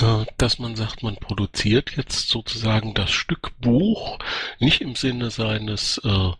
äh, 0.00 0.24
dass 0.38 0.58
man 0.58 0.76
sagt, 0.76 1.02
man 1.02 1.16
produziert 1.16 1.94
jetzt 1.96 2.28
sozusagen 2.30 2.94
das 2.94 3.10
Stück 3.10 3.50
Buch 3.60 4.18
nicht 4.58 4.80
im 4.80 4.94
Sinne 4.94 5.30
seines 5.30 5.98
äh, 5.98 6.30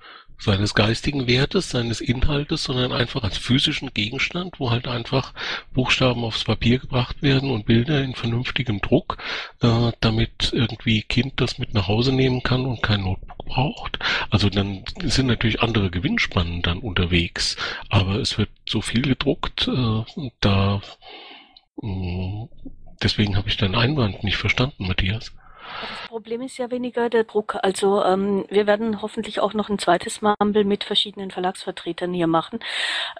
seines 0.40 0.74
geistigen 0.74 1.26
Wertes, 1.26 1.70
seines 1.70 2.00
Inhaltes, 2.00 2.64
sondern 2.64 2.92
einfach 2.92 3.22
als 3.22 3.38
physischen 3.38 3.92
Gegenstand, 3.92 4.58
wo 4.58 4.70
halt 4.70 4.88
einfach 4.88 5.34
Buchstaben 5.72 6.24
aufs 6.24 6.44
Papier 6.44 6.78
gebracht 6.78 7.22
werden 7.22 7.50
und 7.50 7.66
Bilder 7.66 8.02
in 8.02 8.14
vernünftigem 8.14 8.80
Druck, 8.80 9.18
äh, 9.60 9.92
damit 10.00 10.52
irgendwie 10.52 11.02
Kind 11.02 11.40
das 11.40 11.58
mit 11.58 11.74
nach 11.74 11.88
Hause 11.88 12.12
nehmen 12.12 12.42
kann 12.42 12.64
und 12.64 12.82
kein 12.82 13.02
Notebook 13.02 13.44
braucht. 13.44 13.98
Also 14.30 14.48
dann 14.48 14.84
sind 15.02 15.26
natürlich 15.26 15.60
andere 15.62 15.90
Gewinnspannen 15.90 16.62
dann 16.62 16.78
unterwegs, 16.78 17.56
aber 17.88 18.16
es 18.16 18.38
wird 18.38 18.50
so 18.68 18.80
viel 18.80 19.02
gedruckt, 19.02 19.68
äh, 19.68 20.30
da 20.40 20.80
mh, 21.82 22.48
deswegen 23.02 23.36
habe 23.36 23.48
ich 23.48 23.56
deinen 23.56 23.74
Einwand 23.74 24.24
nicht 24.24 24.36
verstanden, 24.36 24.86
Matthias. 24.86 25.32
Das 25.80 26.08
Problem 26.08 26.42
ist 26.42 26.58
ja 26.58 26.70
weniger 26.70 27.08
der 27.08 27.24
Druck. 27.24 27.56
Also 27.62 28.02
ähm, 28.04 28.44
wir 28.48 28.66
werden 28.66 29.00
hoffentlich 29.02 29.40
auch 29.40 29.54
noch 29.54 29.68
ein 29.68 29.78
zweites 29.78 30.20
Mumble 30.22 30.64
mit 30.64 30.84
verschiedenen 30.84 31.30
Verlagsvertretern 31.30 32.12
hier 32.12 32.26
machen. 32.26 32.60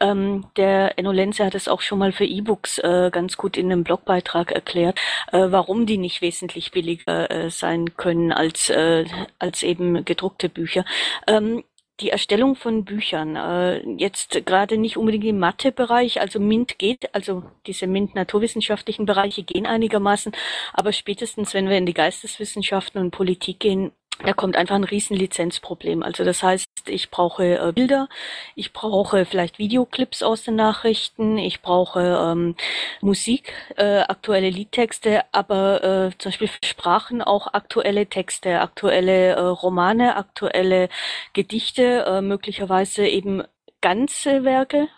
Ähm, 0.00 0.46
der 0.56 0.98
Enno 0.98 1.12
Lenze 1.12 1.44
hat 1.44 1.54
es 1.54 1.68
auch 1.68 1.80
schon 1.80 1.98
mal 1.98 2.12
für 2.12 2.24
E-Books 2.24 2.78
äh, 2.78 3.10
ganz 3.12 3.36
gut 3.36 3.56
in 3.56 3.70
einem 3.70 3.84
Blogbeitrag 3.84 4.52
erklärt, 4.52 4.98
äh, 5.32 5.46
warum 5.50 5.86
die 5.86 5.98
nicht 5.98 6.20
wesentlich 6.20 6.70
billiger 6.70 7.30
äh, 7.30 7.50
sein 7.50 7.96
können 7.96 8.32
als, 8.32 8.70
äh, 8.70 9.04
als 9.38 9.62
eben 9.62 10.04
gedruckte 10.04 10.48
Bücher. 10.48 10.84
Ähm, 11.26 11.64
die 12.00 12.10
Erstellung 12.10 12.56
von 12.56 12.84
Büchern, 12.84 13.36
äh, 13.36 13.86
jetzt 13.96 14.44
gerade 14.46 14.78
nicht 14.78 14.96
unbedingt 14.96 15.24
im 15.24 15.38
Mathe-Bereich, 15.38 16.20
also 16.20 16.40
MINT 16.40 16.78
geht, 16.78 17.14
also 17.14 17.44
diese 17.66 17.86
MINT-naturwissenschaftlichen 17.86 19.06
Bereiche 19.06 19.42
gehen 19.42 19.66
einigermaßen, 19.66 20.32
aber 20.72 20.92
spätestens, 20.92 21.54
wenn 21.54 21.68
wir 21.68 21.78
in 21.78 21.86
die 21.86 21.94
Geisteswissenschaften 21.94 23.00
und 23.00 23.10
Politik 23.10 23.60
gehen, 23.60 23.92
da 24.24 24.32
kommt 24.32 24.56
einfach 24.56 24.74
ein 24.74 24.84
riesen 24.84 25.16
Lizenzproblem. 25.16 26.02
Also 26.02 26.24
das 26.24 26.42
heißt, 26.42 26.66
ich 26.86 27.10
brauche 27.10 27.58
äh, 27.58 27.72
Bilder, 27.72 28.08
ich 28.54 28.72
brauche 28.72 29.24
vielleicht 29.24 29.58
Videoclips 29.58 30.22
aus 30.22 30.44
den 30.44 30.56
Nachrichten, 30.56 31.38
ich 31.38 31.62
brauche 31.62 32.00
ähm, 32.00 32.54
Musik, 33.00 33.52
äh, 33.76 34.00
aktuelle 34.00 34.50
Liedtexte, 34.50 35.22
aber 35.32 35.82
äh, 36.12 36.18
zum 36.18 36.30
Beispiel 36.30 36.48
für 36.48 36.58
Sprachen 36.64 37.22
auch 37.22 37.52
aktuelle 37.54 38.06
Texte, 38.06 38.60
aktuelle 38.60 39.30
äh, 39.30 39.40
Romane, 39.40 40.16
aktuelle 40.16 40.88
Gedichte, 41.32 42.04
äh, 42.06 42.20
möglicherweise 42.20 43.06
eben 43.06 43.42
ganze 43.80 44.44
Werke 44.44 44.88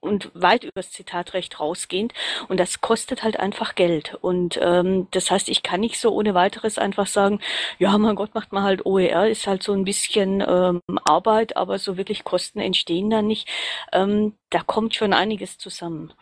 und 0.00 0.30
weit 0.34 0.64
übers 0.64 0.90
Zitatrecht 0.90 1.60
rausgehend. 1.60 2.12
Und 2.48 2.58
das 2.58 2.80
kostet 2.80 3.22
halt 3.22 3.38
einfach 3.38 3.74
Geld. 3.74 4.14
Und 4.20 4.58
ähm, 4.62 5.08
das 5.10 5.30
heißt, 5.30 5.48
ich 5.48 5.62
kann 5.62 5.80
nicht 5.80 5.98
so 5.98 6.12
ohne 6.12 6.34
weiteres 6.34 6.78
einfach 6.78 7.06
sagen, 7.06 7.40
ja, 7.78 7.96
mein 7.98 8.16
Gott, 8.16 8.34
macht 8.34 8.52
mal 8.52 8.62
halt 8.62 8.86
OER, 8.86 9.28
ist 9.28 9.46
halt 9.46 9.62
so 9.62 9.72
ein 9.72 9.84
bisschen 9.84 10.42
ähm, 10.46 10.80
Arbeit, 11.04 11.56
aber 11.56 11.78
so 11.78 11.96
wirklich 11.96 12.24
Kosten 12.24 12.60
entstehen 12.60 13.10
da 13.10 13.22
nicht. 13.22 13.48
Ähm, 13.92 14.34
da 14.50 14.60
kommt 14.60 14.94
schon 14.94 15.12
einiges 15.12 15.58
zusammen. 15.58 16.12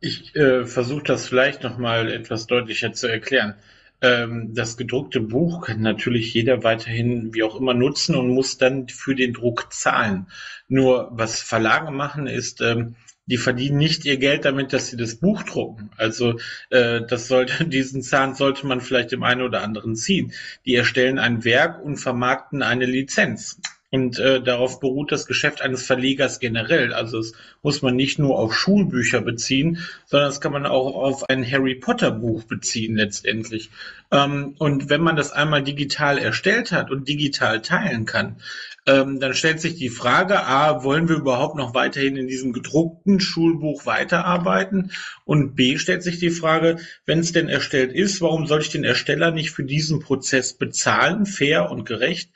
Ich 0.00 0.34
äh, 0.34 0.64
versuche 0.66 1.04
das 1.04 1.28
vielleicht 1.28 1.62
nochmal 1.62 2.10
etwas 2.10 2.46
deutlicher 2.46 2.92
zu 2.92 3.06
erklären. 3.06 3.54
Ähm, 4.02 4.52
das 4.52 4.76
gedruckte 4.76 5.20
Buch 5.20 5.66
kann 5.66 5.80
natürlich 5.80 6.34
jeder 6.34 6.64
weiterhin 6.64 7.32
wie 7.32 7.44
auch 7.44 7.58
immer 7.58 7.72
nutzen 7.72 8.16
und 8.16 8.28
muss 8.28 8.58
dann 8.58 8.88
für 8.88 9.14
den 9.14 9.32
Druck 9.32 9.72
zahlen. 9.72 10.26
Nur 10.68 11.08
was 11.12 11.40
Verlage 11.40 11.92
machen 11.92 12.26
ist, 12.26 12.60
ähm, 12.60 12.96
die 13.26 13.36
verdienen 13.36 13.78
nicht 13.78 14.04
ihr 14.04 14.16
Geld 14.16 14.44
damit, 14.44 14.72
dass 14.72 14.88
sie 14.88 14.96
das 14.96 15.14
Buch 15.14 15.44
drucken. 15.44 15.90
Also 15.96 16.38
äh, 16.70 17.02
das 17.08 17.28
sollte, 17.28 17.64
diesen 17.68 18.02
Zahn 18.02 18.34
sollte 18.34 18.66
man 18.66 18.80
vielleicht 18.80 19.12
dem 19.12 19.22
einen 19.22 19.42
oder 19.42 19.62
anderen 19.62 19.94
ziehen. 19.94 20.32
Die 20.66 20.74
erstellen 20.74 21.18
ein 21.18 21.44
Werk 21.44 21.82
und 21.82 21.96
vermarkten 21.96 22.62
eine 22.62 22.86
Lizenz. 22.86 23.60
Und 23.92 24.18
äh, 24.18 24.40
darauf 24.42 24.80
beruht 24.80 25.12
das 25.12 25.26
Geschäft 25.26 25.60
eines 25.60 25.84
Verlegers 25.84 26.40
generell. 26.40 26.94
Also 26.94 27.18
es 27.18 27.34
muss 27.62 27.82
man 27.82 27.94
nicht 27.94 28.18
nur 28.18 28.38
auf 28.38 28.54
Schulbücher 28.54 29.20
beziehen, 29.20 29.80
sondern 30.06 30.30
es 30.30 30.40
kann 30.40 30.52
man 30.52 30.64
auch 30.64 30.94
auf 30.94 31.28
ein 31.28 31.48
Harry 31.48 31.74
Potter 31.74 32.10
Buch 32.10 32.44
beziehen 32.44 32.96
letztendlich. 32.96 33.68
Ähm, 34.10 34.54
und 34.56 34.88
wenn 34.88 35.02
man 35.02 35.16
das 35.16 35.32
einmal 35.32 35.62
digital 35.62 36.16
erstellt 36.16 36.72
hat 36.72 36.90
und 36.90 37.06
digital 37.06 37.60
teilen 37.60 38.06
kann, 38.06 38.36
ähm, 38.84 39.20
dann 39.20 39.34
stellt 39.34 39.60
sich 39.60 39.76
die 39.76 39.90
Frage, 39.90 40.44
a, 40.44 40.82
wollen 40.82 41.08
wir 41.08 41.16
überhaupt 41.16 41.56
noch 41.56 41.74
weiterhin 41.74 42.16
in 42.16 42.26
diesem 42.26 42.52
gedruckten 42.52 43.20
Schulbuch 43.20 43.86
weiterarbeiten? 43.86 44.90
Und 45.24 45.54
b, 45.54 45.78
stellt 45.78 46.02
sich 46.02 46.18
die 46.18 46.30
Frage, 46.30 46.78
wenn 47.06 47.20
es 47.20 47.32
denn 47.32 47.48
erstellt 47.48 47.92
ist, 47.92 48.20
warum 48.20 48.46
soll 48.46 48.60
ich 48.60 48.70
den 48.70 48.84
Ersteller 48.84 49.30
nicht 49.30 49.50
für 49.50 49.64
diesen 49.64 50.00
Prozess 50.00 50.54
bezahlen, 50.54 51.26
fair 51.26 51.70
und 51.70 51.84
gerecht? 51.84 52.30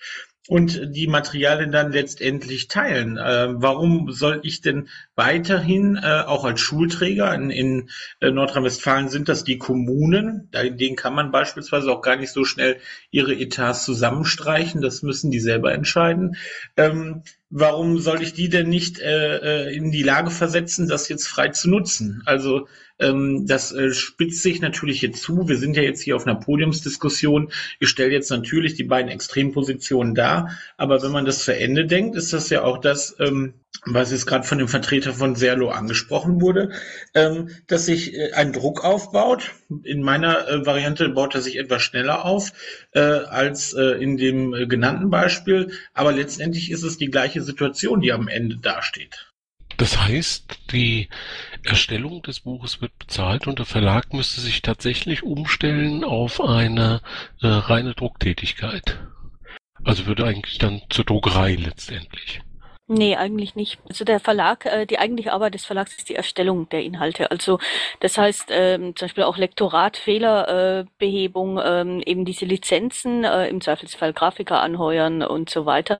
Und 0.48 0.94
die 0.94 1.09
Materialien 1.09 1.73
dann 1.73 1.93
letztendlich 1.93 2.68
teilen. 2.68 3.16
Äh, 3.16 3.48
warum 3.51 4.12
soll 4.12 4.40
ich 4.44 4.60
denn 4.60 4.89
weiterhin, 5.16 5.97
äh, 5.97 6.23
auch 6.27 6.44
als 6.44 6.60
Schulträger, 6.60 7.35
in, 7.35 7.51
in 7.51 7.90
äh, 8.20 8.31
Nordrhein-Westfalen 8.31 9.09
sind 9.09 9.28
das 9.28 9.44
die 9.44 9.59
Kommunen, 9.59 10.51
denen 10.52 10.97
kann 10.97 11.14
man 11.14 11.32
beispielsweise 11.32 11.90
auch 11.90 12.01
gar 12.01 12.16
nicht 12.16 12.31
so 12.31 12.44
schnell 12.44 12.78
ihre 13.10 13.35
Etats 13.35 13.85
zusammenstreichen, 13.85 14.81
das 14.81 15.02
müssen 15.02 15.31
die 15.31 15.40
selber 15.40 15.73
entscheiden. 15.73 16.36
Ähm, 16.77 17.23
warum 17.51 17.98
soll 17.98 18.23
ich 18.23 18.32
die 18.32 18.48
denn 18.48 18.68
nicht 18.68 18.98
äh, 19.01 19.66
äh 19.66 19.74
in 19.77 19.90
die 19.90 20.02
Lage 20.02 20.31
versetzen, 20.31 20.89
das 20.89 21.09
jetzt 21.09 21.27
frei 21.27 21.48
zu 21.48 21.70
nutzen? 21.70 22.23
Also 22.24 22.68
das 22.98 23.73
äh, 23.73 23.93
spitzt 23.93 24.43
sich 24.43 24.60
natürlich 24.60 25.02
jetzt 25.02 25.23
zu. 25.23 25.48
Wir 25.48 25.59
sind 25.59 25.77
ja 25.77 25.82
jetzt 25.82 26.01
hier 26.01 26.16
auf 26.16 26.27
einer 26.27 26.40
Podiumsdiskussion. 26.40 27.52
Ich 27.78 27.89
stelle 27.89 28.12
jetzt 28.12 28.31
natürlich 28.31 28.74
die 28.74 28.85
beiden 28.85 29.10
Extrempositionen 29.10 30.14
dar. 30.14 30.51
Aber 30.78 31.02
wenn 31.02 31.12
man 31.12 31.27
das 31.27 31.44
zu 31.44 31.55
Ende 31.55 31.85
denkt, 31.85 32.16
ist 32.16 32.32
das 32.32 32.48
ja 32.48 32.62
auch 32.62 32.78
das, 32.78 33.14
ähm, 33.18 33.55
was 33.85 34.12
jetzt 34.12 34.27
gerade 34.27 34.47
von 34.47 34.56
dem 34.56 34.68
Vertreter 34.68 35.12
von 35.12 35.36
Serlo 35.36 35.68
angesprochen 35.68 36.40
wurde, 36.40 36.70
ähm, 37.14 37.51
dass 37.66 37.85
sich 37.85 38.14
äh, 38.14 38.32
ein 38.32 38.55
Druck 38.55 38.82
aufbaut. 38.82 39.52
In 39.82 40.01
meiner 40.02 40.48
äh, 40.48 40.64
Variante 40.64 41.10
baut 41.10 41.35
er 41.35 41.43
sich 41.43 41.59
etwas 41.59 41.82
schneller 41.82 42.24
auf 42.24 42.52
als 42.93 43.74
in 43.74 44.16
dem 44.16 44.52
genannten 44.68 45.10
Beispiel. 45.10 45.70
Aber 45.93 46.12
letztendlich 46.12 46.70
ist 46.70 46.82
es 46.82 46.97
die 46.97 47.10
gleiche 47.10 47.43
Situation, 47.43 48.01
die 48.01 48.12
am 48.12 48.28
Ende 48.28 48.56
dasteht. 48.56 49.25
Das 49.76 50.00
heißt, 50.00 50.58
die 50.72 51.08
Erstellung 51.62 52.22
des 52.22 52.40
Buches 52.40 52.80
wird 52.80 52.98
bezahlt 52.98 53.46
und 53.46 53.58
der 53.58 53.66
Verlag 53.66 54.12
müsste 54.12 54.40
sich 54.40 54.62
tatsächlich 54.62 55.22
umstellen 55.22 56.02
auf 56.04 56.40
eine 56.40 57.02
äh, 57.42 57.46
reine 57.46 57.94
Drucktätigkeit. 57.94 58.98
Also 59.84 60.06
würde 60.06 60.24
eigentlich 60.24 60.58
dann 60.58 60.82
zur 60.88 61.04
Druckerei 61.04 61.54
letztendlich. 61.54 62.40
Nee, 62.88 63.16
eigentlich 63.16 63.56
nicht. 63.56 63.80
Also 63.88 64.04
der 64.04 64.20
Verlag, 64.20 64.64
äh, 64.64 64.86
die 64.86 65.00
eigentliche 65.00 65.32
Arbeit 65.32 65.54
des 65.54 65.64
Verlags 65.64 65.96
ist 65.96 66.08
die 66.08 66.14
Erstellung 66.14 66.68
der 66.68 66.84
Inhalte. 66.84 67.32
Also 67.32 67.58
das 67.98 68.16
heißt 68.16 68.46
ähm, 68.50 68.94
zum 68.94 69.06
Beispiel 69.06 69.24
auch 69.24 69.36
Lektorat, 69.38 69.96
Fehlerbehebung, 69.96 71.58
äh, 71.58 71.80
ähm, 71.80 72.00
eben 72.06 72.24
diese 72.24 72.44
Lizenzen, 72.44 73.24
äh, 73.24 73.48
im 73.48 73.60
Zweifelsfall 73.60 74.12
Grafiker 74.12 74.60
anheuern 74.60 75.24
und 75.24 75.50
so 75.50 75.66
weiter. 75.66 75.98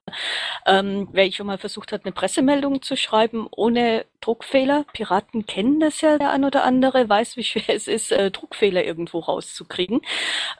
Ähm, 0.65 1.09
wer 1.11 1.29
schon 1.33 1.47
mal 1.47 1.57
versucht 1.57 1.91
hat, 1.91 2.05
eine 2.05 2.13
Pressemeldung 2.13 2.81
zu 2.81 2.95
schreiben 2.95 3.47
ohne 3.51 4.05
Druckfehler, 4.21 4.85
Piraten 4.93 5.45
kennen 5.45 5.81
das 5.81 5.99
ja 5.99 6.17
der 6.17 6.31
ein 6.31 6.45
oder 6.45 6.63
andere, 6.63 7.09
weiß, 7.09 7.35
wie 7.35 7.43
schwer 7.43 7.69
es 7.75 7.89
ist, 7.89 8.13
äh, 8.13 8.31
Druckfehler 8.31 8.85
irgendwo 8.85 9.19
rauszukriegen. 9.19 9.99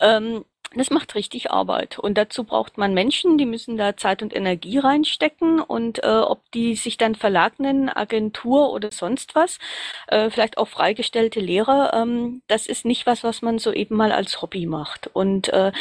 Ähm, 0.01 0.43
das 0.75 0.89
macht 0.89 1.15
richtig 1.15 1.49
Arbeit. 1.51 1.97
Und 1.97 2.17
dazu 2.17 2.43
braucht 2.43 2.77
man 2.77 2.93
Menschen, 2.93 3.37
die 3.37 3.45
müssen 3.45 3.77
da 3.77 3.95
Zeit 3.95 4.21
und 4.21 4.35
Energie 4.35 4.77
reinstecken. 4.77 5.61
Und 5.61 6.03
äh, 6.03 6.07
ob 6.07 6.49
die 6.51 6.75
sich 6.75 6.97
dann 6.97 7.15
Verlag 7.15 7.59
nennen, 7.59 7.89
Agentur 7.89 8.71
oder 8.71 8.91
sonst 8.91 9.35
was, 9.35 9.59
äh, 10.07 10.29
vielleicht 10.29 10.57
auch 10.57 10.67
freigestellte 10.67 11.39
Lehrer, 11.39 11.93
ähm, 11.93 12.41
das 12.47 12.67
ist 12.67 12.85
nicht 12.85 13.05
was, 13.05 13.23
was 13.23 13.41
man 13.41 13.59
so 13.59 13.71
eben 13.71 13.95
mal 13.95 14.11
als 14.11 14.41
Hobby 14.41 14.65
macht. 14.65 15.07
Und 15.13 15.49
äh, 15.49 15.71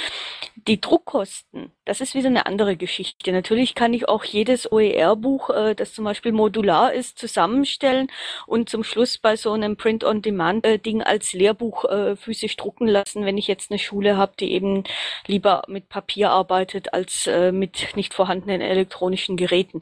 die 0.55 0.81
Druckkosten, 0.81 1.73
das 1.87 2.01
ist 2.01 2.15
wieder 2.15 2.29
eine 2.29 2.47
andere 2.47 2.77
Geschichte. 2.77 3.33
Natürlich 3.33 3.75
kann 3.75 3.95
ich 3.95 4.09
auch 4.09 4.25
jedes 4.25 4.71
OER-Buch, 4.71 5.51
äh, 5.51 5.75
das 5.75 5.95
zum 5.95 6.05
Beispiel 6.05 6.33
modular 6.33 6.93
ist, 6.93 7.19
zusammenstellen 7.19 8.09
und 8.47 8.69
zum 8.69 8.85
Schluss 8.85 9.19
bei 9.19 9.37
so 9.37 9.53
einem 9.53 9.77
Print-on-Demand-Ding 9.77 11.03
als 11.03 11.33
Lehrbuch 11.33 11.85
äh, 11.85 12.17
physisch 12.17 12.57
drucken 12.57 12.89
lassen, 12.89 13.25
wenn 13.25 13.39
ich 13.39 13.47
jetzt 13.47 13.71
eine 13.71 13.79
Schule 13.79 14.17
habe, 14.17 14.33
die 14.39 14.53
eben 14.53 14.85
lieber 15.27 15.63
mit 15.69 15.89
Papier 15.89 16.31
arbeitet 16.31 16.93
als 16.93 17.27
äh, 17.29 17.53
mit 17.53 17.97
nicht 17.97 18.15
vorhandenen 18.15 18.61
elektronischen 18.61 19.37
Geräten. 19.37 19.81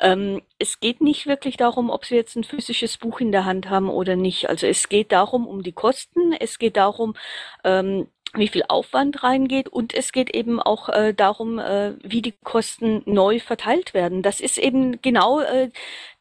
Ähm, 0.00 0.42
es 0.58 0.78
geht 0.80 1.00
nicht 1.00 1.26
wirklich 1.26 1.56
darum, 1.56 1.90
ob 1.90 2.04
Sie 2.04 2.16
jetzt 2.16 2.36
ein 2.36 2.44
physisches 2.44 2.98
Buch 2.98 3.20
in 3.20 3.32
der 3.32 3.46
Hand 3.46 3.70
haben 3.70 3.88
oder 3.88 4.14
nicht. 4.14 4.48
Also 4.48 4.66
es 4.66 4.88
geht 4.88 5.10
darum, 5.10 5.46
um 5.46 5.62
die 5.62 5.72
Kosten. 5.72 6.32
Es 6.38 6.58
geht 6.58 6.76
darum, 6.76 7.14
ähm, 7.64 8.08
wie 8.34 8.48
viel 8.48 8.64
Aufwand 8.68 9.22
reingeht 9.22 9.68
und 9.68 9.94
es 9.94 10.12
geht 10.12 10.34
eben 10.34 10.60
auch 10.60 10.88
äh, 10.88 11.14
darum, 11.14 11.58
äh, 11.58 11.94
wie 12.02 12.22
die 12.22 12.32
Kosten 12.32 13.02
neu 13.06 13.40
verteilt 13.40 13.94
werden. 13.94 14.22
Das 14.22 14.40
ist 14.40 14.58
eben 14.58 15.00
genau 15.00 15.40
äh, 15.40 15.70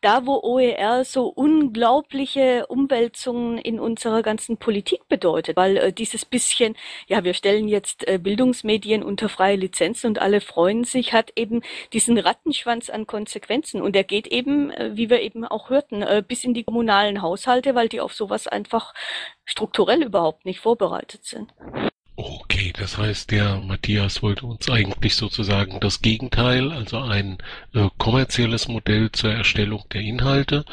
da, 0.06 0.28
wo 0.28 0.40
OER 0.44 1.04
so 1.04 1.26
unglaubliche 1.28 2.68
Umwälzungen 2.68 3.58
in 3.58 3.80
unserer 3.80 4.22
ganzen 4.22 4.58
Politik 4.58 5.08
bedeutet, 5.10 5.58
weil 5.58 5.78
äh, 5.78 5.92
dieses 5.92 6.26
bisschen, 6.26 6.76
ja, 7.08 7.24
wir 7.24 7.34
stellen 7.34 7.68
jetzt 7.68 8.08
äh, 8.08 8.20
Bildungsmedien 8.20 9.02
unter 9.02 9.30
freie 9.30 9.56
Lizenzen 9.56 10.08
und 10.08 10.20
alle 10.22 10.42
freuen 10.42 10.84
sich, 10.84 11.12
hat 11.14 11.32
eben 11.36 11.64
diesen 11.92 12.20
Rattenschwanz 12.20 12.92
an 12.92 13.08
Konsequenzen 13.08 13.82
und 13.82 13.96
er 13.96 14.04
geht 14.04 14.28
eben, 14.28 14.70
äh, 14.70 14.92
wie 14.94 15.10
wir 15.10 15.22
eben 15.22 15.44
auch 15.44 15.72
hörten, 15.72 16.04
äh, 16.04 16.24
bis 16.26 16.44
in 16.44 16.54
die 16.54 16.64
kommunalen 16.64 17.24
Haushalte, 17.24 17.74
weil 17.74 17.90
die 17.90 18.00
auf 18.00 18.14
sowas 18.14 18.46
einfach 18.46 18.94
strukturell 19.44 20.04
überhaupt 20.04 20.46
nicht 20.46 20.60
vorbereitet 20.60 21.26
sind. 21.26 21.52
Okay, 22.18 22.72
das 22.78 22.98
heißt, 22.98 23.32
der 23.32 23.60
Matthias 23.60 24.24
wollte 24.24 24.46
uns 24.46 24.70
eigentlich 24.70 25.16
sozusagen 25.16 25.82
das 25.82 26.02
Gegenteil, 26.02 26.72
also 26.72 27.00
ein 27.00 27.40
äh, 27.74 27.90
kommerzielles 27.98 28.70
Modell 28.70 29.12
zur 29.12 29.34
Erstellung 29.34 29.84
der 29.92 30.00
Inhalte 30.00 30.64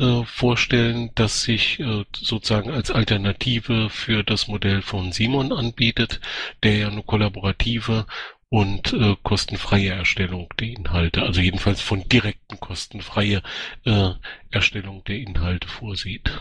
äh, 0.00 0.24
vorstellen, 0.24 1.10
das 1.14 1.44
sich 1.44 1.78
äh, 1.78 2.04
sozusagen 2.16 2.72
als 2.72 2.90
Alternative 2.90 3.90
für 3.90 4.24
das 4.24 4.48
Modell 4.48 4.82
von 4.82 5.12
Simon 5.12 5.52
anbietet, 5.52 6.20
der 6.64 6.76
ja 6.76 6.88
eine 6.88 7.04
kollaborative 7.04 8.04
und 8.48 8.92
äh, 8.92 9.14
kostenfreie 9.22 9.90
Erstellung 9.90 10.48
der 10.58 10.68
Inhalte, 10.68 11.22
also 11.22 11.40
jedenfalls 11.40 11.80
von 11.80 12.08
direkten 12.08 12.58
kostenfreie 12.58 13.42
äh, 13.84 14.10
Erstellung 14.50 15.04
der 15.04 15.18
Inhalte 15.20 15.68
vorsieht. 15.68 16.40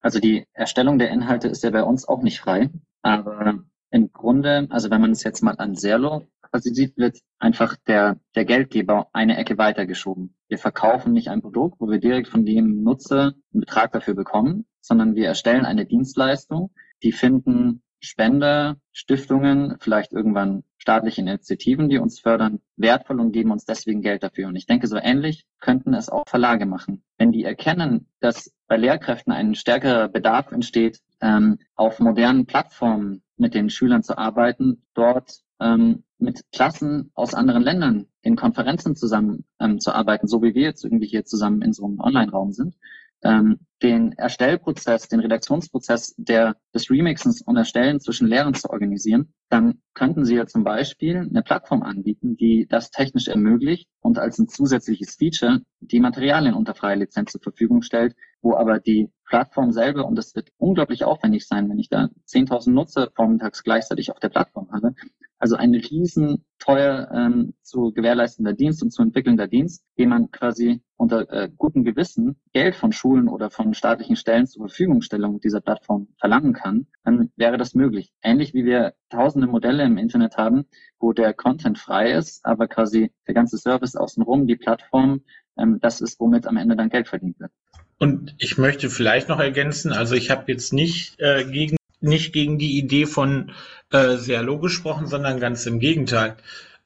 Also 0.00 0.18
die 0.18 0.46
Erstellung 0.54 0.98
der 0.98 1.10
Inhalte 1.10 1.48
ist 1.48 1.62
ja 1.62 1.70
bei 1.70 1.82
uns 1.82 2.08
auch 2.08 2.22
nicht 2.22 2.38
frei. 2.38 2.70
Aber 3.06 3.62
im 3.92 4.10
Grunde, 4.12 4.66
also 4.68 4.90
wenn 4.90 5.00
man 5.00 5.12
es 5.12 5.22
jetzt 5.22 5.40
mal 5.40 5.54
an 5.58 5.76
Serlo 5.76 6.26
quasi 6.42 6.74
sieht, 6.74 6.96
wird 6.96 7.20
einfach 7.38 7.76
der, 7.86 8.18
der 8.34 8.44
Geldgeber 8.44 9.10
eine 9.12 9.36
Ecke 9.36 9.58
weitergeschoben. 9.58 10.34
Wir 10.48 10.58
verkaufen 10.58 11.12
nicht 11.12 11.28
ein 11.28 11.40
Produkt, 11.40 11.78
wo 11.78 11.88
wir 11.88 12.00
direkt 12.00 12.26
von 12.26 12.44
dem 12.44 12.82
Nutzer 12.82 13.34
einen 13.52 13.60
Betrag 13.60 13.92
dafür 13.92 14.14
bekommen, 14.14 14.66
sondern 14.80 15.14
wir 15.14 15.28
erstellen 15.28 15.64
eine 15.64 15.86
Dienstleistung, 15.86 16.72
die 17.04 17.12
finden 17.12 17.84
Spender, 18.00 18.76
Stiftungen, 18.90 19.76
vielleicht 19.78 20.12
irgendwann 20.12 20.64
staatliche 20.86 21.20
Initiativen, 21.20 21.88
die 21.88 21.98
uns 21.98 22.20
fördern, 22.20 22.60
wertvoll 22.76 23.18
und 23.18 23.32
geben 23.32 23.50
uns 23.50 23.64
deswegen 23.64 24.02
Geld 24.02 24.22
dafür. 24.22 24.46
Und 24.46 24.54
ich 24.54 24.66
denke, 24.66 24.86
so 24.86 24.96
ähnlich 24.96 25.44
könnten 25.58 25.94
es 25.94 26.08
auch 26.08 26.22
Verlage 26.28 26.64
machen. 26.64 27.02
Wenn 27.18 27.32
die 27.32 27.42
erkennen, 27.42 28.06
dass 28.20 28.52
bei 28.68 28.76
Lehrkräften 28.76 29.32
ein 29.32 29.56
stärkerer 29.56 30.08
Bedarf 30.08 30.52
entsteht, 30.52 31.00
ähm, 31.20 31.58
auf 31.74 31.98
modernen 31.98 32.46
Plattformen 32.46 33.22
mit 33.36 33.54
den 33.54 33.68
Schülern 33.68 34.04
zu 34.04 34.16
arbeiten, 34.16 34.84
dort 34.94 35.40
ähm, 35.58 36.04
mit 36.18 36.44
Klassen 36.52 37.10
aus 37.14 37.34
anderen 37.34 37.64
Ländern 37.64 38.06
in 38.22 38.36
Konferenzen 38.36 38.94
zusammen 38.94 39.44
ähm, 39.58 39.80
zu 39.80 39.92
arbeiten, 39.92 40.28
so 40.28 40.40
wie 40.40 40.54
wir 40.54 40.62
jetzt 40.62 40.84
irgendwie 40.84 41.08
hier 41.08 41.24
zusammen 41.24 41.62
in 41.62 41.72
so 41.72 41.84
einem 41.84 41.98
Online-Raum 41.98 42.52
sind, 42.52 42.76
ähm, 43.24 43.58
den 43.82 44.12
Erstellprozess, 44.12 45.08
den 45.08 45.20
Redaktionsprozess 45.20 46.14
der, 46.16 46.56
des 46.74 46.90
Remixens 46.90 47.42
und 47.42 47.56
Erstellen 47.56 48.00
zwischen 48.00 48.26
Lehrern 48.26 48.54
zu 48.54 48.70
organisieren, 48.70 49.34
dann 49.48 49.80
könnten 49.94 50.24
Sie 50.24 50.34
ja 50.34 50.46
zum 50.46 50.64
Beispiel 50.64 51.18
eine 51.18 51.42
Plattform 51.42 51.82
anbieten, 51.82 52.36
die 52.36 52.66
das 52.68 52.90
technisch 52.90 53.28
ermöglicht 53.28 53.88
und 54.00 54.18
als 54.18 54.38
ein 54.38 54.48
zusätzliches 54.48 55.16
Feature 55.16 55.60
die 55.80 56.00
Materialien 56.00 56.54
unter 56.54 56.74
freier 56.74 56.96
Lizenz 56.96 57.32
zur 57.32 57.42
Verfügung 57.42 57.82
stellt, 57.82 58.16
wo 58.40 58.56
aber 58.56 58.80
die 58.80 59.10
Plattform 59.26 59.72
selber, 59.72 60.06
und 60.06 60.16
das 60.16 60.34
wird 60.34 60.50
unglaublich 60.56 61.04
aufwendig 61.04 61.46
sein, 61.46 61.68
wenn 61.68 61.78
ich 61.78 61.88
da 61.88 62.08
10.000 62.28 62.70
Nutzer 62.70 63.10
vormittags 63.14 63.62
gleichzeitig 63.62 64.10
auf 64.10 64.20
der 64.20 64.28
Plattform 64.28 64.70
habe, 64.72 64.94
also 65.38 65.56
ein 65.56 65.74
riesen 65.74 66.44
teuer 66.58 67.10
ähm, 67.12 67.54
zu 67.62 67.92
gewährleistender 67.92 68.52
Dienst 68.52 68.82
und 68.82 68.90
zu 68.90 69.02
entwickelnder 69.02 69.48
Dienst, 69.48 69.84
den 69.98 70.08
man 70.08 70.30
quasi 70.30 70.80
unter 70.96 71.30
äh, 71.30 71.50
gutem 71.56 71.84
Gewissen 71.84 72.36
Geld 72.52 72.74
von 72.74 72.92
Schulen 72.92 73.28
oder 73.28 73.50
von 73.50 73.65
staatlichen 73.74 74.16
Stellen 74.16 74.46
zur 74.46 74.68
Verfügungstellung 74.68 75.40
dieser 75.40 75.60
Plattform 75.60 76.08
verlangen 76.18 76.52
kann, 76.52 76.86
dann 77.04 77.30
wäre 77.36 77.58
das 77.58 77.74
möglich. 77.74 78.12
Ähnlich 78.22 78.54
wie 78.54 78.64
wir 78.64 78.94
tausende 79.10 79.46
Modelle 79.46 79.84
im 79.84 79.98
Internet 79.98 80.36
haben, 80.36 80.66
wo 80.98 81.12
der 81.12 81.34
Content 81.34 81.78
frei 81.78 82.12
ist, 82.12 82.44
aber 82.44 82.68
quasi 82.68 83.12
der 83.26 83.34
ganze 83.34 83.58
Service 83.58 83.96
außenrum, 83.96 84.46
die 84.46 84.56
Plattform, 84.56 85.22
ähm, 85.58 85.78
das 85.80 86.00
ist, 86.00 86.20
womit 86.20 86.46
am 86.46 86.56
Ende 86.56 86.76
dann 86.76 86.90
Geld 86.90 87.08
verdient 87.08 87.40
wird. 87.40 87.52
Und 87.98 88.34
ich 88.38 88.58
möchte 88.58 88.90
vielleicht 88.90 89.28
noch 89.28 89.40
ergänzen, 89.40 89.92
also 89.92 90.14
ich 90.14 90.30
habe 90.30 90.52
jetzt 90.52 90.72
nicht 90.72 91.18
äh, 91.18 91.44
gegen 91.44 91.76
nicht 92.00 92.32
gegen 92.32 92.58
die 92.58 92.78
Idee 92.78 93.06
von 93.06 93.52
äh, 93.90 94.16
Serlo 94.16 94.58
gesprochen, 94.58 95.06
sondern 95.06 95.40
ganz 95.40 95.66
im 95.66 95.80
Gegenteil. 95.80 96.36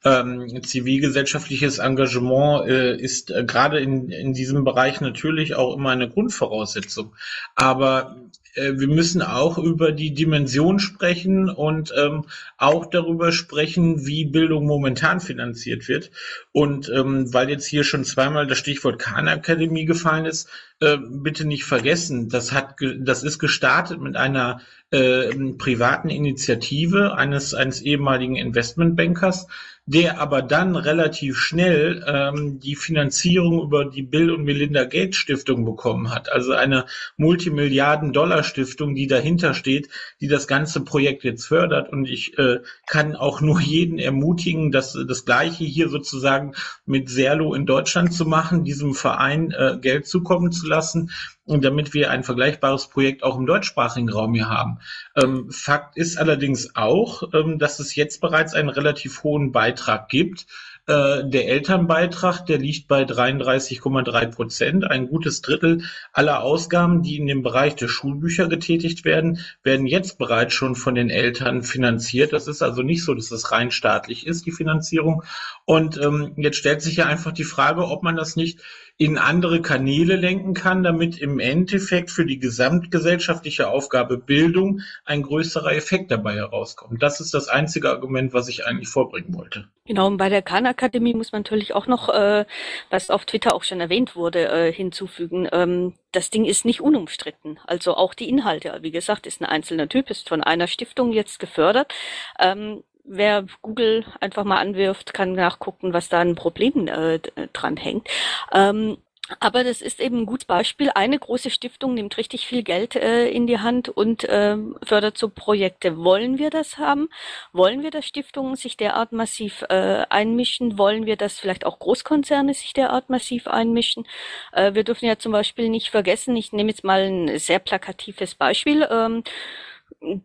Ähm, 0.03 0.63
zivilgesellschaftliches 0.63 1.77
Engagement 1.77 2.67
äh, 2.67 2.95
ist 2.95 3.29
äh, 3.29 3.43
gerade 3.43 3.79
in, 3.79 4.09
in 4.09 4.33
diesem 4.33 4.63
Bereich 4.63 4.99
natürlich 4.99 5.53
auch 5.53 5.75
immer 5.75 5.91
eine 5.91 6.09
Grundvoraussetzung. 6.09 7.13
Aber 7.55 8.15
äh, 8.55 8.73
wir 8.75 8.87
müssen 8.87 9.21
auch 9.21 9.57
über 9.57 9.91
die 9.91 10.13
Dimension 10.13 10.79
sprechen 10.79 11.49
und 11.49 11.93
ähm, 11.97 12.25
auch 12.57 12.85
darüber 12.85 13.31
sprechen, 13.31 14.05
wie 14.05 14.25
Bildung 14.25 14.65
momentan 14.65 15.19
finanziert 15.19 15.87
wird. 15.87 16.11
Und 16.51 16.89
ähm, 16.89 17.33
weil 17.33 17.49
jetzt 17.49 17.65
hier 17.65 17.83
schon 17.83 18.03
zweimal 18.03 18.47
das 18.47 18.57
Stichwort 18.57 18.99
Khan 18.99 19.27
Akademie 19.27 19.85
gefallen 19.85 20.25
ist, 20.25 20.49
äh, 20.79 20.97
bitte 20.97 21.45
nicht 21.45 21.63
vergessen, 21.63 22.29
das 22.29 22.51
hat, 22.51 22.75
das 22.99 23.23
ist 23.23 23.39
gestartet 23.39 24.01
mit 24.01 24.15
einer 24.15 24.61
äh, 24.89 25.29
privaten 25.57 26.09
Initiative 26.09 27.15
eines 27.15 27.53
eines 27.53 27.81
ehemaligen 27.81 28.35
Investmentbankers, 28.35 29.47
der 29.93 30.21
aber 30.21 30.41
dann 30.41 30.77
relativ 30.77 31.37
schnell 31.37 32.01
ähm, 32.07 32.61
die 32.61 32.77
Finanzierung 32.77 33.61
über 33.61 33.83
die 33.83 34.03
Bill 34.03 34.31
und 34.31 34.45
Melinda 34.45 34.85
Gates 34.85 35.17
Stiftung 35.17 35.65
bekommen 35.65 36.11
hat. 36.11 36.31
Also 36.31 36.53
eine 36.53 36.85
Multimilliarden-Dollar-Stiftung, 37.17 38.95
die 38.95 39.07
dahinter 39.07 39.53
steht, 39.53 39.89
die 40.21 40.29
das 40.29 40.47
ganze 40.47 40.85
Projekt 40.85 41.25
jetzt 41.25 41.45
fördert. 41.45 41.91
Und 41.91 42.05
ich 42.07 42.37
äh, 42.37 42.59
kann 42.87 43.17
auch 43.17 43.41
nur 43.41 43.59
jeden 43.59 43.99
ermutigen, 43.99 44.71
dass 44.71 44.97
das 45.07 45.25
Gleiche 45.25 45.65
hier 45.65 45.89
sozusagen 45.89 46.53
mit 46.85 47.09
Serlo 47.09 47.53
in 47.53 47.65
Deutschland 47.65 48.13
zu 48.13 48.25
machen, 48.25 48.63
diesem 48.63 48.93
Verein 48.93 49.51
äh, 49.51 49.77
Geld 49.81 50.07
zukommen 50.07 50.53
zu 50.53 50.67
lassen 50.67 51.11
damit 51.59 51.93
wir 51.93 52.11
ein 52.11 52.23
vergleichbares 52.23 52.87
Projekt 52.87 53.23
auch 53.23 53.37
im 53.37 53.45
deutschsprachigen 53.45 54.09
Raum 54.09 54.33
hier 54.33 54.49
haben. 54.49 54.79
Ähm, 55.15 55.51
Fakt 55.51 55.97
ist 55.97 56.17
allerdings 56.17 56.75
auch, 56.75 57.23
ähm, 57.33 57.59
dass 57.59 57.79
es 57.79 57.95
jetzt 57.95 58.21
bereits 58.21 58.53
einen 58.53 58.69
relativ 58.69 59.23
hohen 59.23 59.51
Beitrag 59.51 60.07
gibt. 60.07 60.45
Äh, 60.87 61.29
der 61.29 61.47
Elternbeitrag, 61.47 62.45
der 62.47 62.57
liegt 62.57 62.87
bei 62.87 63.03
33,3 63.03 64.27
Prozent. 64.27 64.83
Ein 64.89 65.07
gutes 65.07 65.41
Drittel 65.41 65.83
aller 66.11 66.41
Ausgaben, 66.41 67.03
die 67.03 67.17
in 67.17 67.27
dem 67.27 67.43
Bereich 67.43 67.75
der 67.75 67.87
Schulbücher 67.87 68.47
getätigt 68.47 69.05
werden, 69.05 69.39
werden 69.63 69.85
jetzt 69.85 70.17
bereits 70.17 70.53
schon 70.53 70.75
von 70.75 70.95
den 70.95 71.09
Eltern 71.11 71.61
finanziert. 71.61 72.33
Das 72.33 72.47
ist 72.47 72.63
also 72.63 72.81
nicht 72.81 73.03
so, 73.03 73.13
dass 73.13 73.29
es 73.29 73.51
rein 73.51 73.69
staatlich 73.69 74.25
ist, 74.25 74.47
die 74.47 74.51
Finanzierung. 74.51 75.23
Und 75.65 75.97
ähm, 75.97 76.33
jetzt 76.37 76.57
stellt 76.57 76.81
sich 76.81 76.95
ja 76.95 77.05
einfach 77.05 77.31
die 77.31 77.43
Frage, 77.43 77.87
ob 77.87 78.01
man 78.01 78.15
das 78.15 78.35
nicht 78.35 78.59
in 78.97 79.17
andere 79.17 79.61
Kanäle 79.61 80.15
lenken 80.15 80.53
kann, 80.53 80.83
damit 80.83 81.17
im 81.17 81.39
Endeffekt 81.39 82.11
für 82.11 82.25
die 82.25 82.39
gesamtgesellschaftliche 82.39 83.67
Aufgabe 83.69 84.17
Bildung 84.17 84.81
ein 85.05 85.23
größerer 85.23 85.73
Effekt 85.73 86.11
dabei 86.11 86.35
herauskommt. 86.35 87.01
Das 87.01 87.19
ist 87.19 87.33
das 87.33 87.47
einzige 87.47 87.89
Argument, 87.89 88.33
was 88.33 88.47
ich 88.47 88.65
eigentlich 88.65 88.89
vorbringen 88.89 89.33
wollte. 89.35 89.67
Genau, 89.85 90.07
und 90.07 90.17
bei 90.17 90.29
der 90.29 90.41
Khan 90.41 90.65
Akademie 90.65 91.15
muss 91.15 91.31
man 91.31 91.41
natürlich 91.41 91.73
auch 91.73 91.87
noch, 91.87 92.09
äh, 92.09 92.45
was 92.89 93.09
auf 93.09 93.25
Twitter 93.25 93.55
auch 93.55 93.63
schon 93.63 93.81
erwähnt 93.81 94.15
wurde, 94.15 94.47
äh, 94.47 94.71
hinzufügen. 94.71 95.49
Ähm, 95.51 95.95
das 96.11 96.29
Ding 96.29 96.45
ist 96.45 96.65
nicht 96.65 96.81
unumstritten. 96.81 97.59
Also 97.65 97.95
auch 97.95 98.13
die 98.13 98.29
Inhalte, 98.29 98.77
wie 98.81 98.91
gesagt, 98.91 99.25
ist 99.25 99.41
ein 99.41 99.45
einzelner 99.45 99.89
Typ, 99.89 100.09
ist 100.09 100.29
von 100.29 100.43
einer 100.43 100.67
Stiftung 100.67 101.11
jetzt 101.11 101.39
gefördert. 101.39 101.93
Ähm, 102.39 102.83
wer 103.03 103.45
Google 103.61 104.05
einfach 104.19 104.43
mal 104.43 104.59
anwirft, 104.59 105.13
kann 105.13 105.33
nachgucken, 105.33 105.93
was 105.93 106.09
da 106.09 106.19
ein 106.19 106.35
Problem 106.35 106.87
äh, 106.87 107.19
dran 107.53 107.77
hängt. 107.77 108.07
Ähm, 108.51 108.97
aber 109.39 109.63
das 109.63 109.81
ist 109.81 109.99
eben 109.99 110.19
ein 110.19 110.25
gutes 110.25 110.45
Beispiel. 110.45 110.91
Eine 110.93 111.17
große 111.17 111.49
Stiftung 111.49 111.93
nimmt 111.93 112.17
richtig 112.17 112.45
viel 112.47 112.63
Geld 112.63 112.95
äh, 112.95 113.29
in 113.29 113.47
die 113.47 113.59
Hand 113.59 113.89
und 113.89 114.23
äh, 114.25 114.57
fördert 114.83 115.17
so 115.17 115.29
Projekte. 115.29 115.97
Wollen 115.97 116.37
wir 116.37 116.49
das 116.49 116.77
haben? 116.77 117.09
Wollen 117.53 117.83
wir, 117.83 117.91
dass 117.91 118.05
Stiftungen 118.05 118.55
sich 118.55 118.77
derart 118.77 119.11
massiv 119.11 119.63
äh, 119.69 120.05
einmischen? 120.09 120.77
Wollen 120.77 121.05
wir, 121.05 121.15
dass 121.15 121.39
vielleicht 121.39 121.65
auch 121.65 121.79
Großkonzerne 121.79 122.53
sich 122.53 122.73
derart 122.73 123.09
massiv 123.09 123.47
einmischen? 123.47 124.05
Äh, 124.51 124.73
wir 124.73 124.83
dürfen 124.83 125.05
ja 125.05 125.17
zum 125.17 125.31
Beispiel 125.31 125.69
nicht 125.69 125.89
vergessen, 125.89 126.35
ich 126.35 126.51
nehme 126.51 126.69
jetzt 126.69 126.83
mal 126.83 127.01
ein 127.01 127.39
sehr 127.39 127.59
plakatives 127.59 128.35
Beispiel. 128.35 128.87
Ähm, 128.89 129.23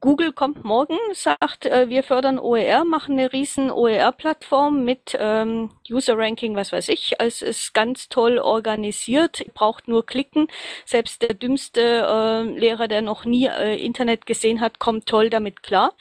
Google 0.00 0.32
kommt 0.32 0.64
morgen, 0.64 0.96
sagt, 1.12 1.66
äh, 1.66 1.90
wir 1.90 2.02
fördern 2.02 2.38
OER, 2.38 2.86
machen 2.86 3.18
eine 3.18 3.32
riesen 3.34 3.70
OER-Plattform 3.70 4.84
mit 4.84 5.14
ähm, 5.20 5.70
User-Ranking, 5.90 6.56
was 6.56 6.72
weiß 6.72 6.88
ich. 6.88 7.12
Es 7.18 7.42
ist 7.42 7.74
ganz 7.74 8.08
toll 8.08 8.38
organisiert, 8.38 9.44
braucht 9.52 9.86
nur 9.86 10.06
klicken. 10.06 10.48
Selbst 10.86 11.20
der 11.20 11.34
dümmste 11.34 11.80
äh, 11.82 12.58
Lehrer, 12.58 12.88
der 12.88 13.02
noch 13.02 13.26
nie 13.26 13.48
äh, 13.48 13.76
Internet 13.76 14.24
gesehen 14.24 14.62
hat, 14.62 14.78
kommt 14.78 15.06
toll 15.06 15.28
damit 15.28 15.62
klar. 15.62 15.92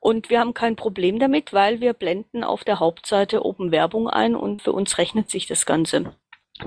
Und 0.00 0.28
wir 0.28 0.40
haben 0.40 0.54
kein 0.54 0.74
Problem 0.74 1.20
damit, 1.20 1.52
weil 1.52 1.80
wir 1.80 1.92
blenden 1.92 2.42
auf 2.42 2.64
der 2.64 2.80
Hauptseite 2.80 3.44
oben 3.44 3.70
Werbung 3.70 4.08
ein 4.08 4.34
und 4.34 4.62
für 4.62 4.72
uns 4.72 4.98
rechnet 4.98 5.30
sich 5.30 5.46
das 5.46 5.64
Ganze. 5.64 6.12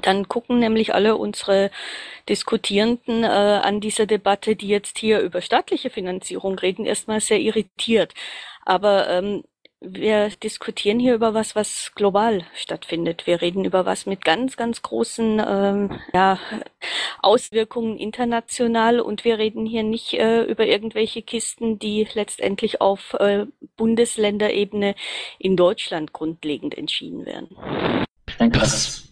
Dann 0.01 0.27
gucken 0.27 0.59
nämlich 0.59 0.93
alle 0.93 1.15
unsere 1.15 1.71
Diskutierenden 2.27 3.23
äh, 3.23 3.27
an 3.27 3.81
dieser 3.81 4.05
Debatte, 4.05 4.55
die 4.55 4.67
jetzt 4.67 4.99
hier 4.99 5.19
über 5.19 5.41
staatliche 5.41 5.89
Finanzierung 5.89 6.59
reden, 6.59 6.85
erstmal 6.85 7.21
sehr 7.21 7.39
irritiert. 7.39 8.13
Aber 8.65 9.09
ähm, 9.09 9.43
wir 9.81 10.29
diskutieren 10.43 10.99
hier 10.99 11.15
über 11.15 11.33
was, 11.33 11.55
was 11.55 11.93
global 11.95 12.43
stattfindet. 12.53 13.25
Wir 13.25 13.41
reden 13.41 13.63
über 13.63 13.85
was 13.85 14.05
mit 14.05 14.25
ganz, 14.25 14.57
ganz 14.57 14.81
großen 14.81 15.41
ähm, 15.45 15.99
ja, 16.13 16.37
Auswirkungen 17.21 17.97
international 17.97 18.99
und 18.99 19.23
wir 19.23 19.37
reden 19.37 19.65
hier 19.65 19.83
nicht 19.83 20.13
äh, 20.15 20.43
über 20.43 20.65
irgendwelche 20.65 21.21
Kisten, 21.21 21.79
die 21.79 22.07
letztendlich 22.13 22.81
auf 22.81 23.13
äh, 23.15 23.45
Bundesländerebene 23.77 24.95
in 25.39 25.55
Deutschland 25.55 26.11
grundlegend 26.11 26.77
entschieden 26.77 27.25
werden. 27.25 28.05
Ich 28.27 28.35
denke, 28.35 28.59
das 28.59 29.08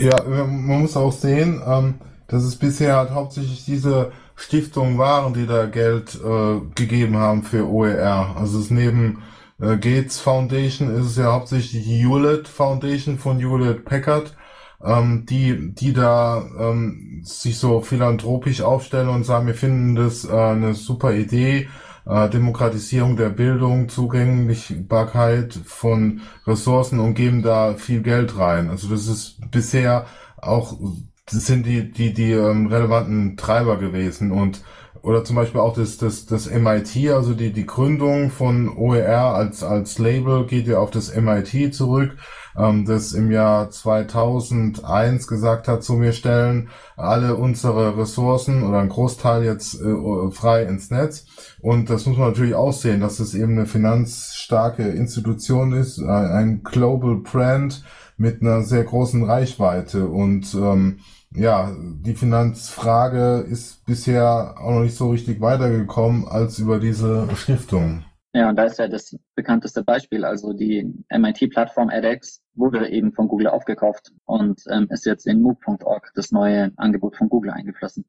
ja, 0.00 0.22
man 0.24 0.80
muss 0.80 0.96
auch 0.96 1.12
sehen, 1.12 1.62
ähm, 1.66 1.94
dass 2.26 2.44
es 2.44 2.56
bisher 2.56 2.96
halt 2.96 3.10
hauptsächlich 3.10 3.64
diese 3.64 4.12
Stiftungen 4.36 4.98
waren, 4.98 5.34
die 5.34 5.46
da 5.46 5.66
Geld 5.66 6.14
äh, 6.16 6.60
gegeben 6.74 7.16
haben 7.16 7.42
für 7.42 7.68
OER. 7.68 8.36
Also 8.36 8.60
es 8.60 8.70
neben 8.70 9.22
äh, 9.60 9.76
Gates 9.76 10.20
Foundation 10.20 10.94
ist 10.94 11.06
es 11.06 11.16
ja 11.16 11.32
hauptsächlich 11.32 11.84
die 11.84 12.02
Hewlett 12.02 12.48
Foundation 12.48 13.18
von 13.18 13.38
Hewlett 13.38 13.84
Packard, 13.84 14.36
ähm, 14.84 15.26
die, 15.26 15.74
die 15.74 15.92
da 15.92 16.44
ähm, 16.58 17.20
sich 17.24 17.58
so 17.58 17.80
philanthropisch 17.80 18.60
aufstellen 18.62 19.08
und 19.08 19.24
sagen, 19.24 19.46
wir 19.46 19.54
finden 19.54 19.96
das 19.96 20.24
äh, 20.24 20.32
eine 20.32 20.74
super 20.74 21.14
Idee, 21.14 21.62
äh, 21.62 21.66
Demokratisierung 22.08 23.16
der 23.16 23.28
Bildung, 23.28 23.88
Zugänglichkeit 23.88 25.58
von 25.64 26.22
Ressourcen 26.46 27.00
und 27.00 27.14
geben 27.14 27.42
da 27.42 27.74
viel 27.74 28.02
Geld 28.02 28.38
rein. 28.38 28.70
Also 28.70 28.88
das 28.88 29.08
ist 29.08 29.50
bisher 29.50 30.06
auch, 30.38 30.78
das 31.26 31.46
sind 31.46 31.66
die, 31.66 31.90
die, 31.90 32.14
die 32.14 32.32
ähm, 32.32 32.68
relevanten 32.68 33.36
Treiber 33.36 33.76
gewesen 33.76 34.32
und 34.32 34.62
oder 35.02 35.22
zum 35.22 35.36
Beispiel 35.36 35.60
auch 35.60 35.74
das, 35.74 35.96
das, 35.96 36.26
das 36.26 36.50
MIT, 36.50 37.10
also 37.10 37.34
die, 37.34 37.52
die 37.52 37.66
Gründung 37.66 38.30
von 38.30 38.68
OER 38.76 39.34
als, 39.34 39.62
als 39.62 39.98
Label 39.98 40.46
geht 40.46 40.66
ja 40.66 40.78
auf 40.78 40.90
das 40.90 41.14
MIT 41.14 41.74
zurück. 41.74 42.16
Ähm, 42.58 42.84
das 42.84 43.12
im 43.12 43.30
Jahr 43.30 43.70
2001 43.70 45.26
gesagt 45.26 45.68
hat, 45.68 45.84
so 45.84 46.00
wir 46.00 46.12
stellen 46.12 46.68
alle 46.96 47.36
unsere 47.36 47.96
Ressourcen 47.96 48.62
oder 48.62 48.80
einen 48.80 48.88
Großteil 48.88 49.44
jetzt 49.44 49.80
äh, 49.80 50.30
frei 50.30 50.64
ins 50.64 50.90
Netz. 50.90 51.26
Und 51.60 51.90
das 51.90 52.06
muss 52.06 52.18
man 52.18 52.28
natürlich 52.28 52.54
auch 52.54 52.72
sehen, 52.72 53.00
dass 53.00 53.20
es 53.20 53.34
eben 53.34 53.52
eine 53.52 53.66
finanzstarke 53.66 54.82
Institution 54.82 55.72
ist, 55.72 56.00
ein 56.00 56.62
Global 56.62 57.16
Brand 57.16 57.84
mit 58.16 58.42
einer 58.42 58.62
sehr 58.62 58.84
großen 58.84 59.24
Reichweite 59.24 60.08
und 60.08 60.54
ähm, 60.54 60.98
ja, 61.34 61.70
die 61.78 62.14
Finanzfrage 62.14 63.44
ist 63.48 63.84
bisher 63.84 64.54
auch 64.58 64.72
noch 64.72 64.82
nicht 64.82 64.96
so 64.96 65.10
richtig 65.10 65.40
weitergekommen 65.40 66.26
als 66.26 66.58
über 66.58 66.80
diese 66.80 67.28
Stiftung. 67.36 68.04
Ja, 68.38 68.48
und 68.50 68.54
da 68.54 68.66
ist 68.66 68.78
ja 68.78 68.86
das 68.86 69.18
bekannteste 69.34 69.82
Beispiel. 69.82 70.24
Also 70.24 70.52
die 70.52 70.94
MIT-Plattform 71.10 71.90
edX 71.90 72.40
wurde 72.54 72.88
eben 72.88 73.12
von 73.12 73.26
Google 73.26 73.48
aufgekauft 73.48 74.12
und 74.26 74.62
ähm, 74.70 74.86
ist 74.90 75.06
jetzt 75.06 75.26
in 75.26 75.42
MOOC.org, 75.42 76.12
das 76.14 76.30
neue 76.30 76.70
Angebot 76.76 77.16
von 77.16 77.28
Google, 77.28 77.50
eingeflossen. 77.50 78.04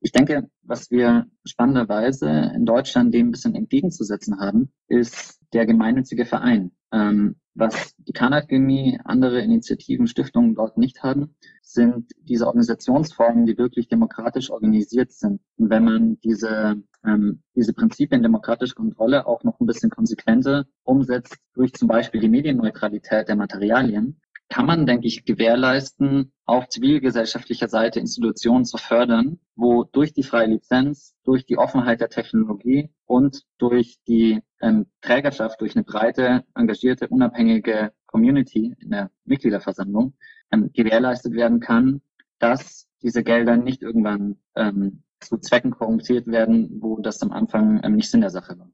Ich 0.00 0.12
denke, 0.12 0.50
was 0.60 0.90
wir 0.90 1.26
spannenderweise 1.46 2.52
in 2.54 2.66
Deutschland 2.66 3.14
dem 3.14 3.28
ein 3.28 3.30
bisschen 3.30 3.54
entgegenzusetzen 3.54 4.38
haben, 4.38 4.70
ist 4.88 5.40
der 5.52 5.66
gemeinnützige 5.66 6.24
Verein. 6.24 6.72
Ähm, 6.92 7.36
was 7.54 7.94
die 7.98 8.12
Khan-Akademie, 8.12 8.98
andere 9.04 9.40
Initiativen, 9.40 10.06
Stiftungen 10.06 10.54
dort 10.54 10.78
nicht 10.78 11.02
haben, 11.02 11.34
sind 11.62 12.10
diese 12.16 12.46
Organisationsformen, 12.46 13.44
die 13.44 13.58
wirklich 13.58 13.88
demokratisch 13.88 14.50
organisiert 14.50 15.12
sind. 15.12 15.40
Und 15.58 15.68
wenn 15.70 15.84
man 15.84 16.18
diese, 16.20 16.82
ähm, 17.04 17.42
diese 17.54 17.74
Prinzipien 17.74 18.22
demokratischer 18.22 18.74
Kontrolle 18.74 19.26
auch 19.26 19.44
noch 19.44 19.60
ein 19.60 19.66
bisschen 19.66 19.90
konsequenter 19.90 20.64
umsetzt 20.82 21.36
durch 21.54 21.74
zum 21.74 21.88
Beispiel 21.88 22.20
die 22.22 22.28
Medienneutralität 22.28 23.28
der 23.28 23.36
Materialien, 23.36 24.18
kann 24.48 24.66
man, 24.66 24.84
denke 24.84 25.06
ich, 25.06 25.24
gewährleisten, 25.24 26.32
auf 26.44 26.68
zivilgesellschaftlicher 26.68 27.68
Seite 27.68 28.00
Institutionen 28.00 28.66
zu 28.66 28.76
fördern, 28.76 29.38
wo 29.56 29.84
durch 29.84 30.12
die 30.12 30.22
freie 30.22 30.48
Lizenz, 30.48 31.14
durch 31.24 31.46
die 31.46 31.56
Offenheit 31.56 32.02
der 32.02 32.10
Technologie 32.10 32.90
und 33.06 33.44
durch 33.56 33.98
die 34.06 34.42
ähm, 34.62 34.86
Trägerschaft, 35.00 35.60
durch 35.60 35.76
eine 35.76 35.84
breite, 35.84 36.44
engagierte, 36.54 37.08
unabhängige 37.08 37.92
Community 38.06 38.74
in 38.80 38.90
der 38.90 39.10
Mitgliederversammlung 39.24 40.14
ähm, 40.50 40.70
gewährleistet 40.72 41.34
werden 41.34 41.60
kann, 41.60 42.00
dass 42.38 42.88
diese 43.02 43.22
Gelder 43.22 43.56
nicht 43.56 43.82
irgendwann 43.82 44.36
ähm, 44.54 45.02
zu 45.20 45.38
Zwecken 45.38 45.70
korrumpiert 45.70 46.26
werden, 46.26 46.68
wo 46.80 47.00
das 47.00 47.22
am 47.22 47.32
Anfang 47.32 47.80
ähm, 47.84 47.96
nicht 47.96 48.10
Sinn 48.10 48.20
der 48.20 48.30
Sache 48.30 48.58
war. 48.58 48.68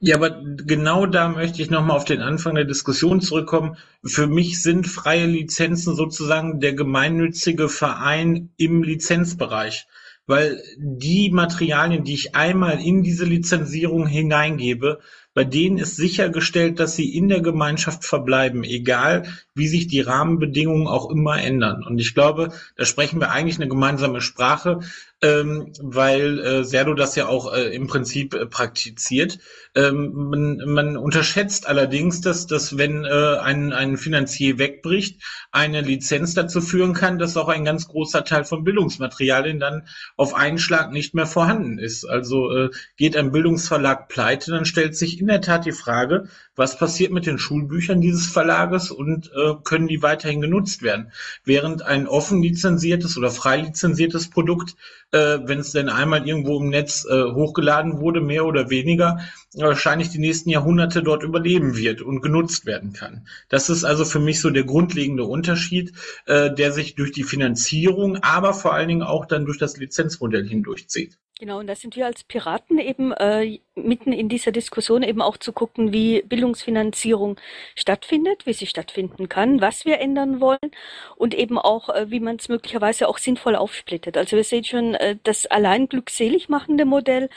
Ja, 0.00 0.16
aber 0.16 0.42
genau 0.42 1.06
da 1.06 1.28
möchte 1.28 1.62
ich 1.62 1.70
nochmal 1.70 1.96
auf 1.96 2.04
den 2.04 2.20
Anfang 2.20 2.54
der 2.54 2.64
Diskussion 2.64 3.20
zurückkommen. 3.20 3.76
Für 4.04 4.26
mich 4.26 4.62
sind 4.62 4.86
freie 4.86 5.26
Lizenzen 5.26 5.94
sozusagen 5.94 6.60
der 6.60 6.74
gemeinnützige 6.74 7.68
Verein 7.68 8.50
im 8.56 8.82
Lizenzbereich 8.82 9.86
weil 10.28 10.62
die 10.76 11.30
Materialien, 11.30 12.04
die 12.04 12.14
ich 12.14 12.36
einmal 12.36 12.80
in 12.80 13.02
diese 13.02 13.24
Lizenzierung 13.24 14.06
hineingebe, 14.06 15.00
bei 15.34 15.44
denen 15.44 15.78
ist 15.78 15.96
sichergestellt, 15.96 16.80
dass 16.80 16.96
sie 16.96 17.14
in 17.14 17.28
der 17.28 17.40
Gemeinschaft 17.40 18.04
verbleiben, 18.04 18.64
egal 18.64 19.24
wie 19.54 19.68
sich 19.68 19.86
die 19.86 20.00
Rahmenbedingungen 20.00 20.86
auch 20.86 21.10
immer 21.10 21.40
ändern. 21.40 21.84
Und 21.84 21.98
ich 21.98 22.14
glaube, 22.14 22.52
da 22.76 22.84
sprechen 22.84 23.20
wir 23.20 23.30
eigentlich 23.30 23.56
eine 23.56 23.68
gemeinsame 23.68 24.20
Sprache 24.20 24.80
ähm, 25.20 25.72
weil 25.80 26.38
äh, 26.38 26.64
Serdo 26.64 26.94
das 26.94 27.16
ja 27.16 27.26
auch 27.26 27.52
äh, 27.52 27.74
im 27.74 27.88
Prinzip 27.88 28.34
äh, 28.34 28.46
praktiziert. 28.46 29.38
Ähm, 29.78 30.10
man, 30.12 30.56
man 30.66 30.96
unterschätzt 30.96 31.68
allerdings, 31.68 32.20
dass, 32.20 32.48
dass 32.48 32.78
wenn 32.78 33.04
äh, 33.04 33.36
ein, 33.40 33.72
ein 33.72 33.96
Finanzier 33.96 34.58
wegbricht, 34.58 35.22
eine 35.52 35.82
Lizenz 35.82 36.34
dazu 36.34 36.60
führen 36.60 36.94
kann, 36.94 37.20
dass 37.20 37.36
auch 37.36 37.48
ein 37.48 37.64
ganz 37.64 37.86
großer 37.86 38.24
Teil 38.24 38.42
von 38.42 38.64
Bildungsmaterialien 38.64 39.60
dann 39.60 39.86
auf 40.16 40.34
einen 40.34 40.58
Schlag 40.58 40.90
nicht 40.90 41.14
mehr 41.14 41.26
vorhanden 41.26 41.78
ist. 41.78 42.04
Also 42.04 42.50
äh, 42.50 42.70
geht 42.96 43.16
ein 43.16 43.30
Bildungsverlag 43.30 44.08
pleite, 44.08 44.50
dann 44.50 44.64
stellt 44.64 44.96
sich 44.96 45.20
in 45.20 45.28
der 45.28 45.42
Tat 45.42 45.64
die 45.64 45.70
Frage, 45.70 46.28
was 46.56 46.76
passiert 46.76 47.12
mit 47.12 47.26
den 47.26 47.38
Schulbüchern 47.38 48.00
dieses 48.00 48.26
Verlages 48.26 48.90
und 48.90 49.30
äh, 49.32 49.54
können 49.62 49.86
die 49.86 50.02
weiterhin 50.02 50.40
genutzt 50.40 50.82
werden. 50.82 51.12
Während 51.44 51.82
ein 51.82 52.08
offen 52.08 52.42
lizenziertes 52.42 53.16
oder 53.16 53.30
frei 53.30 53.58
lizenziertes 53.58 54.28
Produkt, 54.28 54.74
äh, 55.12 55.38
wenn 55.44 55.60
es 55.60 55.72
denn 55.72 55.88
einmal 55.88 56.26
irgendwo 56.26 56.60
im 56.60 56.68
Netz 56.68 57.06
äh, 57.08 57.22
hochgeladen 57.32 58.00
wurde, 58.00 58.20
mehr 58.20 58.44
oder 58.44 58.70
weniger, 58.70 59.20
wahrscheinlich 59.68 60.10
die 60.10 60.18
nächsten 60.18 60.50
Jahrhunderte 60.50 61.02
dort 61.02 61.22
überleben 61.22 61.76
wird 61.76 62.02
und 62.02 62.20
genutzt 62.20 62.66
werden 62.66 62.92
kann. 62.92 63.26
Das 63.48 63.70
ist 63.70 63.84
also 63.84 64.04
für 64.04 64.18
mich 64.18 64.40
so 64.40 64.50
der 64.50 64.64
grundlegende 64.64 65.24
Unterschied, 65.24 65.92
äh, 66.26 66.52
der 66.52 66.72
sich 66.72 66.94
durch 66.94 67.12
die 67.12 67.22
Finanzierung, 67.22 68.16
aber 68.22 68.54
vor 68.54 68.74
allen 68.74 68.88
Dingen 68.88 69.02
auch 69.02 69.26
dann 69.26 69.44
durch 69.44 69.58
das 69.58 69.76
Lizenzmodell 69.76 70.46
hindurchzieht. 70.46 71.18
Genau, 71.40 71.60
und 71.60 71.68
da 71.68 71.76
sind 71.76 71.94
wir 71.94 72.04
als 72.04 72.24
Piraten 72.24 72.80
eben 72.80 73.12
äh, 73.12 73.60
mitten 73.76 74.12
in 74.12 74.28
dieser 74.28 74.50
Diskussion 74.50 75.04
eben 75.04 75.22
auch 75.22 75.36
zu 75.36 75.52
gucken, 75.52 75.92
wie 75.92 76.22
Bildungsfinanzierung 76.22 77.38
stattfindet, 77.76 78.44
wie 78.44 78.52
sie 78.52 78.66
stattfinden 78.66 79.28
kann, 79.28 79.60
was 79.60 79.84
wir 79.84 80.00
ändern 80.00 80.40
wollen 80.40 80.72
und 81.14 81.34
eben 81.34 81.56
auch, 81.56 81.90
äh, 81.90 82.10
wie 82.10 82.18
man 82.18 82.36
es 82.36 82.48
möglicherweise 82.48 83.06
auch 83.06 83.18
sinnvoll 83.18 83.54
aufsplittet. 83.54 84.16
Also 84.16 84.36
wir 84.36 84.42
sehen 84.42 84.64
schon, 84.64 84.94
äh, 84.94 85.16
das 85.22 85.46
allein 85.46 85.88
glückselig 85.88 86.48
machende 86.48 86.84
Modell 86.84 87.28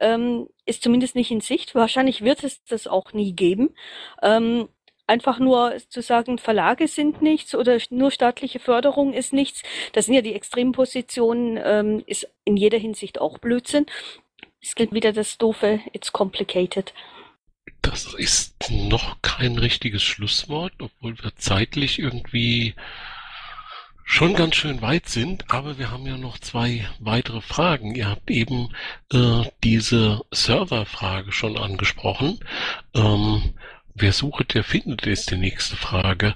ähm, 0.00 0.48
ist 0.66 0.82
zumindest 0.82 1.14
nicht 1.14 1.30
in 1.30 1.40
Sicht. 1.40 1.74
Wahrscheinlich 1.74 2.22
wird 2.22 2.44
es 2.44 2.62
das 2.64 2.86
auch 2.86 3.12
nie 3.12 3.32
geben. 3.32 3.74
Ähm, 4.22 4.68
einfach 5.10 5.40
nur 5.40 5.76
zu 5.88 6.02
sagen, 6.02 6.38
Verlage 6.38 6.86
sind 6.86 7.20
nichts 7.20 7.54
oder 7.54 7.78
nur 7.90 8.10
staatliche 8.10 8.60
Förderung 8.60 9.12
ist 9.12 9.32
nichts, 9.32 9.62
das 9.92 10.06
sind 10.06 10.14
ja 10.14 10.22
die 10.22 10.34
Extrempositionen, 10.34 11.58
ähm, 11.62 12.02
ist 12.06 12.28
in 12.44 12.56
jeder 12.56 12.78
Hinsicht 12.78 13.20
auch 13.20 13.38
Blödsinn. 13.38 13.86
Es 14.62 14.74
gilt 14.74 14.92
wieder 14.92 15.12
das 15.12 15.36
doofe, 15.36 15.80
it's 15.92 16.12
complicated. 16.12 16.94
Das 17.82 18.14
ist 18.14 18.70
noch 18.70 19.20
kein 19.22 19.58
richtiges 19.58 20.02
Schlusswort, 20.02 20.74
obwohl 20.80 21.18
wir 21.22 21.34
zeitlich 21.36 21.98
irgendwie 21.98 22.74
schon 24.04 24.34
ganz 24.34 24.56
schön 24.56 24.82
weit 24.82 25.08
sind, 25.08 25.50
aber 25.50 25.78
wir 25.78 25.90
haben 25.90 26.06
ja 26.06 26.16
noch 26.16 26.38
zwei 26.38 26.88
weitere 26.98 27.40
Fragen. 27.40 27.94
Ihr 27.94 28.08
habt 28.08 28.30
eben 28.30 28.70
äh, 29.12 29.42
diese 29.62 30.20
Serverfrage 30.30 31.32
schon 31.32 31.56
angesprochen. 31.56 32.40
Ähm, 32.94 33.54
Wer 33.94 34.12
sucht, 34.12 34.54
der 34.54 34.64
findet, 34.64 35.06
ist 35.06 35.30
die 35.30 35.36
nächste 35.36 35.76
Frage. 35.76 36.34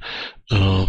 Äh, 0.51 0.87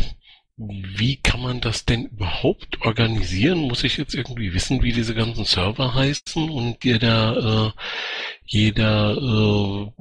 wie 0.57 1.17
kann 1.17 1.41
man 1.41 1.61
das 1.61 1.85
denn 1.85 2.05
überhaupt 2.05 2.81
organisieren? 2.81 3.59
Muss 3.59 3.83
ich 3.83 3.97
jetzt 3.97 4.15
irgendwie 4.15 4.53
wissen, 4.53 4.81
wie 4.83 4.91
diese 4.91 5.13
ganzen 5.13 5.45
Server 5.45 5.93
heißen 5.93 6.49
und 6.49 6.83
jeder, 6.83 7.73
äh, 7.75 7.79
jeder 8.45 9.17
äh, 9.17 9.91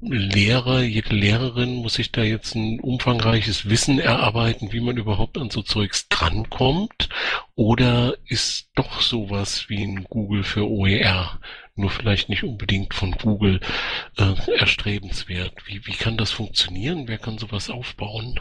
Lehrer, 0.00 0.82
jede 0.82 1.14
Lehrerin 1.14 1.76
muss 1.76 1.94
sich 1.94 2.12
da 2.12 2.22
jetzt 2.22 2.54
ein 2.54 2.78
umfangreiches 2.78 3.68
Wissen 3.68 3.98
erarbeiten, 3.98 4.72
wie 4.72 4.80
man 4.80 4.96
überhaupt 4.96 5.38
an 5.38 5.50
so 5.50 5.62
Zeugs 5.62 6.08
drankommt? 6.08 7.08
Oder 7.56 8.16
ist 8.26 8.70
doch 8.76 9.00
sowas 9.00 9.68
wie 9.68 9.82
ein 9.82 10.04
Google 10.04 10.44
für 10.44 10.70
OER 10.70 11.40
nur 11.78 11.90
vielleicht 11.90 12.28
nicht 12.28 12.42
unbedingt 12.42 12.92
von 12.92 13.12
Google 13.12 13.60
äh, 14.16 14.34
erstrebenswert. 14.58 15.54
Wie, 15.66 15.86
wie 15.86 15.92
kann 15.92 16.16
das 16.16 16.32
funktionieren? 16.32 17.06
Wer 17.06 17.18
kann 17.18 17.38
sowas 17.38 17.70
aufbauen? 17.70 18.38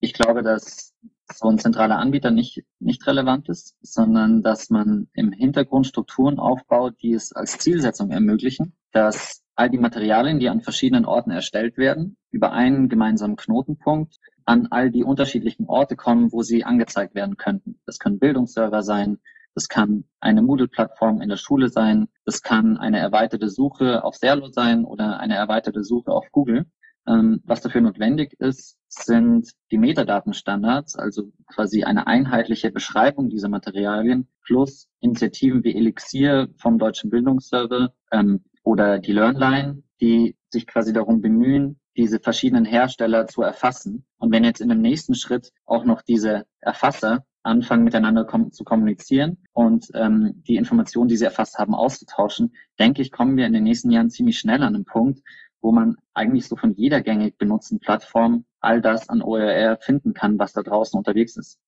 Ich 0.00 0.12
glaube, 0.12 0.42
dass 0.42 0.92
so 1.32 1.48
ein 1.48 1.58
zentraler 1.58 1.98
Anbieter 1.98 2.30
nicht, 2.30 2.64
nicht 2.78 3.06
relevant 3.06 3.48
ist, 3.48 3.76
sondern 3.80 4.42
dass 4.42 4.70
man 4.70 5.08
im 5.14 5.32
Hintergrund 5.32 5.86
Strukturen 5.86 6.38
aufbaut, 6.38 6.94
die 7.02 7.12
es 7.12 7.32
als 7.32 7.58
Zielsetzung 7.58 8.10
ermöglichen, 8.10 8.74
dass 8.92 9.42
all 9.54 9.70
die 9.70 9.78
Materialien, 9.78 10.38
die 10.38 10.48
an 10.48 10.60
verschiedenen 10.60 11.04
Orten 11.04 11.30
erstellt 11.30 11.76
werden, 11.76 12.16
über 12.30 12.52
einen 12.52 12.88
gemeinsamen 12.88 13.36
Knotenpunkt 13.36 14.16
an 14.44 14.68
all 14.70 14.90
die 14.90 15.04
unterschiedlichen 15.04 15.66
Orte 15.66 15.96
kommen, 15.96 16.32
wo 16.32 16.42
sie 16.42 16.64
angezeigt 16.64 17.14
werden 17.14 17.36
könnten. 17.36 17.80
Das 17.86 17.98
können 17.98 18.18
Bildungsserver 18.18 18.82
sein, 18.82 19.18
das 19.54 19.68
kann 19.68 20.04
eine 20.20 20.42
Moodle-Plattform 20.42 21.20
in 21.20 21.28
der 21.28 21.36
Schule 21.36 21.68
sein. 21.68 22.08
Das 22.24 22.42
kann 22.42 22.76
eine 22.76 22.98
erweiterte 22.98 23.48
Suche 23.48 24.02
auf 24.02 24.16
Serlo 24.16 24.48
sein 24.48 24.84
oder 24.84 25.20
eine 25.20 25.36
erweiterte 25.36 25.84
Suche 25.84 26.10
auf 26.10 26.30
Google. 26.32 26.66
Ähm, 27.06 27.40
was 27.44 27.60
dafür 27.60 27.82
notwendig 27.82 28.32
ist, 28.40 28.78
sind 28.94 29.50
die 29.70 29.78
Metadatenstandards, 29.78 30.96
also 30.96 31.32
quasi 31.46 31.84
eine 31.84 32.06
einheitliche 32.06 32.70
Beschreibung 32.70 33.28
dieser 33.28 33.48
Materialien 33.48 34.28
plus 34.44 34.88
Initiativen 35.00 35.64
wie 35.64 35.74
Elixir 35.74 36.48
vom 36.56 36.78
Deutschen 36.78 37.10
Bildungsserver 37.10 37.92
ähm, 38.10 38.44
oder 38.62 38.98
die 38.98 39.12
LearnLine, 39.12 39.82
die 40.00 40.36
sich 40.50 40.66
quasi 40.66 40.92
darum 40.92 41.20
bemühen, 41.20 41.80
diese 41.96 42.18
verschiedenen 42.20 42.64
Hersteller 42.64 43.26
zu 43.26 43.42
erfassen. 43.42 44.04
Und 44.18 44.32
wenn 44.32 44.44
jetzt 44.44 44.60
in 44.60 44.68
dem 44.68 44.80
nächsten 44.80 45.14
Schritt 45.14 45.52
auch 45.64 45.84
noch 45.84 46.02
diese 46.02 46.46
Erfasser 46.60 47.24
anfangen, 47.44 47.84
miteinander 47.84 48.24
kom 48.24 48.52
zu 48.52 48.64
kommunizieren 48.64 49.38
und 49.52 49.88
ähm, 49.94 50.42
die 50.48 50.56
Informationen, 50.56 51.08
die 51.08 51.16
sie 51.16 51.26
erfasst 51.26 51.58
haben, 51.58 51.74
auszutauschen, 51.74 52.54
denke 52.78 53.02
ich, 53.02 53.12
kommen 53.12 53.36
wir 53.36 53.46
in 53.46 53.52
den 53.52 53.64
nächsten 53.64 53.90
Jahren 53.90 54.10
ziemlich 54.10 54.38
schnell 54.38 54.62
an 54.62 54.74
einen 54.74 54.84
Punkt, 54.86 55.20
wo 55.64 55.72
man 55.72 55.96
eigentlich 56.12 56.46
so 56.46 56.56
von 56.56 56.74
jeder 56.76 57.00
gängig 57.00 57.38
benutzten 57.38 57.80
Plattform 57.80 58.44
all 58.60 58.80
das 58.80 59.08
an 59.08 59.22
OER 59.22 59.78
finden 59.80 60.12
kann, 60.12 60.38
was 60.38 60.52
da 60.52 60.62
draußen 60.62 60.96
unterwegs 60.96 61.36
ist. 61.36 61.58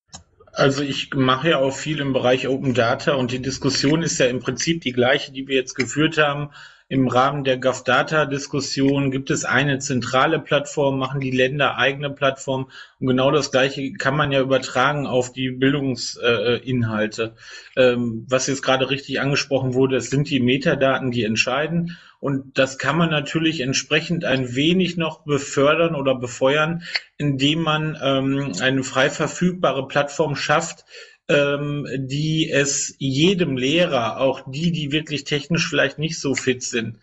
Also 0.52 0.82
ich 0.82 1.12
mache 1.14 1.51
ja 1.51 1.59
auch 1.59 1.73
viel 1.73 2.01
im 2.01 2.12
Bereich 2.12 2.47
Open 2.47 2.74
Data 2.74 3.14
und 3.14 3.32
die 3.32 3.43
Diskussion 3.43 4.02
ist 4.02 4.18
ja 4.18 4.27
im 4.27 4.40
Prinzip 4.40 4.82
die 4.82 4.93
gleiche, 4.93 5.32
die 5.32 5.48
wir 5.48 5.56
jetzt 5.56 5.74
geführt 5.74 6.18
haben 6.18 6.51
im 6.89 7.09
Rahmen 7.09 7.43
der 7.43 7.59
GovData-Diskussion 7.59 9.10
gibt 9.10 9.31
es 9.31 9.44
eine 9.44 9.81
zentrale 9.81 10.39
Plattform, 10.39 10.98
machen 10.98 11.20
die 11.20 11.32
Länder 11.32 11.78
eigene 11.78 12.10
Plattformen. 12.10 12.66
Und 13.01 13.09
genau 13.09 13.32
das 13.32 13.51
Gleiche 13.51 13.93
kann 13.94 14.16
man 14.16 14.31
ja 14.31 14.40
übertragen 14.40 15.09
auf 15.09 15.32
die 15.32 15.51
Bildungsinhalte. 15.51 17.35
Ähm, 17.77 18.24
was 18.28 18.47
jetzt 18.47 18.62
gerade 18.62 18.89
richtig 18.89 19.20
angesprochen 19.20 19.74
wurde, 19.74 19.97
es 19.97 20.10
sind 20.10 20.31
die 20.31 20.39
Metadaten, 20.39 21.10
die 21.10 21.24
entscheiden. 21.24 21.98
Und 22.27 22.59
das 22.59 22.77
kann 22.77 22.98
man 22.98 23.11
natürlich 23.11 23.61
entsprechend 23.61 24.24
ein 24.24 24.57
wenig 24.57 24.97
noch 24.97 25.23
befördern 25.23 25.94
oder 25.94 26.16
befeuern, 26.16 26.82
indem 27.19 27.62
man 27.62 27.97
ähm, 28.03 28.53
eine 28.61 28.82
frei 28.82 29.11
verfügbare 29.11 29.86
Plattform 29.86 30.35
schafft, 30.35 30.85
ähm, 31.28 31.86
die 31.97 32.51
es 32.51 32.97
jedem 32.98 33.57
Lehrer, 33.57 34.19
auch 34.19 34.43
die, 34.44 34.73
die 34.73 34.90
wirklich 34.90 35.23
technisch 35.23 35.69
vielleicht 35.69 36.01
nicht 36.01 36.19
so 36.19 36.35
fit 36.35 36.65
sind, 36.65 36.98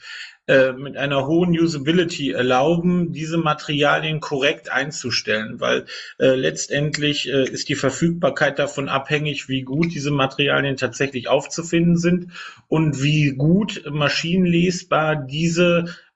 mit 0.46 0.98
einer 0.98 1.26
hohen 1.26 1.58
Usability 1.58 2.32
erlauben, 2.32 3.14
diese 3.14 3.38
Materialien 3.38 4.20
korrekt 4.20 4.70
einzustellen, 4.70 5.62
weil 5.62 5.86
äh, 6.20 6.36
letztendlich 6.36 7.30
äh, 7.30 7.46
ist 7.46 7.70
die 7.70 7.76
Verfügbarkeit 7.76 8.60
davon 8.60 8.90
abhängig, 8.90 9.48
wie 9.48 9.62
gut 9.62 9.94
diese 9.94 10.12
Materialien 10.12 10.76
tatsächlich 10.76 11.30
aufzufinden 11.30 11.98
sind 11.98 12.32
und 12.68 13.02
wie 13.02 13.32
gut 13.32 13.84
maschinenlesbar 13.90 15.16
diese 15.16 15.86
äh, 15.86 16.13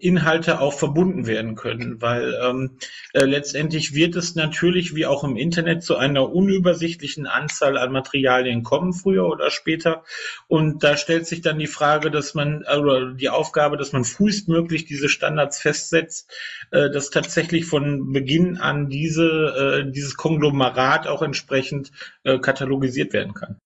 Inhalte 0.00 0.60
auch 0.60 0.74
verbunden 0.74 1.26
werden 1.26 1.54
können, 1.54 2.00
weil 2.00 2.38
ähm, 2.42 2.78
äh, 3.12 3.24
letztendlich 3.24 3.94
wird 3.94 4.16
es 4.16 4.34
natürlich 4.34 4.94
wie 4.94 5.06
auch 5.06 5.24
im 5.24 5.36
Internet 5.36 5.82
zu 5.82 5.96
einer 5.96 6.32
unübersichtlichen 6.32 7.26
Anzahl 7.26 7.78
an 7.78 7.92
Materialien 7.92 8.62
kommen, 8.62 8.92
früher 8.92 9.26
oder 9.26 9.50
später. 9.50 10.04
Und 10.48 10.82
da 10.82 10.96
stellt 10.96 11.26
sich 11.26 11.40
dann 11.40 11.58
die 11.58 11.66
Frage, 11.66 12.10
dass 12.10 12.34
man, 12.34 12.64
oder 12.64 13.12
die 13.12 13.28
Aufgabe, 13.30 13.76
dass 13.76 13.92
man 13.92 14.04
frühestmöglich 14.04 14.84
diese 14.84 15.08
Standards 15.08 15.60
festsetzt, 15.60 16.30
äh, 16.70 16.90
dass 16.90 17.10
tatsächlich 17.10 17.66
von 17.66 18.12
Beginn 18.12 18.58
an 18.58 18.88
diese, 18.88 19.84
äh, 19.86 19.90
dieses 19.90 20.16
Konglomerat 20.16 21.06
auch 21.06 21.22
entsprechend 21.22 21.92
äh, 22.24 22.38
katalogisiert 22.38 23.12
werden 23.12 23.34
kann. 23.34 23.58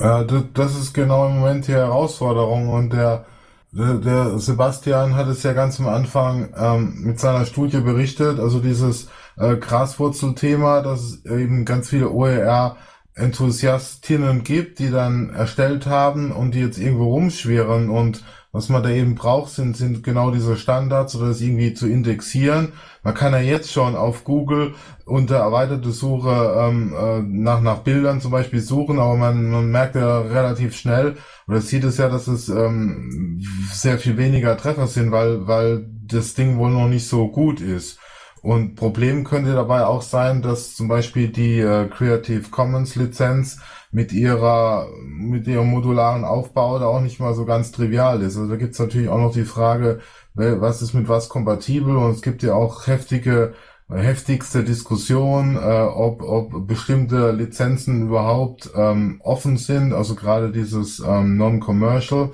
Ja, 0.00 0.24
das 0.24 0.76
ist 0.76 0.94
genau 0.94 1.26
im 1.26 1.36
Moment 1.38 1.66
die 1.66 1.72
Herausforderung 1.72 2.70
und 2.70 2.92
der 2.92 3.26
der 3.72 4.38
Sebastian 4.38 5.16
hat 5.16 5.26
es 5.28 5.42
ja 5.42 5.54
ganz 5.54 5.80
am 5.80 5.88
Anfang 5.88 6.52
ähm, 6.56 6.94
mit 6.98 7.18
seiner 7.18 7.46
Studie 7.46 7.80
berichtet, 7.80 8.38
also 8.38 8.60
dieses 8.60 9.08
äh, 9.38 9.56
Graswurzelthema, 9.56 10.82
dass 10.82 11.00
es 11.00 11.24
eben 11.24 11.64
ganz 11.64 11.88
viele 11.88 12.10
OER-Enthusiastinnen 12.10 14.44
gibt, 14.44 14.78
die 14.78 14.90
dann 14.90 15.30
erstellt 15.30 15.86
haben 15.86 16.32
und 16.32 16.54
die 16.54 16.60
jetzt 16.60 16.76
irgendwo 16.78 17.14
rumschwirren 17.14 17.88
und 17.88 18.22
was 18.52 18.68
man 18.68 18.82
da 18.82 18.90
eben 18.90 19.14
braucht, 19.14 19.50
sind, 19.50 19.78
sind 19.78 20.02
genau 20.02 20.30
diese 20.30 20.58
Standards 20.58 21.16
oder 21.16 21.28
das 21.28 21.40
irgendwie 21.40 21.72
zu 21.72 21.88
indexieren. 21.88 22.74
Man 23.02 23.14
kann 23.14 23.32
ja 23.32 23.40
jetzt 23.40 23.72
schon 23.72 23.96
auf 23.96 24.24
Google 24.24 24.74
unter 25.06 25.36
erweiterte 25.36 25.90
Suche 25.90 26.54
ähm, 26.58 26.94
äh, 26.94 27.22
nach, 27.22 27.62
nach 27.62 27.78
Bildern 27.78 28.20
zum 28.20 28.30
Beispiel 28.30 28.60
suchen, 28.60 28.98
aber 28.98 29.16
man, 29.16 29.50
man 29.50 29.70
merkt 29.70 29.94
ja 29.94 30.20
relativ 30.20 30.76
schnell, 30.76 31.16
oder 31.48 31.62
sieht 31.62 31.84
es 31.84 31.96
ja, 31.96 32.10
dass 32.10 32.28
es 32.28 32.50
ähm, 32.50 33.42
sehr 33.72 33.98
viel 33.98 34.18
weniger 34.18 34.56
Treffer 34.58 34.86
sind, 34.86 35.12
weil, 35.12 35.46
weil 35.46 35.86
das 36.06 36.34
Ding 36.34 36.58
wohl 36.58 36.70
noch 36.70 36.88
nicht 36.88 37.08
so 37.08 37.28
gut 37.28 37.60
ist. 37.62 37.98
Und 38.42 38.74
Problem 38.74 39.24
könnte 39.24 39.54
dabei 39.54 39.86
auch 39.86 40.02
sein, 40.02 40.42
dass 40.42 40.74
zum 40.74 40.88
Beispiel 40.88 41.28
die 41.28 41.60
äh, 41.60 41.88
Creative 41.88 42.50
Commons 42.50 42.96
Lizenz 42.96 43.60
mit 43.92 44.12
ihrer, 44.12 44.88
mit 45.04 45.46
ihrem 45.46 45.68
modularen 45.68 46.24
Aufbau 46.24 46.78
da 46.78 46.86
auch 46.86 47.00
nicht 47.00 47.20
mal 47.20 47.34
so 47.34 47.44
ganz 47.44 47.72
trivial 47.72 48.22
ist. 48.22 48.36
Also 48.36 48.48
da 48.48 48.56
gibt's 48.56 48.78
natürlich 48.78 49.08
auch 49.08 49.18
noch 49.18 49.32
die 49.32 49.44
Frage, 49.44 50.00
was 50.34 50.80
ist 50.80 50.94
mit 50.94 51.08
was 51.08 51.28
kompatibel 51.28 51.96
und 51.96 52.10
es 52.10 52.22
gibt 52.22 52.42
ja 52.42 52.54
auch 52.54 52.86
heftige, 52.86 53.52
heftigste 53.90 54.64
Diskussion, 54.64 55.56
äh, 55.56 55.82
ob, 55.82 56.22
ob 56.22 56.66
bestimmte 56.66 57.32
Lizenzen 57.32 58.06
überhaupt 58.08 58.70
ähm, 58.74 59.20
offen 59.22 59.58
sind, 59.58 59.92
also 59.92 60.14
gerade 60.14 60.50
dieses 60.50 61.00
ähm, 61.00 61.36
Non-Commercial. 61.36 62.30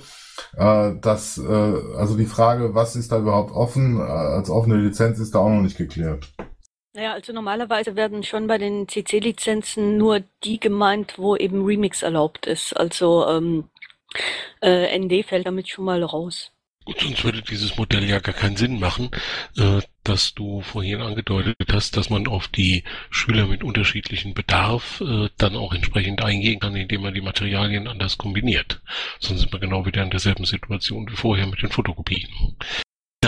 Äh, 0.57 0.93
das, 1.01 1.39
äh, 1.39 1.75
also 1.97 2.17
die 2.17 2.27
Frage, 2.27 2.75
was 2.75 2.95
ist 2.95 3.11
da 3.11 3.19
überhaupt 3.19 3.53
offen, 3.53 3.99
äh, 3.99 4.03
als 4.03 4.49
offene 4.49 4.77
Lizenz 4.77 5.19
ist 5.19 5.35
da 5.35 5.41
auch 5.41 5.51
noch 5.51 5.63
nicht 5.63 5.77
geklärt. 5.77 6.33
Naja, 6.99 7.13
also 7.13 7.33
normalerweise 7.33 7.95
werden 7.95 8.25
schon 8.25 8.49
bei 8.49 8.59
den 8.59 8.89
CC-Lizenzen 8.89 9.99
nur 9.99 10.25
die 10.43 10.59
gemeint, 10.59 11.17
wo 11.17 11.37
eben 11.37 11.65
Remix 11.65 12.03
erlaubt 12.03 12.45
ist. 12.47 12.73
Also 12.73 13.25
ähm, 13.29 13.69
äh, 14.61 14.99
ND 14.99 15.25
fällt 15.25 15.47
damit 15.47 15.69
schon 15.69 15.85
mal 15.85 16.03
raus. 16.03 16.51
Gut, 16.85 16.99
sonst 16.99 17.23
würde 17.23 17.41
dieses 17.43 17.77
Modell 17.77 18.03
ja 18.03 18.19
gar 18.19 18.35
keinen 18.35 18.57
Sinn 18.57 18.81
machen, 18.81 19.13
äh, 19.57 19.81
dass 20.03 20.35
du 20.35 20.61
vorhin 20.63 21.01
angedeutet 21.01 21.55
hast, 21.71 21.97
dass 21.97 22.11
man 22.11 22.27
auf 22.27 22.49
die 22.49 22.83
Schüler 23.11 23.47
mit 23.47 23.63
unterschiedlichen 23.63 24.35
Bedarf 24.35 25.01
äh, 25.01 25.29
dann 25.39 25.55
auch 25.55 25.73
entsprechend 25.73 26.25
eingehen 26.25 26.59
kann, 26.59 26.75
indem 26.75 27.03
man 27.03 27.15
die 27.15 27.21
Materialien 27.21 27.87
anders 27.87 28.19
kombiniert. 28.19 28.81
Sonst 29.21 29.43
sind 29.43 29.53
wir 29.53 29.61
genau 29.61 29.87
wieder 29.87 30.03
in 30.03 30.11
derselben 30.11 30.47
Situation 30.47 31.09
wie 31.09 31.17
vorher 31.17 31.47
mit 31.47 31.63
den 31.63 31.71
Fotokopien. 31.71 32.57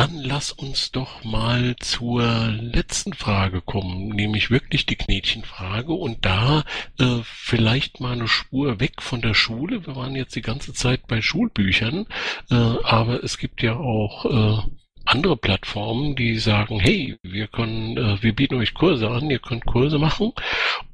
Dann 0.01 0.23
lass 0.23 0.51
uns 0.51 0.93
doch 0.93 1.25
mal 1.25 1.77
zur 1.77 2.23
letzten 2.49 3.13
Frage 3.13 3.61
kommen, 3.61 4.09
nämlich 4.09 4.51
wirklich 4.51 4.87
die 4.87 4.97
Knetchenfrage 4.97 5.93
und 5.93 6.25
da 6.25 6.65
äh, 6.99 7.19
vielleicht 7.23 8.01
mal 8.01 8.13
eine 8.13 8.27
Spur 8.27 8.81
weg 8.81 9.03
von 9.03 9.21
der 9.21 9.35
Schule. 9.35 9.87
Wir 9.87 9.97
waren 9.97 10.17
jetzt 10.17 10.35
die 10.35 10.41
ganze 10.41 10.73
Zeit 10.73 11.07
bei 11.07 11.21
Schulbüchern, 11.21 12.07
äh, 12.51 12.55
aber 12.55 13.23
es 13.23 13.37
gibt 13.37 13.61
ja 13.61 13.77
auch 13.77 14.25
äh, 14.25 14.63
andere 15.05 15.37
Plattformen, 15.37 16.17
die 16.17 16.39
sagen, 16.39 16.81
hey, 16.81 17.19
wir 17.23 17.49
können, 17.49 17.99
äh, 17.99 18.23
wir 18.23 18.35
bieten 18.35 18.55
euch 18.55 18.73
Kurse 18.73 19.11
an, 19.11 19.29
ihr 19.29 19.39
könnt 19.39 19.67
Kurse 19.67 19.99
machen. 19.99 20.33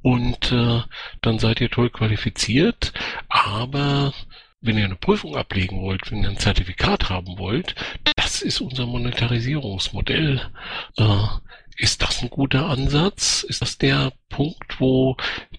Und 0.01 0.51
äh, 0.51 0.81
dann 1.21 1.39
seid 1.39 1.61
ihr 1.61 1.69
toll 1.69 1.91
qualifiziert, 1.91 2.91
aber 3.29 4.11
wenn 4.61 4.77
ihr 4.77 4.85
eine 4.85 4.95
Prüfung 4.95 5.35
ablegen 5.35 5.81
wollt, 5.81 6.11
wenn 6.11 6.23
ihr 6.23 6.29
ein 6.29 6.37
Zertifikat 6.37 7.09
haben 7.09 7.37
wollt, 7.37 7.75
das 8.15 8.41
ist 8.41 8.61
unser 8.61 8.85
Monetarisierungsmodell. 8.85 10.41
Äh, 10.97 11.23
ist 11.77 12.01
das 12.01 12.23
ein 12.23 12.29
guter 12.29 12.67
Ansatz? 12.67 13.43
Ist 13.43 13.61
das 13.61 13.77
der 13.77 14.11
Punkt, 14.29 14.79
wo 14.79 15.15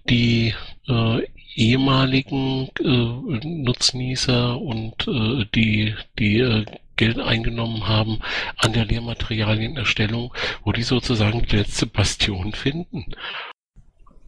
die 0.09 0.55
äh, 0.89 1.23
ehemaligen 1.55 2.70
äh, 2.81 3.47
Nutznießer 3.47 4.61
und 4.61 5.07
äh, 5.07 5.45
die, 5.55 5.95
die 6.19 6.41
äh, 6.41 6.65
Geld 6.97 7.20
eingenommen 7.20 7.87
haben 7.87 8.19
an 8.57 8.73
der 8.73 8.85
Lehrmaterialienerstellung, 8.85 10.35
wo 10.65 10.73
die 10.73 10.83
sozusagen 10.83 11.47
die 11.47 11.57
letzte 11.57 11.87
Bastion 11.87 12.53
finden? 12.53 13.15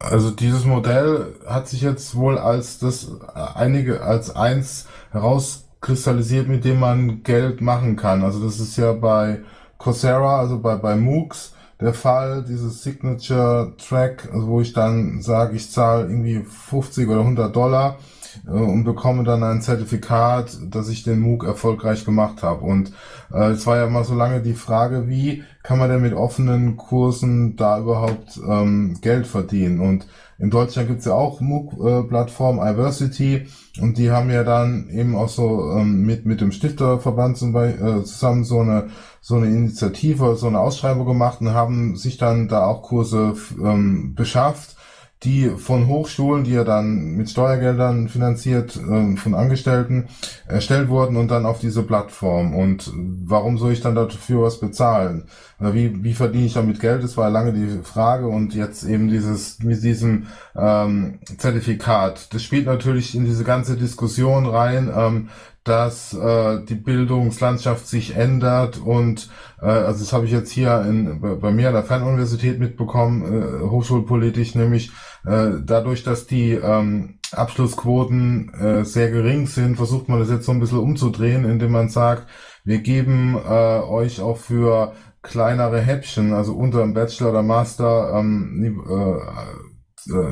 Also 0.01 0.31
dieses 0.31 0.65
Modell 0.65 1.35
hat 1.47 1.69
sich 1.69 1.83
jetzt 1.83 2.15
wohl 2.17 2.39
als 2.39 2.79
das 2.79 3.09
einige 3.55 4.03
als 4.03 4.35
eins 4.35 4.87
herauskristallisiert, 5.13 6.49
mit 6.49 6.65
dem 6.65 6.81
man 6.81 7.23
Geld 7.23 7.61
machen 7.61 7.97
kann. 7.97 8.25
Also 8.25 8.43
das 8.43 8.61
ist 8.61 8.79
ja 8.79 8.95
bei 8.95 9.43
Coursera, 9.79 10.41
also 10.41 10.59
bei 10.59 10.77
bei 10.77 10.97
MOOCs 10.97 11.53
der 11.81 11.95
Fall, 11.95 12.45
dieses 12.49 12.83
Signature 12.83 13.75
Track, 13.77 14.29
also 14.33 14.47
wo 14.49 14.61
ich 14.63 14.73
dann 14.73 15.21
sage, 15.23 15.57
ich 15.57 15.71
zahle 15.71 16.05
irgendwie 16.09 16.45
50 16.45 17.09
oder 17.09 17.21
100 17.21 17.55
Dollar 17.55 17.99
äh, 17.99 18.20
und 18.47 18.85
bekomme 18.85 19.25
dann 19.25 19.43
ein 19.43 19.63
Zertifikat, 19.63 20.59
dass 20.71 20.89
ich 20.89 21.03
den 21.03 21.21
MOOC 21.21 21.45
erfolgreich 21.45 22.05
gemacht 22.05 22.43
habe. 22.43 22.65
Und 22.65 22.93
äh, 23.33 23.51
es 23.51 23.67
war 23.67 23.77
ja 23.77 23.87
immer 23.87 24.05
so 24.05 24.15
lange 24.15 24.41
die 24.41 24.55
Frage, 24.55 25.09
wie 25.09 25.45
kann 25.63 25.79
man 25.79 25.91
denn 25.91 26.03
mit 26.03 26.15
offenen 26.15 26.77
Kursen 26.77 27.57
da 27.57 27.79
überhaupt 27.79 28.41
ähm, 28.47 28.99
Geld 29.03 29.27
verdienen? 29.27 29.81
Und 29.81 30.07
in 30.39 30.49
Deutschland 30.49 30.89
gibt's 30.89 31.05
ja 31.05 31.13
auch 31.13 31.41
MOOC-Plattform 31.41 32.59
äh, 32.59 32.73
Iversity 32.73 33.47
und 33.81 33.99
die 33.99 34.11
haben 34.11 34.31
ja 34.31 34.43
dann 34.43 34.89
eben 34.89 35.15
auch 35.15 35.29
so 35.29 35.73
ähm, 35.77 36.07
mit 36.07 36.25
mit 36.25 36.41
dem 36.41 36.51
Stifterverband 36.51 37.37
zum 37.37 37.53
Beispiel, 37.53 37.87
äh, 37.87 38.05
zusammen 38.05 38.45
so 38.45 38.61
eine 38.61 38.89
so 39.21 39.35
eine 39.35 39.49
Initiative, 39.49 40.37
so 40.37 40.47
eine 40.47 40.61
Ausschreibung 40.61 41.07
gemacht 41.07 41.43
und 41.43 41.53
haben 41.53 41.95
sich 41.95 42.17
dann 42.17 42.49
da 42.49 42.65
auch 42.65 42.81
Kurse 42.83 43.35
ähm, 43.63 44.15
beschafft 44.15 44.77
die 45.23 45.51
von 45.51 45.87
Hochschulen, 45.87 46.45
die 46.45 46.53
ja 46.53 46.65
dann 46.65 47.17
mit 47.17 47.29
Steuergeldern 47.29 48.09
finanziert, 48.09 48.77
äh, 48.77 49.17
von 49.17 49.35
Angestellten 49.35 50.09
erstellt 50.47 50.89
wurden 50.89 51.17
und 51.17 51.31
dann 51.31 51.47
auf 51.47 51.61
diese 51.61 51.83
Plattform. 51.83 52.55
Und 52.55 52.91
warum 52.95 53.59
soll 53.59 53.73
ich 53.73 53.83
dann 53.83 53.95
dafür 53.95 54.43
was 54.43 54.61
bezahlen? 54.61 55.25
Wie, 55.59 56.03
wie 56.03 56.15
verdiene 56.15 56.47
ich 56.47 56.55
damit 56.55 56.81
Geld? 56.81 57.05
Das 57.05 57.19
war 57.19 57.29
lange 57.29 57.53
die 57.53 57.83
Frage 57.83 58.27
und 58.27 58.55
jetzt 58.55 58.83
eben 58.85 59.09
dieses 59.09 59.59
mit 59.59 59.83
diesem 59.83 60.29
ähm, 60.57 61.19
Zertifikat. 61.37 62.33
Das 62.33 62.43
spielt 62.43 62.65
natürlich 62.65 63.15
in 63.15 63.27
diese 63.27 63.45
ganze 63.45 63.77
Diskussion 63.77 64.47
rein, 64.47 64.91
ähm, 64.95 65.29
dass 65.65 66.15
äh, 66.15 66.65
die 66.65 66.75
Bildungslandschaft 66.75 67.87
sich 67.87 68.17
ändert 68.17 68.79
und 68.79 69.29
äh, 69.61 69.67
also 69.67 70.01
das 70.01 70.13
habe 70.13 70.25
ich 70.25 70.33
jetzt 70.33 70.51
hier 70.51 70.83
in, 70.89 71.21
bei 71.41 71.51
mir 71.51 71.69
an 71.69 71.75
der 71.75 71.85
Fernuniversität 71.85 72.59
mitbekommen, 72.59 73.23
äh, 73.23 73.69
hochschulpolitisch, 73.69 74.55
nämlich 74.55 74.91
äh, 75.27 75.51
dadurch, 75.63 76.03
dass 76.03 76.27
die 76.27 76.53
ähm, 76.53 77.19
Abschlussquoten 77.33 78.55
äh, 78.55 78.85
sehr 78.85 79.11
gering 79.11 79.47
sind, 79.47 79.77
versucht 79.77 80.09
man 80.09 80.19
das 80.19 80.31
jetzt 80.31 80.47
so 80.47 80.53
ein 80.53 80.61
bisschen 80.61 80.79
umzudrehen, 80.79 81.45
indem 81.45 81.73
man 81.73 81.91
sagt, 81.91 82.27
wir 82.65 82.79
geben 82.79 83.37
äh, 83.37 83.81
euch 83.81 84.21
auch 84.21 84.39
für 84.39 84.95
kleinere 85.23 85.81
Häppchen, 85.81 86.33
also 86.33 86.55
unter 86.55 86.81
dem 86.81 86.95
Bachelor 86.95 87.31
oder 87.31 87.43
Master 87.43 88.15
ähm, 88.19 88.83
äh, 88.89 89.70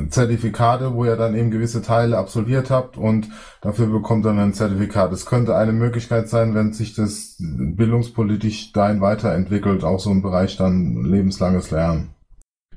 Zertifikate, 0.09 0.93
wo 0.93 1.05
ihr 1.05 1.15
dann 1.15 1.35
eben 1.35 1.51
gewisse 1.51 1.81
Teile 1.81 2.17
absolviert 2.17 2.69
habt 2.69 2.97
und 2.97 3.29
dafür 3.61 3.87
bekommt 3.87 4.25
dann 4.25 4.39
ein 4.39 4.53
Zertifikat. 4.53 5.11
Es 5.11 5.25
könnte 5.25 5.55
eine 5.55 5.73
Möglichkeit 5.73 6.29
sein, 6.29 6.55
wenn 6.55 6.73
sich 6.73 6.95
das 6.95 7.35
bildungspolitisch 7.39 8.71
dahin 8.73 9.01
weiterentwickelt, 9.01 9.83
auch 9.83 9.99
so 9.99 10.11
im 10.11 10.21
Bereich 10.21 10.57
dann 10.57 11.03
lebenslanges 11.05 11.71
Lernen. 11.71 12.15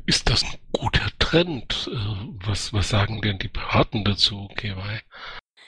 Ist 0.05 0.29
das 0.29 0.43
ein 0.43 0.59
guter 0.73 1.09
Trend? 1.19 1.89
Äh, 1.93 2.47
was, 2.47 2.73
was 2.73 2.89
sagen 2.89 3.21
denn 3.23 3.39
die 3.39 3.49
Paten 3.49 4.05
dazu, 4.05 4.49
KY? 4.57 4.75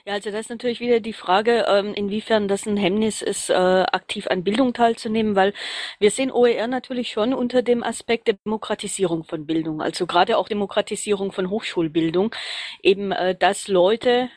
Ja, 0.06 0.12
also 0.14 0.30
das 0.30 0.42
ist 0.42 0.50
natürlich 0.50 0.80
wieder 0.80 1.00
die 1.00 1.14
Frage, 1.14 1.64
ähm, 1.66 1.94
inwiefern 1.94 2.46
das 2.46 2.66
ein 2.66 2.76
Hemmnis 2.76 3.22
ist, 3.22 3.48
äh, 3.48 3.54
aktiv 3.54 4.26
an 4.26 4.44
Bildung 4.44 4.74
teilzunehmen, 4.74 5.34
weil 5.34 5.54
wir 5.98 6.10
sehen 6.10 6.30
OER 6.30 6.66
natürlich 6.66 7.10
schon 7.10 7.32
unter 7.32 7.62
dem 7.62 7.82
Aspekt 7.82 8.28
der 8.28 8.34
Demokratisierung 8.44 9.24
von 9.24 9.46
Bildung, 9.46 9.80
also 9.80 10.06
gerade 10.06 10.36
auch 10.36 10.48
Demokratisierung 10.48 11.32
von 11.32 11.48
Hochschulbildung, 11.48 12.34
eben, 12.82 13.12
äh, 13.12 13.34
dass 13.34 13.66
Leute 13.68 14.28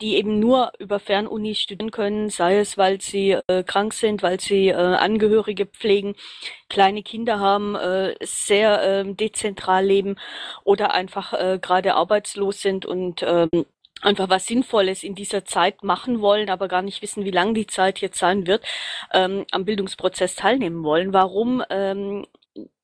die 0.00 0.16
eben 0.16 0.40
nur 0.40 0.72
über 0.78 0.98
Fernuni 0.98 1.54
studieren 1.54 1.90
können, 1.90 2.30
sei 2.30 2.58
es, 2.58 2.78
weil 2.78 3.00
sie 3.02 3.32
äh, 3.48 3.62
krank 3.64 3.92
sind, 3.92 4.22
weil 4.22 4.40
sie 4.40 4.68
äh, 4.68 4.74
Angehörige 4.74 5.66
pflegen, 5.66 6.14
kleine 6.70 7.02
Kinder 7.02 7.38
haben, 7.38 7.74
äh, 7.74 8.14
sehr 8.22 8.82
äh, 8.82 9.14
dezentral 9.14 9.84
leben 9.84 10.16
oder 10.64 10.94
einfach 10.94 11.34
äh, 11.34 11.58
gerade 11.60 11.94
arbeitslos 11.94 12.62
sind 12.62 12.86
und 12.86 13.22
ähm, 13.22 13.66
einfach 14.04 14.28
was 14.28 14.46
Sinnvolles 14.46 15.02
in 15.02 15.14
dieser 15.14 15.44
Zeit 15.44 15.82
machen 15.82 16.20
wollen, 16.20 16.50
aber 16.50 16.68
gar 16.68 16.82
nicht 16.82 17.02
wissen, 17.02 17.24
wie 17.24 17.30
lang 17.30 17.54
die 17.54 17.66
Zeit 17.66 18.00
jetzt 18.00 18.18
sein 18.18 18.46
wird, 18.46 18.64
ähm, 19.12 19.44
am 19.50 19.64
Bildungsprozess 19.64 20.36
teilnehmen 20.36 20.84
wollen. 20.84 21.12
Warum 21.12 21.62
ähm, 21.70 22.26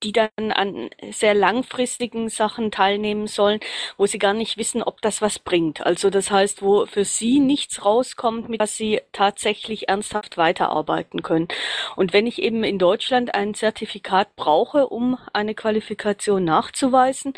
die 0.03 0.13
dann 0.13 0.51
an 0.53 0.91
sehr 1.13 1.35
langfristigen 1.35 2.29
Sachen 2.29 2.71
teilnehmen 2.71 3.27
sollen, 3.27 3.61
wo 3.97 4.07
sie 4.07 4.19
gar 4.19 4.35
nicht 4.35 4.57
wissen, 4.57 4.83
ob 4.83 5.01
das 5.01 5.23
was 5.23 5.39
bringt. 5.39 5.85
Also 5.87 6.11
das 6.11 6.31
heißt, 6.31 6.63
wo 6.63 6.87
für 6.87 7.05
sie 7.05 7.39
nichts 7.39 7.85
rauskommt, 7.85 8.49
mit 8.49 8.61
was 8.61 8.77
sie 8.77 9.01
tatsächlich 9.13 9.89
ernsthaft 9.89 10.37
weiterarbeiten 10.37 11.23
können. 11.23 11.49
Und 11.97 12.13
wenn 12.13 12.27
ich 12.27 12.43
eben 12.43 12.65
in 12.65 12.79
Deutschland 12.79 13.35
ein 13.35 13.55
Zertifikat 13.55 14.35
brauche, 14.37 14.89
um 14.89 15.19
eine 15.33 15.55
Qualifikation 15.55 16.45
nachzuweisen, 16.45 17.35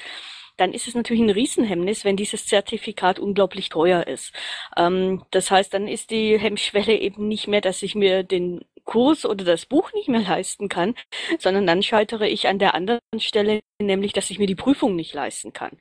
dann 0.57 0.73
ist 0.73 0.89
es 0.89 0.95
natürlich 0.95 1.23
ein 1.23 1.31
Riesenhemmnis, 1.31 2.05
wenn 2.05 2.17
dieses 2.17 2.47
Zertifikat 2.47 3.19
unglaublich 3.19 3.69
teuer 3.69 4.07
ist. 4.07 4.33
Ähm, 4.77 5.23
das 5.31 5.51
heißt, 5.51 5.73
dann 5.75 5.89
ist 5.89 6.11
die 6.11 6.39
Hemmschwelle 6.39 6.95
eben 6.99 7.29
nicht 7.29 7.49
mehr, 7.49 7.61
dass 7.61 7.83
ich 7.83 7.95
mir 7.95 8.23
den 8.23 8.61
Kurs 8.85 9.25
oder 9.25 9.45
das 9.45 9.67
Buch 9.67 9.93
nicht 9.93 10.09
mehr 10.09 10.23
leisten 10.23 10.69
kann, 10.69 10.95
sondern 11.39 11.67
dann 11.67 11.83
scheitere 11.83 12.29
ich 12.29 12.49
an 12.49 12.59
der 12.59 12.75
anderen 12.75 13.01
Stelle, 13.19 13.61
nämlich 13.81 14.13
dass 14.13 14.31
ich 14.31 14.39
mir 14.39 14.47
die 14.47 14.55
Prüfung 14.55 14.97
nicht 14.97 15.15
leisten 15.15 15.53
kann. 15.53 15.79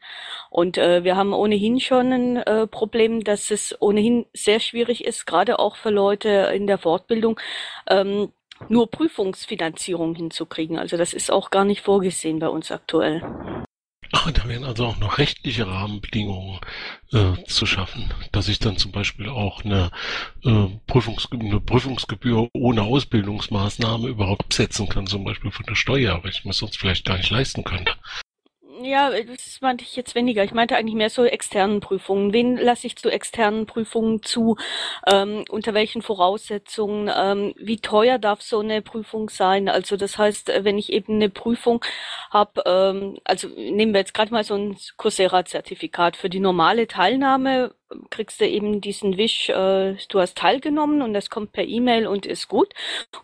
Und 0.50 0.78
äh, 0.78 1.04
wir 1.04 1.16
haben 1.16 1.34
ohnehin 1.34 1.80
schon 1.80 2.12
ein 2.12 2.38
äh, 2.38 2.68
Problem, 2.68 3.24
dass 3.24 3.52
es 3.52 3.76
ohnehin 3.82 4.26
sehr 4.34 4.60
schwierig 4.60 5.04
ist, 5.04 5.26
gerade 5.26 5.60
auch 5.60 5.76
für 5.76 5.90
Leute 5.90 6.52
in 6.54 6.68
der 6.68 6.78
Fortbildung, 6.78 7.40
ähm, 7.90 8.32
nur 8.70 8.92
Prüfungsfinanzierung 8.92 10.16
hinzukriegen. 10.16 10.78
Also 10.78 10.98
das 10.98 11.14
ist 11.14 11.32
auch 11.32 11.50
gar 11.50 11.66
nicht 11.66 11.82
vorgesehen 11.82 12.38
bei 12.40 12.50
uns 12.50 12.72
aktuell. 12.72 13.22
Da 14.12 14.48
wären 14.48 14.64
also 14.64 14.86
auch 14.86 14.98
noch 14.98 15.18
rechtliche 15.18 15.68
Rahmenbedingungen 15.68 16.60
äh, 17.12 17.44
zu 17.46 17.66
schaffen, 17.66 18.14
dass 18.32 18.48
ich 18.48 18.60
dann 18.60 18.78
zum 18.78 18.92
Beispiel 18.92 19.30
auch 19.30 19.64
eine, 19.64 19.92
äh, 20.44 20.68
Prüfungs 20.88 21.30
eine 21.32 21.60
Prüfungsgebühr 21.60 22.50
ohne 22.54 22.84
Ausbildungsmaßnahme 22.84 24.10
überhaupt 24.10 24.46
absetzen 24.52 24.90
kann, 24.90 25.08
zum 25.08 25.24
Beispiel 25.24 25.52
von 25.52 25.66
der 25.66 25.76
Steuer, 25.76 26.22
weil 26.24 26.32
ich 26.32 26.44
mir 26.44 26.54
sonst 26.54 26.78
vielleicht 26.78 27.06
gar 27.06 27.18
nicht 27.18 27.30
leisten 27.30 27.64
könnte. 27.64 27.94
Ja, 28.84 29.12
das 29.12 29.62
meinte 29.62 29.84
ich 29.84 29.96
jetzt 29.96 30.16
weniger. 30.16 30.44
Ich 30.44 30.54
meinte 30.54 30.76
eigentlich 30.76 30.96
mehr 30.96 31.10
so 31.10 31.24
externen 31.24 31.82
Prüfungen. 31.82 32.34
Wen 32.34 32.58
lasse 32.58 32.88
ich 32.88 32.96
zu 32.96 33.10
externen 33.10 33.66
Prüfungen 33.68 34.24
zu? 34.24 34.56
Ähm, 35.06 35.44
unter 35.50 35.74
welchen 35.74 36.02
Voraussetzungen? 36.02 37.12
Ähm, 37.14 37.54
wie 37.58 37.78
teuer 37.78 38.18
darf 38.18 38.42
so 38.42 38.60
eine 38.60 38.82
Prüfung 38.82 39.30
sein? 39.30 39.70
Also 39.70 39.98
das 39.98 40.18
heißt, 40.18 40.52
wenn 40.64 40.78
ich 40.80 40.92
eben 40.92 41.16
eine 41.16 41.30
Prüfung 41.30 41.84
habe, 42.32 42.64
ähm, 42.66 43.18
also 43.24 43.50
nehmen 43.50 43.94
wir 43.94 44.00
jetzt 44.00 44.14
gerade 44.14 44.32
mal 44.32 44.44
so 44.44 44.56
ein 44.56 44.78
Coursera-Zertifikat 44.98 46.16
für 46.18 46.30
die 46.30 46.40
normale 46.40 46.88
Teilnahme 46.88 47.76
kriegst 48.10 48.42
du 48.42 48.48
eben 48.48 48.82
diesen 48.82 49.18
Wisch, 49.18 49.50
äh, 49.50 49.96
du 50.10 50.20
hast 50.20 50.38
teilgenommen 50.38 51.02
und 51.02 51.14
das 51.14 51.30
kommt 51.30 51.52
per 51.52 51.64
E-Mail 51.64 52.08
und 52.08 52.26
ist 52.26 52.48
gut. 52.48 52.74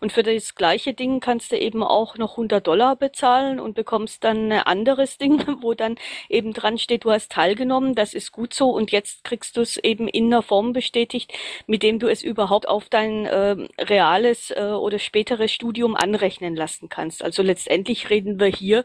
Und 0.00 0.12
für 0.12 0.22
das 0.22 0.54
gleiche 0.54 0.94
Ding 0.94 1.20
kannst 1.20 1.52
du 1.52 1.58
eben 1.58 1.82
auch 1.82 2.16
noch 2.16 2.32
100 2.32 2.66
Dollar 2.66 2.96
bezahlen 2.96 3.60
und 3.60 3.74
bekommst 3.74 4.24
dann 4.24 4.52
ein 4.52 4.60
anderes 4.60 5.18
Ding, 5.18 5.44
wo 5.62 5.74
dann 5.74 5.96
eben 6.28 6.52
dran 6.52 6.78
steht, 6.78 7.04
du 7.04 7.10
hast 7.10 7.32
teilgenommen, 7.32 7.94
das 7.94 8.14
ist 8.14 8.32
gut 8.32 8.54
so 8.54 8.70
und 8.70 8.90
jetzt 8.90 9.24
kriegst 9.24 9.56
du 9.56 9.60
es 9.60 9.76
eben 9.78 10.08
in 10.08 10.26
einer 10.26 10.42
Form 10.42 10.72
bestätigt, 10.72 11.32
mit 11.66 11.82
dem 11.82 11.98
du 11.98 12.08
es 12.08 12.22
überhaupt 12.22 12.68
auf 12.68 12.88
dein 12.88 13.26
äh, 13.26 13.56
reales 13.78 14.50
äh, 14.50 14.62
oder 14.62 14.98
späteres 14.98 15.52
Studium 15.52 15.96
anrechnen 15.96 16.56
lassen 16.56 16.88
kannst. 16.88 17.22
Also 17.22 17.42
letztendlich 17.42 18.10
reden 18.10 18.40
wir 18.40 18.48
hier 18.48 18.84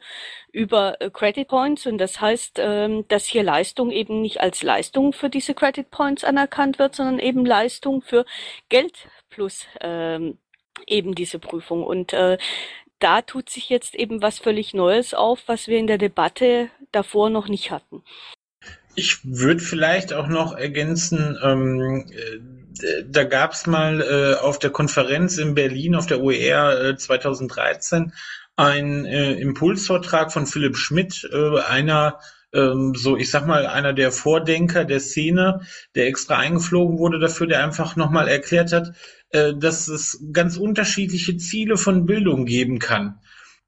über 0.54 1.02
äh, 1.02 1.10
Credit 1.10 1.48
Points 1.48 1.86
und 1.88 1.98
das 1.98 2.22
heißt, 2.22 2.60
ähm, 2.60 3.06
dass 3.08 3.26
hier 3.26 3.44
Leistung 3.44 3.92
eben 3.92 4.22
nicht 4.22 4.40
als 4.40 4.62
Leistung 4.64 5.12
für 5.12 5.30
diese 5.30 5.56
Credit 5.56 5.73
Points 5.82 6.24
anerkannt 6.24 6.78
wird, 6.78 6.94
sondern 6.94 7.18
eben 7.18 7.44
Leistung 7.46 8.04
für 8.04 8.26
Geld 8.70 9.08
plus 9.32 9.66
ähm, 9.82 10.38
eben 10.86 11.16
diese 11.16 11.40
Prüfung. 11.40 11.84
Und 11.84 12.14
äh, 12.14 12.38
da 13.00 13.22
tut 13.22 13.50
sich 13.50 13.70
jetzt 13.70 13.96
eben 13.96 14.22
was 14.22 14.40
völlig 14.40 14.74
Neues 14.76 15.14
auf, 15.14 15.40
was 15.48 15.68
wir 15.68 15.80
in 15.80 15.88
der 15.88 15.98
Debatte 15.98 16.70
davor 16.92 17.32
noch 17.32 17.48
nicht 17.48 17.72
hatten. 17.72 18.04
Ich 18.96 19.20
würde 19.24 19.60
vielleicht 19.60 20.14
auch 20.14 20.28
noch 20.28 20.56
ergänzen, 20.56 21.38
ähm, 21.44 22.06
äh, 22.12 23.04
da 23.06 23.24
gab 23.24 23.54
es 23.54 23.66
mal 23.66 24.02
äh, 24.02 24.40
auf 24.40 24.60
der 24.60 24.70
Konferenz 24.70 25.38
in 25.38 25.56
Berlin, 25.56 25.96
auf 25.96 26.06
der 26.06 26.22
OER 26.22 26.90
äh, 26.90 26.98
2013, 26.98 28.14
ein 28.56 29.06
äh, 29.06 29.34
Impulsvortrag 29.34 30.32
von 30.32 30.46
Philipp 30.46 30.78
Schmidt, 30.78 31.28
äh, 31.32 31.60
einer 31.62 32.20
ähm, 32.54 32.94
so, 32.96 33.18
ich 33.18 33.30
sag 33.30 33.48
mal, 33.48 33.66
einer 33.66 33.94
der 33.94 34.12
Vordenker 34.12 34.86
der 34.86 35.00
Szene, 35.00 35.62
der 35.96 36.08
extra 36.08 36.38
eingeflogen 36.38 36.98
wurde 37.00 37.20
dafür, 37.20 37.48
der 37.48 37.64
einfach 37.64 37.96
nochmal 37.96 38.28
erklärt 38.28 38.72
hat, 38.72 38.94
äh, 39.30 39.54
dass 39.56 39.88
es 39.88 40.24
ganz 40.32 40.58
unterschiedliche 40.58 41.38
Ziele 41.38 41.78
von 41.78 42.06
Bildung 42.06 42.46
geben 42.46 42.80
kann. 42.80 43.20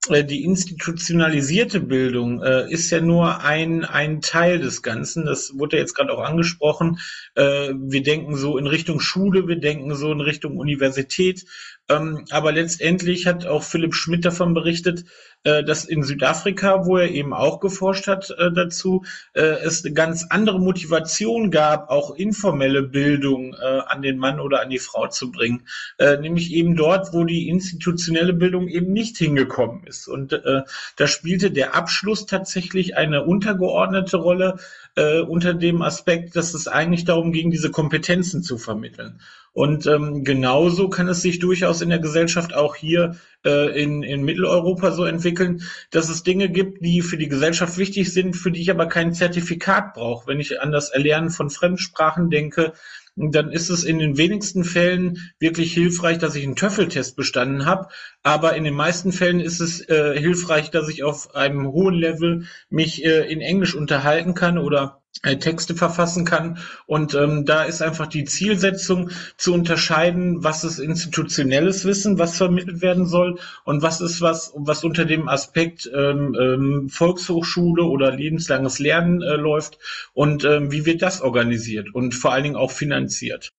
Äh, 0.09 0.23
die 0.23 0.43
institutionalisierte 0.43 1.79
Bildung 1.79 2.43
äh, 2.43 2.71
ist 2.71 2.91
ja 2.91 3.01
nur 3.01 3.43
ein, 3.43 3.85
ein 3.85 4.21
Teil 4.21 4.59
des 4.59 4.81
Ganzen. 4.83 5.25
Das 5.25 5.57
wurde 5.57 5.77
ja 5.77 5.81
jetzt 5.81 5.95
gerade 5.95 6.13
auch 6.13 6.23
angesprochen. 6.23 6.99
Äh, 7.35 7.73
wir 7.75 8.03
denken 8.03 8.35
so 8.35 8.57
in 8.57 8.67
Richtung 8.67 8.99
Schule, 8.99 9.47
wir 9.47 9.59
denken 9.59 9.95
so 9.95 10.11
in 10.11 10.21
Richtung 10.21 10.57
Universität. 10.57 11.45
Ähm, 11.87 12.25
aber 12.31 12.51
letztendlich 12.51 13.27
hat 13.27 13.45
auch 13.45 13.63
Philipp 13.63 13.93
Schmidt 13.93 14.25
davon 14.25 14.53
berichtet, 14.53 15.05
äh, 15.43 15.63
dass 15.63 15.85
in 15.85 16.01
Südafrika, 16.01 16.85
wo 16.85 16.97
er 16.97 17.11
eben 17.11 17.33
auch 17.33 17.59
geforscht 17.59 18.07
hat 18.07 18.31
äh, 18.31 18.51
dazu, 18.51 19.05
äh, 19.33 19.41
es 19.41 19.85
eine 19.85 19.93
ganz 19.93 20.25
andere 20.29 20.59
Motivation 20.59 21.51
gab, 21.51 21.91
auch 21.91 22.15
informelle 22.15 22.81
Bildung 22.81 23.53
äh, 23.53 23.81
an 23.85 24.01
den 24.01 24.17
Mann 24.17 24.39
oder 24.39 24.61
an 24.61 24.71
die 24.71 24.79
Frau 24.79 25.07
zu 25.07 25.31
bringen. 25.31 25.67
Äh, 25.99 26.17
nämlich 26.17 26.51
eben 26.51 26.75
dort, 26.75 27.13
wo 27.13 27.23
die 27.23 27.47
institutionelle 27.47 28.33
Bildung 28.33 28.67
eben 28.67 28.91
nicht 28.91 29.17
hingekommen 29.17 29.85
ist. 29.85 30.07
Und 30.07 30.33
äh, 30.33 30.63
da 30.95 31.07
spielte 31.07 31.51
der 31.51 31.75
Abschluss 31.75 32.25
tatsächlich 32.25 32.97
eine 32.97 33.23
untergeordnete 33.23 34.17
Rolle 34.17 34.57
unter 34.97 35.53
dem 35.53 35.81
Aspekt, 35.81 36.35
dass 36.35 36.53
es 36.53 36.67
eigentlich 36.67 37.05
darum 37.05 37.31
ging, 37.31 37.51
diese 37.51 37.71
Kompetenzen 37.71 38.43
zu 38.43 38.57
vermitteln. 38.57 39.19
Und 39.55 39.87
ähm, 39.87 40.25
genauso 40.25 40.89
kann 40.89 41.07
es 41.07 41.21
sich 41.21 41.39
durchaus 41.39 41.81
in 41.81 41.87
der 41.87 41.99
Gesellschaft 41.99 42.53
auch 42.53 42.75
hier 42.75 43.15
äh, 43.45 43.81
in, 43.81 44.03
in 44.03 44.23
Mitteleuropa 44.23 44.91
so 44.91 45.05
entwickeln, 45.05 45.61
dass 45.91 46.09
es 46.09 46.23
Dinge 46.23 46.49
gibt, 46.49 46.83
die 46.83 47.01
für 47.01 47.15
die 47.15 47.29
Gesellschaft 47.29 47.77
wichtig 47.77 48.11
sind, 48.11 48.35
für 48.35 48.51
die 48.51 48.59
ich 48.59 48.69
aber 48.69 48.87
kein 48.87 49.13
Zertifikat 49.13 49.93
brauche. 49.93 50.27
Wenn 50.27 50.41
ich 50.41 50.59
an 50.59 50.73
das 50.73 50.89
Erlernen 50.89 51.29
von 51.29 51.49
Fremdsprachen 51.49 52.29
denke, 52.29 52.73
dann 53.15 53.51
ist 53.51 53.69
es 53.69 53.85
in 53.85 53.99
den 53.99 54.17
wenigsten 54.17 54.65
Fällen 54.65 55.31
wirklich 55.39 55.73
hilfreich, 55.73 56.17
dass 56.17 56.35
ich 56.35 56.43
einen 56.43 56.57
Töffeltest 56.57 57.15
bestanden 57.15 57.65
habe. 57.65 57.87
Aber 58.25 58.55
in 58.55 58.63
den 58.63 58.73
meisten 58.73 59.11
Fällen 59.11 59.39
ist 59.39 59.59
es 59.59 59.87
äh, 59.87 60.19
hilfreich, 60.19 60.71
dass 60.71 60.89
ich 60.89 61.03
auf 61.03 61.35
einem 61.35 61.67
hohen 61.67 61.93
Level 61.93 62.45
mich 62.71 63.05
äh, 63.05 63.31
in 63.31 63.39
Englisch 63.39 63.75
unterhalten 63.75 64.33
kann 64.33 64.57
oder 64.57 65.03
äh, 65.21 65.37
Texte 65.37 65.75
verfassen 65.75 66.25
kann. 66.25 66.57
Und 66.87 67.13
ähm, 67.13 67.45
da 67.45 67.61
ist 67.65 67.83
einfach 67.83 68.07
die 68.07 68.25
Zielsetzung 68.25 69.11
zu 69.37 69.53
unterscheiden, 69.53 70.43
was 70.43 70.63
ist 70.63 70.79
institutionelles 70.79 71.85
Wissen, 71.85 72.17
was 72.17 72.35
vermittelt 72.35 72.81
werden 72.81 73.05
soll 73.05 73.37
und 73.63 73.83
was 73.83 74.01
ist 74.01 74.21
was, 74.21 74.53
was 74.55 74.83
unter 74.83 75.05
dem 75.05 75.29
Aspekt 75.29 75.87
ähm, 75.93 76.35
ähm, 76.39 76.89
Volkshochschule 76.89 77.83
oder 77.83 78.11
lebenslanges 78.11 78.79
Lernen 78.79 79.21
äh, 79.21 79.35
läuft 79.35 79.77
und 80.13 80.45
ähm, 80.45 80.71
wie 80.71 80.87
wird 80.87 81.03
das 81.03 81.21
organisiert 81.21 81.93
und 81.93 82.15
vor 82.15 82.33
allen 82.33 82.43
Dingen 82.43 82.55
auch 82.55 82.71
finanziert. 82.71 83.51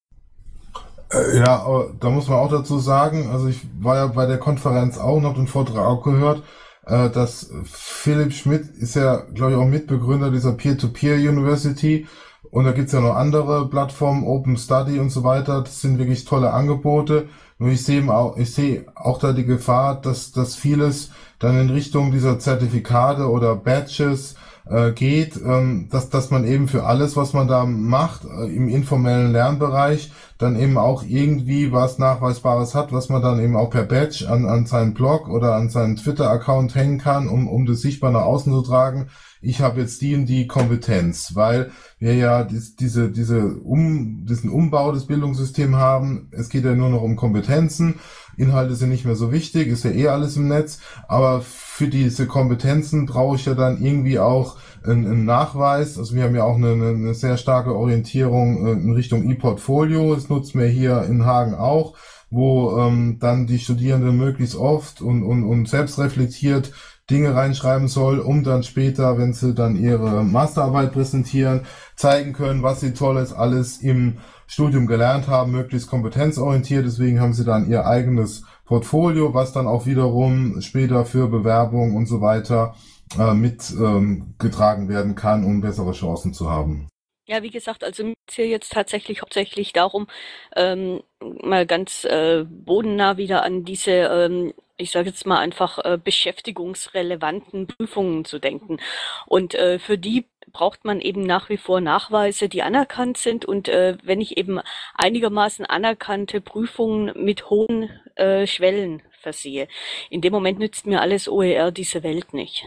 Äh, 1.11 1.39
ja, 1.39 1.67
da 2.01 2.11
muss 2.11 2.29
man 2.29 2.39
auch 2.39 2.51
dazu 2.51 2.79
sagen, 2.79 3.31
also 3.31 3.49
ich 3.49 3.61
war 3.81 3.97
ja 3.97 4.07
bei 4.09 4.27
der 4.27 4.39
Konferenz 4.39 4.99
auch 4.99 5.17
und 5.17 5.25
habe 5.25 5.37
den 5.37 5.47
Vortrag 5.47 5.85
auch 5.85 6.03
gehört, 6.03 6.43
äh, 6.87 7.11
dass 7.11 7.51
Philipp 7.65 8.33
Schmidt 8.33 8.69
ist 8.77 8.97
ja, 8.97 9.17
glaube 9.35 9.53
ich, 9.53 9.59
auch 9.59 9.67
Mitbegründer 9.67 10.31
dieser 10.31 10.53
Peer-to-Peer 10.53 11.17
University 11.17 12.07
und 12.51 12.65
da 12.65 12.73
gibt's 12.73 12.93
ja 12.93 13.01
noch 13.01 13.17
andere 13.17 13.69
Plattformen, 13.69 14.25
Open 14.25 14.57
Study 14.57 14.99
und 14.99 15.11
so 15.11 15.25
weiter. 15.25 15.63
Das 15.63 15.81
sind 15.81 15.99
wirklich 15.99 16.25
tolle 16.25 16.53
Angebote. 16.53 17.29
Nur 17.59 17.71
ich 17.71 17.85
sehe 17.85 18.09
auch, 18.11 18.37
ich 18.37 18.83
auch 18.95 19.19
da 19.19 19.33
die 19.33 19.45
Gefahr, 19.45 20.01
dass, 20.01 20.33
dass 20.33 20.57
vieles 20.57 21.11
dann 21.39 21.61
in 21.61 21.71
Richtung 21.71 22.13
dieser 22.13 22.39
Zertifikate 22.39 23.29
oder 23.29 23.57
Badges 23.57 24.37
äh, 24.69 24.93
geht, 24.93 25.37
ähm, 25.37 25.89
dass, 25.91 26.11
dass 26.11 26.31
man 26.31 26.45
eben 26.45 26.69
für 26.69 26.85
alles, 26.85 27.17
was 27.17 27.33
man 27.33 27.49
da 27.49 27.65
macht, 27.65 28.25
äh, 28.25 28.47
im 28.47 28.69
informellen 28.69 29.33
Lernbereich, 29.33 30.11
dann 30.39 30.59
eben 30.59 30.77
auch 30.77 31.03
irgendwie 31.03 31.73
was 31.73 31.99
Nachweisbares 31.99 32.75
hat, 32.75 32.93
was 32.93 33.09
man 33.09 33.23
dann 33.23 33.41
eben 33.41 33.57
auch 33.57 33.71
per 33.71 33.85
Badge 33.85 34.27
an, 34.29 34.45
an 34.47 34.67
seinen 34.67 34.93
Blog 34.93 35.29
oder 35.29 35.55
an 35.55 35.71
seinen 35.71 35.97
Twitter-Account 35.97 36.75
hängen 36.75 36.99
kann, 36.99 37.29
um, 37.29 37.49
um 37.49 37.65
das 37.65 37.81
sichtbar 37.81 38.11
nach 38.11 38.23
außen 38.23 38.53
zu 38.53 38.63
tragen. 38.63 39.09
Ich 39.41 39.61
habe 39.61 39.81
jetzt 39.81 40.03
die 40.03 40.15
und 40.15 40.27
die 40.27 40.47
Kompetenz, 40.47 41.35
weil 41.35 41.71
wir 41.99 42.15
ja 42.15 42.43
dies, 42.43 42.75
diese, 42.75 43.11
diese 43.11 43.57
um, 43.59 44.27
diesen 44.27 44.51
Umbau 44.51 44.93
des 44.93 45.07
Bildungssystems 45.07 45.77
haben. 45.77 46.29
Es 46.33 46.49
geht 46.49 46.65
ja 46.65 46.75
nur 46.75 46.91
noch 46.91 47.03
um 47.03 47.17
Kompetenzen. 47.17 48.01
Inhalte 48.37 48.75
sind 48.75 48.91
nicht 48.91 49.05
mehr 49.05 49.17
so 49.17 49.33
wichtig, 49.33 49.69
ist 49.69 49.85
ja 49.85 49.91
eh 49.91 50.09
alles 50.09 50.37
im 50.37 50.49
Netz. 50.49 50.79
Aber 51.09 51.41
für 51.43 51.89
diese 51.89 52.27
Kompetenzen 52.27 53.07
brauche 53.07 53.37
ich 53.37 53.47
ja 53.47 53.55
dann 53.55 53.83
irgendwie 53.83 54.19
auch 54.19 54.57
einen, 54.85 55.07
einen 55.07 55.25
Nachweis. 55.25 55.99
Also 55.99 56.15
wir 56.15 56.25
haben 56.25 56.35
ja 56.35 56.45
auch 56.45 56.57
eine, 56.57 56.73
eine 56.73 57.15
sehr 57.15 57.37
starke 57.37 57.75
Orientierung 57.75 58.67
äh, 58.67 58.73
in 58.73 58.93
Richtung 58.93 59.31
E-Portfolio. 59.31 60.15
Das 60.15 60.29
nutzen 60.29 60.61
wir 60.61 60.69
hier 60.69 61.03
in 61.05 61.25
Hagen 61.25 61.55
auch, 61.55 61.95
wo 62.31 62.79
ähm, 62.79 63.19
dann 63.21 63.47
die 63.47 63.59
Studierenden 63.59 64.17
möglichst 64.17 64.57
oft 64.57 65.01
und, 65.01 65.23
und, 65.23 65.45
und 65.45 65.69
selbst 65.69 65.99
reflektiert 65.99 66.73
Dinge 67.11 67.35
reinschreiben 67.35 67.87
soll, 67.87 68.19
um 68.19 68.43
dann 68.43 68.65
später, 68.65 69.17
wenn 69.17 69.33
sie 69.33 69.55
dann 69.55 69.77
ihre 69.77 70.25
Masterarbeit 70.25 70.93
präsentieren, 70.93 71.61
zeigen 71.95 72.33
können, 72.33 72.65
was 72.65 72.81
sie 72.81 72.95
tolles 72.95 73.33
alles 73.33 73.79
im 73.79 74.19
Studium 74.47 74.87
gelernt 74.87 75.29
haben, 75.29 75.53
möglichst 75.53 75.89
kompetenzorientiert. 75.89 76.87
Deswegen 76.87 77.21
haben 77.21 77.33
sie 77.33 77.45
dann 77.45 77.69
ihr 77.69 77.87
eigenes 77.87 78.45
Portfolio, 78.65 79.35
was 79.35 79.53
dann 79.53 79.67
auch 79.67 79.87
wiederum 79.87 80.61
später 80.61 81.05
für 81.05 81.29
Bewerbung 81.29 81.97
und 81.97 82.07
so 82.07 82.21
weiter 82.21 82.75
äh, 83.19 83.35
mitgetragen 83.35 84.83
ähm, 84.85 84.89
werden 84.89 85.15
kann, 85.15 85.45
um 85.45 85.61
bessere 85.61 85.93
Chancen 85.93 86.33
zu 86.33 86.51
haben. 86.51 86.89
Ja, 87.29 87.43
wie 87.43 87.51
gesagt, 87.51 87.83
also 87.83 88.05
mir 88.05 88.15
geht 88.27 88.37
hier 88.37 88.47
jetzt 88.47 88.73
tatsächlich 88.73 89.21
hauptsächlich 89.21 89.73
darum, 89.73 90.07
ähm, 90.55 91.03
mal 91.43 91.67
ganz 91.67 92.05
äh, 92.05 92.45
bodennah 92.45 93.17
wieder 93.17 93.43
an 93.43 93.65
diese, 93.65 93.91
ähm, 93.91 94.55
ich 94.77 94.91
sage 94.91 95.09
jetzt 95.09 95.27
mal 95.27 95.39
einfach, 95.39 95.79
äh, 95.85 95.99
beschäftigungsrelevanten 96.03 97.67
Prüfungen 97.67 98.25
zu 98.25 98.39
denken. 98.39 98.79
Und 99.27 99.55
äh, 99.55 99.79
für 99.79 99.99
die 99.99 100.27
braucht 100.53 100.85
man 100.85 101.01
eben 101.01 101.23
nach 101.23 101.49
wie 101.49 101.57
vor 101.57 101.81
Nachweise, 101.81 102.49
die 102.49 102.63
anerkannt 102.63 103.19
sind. 103.19 103.45
Und 103.45 103.69
äh, 103.69 103.97
wenn 104.03 104.21
ich 104.21 104.37
eben 104.37 104.61
einigermaßen 104.95 105.67
anerkannte 105.67 106.41
Prüfungen 106.41 107.13
mit 107.17 107.51
hohen 107.51 107.91
äh, 108.17 108.47
Schwellen 108.47 109.03
versehe, 109.21 109.69
in 110.11 110.21
dem 110.21 110.33
Moment 110.33 110.59
nützt 110.59 110.87
mir 110.87 111.01
alles 111.01 111.29
OER 111.29 111.71
diese 111.73 112.03
Welt 112.03 112.33
nicht. 112.33 112.67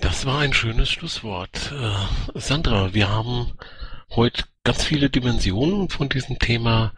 Das 0.00 0.26
war 0.26 0.40
ein 0.40 0.52
schönes 0.52 0.88
Schlusswort. 0.88 1.72
Äh, 1.72 2.38
Sandra, 2.38 2.94
wir 2.94 3.08
haben 3.08 3.52
heute 4.14 4.44
ganz 4.64 4.84
viele 4.84 5.10
Dimensionen 5.10 5.88
von 5.88 6.08
diesem 6.08 6.38
Thema 6.38 6.92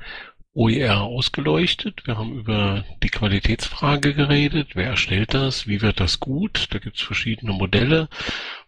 OER 0.53 1.03
ausgeleuchtet. 1.03 2.07
Wir 2.07 2.19
haben 2.19 2.37
über 2.37 2.85
die 3.05 3.09
Qualitätsfrage 3.09 4.15
geredet. 4.15 4.71
Wer 4.75 4.89
erstellt 4.89 5.33
das? 5.33 5.69
Wie 5.69 5.81
wird 5.81 6.01
das 6.01 6.19
gut? 6.19 6.67
Da 6.71 6.79
gibt 6.79 6.97
es 6.97 7.03
verschiedene 7.03 7.53
Modelle. 7.53 8.09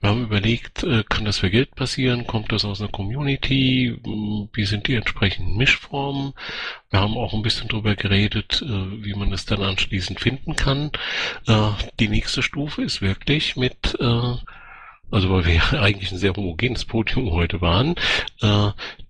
Wir 0.00 0.10
haben 0.10 0.22
überlegt, 0.22 0.84
äh, 0.84 1.02
kann 1.02 1.24
das 1.24 1.38
für 1.38 1.50
Geld 1.50 1.74
passieren? 1.74 2.28
Kommt 2.28 2.52
das 2.52 2.64
aus 2.64 2.80
einer 2.80 2.90
Community? 2.90 3.98
Wie 4.52 4.64
sind 4.64 4.86
die 4.86 4.94
entsprechenden 4.94 5.56
Mischformen? 5.56 6.34
Wir 6.90 7.00
haben 7.00 7.16
auch 7.16 7.34
ein 7.34 7.42
bisschen 7.42 7.66
darüber 7.66 7.96
geredet, 7.96 8.62
äh, 8.62 9.04
wie 9.04 9.14
man 9.14 9.32
es 9.32 9.44
dann 9.44 9.62
anschließend 9.62 10.20
finden 10.20 10.54
kann. 10.54 10.92
Äh, 11.48 11.70
die 11.98 12.08
nächste 12.08 12.42
Stufe 12.42 12.82
ist 12.82 13.02
wirklich 13.02 13.56
mit 13.56 13.98
also 15.10 15.28
weil 15.28 15.44
wir 15.44 15.72
eigentlich 15.82 16.10
ein 16.10 16.18
sehr 16.18 16.32
homogenes 16.34 16.86
Podium 16.86 17.32
heute 17.32 17.60
waren, 17.60 17.96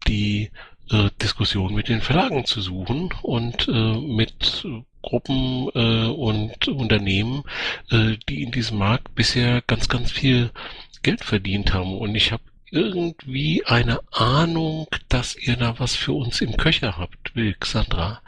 die 0.09 0.51
äh, 0.93 1.11
Diskussion 1.21 1.75
mit 1.75 1.89
den 1.89 2.01
Verlagen 2.01 2.45
zu 2.45 2.61
suchen 2.61 3.11
und 3.23 3.69
äh, 3.69 3.73
mit 3.73 4.67
Gruppen 5.03 5.69
äh, 5.75 6.07
und 6.07 6.69
Unternehmen, 6.69 7.43
äh, 7.91 8.17
die 8.29 8.43
in 8.43 8.53
diesem 8.53 8.79
Markt 8.79 9.15
bisher 9.15 9.63
ganz, 9.63 9.89
ganz 9.89 10.13
viel 10.13 10.51
Geld 11.03 11.25
verdient 11.25 11.75
haben. 11.75 11.99
Und 11.99 12.15
ich 12.15 12.33
habe 12.33 12.43
irgendwie 12.71 13.65
eine 13.67 14.01
Ahnung, 14.13 14.87
dass 15.09 15.37
ihr 15.37 15.57
da 15.57 15.79
was 15.79 15.95
für 15.95 16.13
uns 16.13 16.41
im 16.41 16.57
Köcher 16.57 16.97
habt, 16.97 17.35
Wilk, 17.35 17.67
Sandra. 17.67 18.23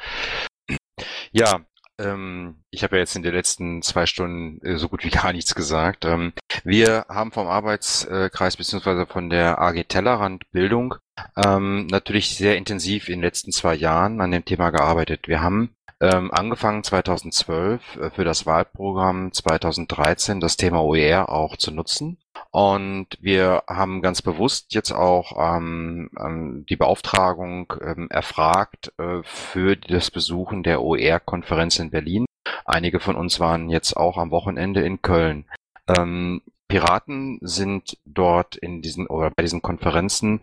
Ja, 1.33 1.65
ähm, 1.99 2.57
ich 2.71 2.83
habe 2.83 2.97
ja 2.97 3.01
jetzt 3.01 3.17
in 3.17 3.23
den 3.23 3.35
letzten 3.35 3.83
zwei 3.83 4.07
Stunden 4.07 4.65
äh, 4.65 4.77
so 4.79 4.89
gut 4.89 5.05
wie 5.05 5.11
gar 5.23 5.33
nichts 5.33 5.55
gesagt. 5.55 6.05
Ähm, 6.05 6.33
wir 6.65 7.07
haben 7.09 7.33
vom 7.33 7.47
Arbeitskreis 7.47 8.57
beziehungsweise 8.57 9.07
von 9.07 9.31
der 9.31 9.61
AG 9.61 9.85
Tellerrand 9.89 10.51
Bildung 10.53 10.95
ähm, 11.37 11.87
natürlich 11.87 12.37
sehr 12.37 12.57
intensiv 12.57 13.09
in 13.09 13.17
den 13.17 13.23
letzten 13.23 13.53
zwei 13.53 13.75
Jahren 13.75 14.21
an 14.21 14.31
dem 14.31 14.45
Thema 14.45 14.71
gearbeitet. 14.71 15.29
Wir 15.29 15.43
haben 15.43 15.75
ähm, 16.01 16.33
angefangen 16.33 16.83
2012 16.83 17.97
äh, 17.97 18.11
für 18.11 18.25
das 18.25 18.47
Wahlprogramm 18.47 19.33
2013 19.33 20.41
das 20.41 20.57
Thema 20.57 20.83
OER 20.83 21.29
auch 21.29 21.57
zu 21.57 21.71
nutzen. 21.71 22.19
Und 22.51 23.09
wir 23.21 23.65
haben 23.69 24.03
ganz 24.03 24.23
bewusst 24.23 24.75
jetzt 24.75 24.93
auch 24.93 25.57
ähm, 25.57 26.11
ähm, 26.19 26.65
die 26.69 26.77
Beauftragung 26.77 27.73
ähm, 27.81 28.09
erfragt 28.11 28.93
äh, 28.99 29.23
für 29.23 29.77
das 29.77 30.11
Besuchen 30.11 30.63
der 30.63 30.83
OER-Konferenz 30.83 31.79
in 31.79 31.91
Berlin. 31.91 32.27
Einige 32.65 33.01
von 33.01 33.17
uns 33.17 33.41
waren 33.41 33.71
jetzt 33.71 33.97
auch 33.97 34.19
am 34.19 34.31
Wochenende 34.31 34.83
in 34.83 35.03
Köln. 35.03 35.47
Ähm, 35.89 36.43
Piraten 36.69 37.39
sind 37.43 37.99
dort 38.05 38.57
in 38.57 38.83
diesen 38.83 39.07
oder 39.07 39.31
bei 39.31 39.43
diesen 39.43 39.63
Konferenzen 39.63 40.41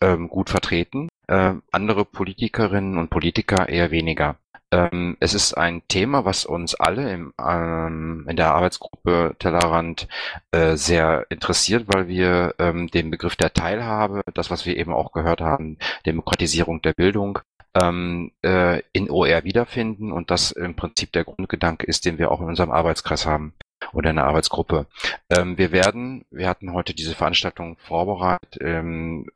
ähm, 0.00 0.28
gut 0.28 0.50
vertreten, 0.50 1.08
äh, 1.28 1.54
andere 1.70 2.04
Politikerinnen 2.04 2.98
und 2.98 3.10
Politiker 3.10 3.68
eher 3.68 3.90
weniger. 3.90 4.36
Ähm, 4.72 5.16
es 5.20 5.34
ist 5.34 5.54
ein 5.54 5.82
Thema, 5.88 6.24
was 6.24 6.44
uns 6.44 6.74
alle 6.76 7.12
im, 7.12 7.34
ähm, 7.40 8.26
in 8.28 8.36
der 8.36 8.54
Arbeitsgruppe 8.54 9.34
Tellerrand 9.38 10.06
äh, 10.52 10.76
sehr 10.76 11.26
interessiert, 11.28 11.86
weil 11.88 12.06
wir 12.06 12.54
ähm, 12.58 12.88
den 12.88 13.10
Begriff 13.10 13.34
der 13.34 13.52
Teilhabe, 13.52 14.22
das, 14.34 14.50
was 14.50 14.66
wir 14.66 14.76
eben 14.76 14.92
auch 14.92 15.12
gehört 15.12 15.40
haben, 15.40 15.78
Demokratisierung 16.06 16.82
der 16.82 16.92
Bildung, 16.92 17.40
ähm, 17.74 18.32
äh, 18.42 18.82
in 18.92 19.10
OR 19.10 19.44
wiederfinden 19.44 20.12
und 20.12 20.30
das 20.30 20.52
im 20.52 20.74
Prinzip 20.76 21.12
der 21.12 21.24
Grundgedanke 21.24 21.86
ist, 21.86 22.04
den 22.04 22.18
wir 22.18 22.30
auch 22.30 22.40
in 22.40 22.48
unserem 22.48 22.70
Arbeitskreis 22.70 23.26
haben 23.26 23.54
oder 23.92 24.10
in 24.10 24.16
der 24.16 24.26
Arbeitsgruppe. 24.26 24.86
Ähm, 25.30 25.58
wir 25.58 25.72
werden, 25.72 26.24
wir 26.30 26.48
hatten 26.48 26.72
heute 26.72 26.94
diese 26.94 27.14
Veranstaltung 27.14 27.76
vorbereitet 27.78 28.58
ähm, 28.60 29.26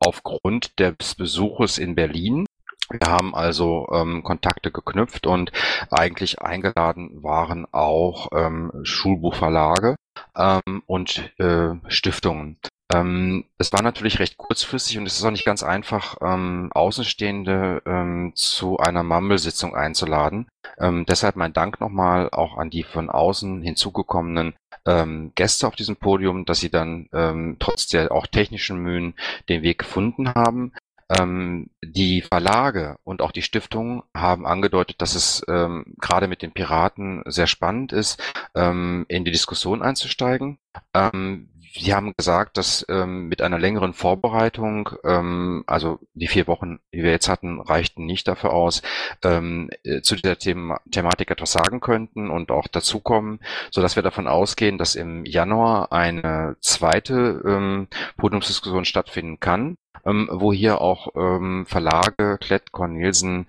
aufgrund 0.00 0.78
des 0.80 1.14
Besuches 1.14 1.78
in 1.78 1.94
Berlin 1.94 2.46
wir 2.90 3.10
haben 3.10 3.34
also 3.34 3.88
ähm, 3.92 4.22
Kontakte 4.22 4.70
geknüpft 4.70 5.26
und 5.26 5.52
eigentlich 5.90 6.40
eingeladen 6.40 7.22
waren 7.22 7.66
auch 7.72 8.28
ähm, 8.32 8.72
Schulbuchverlage 8.82 9.96
ähm, 10.36 10.82
und 10.86 11.32
äh, 11.38 11.74
Stiftungen. 11.88 12.58
Ähm, 12.92 13.44
es 13.58 13.72
war 13.72 13.82
natürlich 13.82 14.20
recht 14.20 14.36
kurzfristig 14.36 14.96
und 14.98 15.06
es 15.06 15.18
ist 15.18 15.24
auch 15.24 15.32
nicht 15.32 15.44
ganz 15.44 15.64
einfach, 15.64 16.16
ähm, 16.20 16.70
Außenstehende 16.72 17.82
ähm, 17.84 18.32
zu 18.36 18.78
einer 18.78 19.02
Mumble-Sitzung 19.02 19.74
einzuladen. 19.74 20.46
Ähm, 20.78 21.04
deshalb 21.06 21.34
mein 21.34 21.52
Dank 21.52 21.80
nochmal 21.80 22.28
auch 22.30 22.56
an 22.56 22.70
die 22.70 22.84
von 22.84 23.10
außen 23.10 23.62
hinzugekommenen 23.62 24.54
ähm, 24.84 25.32
Gäste 25.34 25.66
auf 25.66 25.74
diesem 25.74 25.96
Podium, 25.96 26.44
dass 26.44 26.60
sie 26.60 26.70
dann 26.70 27.08
ähm, 27.12 27.56
trotz 27.58 27.88
der 27.88 28.12
auch 28.12 28.28
technischen 28.28 28.78
Mühen 28.78 29.14
den 29.48 29.62
Weg 29.62 29.78
gefunden 29.78 30.32
haben. 30.32 30.72
Ähm, 31.08 31.70
die 31.84 32.22
Verlage 32.22 32.98
und 33.04 33.22
auch 33.22 33.30
die 33.30 33.42
Stiftung 33.42 34.02
haben 34.14 34.46
angedeutet, 34.46 35.00
dass 35.00 35.14
es 35.14 35.44
ähm, 35.48 35.94
gerade 36.00 36.26
mit 36.26 36.42
den 36.42 36.52
Piraten 36.52 37.22
sehr 37.26 37.46
spannend 37.46 37.92
ist, 37.92 38.20
ähm, 38.54 39.06
in 39.08 39.24
die 39.24 39.30
Diskussion 39.30 39.82
einzusteigen. 39.82 40.58
Ähm, 40.94 41.48
Sie 41.78 41.94
haben 41.94 42.14
gesagt, 42.16 42.56
dass 42.56 42.86
ähm, 42.88 43.28
mit 43.28 43.42
einer 43.42 43.58
längeren 43.58 43.92
Vorbereitung, 43.92 44.90
ähm, 45.04 45.62
also 45.66 45.98
die 46.14 46.28
vier 46.28 46.46
Wochen, 46.46 46.78
die 46.92 47.02
wir 47.02 47.10
jetzt 47.10 47.28
hatten, 47.28 47.60
reichten 47.60 48.06
nicht 48.06 48.26
dafür 48.28 48.52
aus, 48.54 48.82
ähm, 49.22 49.68
äh, 49.84 50.00
zu 50.00 50.16
der 50.16 50.38
Thema 50.38 50.80
Thematik 50.90 51.30
etwas 51.30 51.52
sagen 51.52 51.80
könnten 51.80 52.30
und 52.30 52.50
auch 52.50 52.66
dazukommen, 52.66 53.40
so 53.70 53.82
dass 53.82 53.96
wir 53.96 54.02
davon 54.02 54.26
ausgehen, 54.26 54.78
dass 54.78 54.94
im 54.94 55.26
Januar 55.26 55.92
eine 55.92 56.56
zweite 56.60 57.42
ähm, 57.46 57.88
Podiumsdiskussion 58.16 58.84
stattfinden 58.86 59.38
kann 59.38 59.76
ähm, 60.04 60.28
wo 60.32 60.52
hier 60.52 60.80
auch 60.80 61.08
ähm, 61.14 61.66
Verlage, 61.66 62.38
Klett, 62.38 62.72
Cornelsen, 62.72 63.46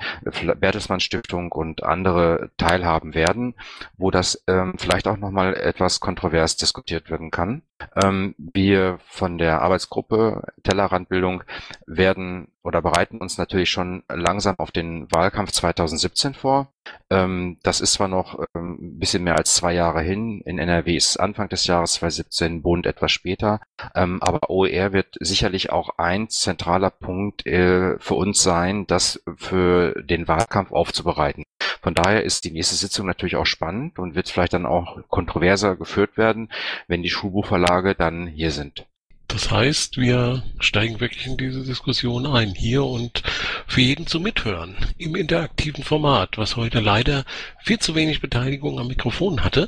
Bertelsmann 0.60 1.00
Stiftung 1.00 1.52
und 1.52 1.84
andere 1.84 2.52
teilhaben 2.58 3.14
werden, 3.14 3.56
wo 3.98 4.12
das 4.12 4.44
ähm, 4.48 4.76
vielleicht 4.78 5.08
auch 5.08 5.18
nochmal 5.18 5.56
etwas 5.56 6.00
kontrovers 6.00 6.58
diskutiert 6.58 7.10
werden 7.10 7.32
kann. 7.32 7.62
Ähm, 7.96 8.36
wir 8.38 9.00
von 9.08 9.38
der 9.38 9.62
Arbeitsgruppe 9.62 10.44
Tellerrandbildung 10.64 11.44
werden 11.86 12.50
oder 12.64 12.82
bereiten 12.82 13.20
uns 13.20 13.38
natürlich 13.38 13.70
schon 13.70 14.04
langsam 14.10 14.56
auf 14.58 14.72
den 14.72 15.10
Wahlkampf 15.12 15.52
2017 15.52 16.34
vor. 16.34 16.74
Ähm, 17.10 17.58
das 17.64 17.80
ist 17.82 17.94
zwar 17.94 18.08
noch 18.08 18.40
ähm, 18.56 18.78
ein 18.82 19.00
bisschen 19.00 19.24
mehr 19.24 19.38
als 19.38 19.56
zwei 19.56 19.74
Jahre 19.74 20.02
hin. 20.02 20.42
In 20.46 20.60
NRW 20.60 20.96
ist 20.96 21.18
Anfang 21.18 21.50
des 21.50 21.66
Jahres 21.66 21.94
2017, 21.94 22.62
Bund 22.62 22.86
etwas 22.86 23.12
später. 23.12 23.62
Ähm, 23.96 24.22
aber 24.22 24.50
OER 24.50 24.92
wird 24.92 25.16
sicherlich 25.20 25.72
auch 25.72 25.98
ein 25.98 26.30
zentraler 26.30 26.90
Punkt 26.90 27.46
äh, 27.46 27.98
für 28.00 28.16
uns 28.16 28.44
sein, 28.44 28.86
das 28.88 29.24
für 29.38 30.04
den 30.04 30.28
Wahlkampf 30.28 30.72
aufzubereiten. 30.72 31.44
Von 31.82 31.94
daher 31.94 32.24
ist 32.24 32.46
die 32.46 32.52
nächste 32.52 32.76
Sitzung 32.76 33.06
natürlich 33.06 33.36
auch 33.36 33.46
spannend 33.46 34.00
und 34.00 34.16
wird 34.16 34.30
vielleicht 34.30 34.54
dann 34.54 34.66
auch 34.66 35.00
kontroverser 35.08 35.76
geführt 35.76 36.18
werden, 36.18 36.50
wenn 36.88 37.04
die 37.04 37.10
Schulbuchverlage 37.10 37.96
dann 37.96 38.28
hier 38.28 38.52
sind. 38.52 38.86
Das 39.28 39.52
heißt, 39.52 39.98
wir 39.98 40.44
steigen 40.60 41.02
wirklich 41.02 41.28
in 41.28 41.36
diese 41.36 41.64
Diskussion 41.64 42.26
ein, 42.26 42.56
hier 42.56 42.86
und 42.86 43.24
für 43.68 43.82
jeden 43.82 44.08
zu 44.08 44.22
mithören, 44.22 44.78
im 44.98 45.16
interaktiven 45.16 45.84
Format, 45.84 46.38
was 46.38 46.56
heute 46.56 46.80
leider 46.80 47.26
viel 47.62 47.78
zu 47.78 47.94
wenig 47.94 48.22
Beteiligung 48.22 48.80
am 48.80 48.88
Mikrofon 48.88 49.44
hatte. 49.44 49.68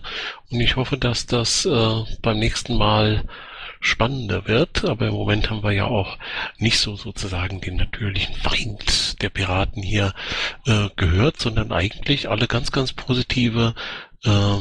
Und 0.50 0.62
ich 0.62 0.78
hoffe, 0.78 0.98
dass 0.98 1.26
das 1.26 1.66
äh, 1.66 2.04
beim 2.22 2.40
nächsten 2.40 2.78
Mal 2.78 3.26
spannender 3.80 4.48
wird. 4.48 4.86
Aber 4.86 5.08
im 5.08 5.14
Moment 5.14 5.50
haben 5.50 5.64
wir 5.64 5.72
ja 5.72 5.86
auch 5.86 6.18
nicht 6.58 6.80
so 6.80 6.96
sozusagen 6.96 7.62
den 7.62 7.78
natürlichen 7.78 8.36
Feind 8.36 9.22
der 9.22 9.30
Piraten 9.30 9.84
hier 9.84 10.14
äh, 10.66 10.90
gehört, 10.96 11.40
sondern 11.40 11.72
eigentlich 11.72 12.30
alle 12.30 12.48
ganz, 12.48 12.72
ganz 12.72 12.94
positive 12.94 13.74
äh, 14.24 14.58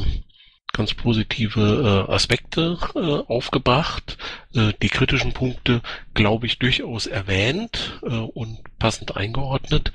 ganz 0.71 0.93
positive 0.93 2.05
äh, 2.07 2.11
Aspekte 2.11 2.77
äh, 2.95 2.99
aufgebracht, 2.99 4.17
äh, 4.53 4.73
die 4.81 4.89
kritischen 4.89 5.33
Punkte, 5.33 5.81
glaube 6.13 6.45
ich, 6.45 6.59
durchaus 6.59 7.07
erwähnt 7.07 7.99
äh, 8.03 8.07
und 8.07 8.59
passend 8.77 9.17
eingeordnet. 9.17 9.91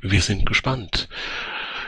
Wir 0.00 0.20
sind 0.20 0.46
gespannt. 0.46 1.08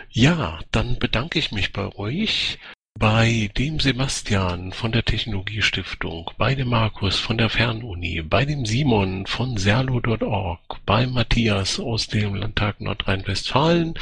Ja, 0.09 0.59
dann 0.73 0.99
bedanke 0.99 1.39
ich 1.39 1.53
mich 1.53 1.73
bei 1.73 1.95
euch 1.95 2.59
bei 3.01 3.49
dem 3.57 3.81
Sebastian 3.81 4.73
von 4.73 4.93
der 4.93 5.03
Technologiestiftung, 5.03 6.31
bei 6.37 6.55
dem 6.55 6.69
Markus 6.69 7.19
von 7.19 7.39
der 7.39 7.49
Fernuni, 7.49 8.21
bei 8.21 8.45
dem 8.45 8.67
Simon 8.67 9.25
von 9.25 9.57
serlo.org, 9.57 10.61
beim 10.85 11.15
Matthias 11.15 11.81
aus 11.81 12.09
dem 12.09 12.35
Landtag 12.35 12.79
Nordrhein-Westfalen, 12.79 13.95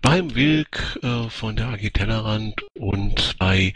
beim 0.00 0.34
Wilk 0.34 0.98
äh, 1.02 1.28
von 1.28 1.56
der 1.56 1.68
AG 1.68 1.90
Tellerrand 1.92 2.64
und 2.74 3.36
bei 3.38 3.74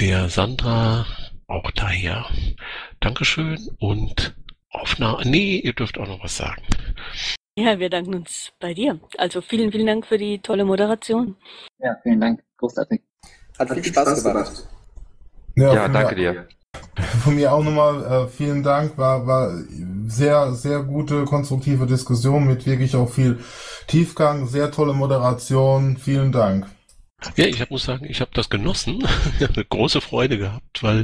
der 0.00 0.30
Sandra 0.30 1.04
auch 1.46 1.70
daher. 1.72 2.24
Dankeschön 3.00 3.58
und 3.78 4.34
auf 4.70 4.98
nach. 4.98 5.22
Nee, 5.22 5.58
ihr 5.58 5.74
dürft 5.74 5.98
auch 5.98 6.08
noch 6.08 6.24
was 6.24 6.38
sagen. 6.38 6.62
Ja, 7.58 7.78
wir 7.78 7.90
danken 7.90 8.14
uns 8.14 8.52
bei 8.58 8.72
dir. 8.72 9.00
Also 9.18 9.42
vielen, 9.42 9.70
vielen 9.70 9.86
Dank 9.86 10.06
für 10.06 10.16
die 10.16 10.38
tolle 10.38 10.64
Moderation. 10.64 11.36
Ja, 11.78 11.94
vielen 12.02 12.22
Dank. 12.22 12.42
Großartig. 12.56 13.02
Hat 13.58 13.70
viel 13.70 13.84
Spaß 13.84 14.24
gemacht. 14.24 14.68
Ja, 15.56 15.82
von 15.84 15.92
danke 15.92 16.14
mir, 16.14 16.32
dir. 16.32 16.48
Von 17.24 17.34
mir 17.34 17.52
auch 17.52 17.62
nochmal 17.62 18.04
äh, 18.04 18.28
vielen 18.28 18.62
Dank. 18.62 18.96
War, 18.96 19.26
war 19.26 19.52
sehr, 20.06 20.52
sehr 20.52 20.82
gute, 20.82 21.24
konstruktive 21.24 21.86
Diskussion 21.86 22.46
mit 22.46 22.66
wirklich 22.66 22.94
auch 22.94 23.10
viel 23.10 23.38
Tiefgang, 23.86 24.46
sehr 24.46 24.70
tolle 24.70 24.92
Moderation. 24.92 25.96
Vielen 25.96 26.32
Dank. 26.32 26.66
Ja, 27.36 27.46
ich 27.46 27.60
hab, 27.60 27.72
muss 27.72 27.82
sagen, 27.82 28.06
ich 28.08 28.20
habe 28.20 28.30
das 28.32 28.48
genossen, 28.48 29.04
eine 29.40 29.64
große 29.64 30.00
Freude 30.00 30.38
gehabt, 30.38 30.84
weil 30.84 31.00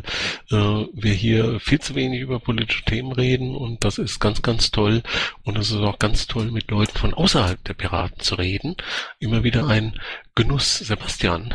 äh, 0.52 0.86
wir 0.92 1.12
hier 1.12 1.58
viel 1.58 1.80
zu 1.80 1.96
wenig 1.96 2.20
über 2.20 2.38
politische 2.38 2.84
Themen 2.84 3.10
reden 3.10 3.56
und 3.56 3.84
das 3.84 3.98
ist 3.98 4.20
ganz, 4.20 4.40
ganz 4.40 4.70
toll 4.70 5.02
und 5.42 5.58
es 5.58 5.72
ist 5.72 5.78
auch 5.78 5.98
ganz 5.98 6.28
toll, 6.28 6.52
mit 6.52 6.70
Leuten 6.70 6.96
von 6.96 7.14
außerhalb 7.14 7.64
der 7.64 7.74
Piraten 7.74 8.20
zu 8.20 8.36
reden. 8.36 8.76
Immer 9.18 9.42
wieder 9.42 9.66
ein 9.66 10.00
Genuss, 10.36 10.78
Sebastian. 10.78 11.52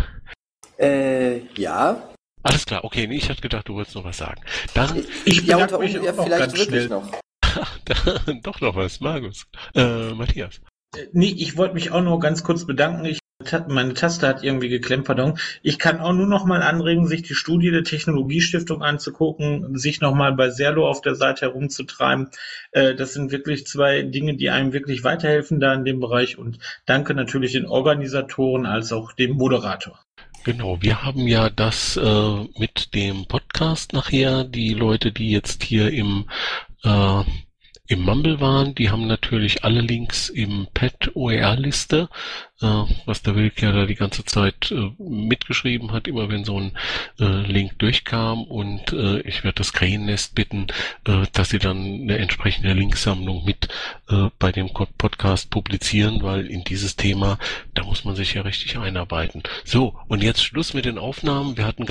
Äh, 0.79 1.39
ja. 1.55 2.09
Alles 2.41 2.65
klar, 2.65 2.83
okay, 2.85 3.05
nee, 3.05 3.17
ich 3.17 3.29
hatte 3.29 3.41
gedacht, 3.41 3.67
du 3.67 3.75
wolltest 3.75 3.95
noch 3.95 4.05
was 4.05 4.17
sagen. 4.17 4.41
Dann, 4.73 5.03
Ich 5.25 5.45
ja, 5.45 5.57
bedanke 5.57 5.77
unter 5.77 5.79
mich 5.79 5.93
ja, 5.93 6.11
auch 6.11 6.15
noch 6.15 6.23
vielleicht 6.23 6.39
ganz 6.39 6.57
wirklich 6.57 6.85
schnell. 6.85 6.87
noch. 6.87 7.11
doch 8.43 8.61
noch 8.61 8.75
was, 8.75 8.99
Markus. 9.01 9.45
Äh, 9.75 10.13
Matthias. 10.13 10.61
Nee, 11.11 11.35
ich 11.37 11.57
wollte 11.57 11.73
mich 11.73 11.91
auch 11.91 12.01
nur 12.01 12.19
ganz 12.19 12.43
kurz 12.43 12.65
bedanken. 12.65 13.05
Ich, 13.05 13.19
meine 13.67 13.93
Taste 13.93 14.27
hat 14.27 14.43
irgendwie 14.43 14.69
geklemmt, 14.69 15.05
pardon. 15.05 15.37
Ich 15.61 15.79
kann 15.79 15.99
auch 15.99 16.13
nur 16.13 16.27
noch 16.27 16.45
mal 16.45 16.61
anregen, 16.61 17.07
sich 17.07 17.23
die 17.23 17.35
Studie 17.35 17.71
der 17.71 17.83
Technologiestiftung 17.83 18.81
anzugucken, 18.81 19.77
sich 19.77 20.01
noch 20.01 20.13
mal 20.13 20.33
bei 20.33 20.49
Serlo 20.49 20.87
auf 20.87 21.01
der 21.01 21.15
Seite 21.15 21.47
herumzutreiben. 21.47 22.29
Äh, 22.71 22.95
das 22.95 23.13
sind 23.13 23.31
wirklich 23.31 23.67
zwei 23.67 24.01
Dinge, 24.03 24.35
die 24.35 24.49
einem 24.49 24.73
wirklich 24.73 25.03
weiterhelfen 25.03 25.59
da 25.59 25.73
in 25.73 25.85
dem 25.85 25.99
Bereich. 25.99 26.37
Und 26.37 26.59
danke 26.85 27.13
natürlich 27.13 27.51
den 27.51 27.65
Organisatoren 27.65 28.65
als 28.65 28.93
auch 28.93 29.11
dem 29.13 29.33
Moderator. 29.33 29.99
Genau, 30.49 30.81
wir 30.81 31.03
haben 31.03 31.27
ja 31.27 31.51
das 31.51 31.95
äh, 31.95 32.43
mit 32.57 32.95
dem 32.95 33.27
Podcast 33.27 33.93
nachher. 33.93 34.43
Die 34.43 34.73
Leute, 34.73 35.11
die 35.11 35.29
jetzt 35.29 35.61
hier 35.61 35.91
im 35.93 36.25
äh, 36.83 37.23
im 37.89 38.03
Mumble 38.03 38.39
waren, 38.39 38.75
die 38.75 38.91
haben 38.91 39.07
natürlich 39.07 39.63
alle 39.63 39.81
Links 39.81 40.29
im 40.29 40.67
Pad 40.75 41.15
OER-Liste, 41.15 42.07
äh, 42.61 42.83
was 43.05 43.23
der 43.23 43.35
Wilk 43.35 43.63
ja 43.63 43.71
da 43.71 43.87
die 43.87 43.95
ganze 43.95 44.23
Zeit 44.25 44.71
äh, 44.71 44.91
mitgeschrieben 45.01 45.91
hat, 45.91 46.07
immer 46.07 46.29
wenn 46.29 46.45
so 46.45 46.59
ein 46.59 46.77
äh, 47.19 47.41
Link 47.51 47.79
durchkam. 47.79 48.43
Und 48.43 48.93
äh, 48.93 49.21
ich 49.21 49.43
werde 49.43 49.55
das 49.55 49.73
Krähennest 49.73 50.35
bitten, 50.35 50.67
äh, 51.05 51.25
dass 51.33 51.49
sie 51.49 51.57
dann 51.57 51.77
eine 51.77 52.19
entsprechende 52.19 52.73
Linksammlung 52.73 53.43
mit 53.43 53.69
äh, 54.09 54.29
bei 54.37 54.51
dem 54.51 54.69
Podcast 54.71 55.49
publizieren, 55.49 56.21
weil 56.21 56.45
in 56.45 56.63
dieses 56.63 56.95
Thema, 56.95 57.39
da 57.73 57.83
muss 57.83 58.05
man 58.05 58.15
sich 58.15 58.35
ja 58.35 58.43
richtig 58.43 58.77
einarbeiten. 58.77 59.41
So, 59.65 59.95
und 60.07 60.21
jetzt 60.21 60.43
Schluss 60.43 60.75
mit 60.75 60.85
den 60.85 60.99
Aufnahmen. 60.99 61.57
Wir 61.57 61.65
hatten 61.65 61.87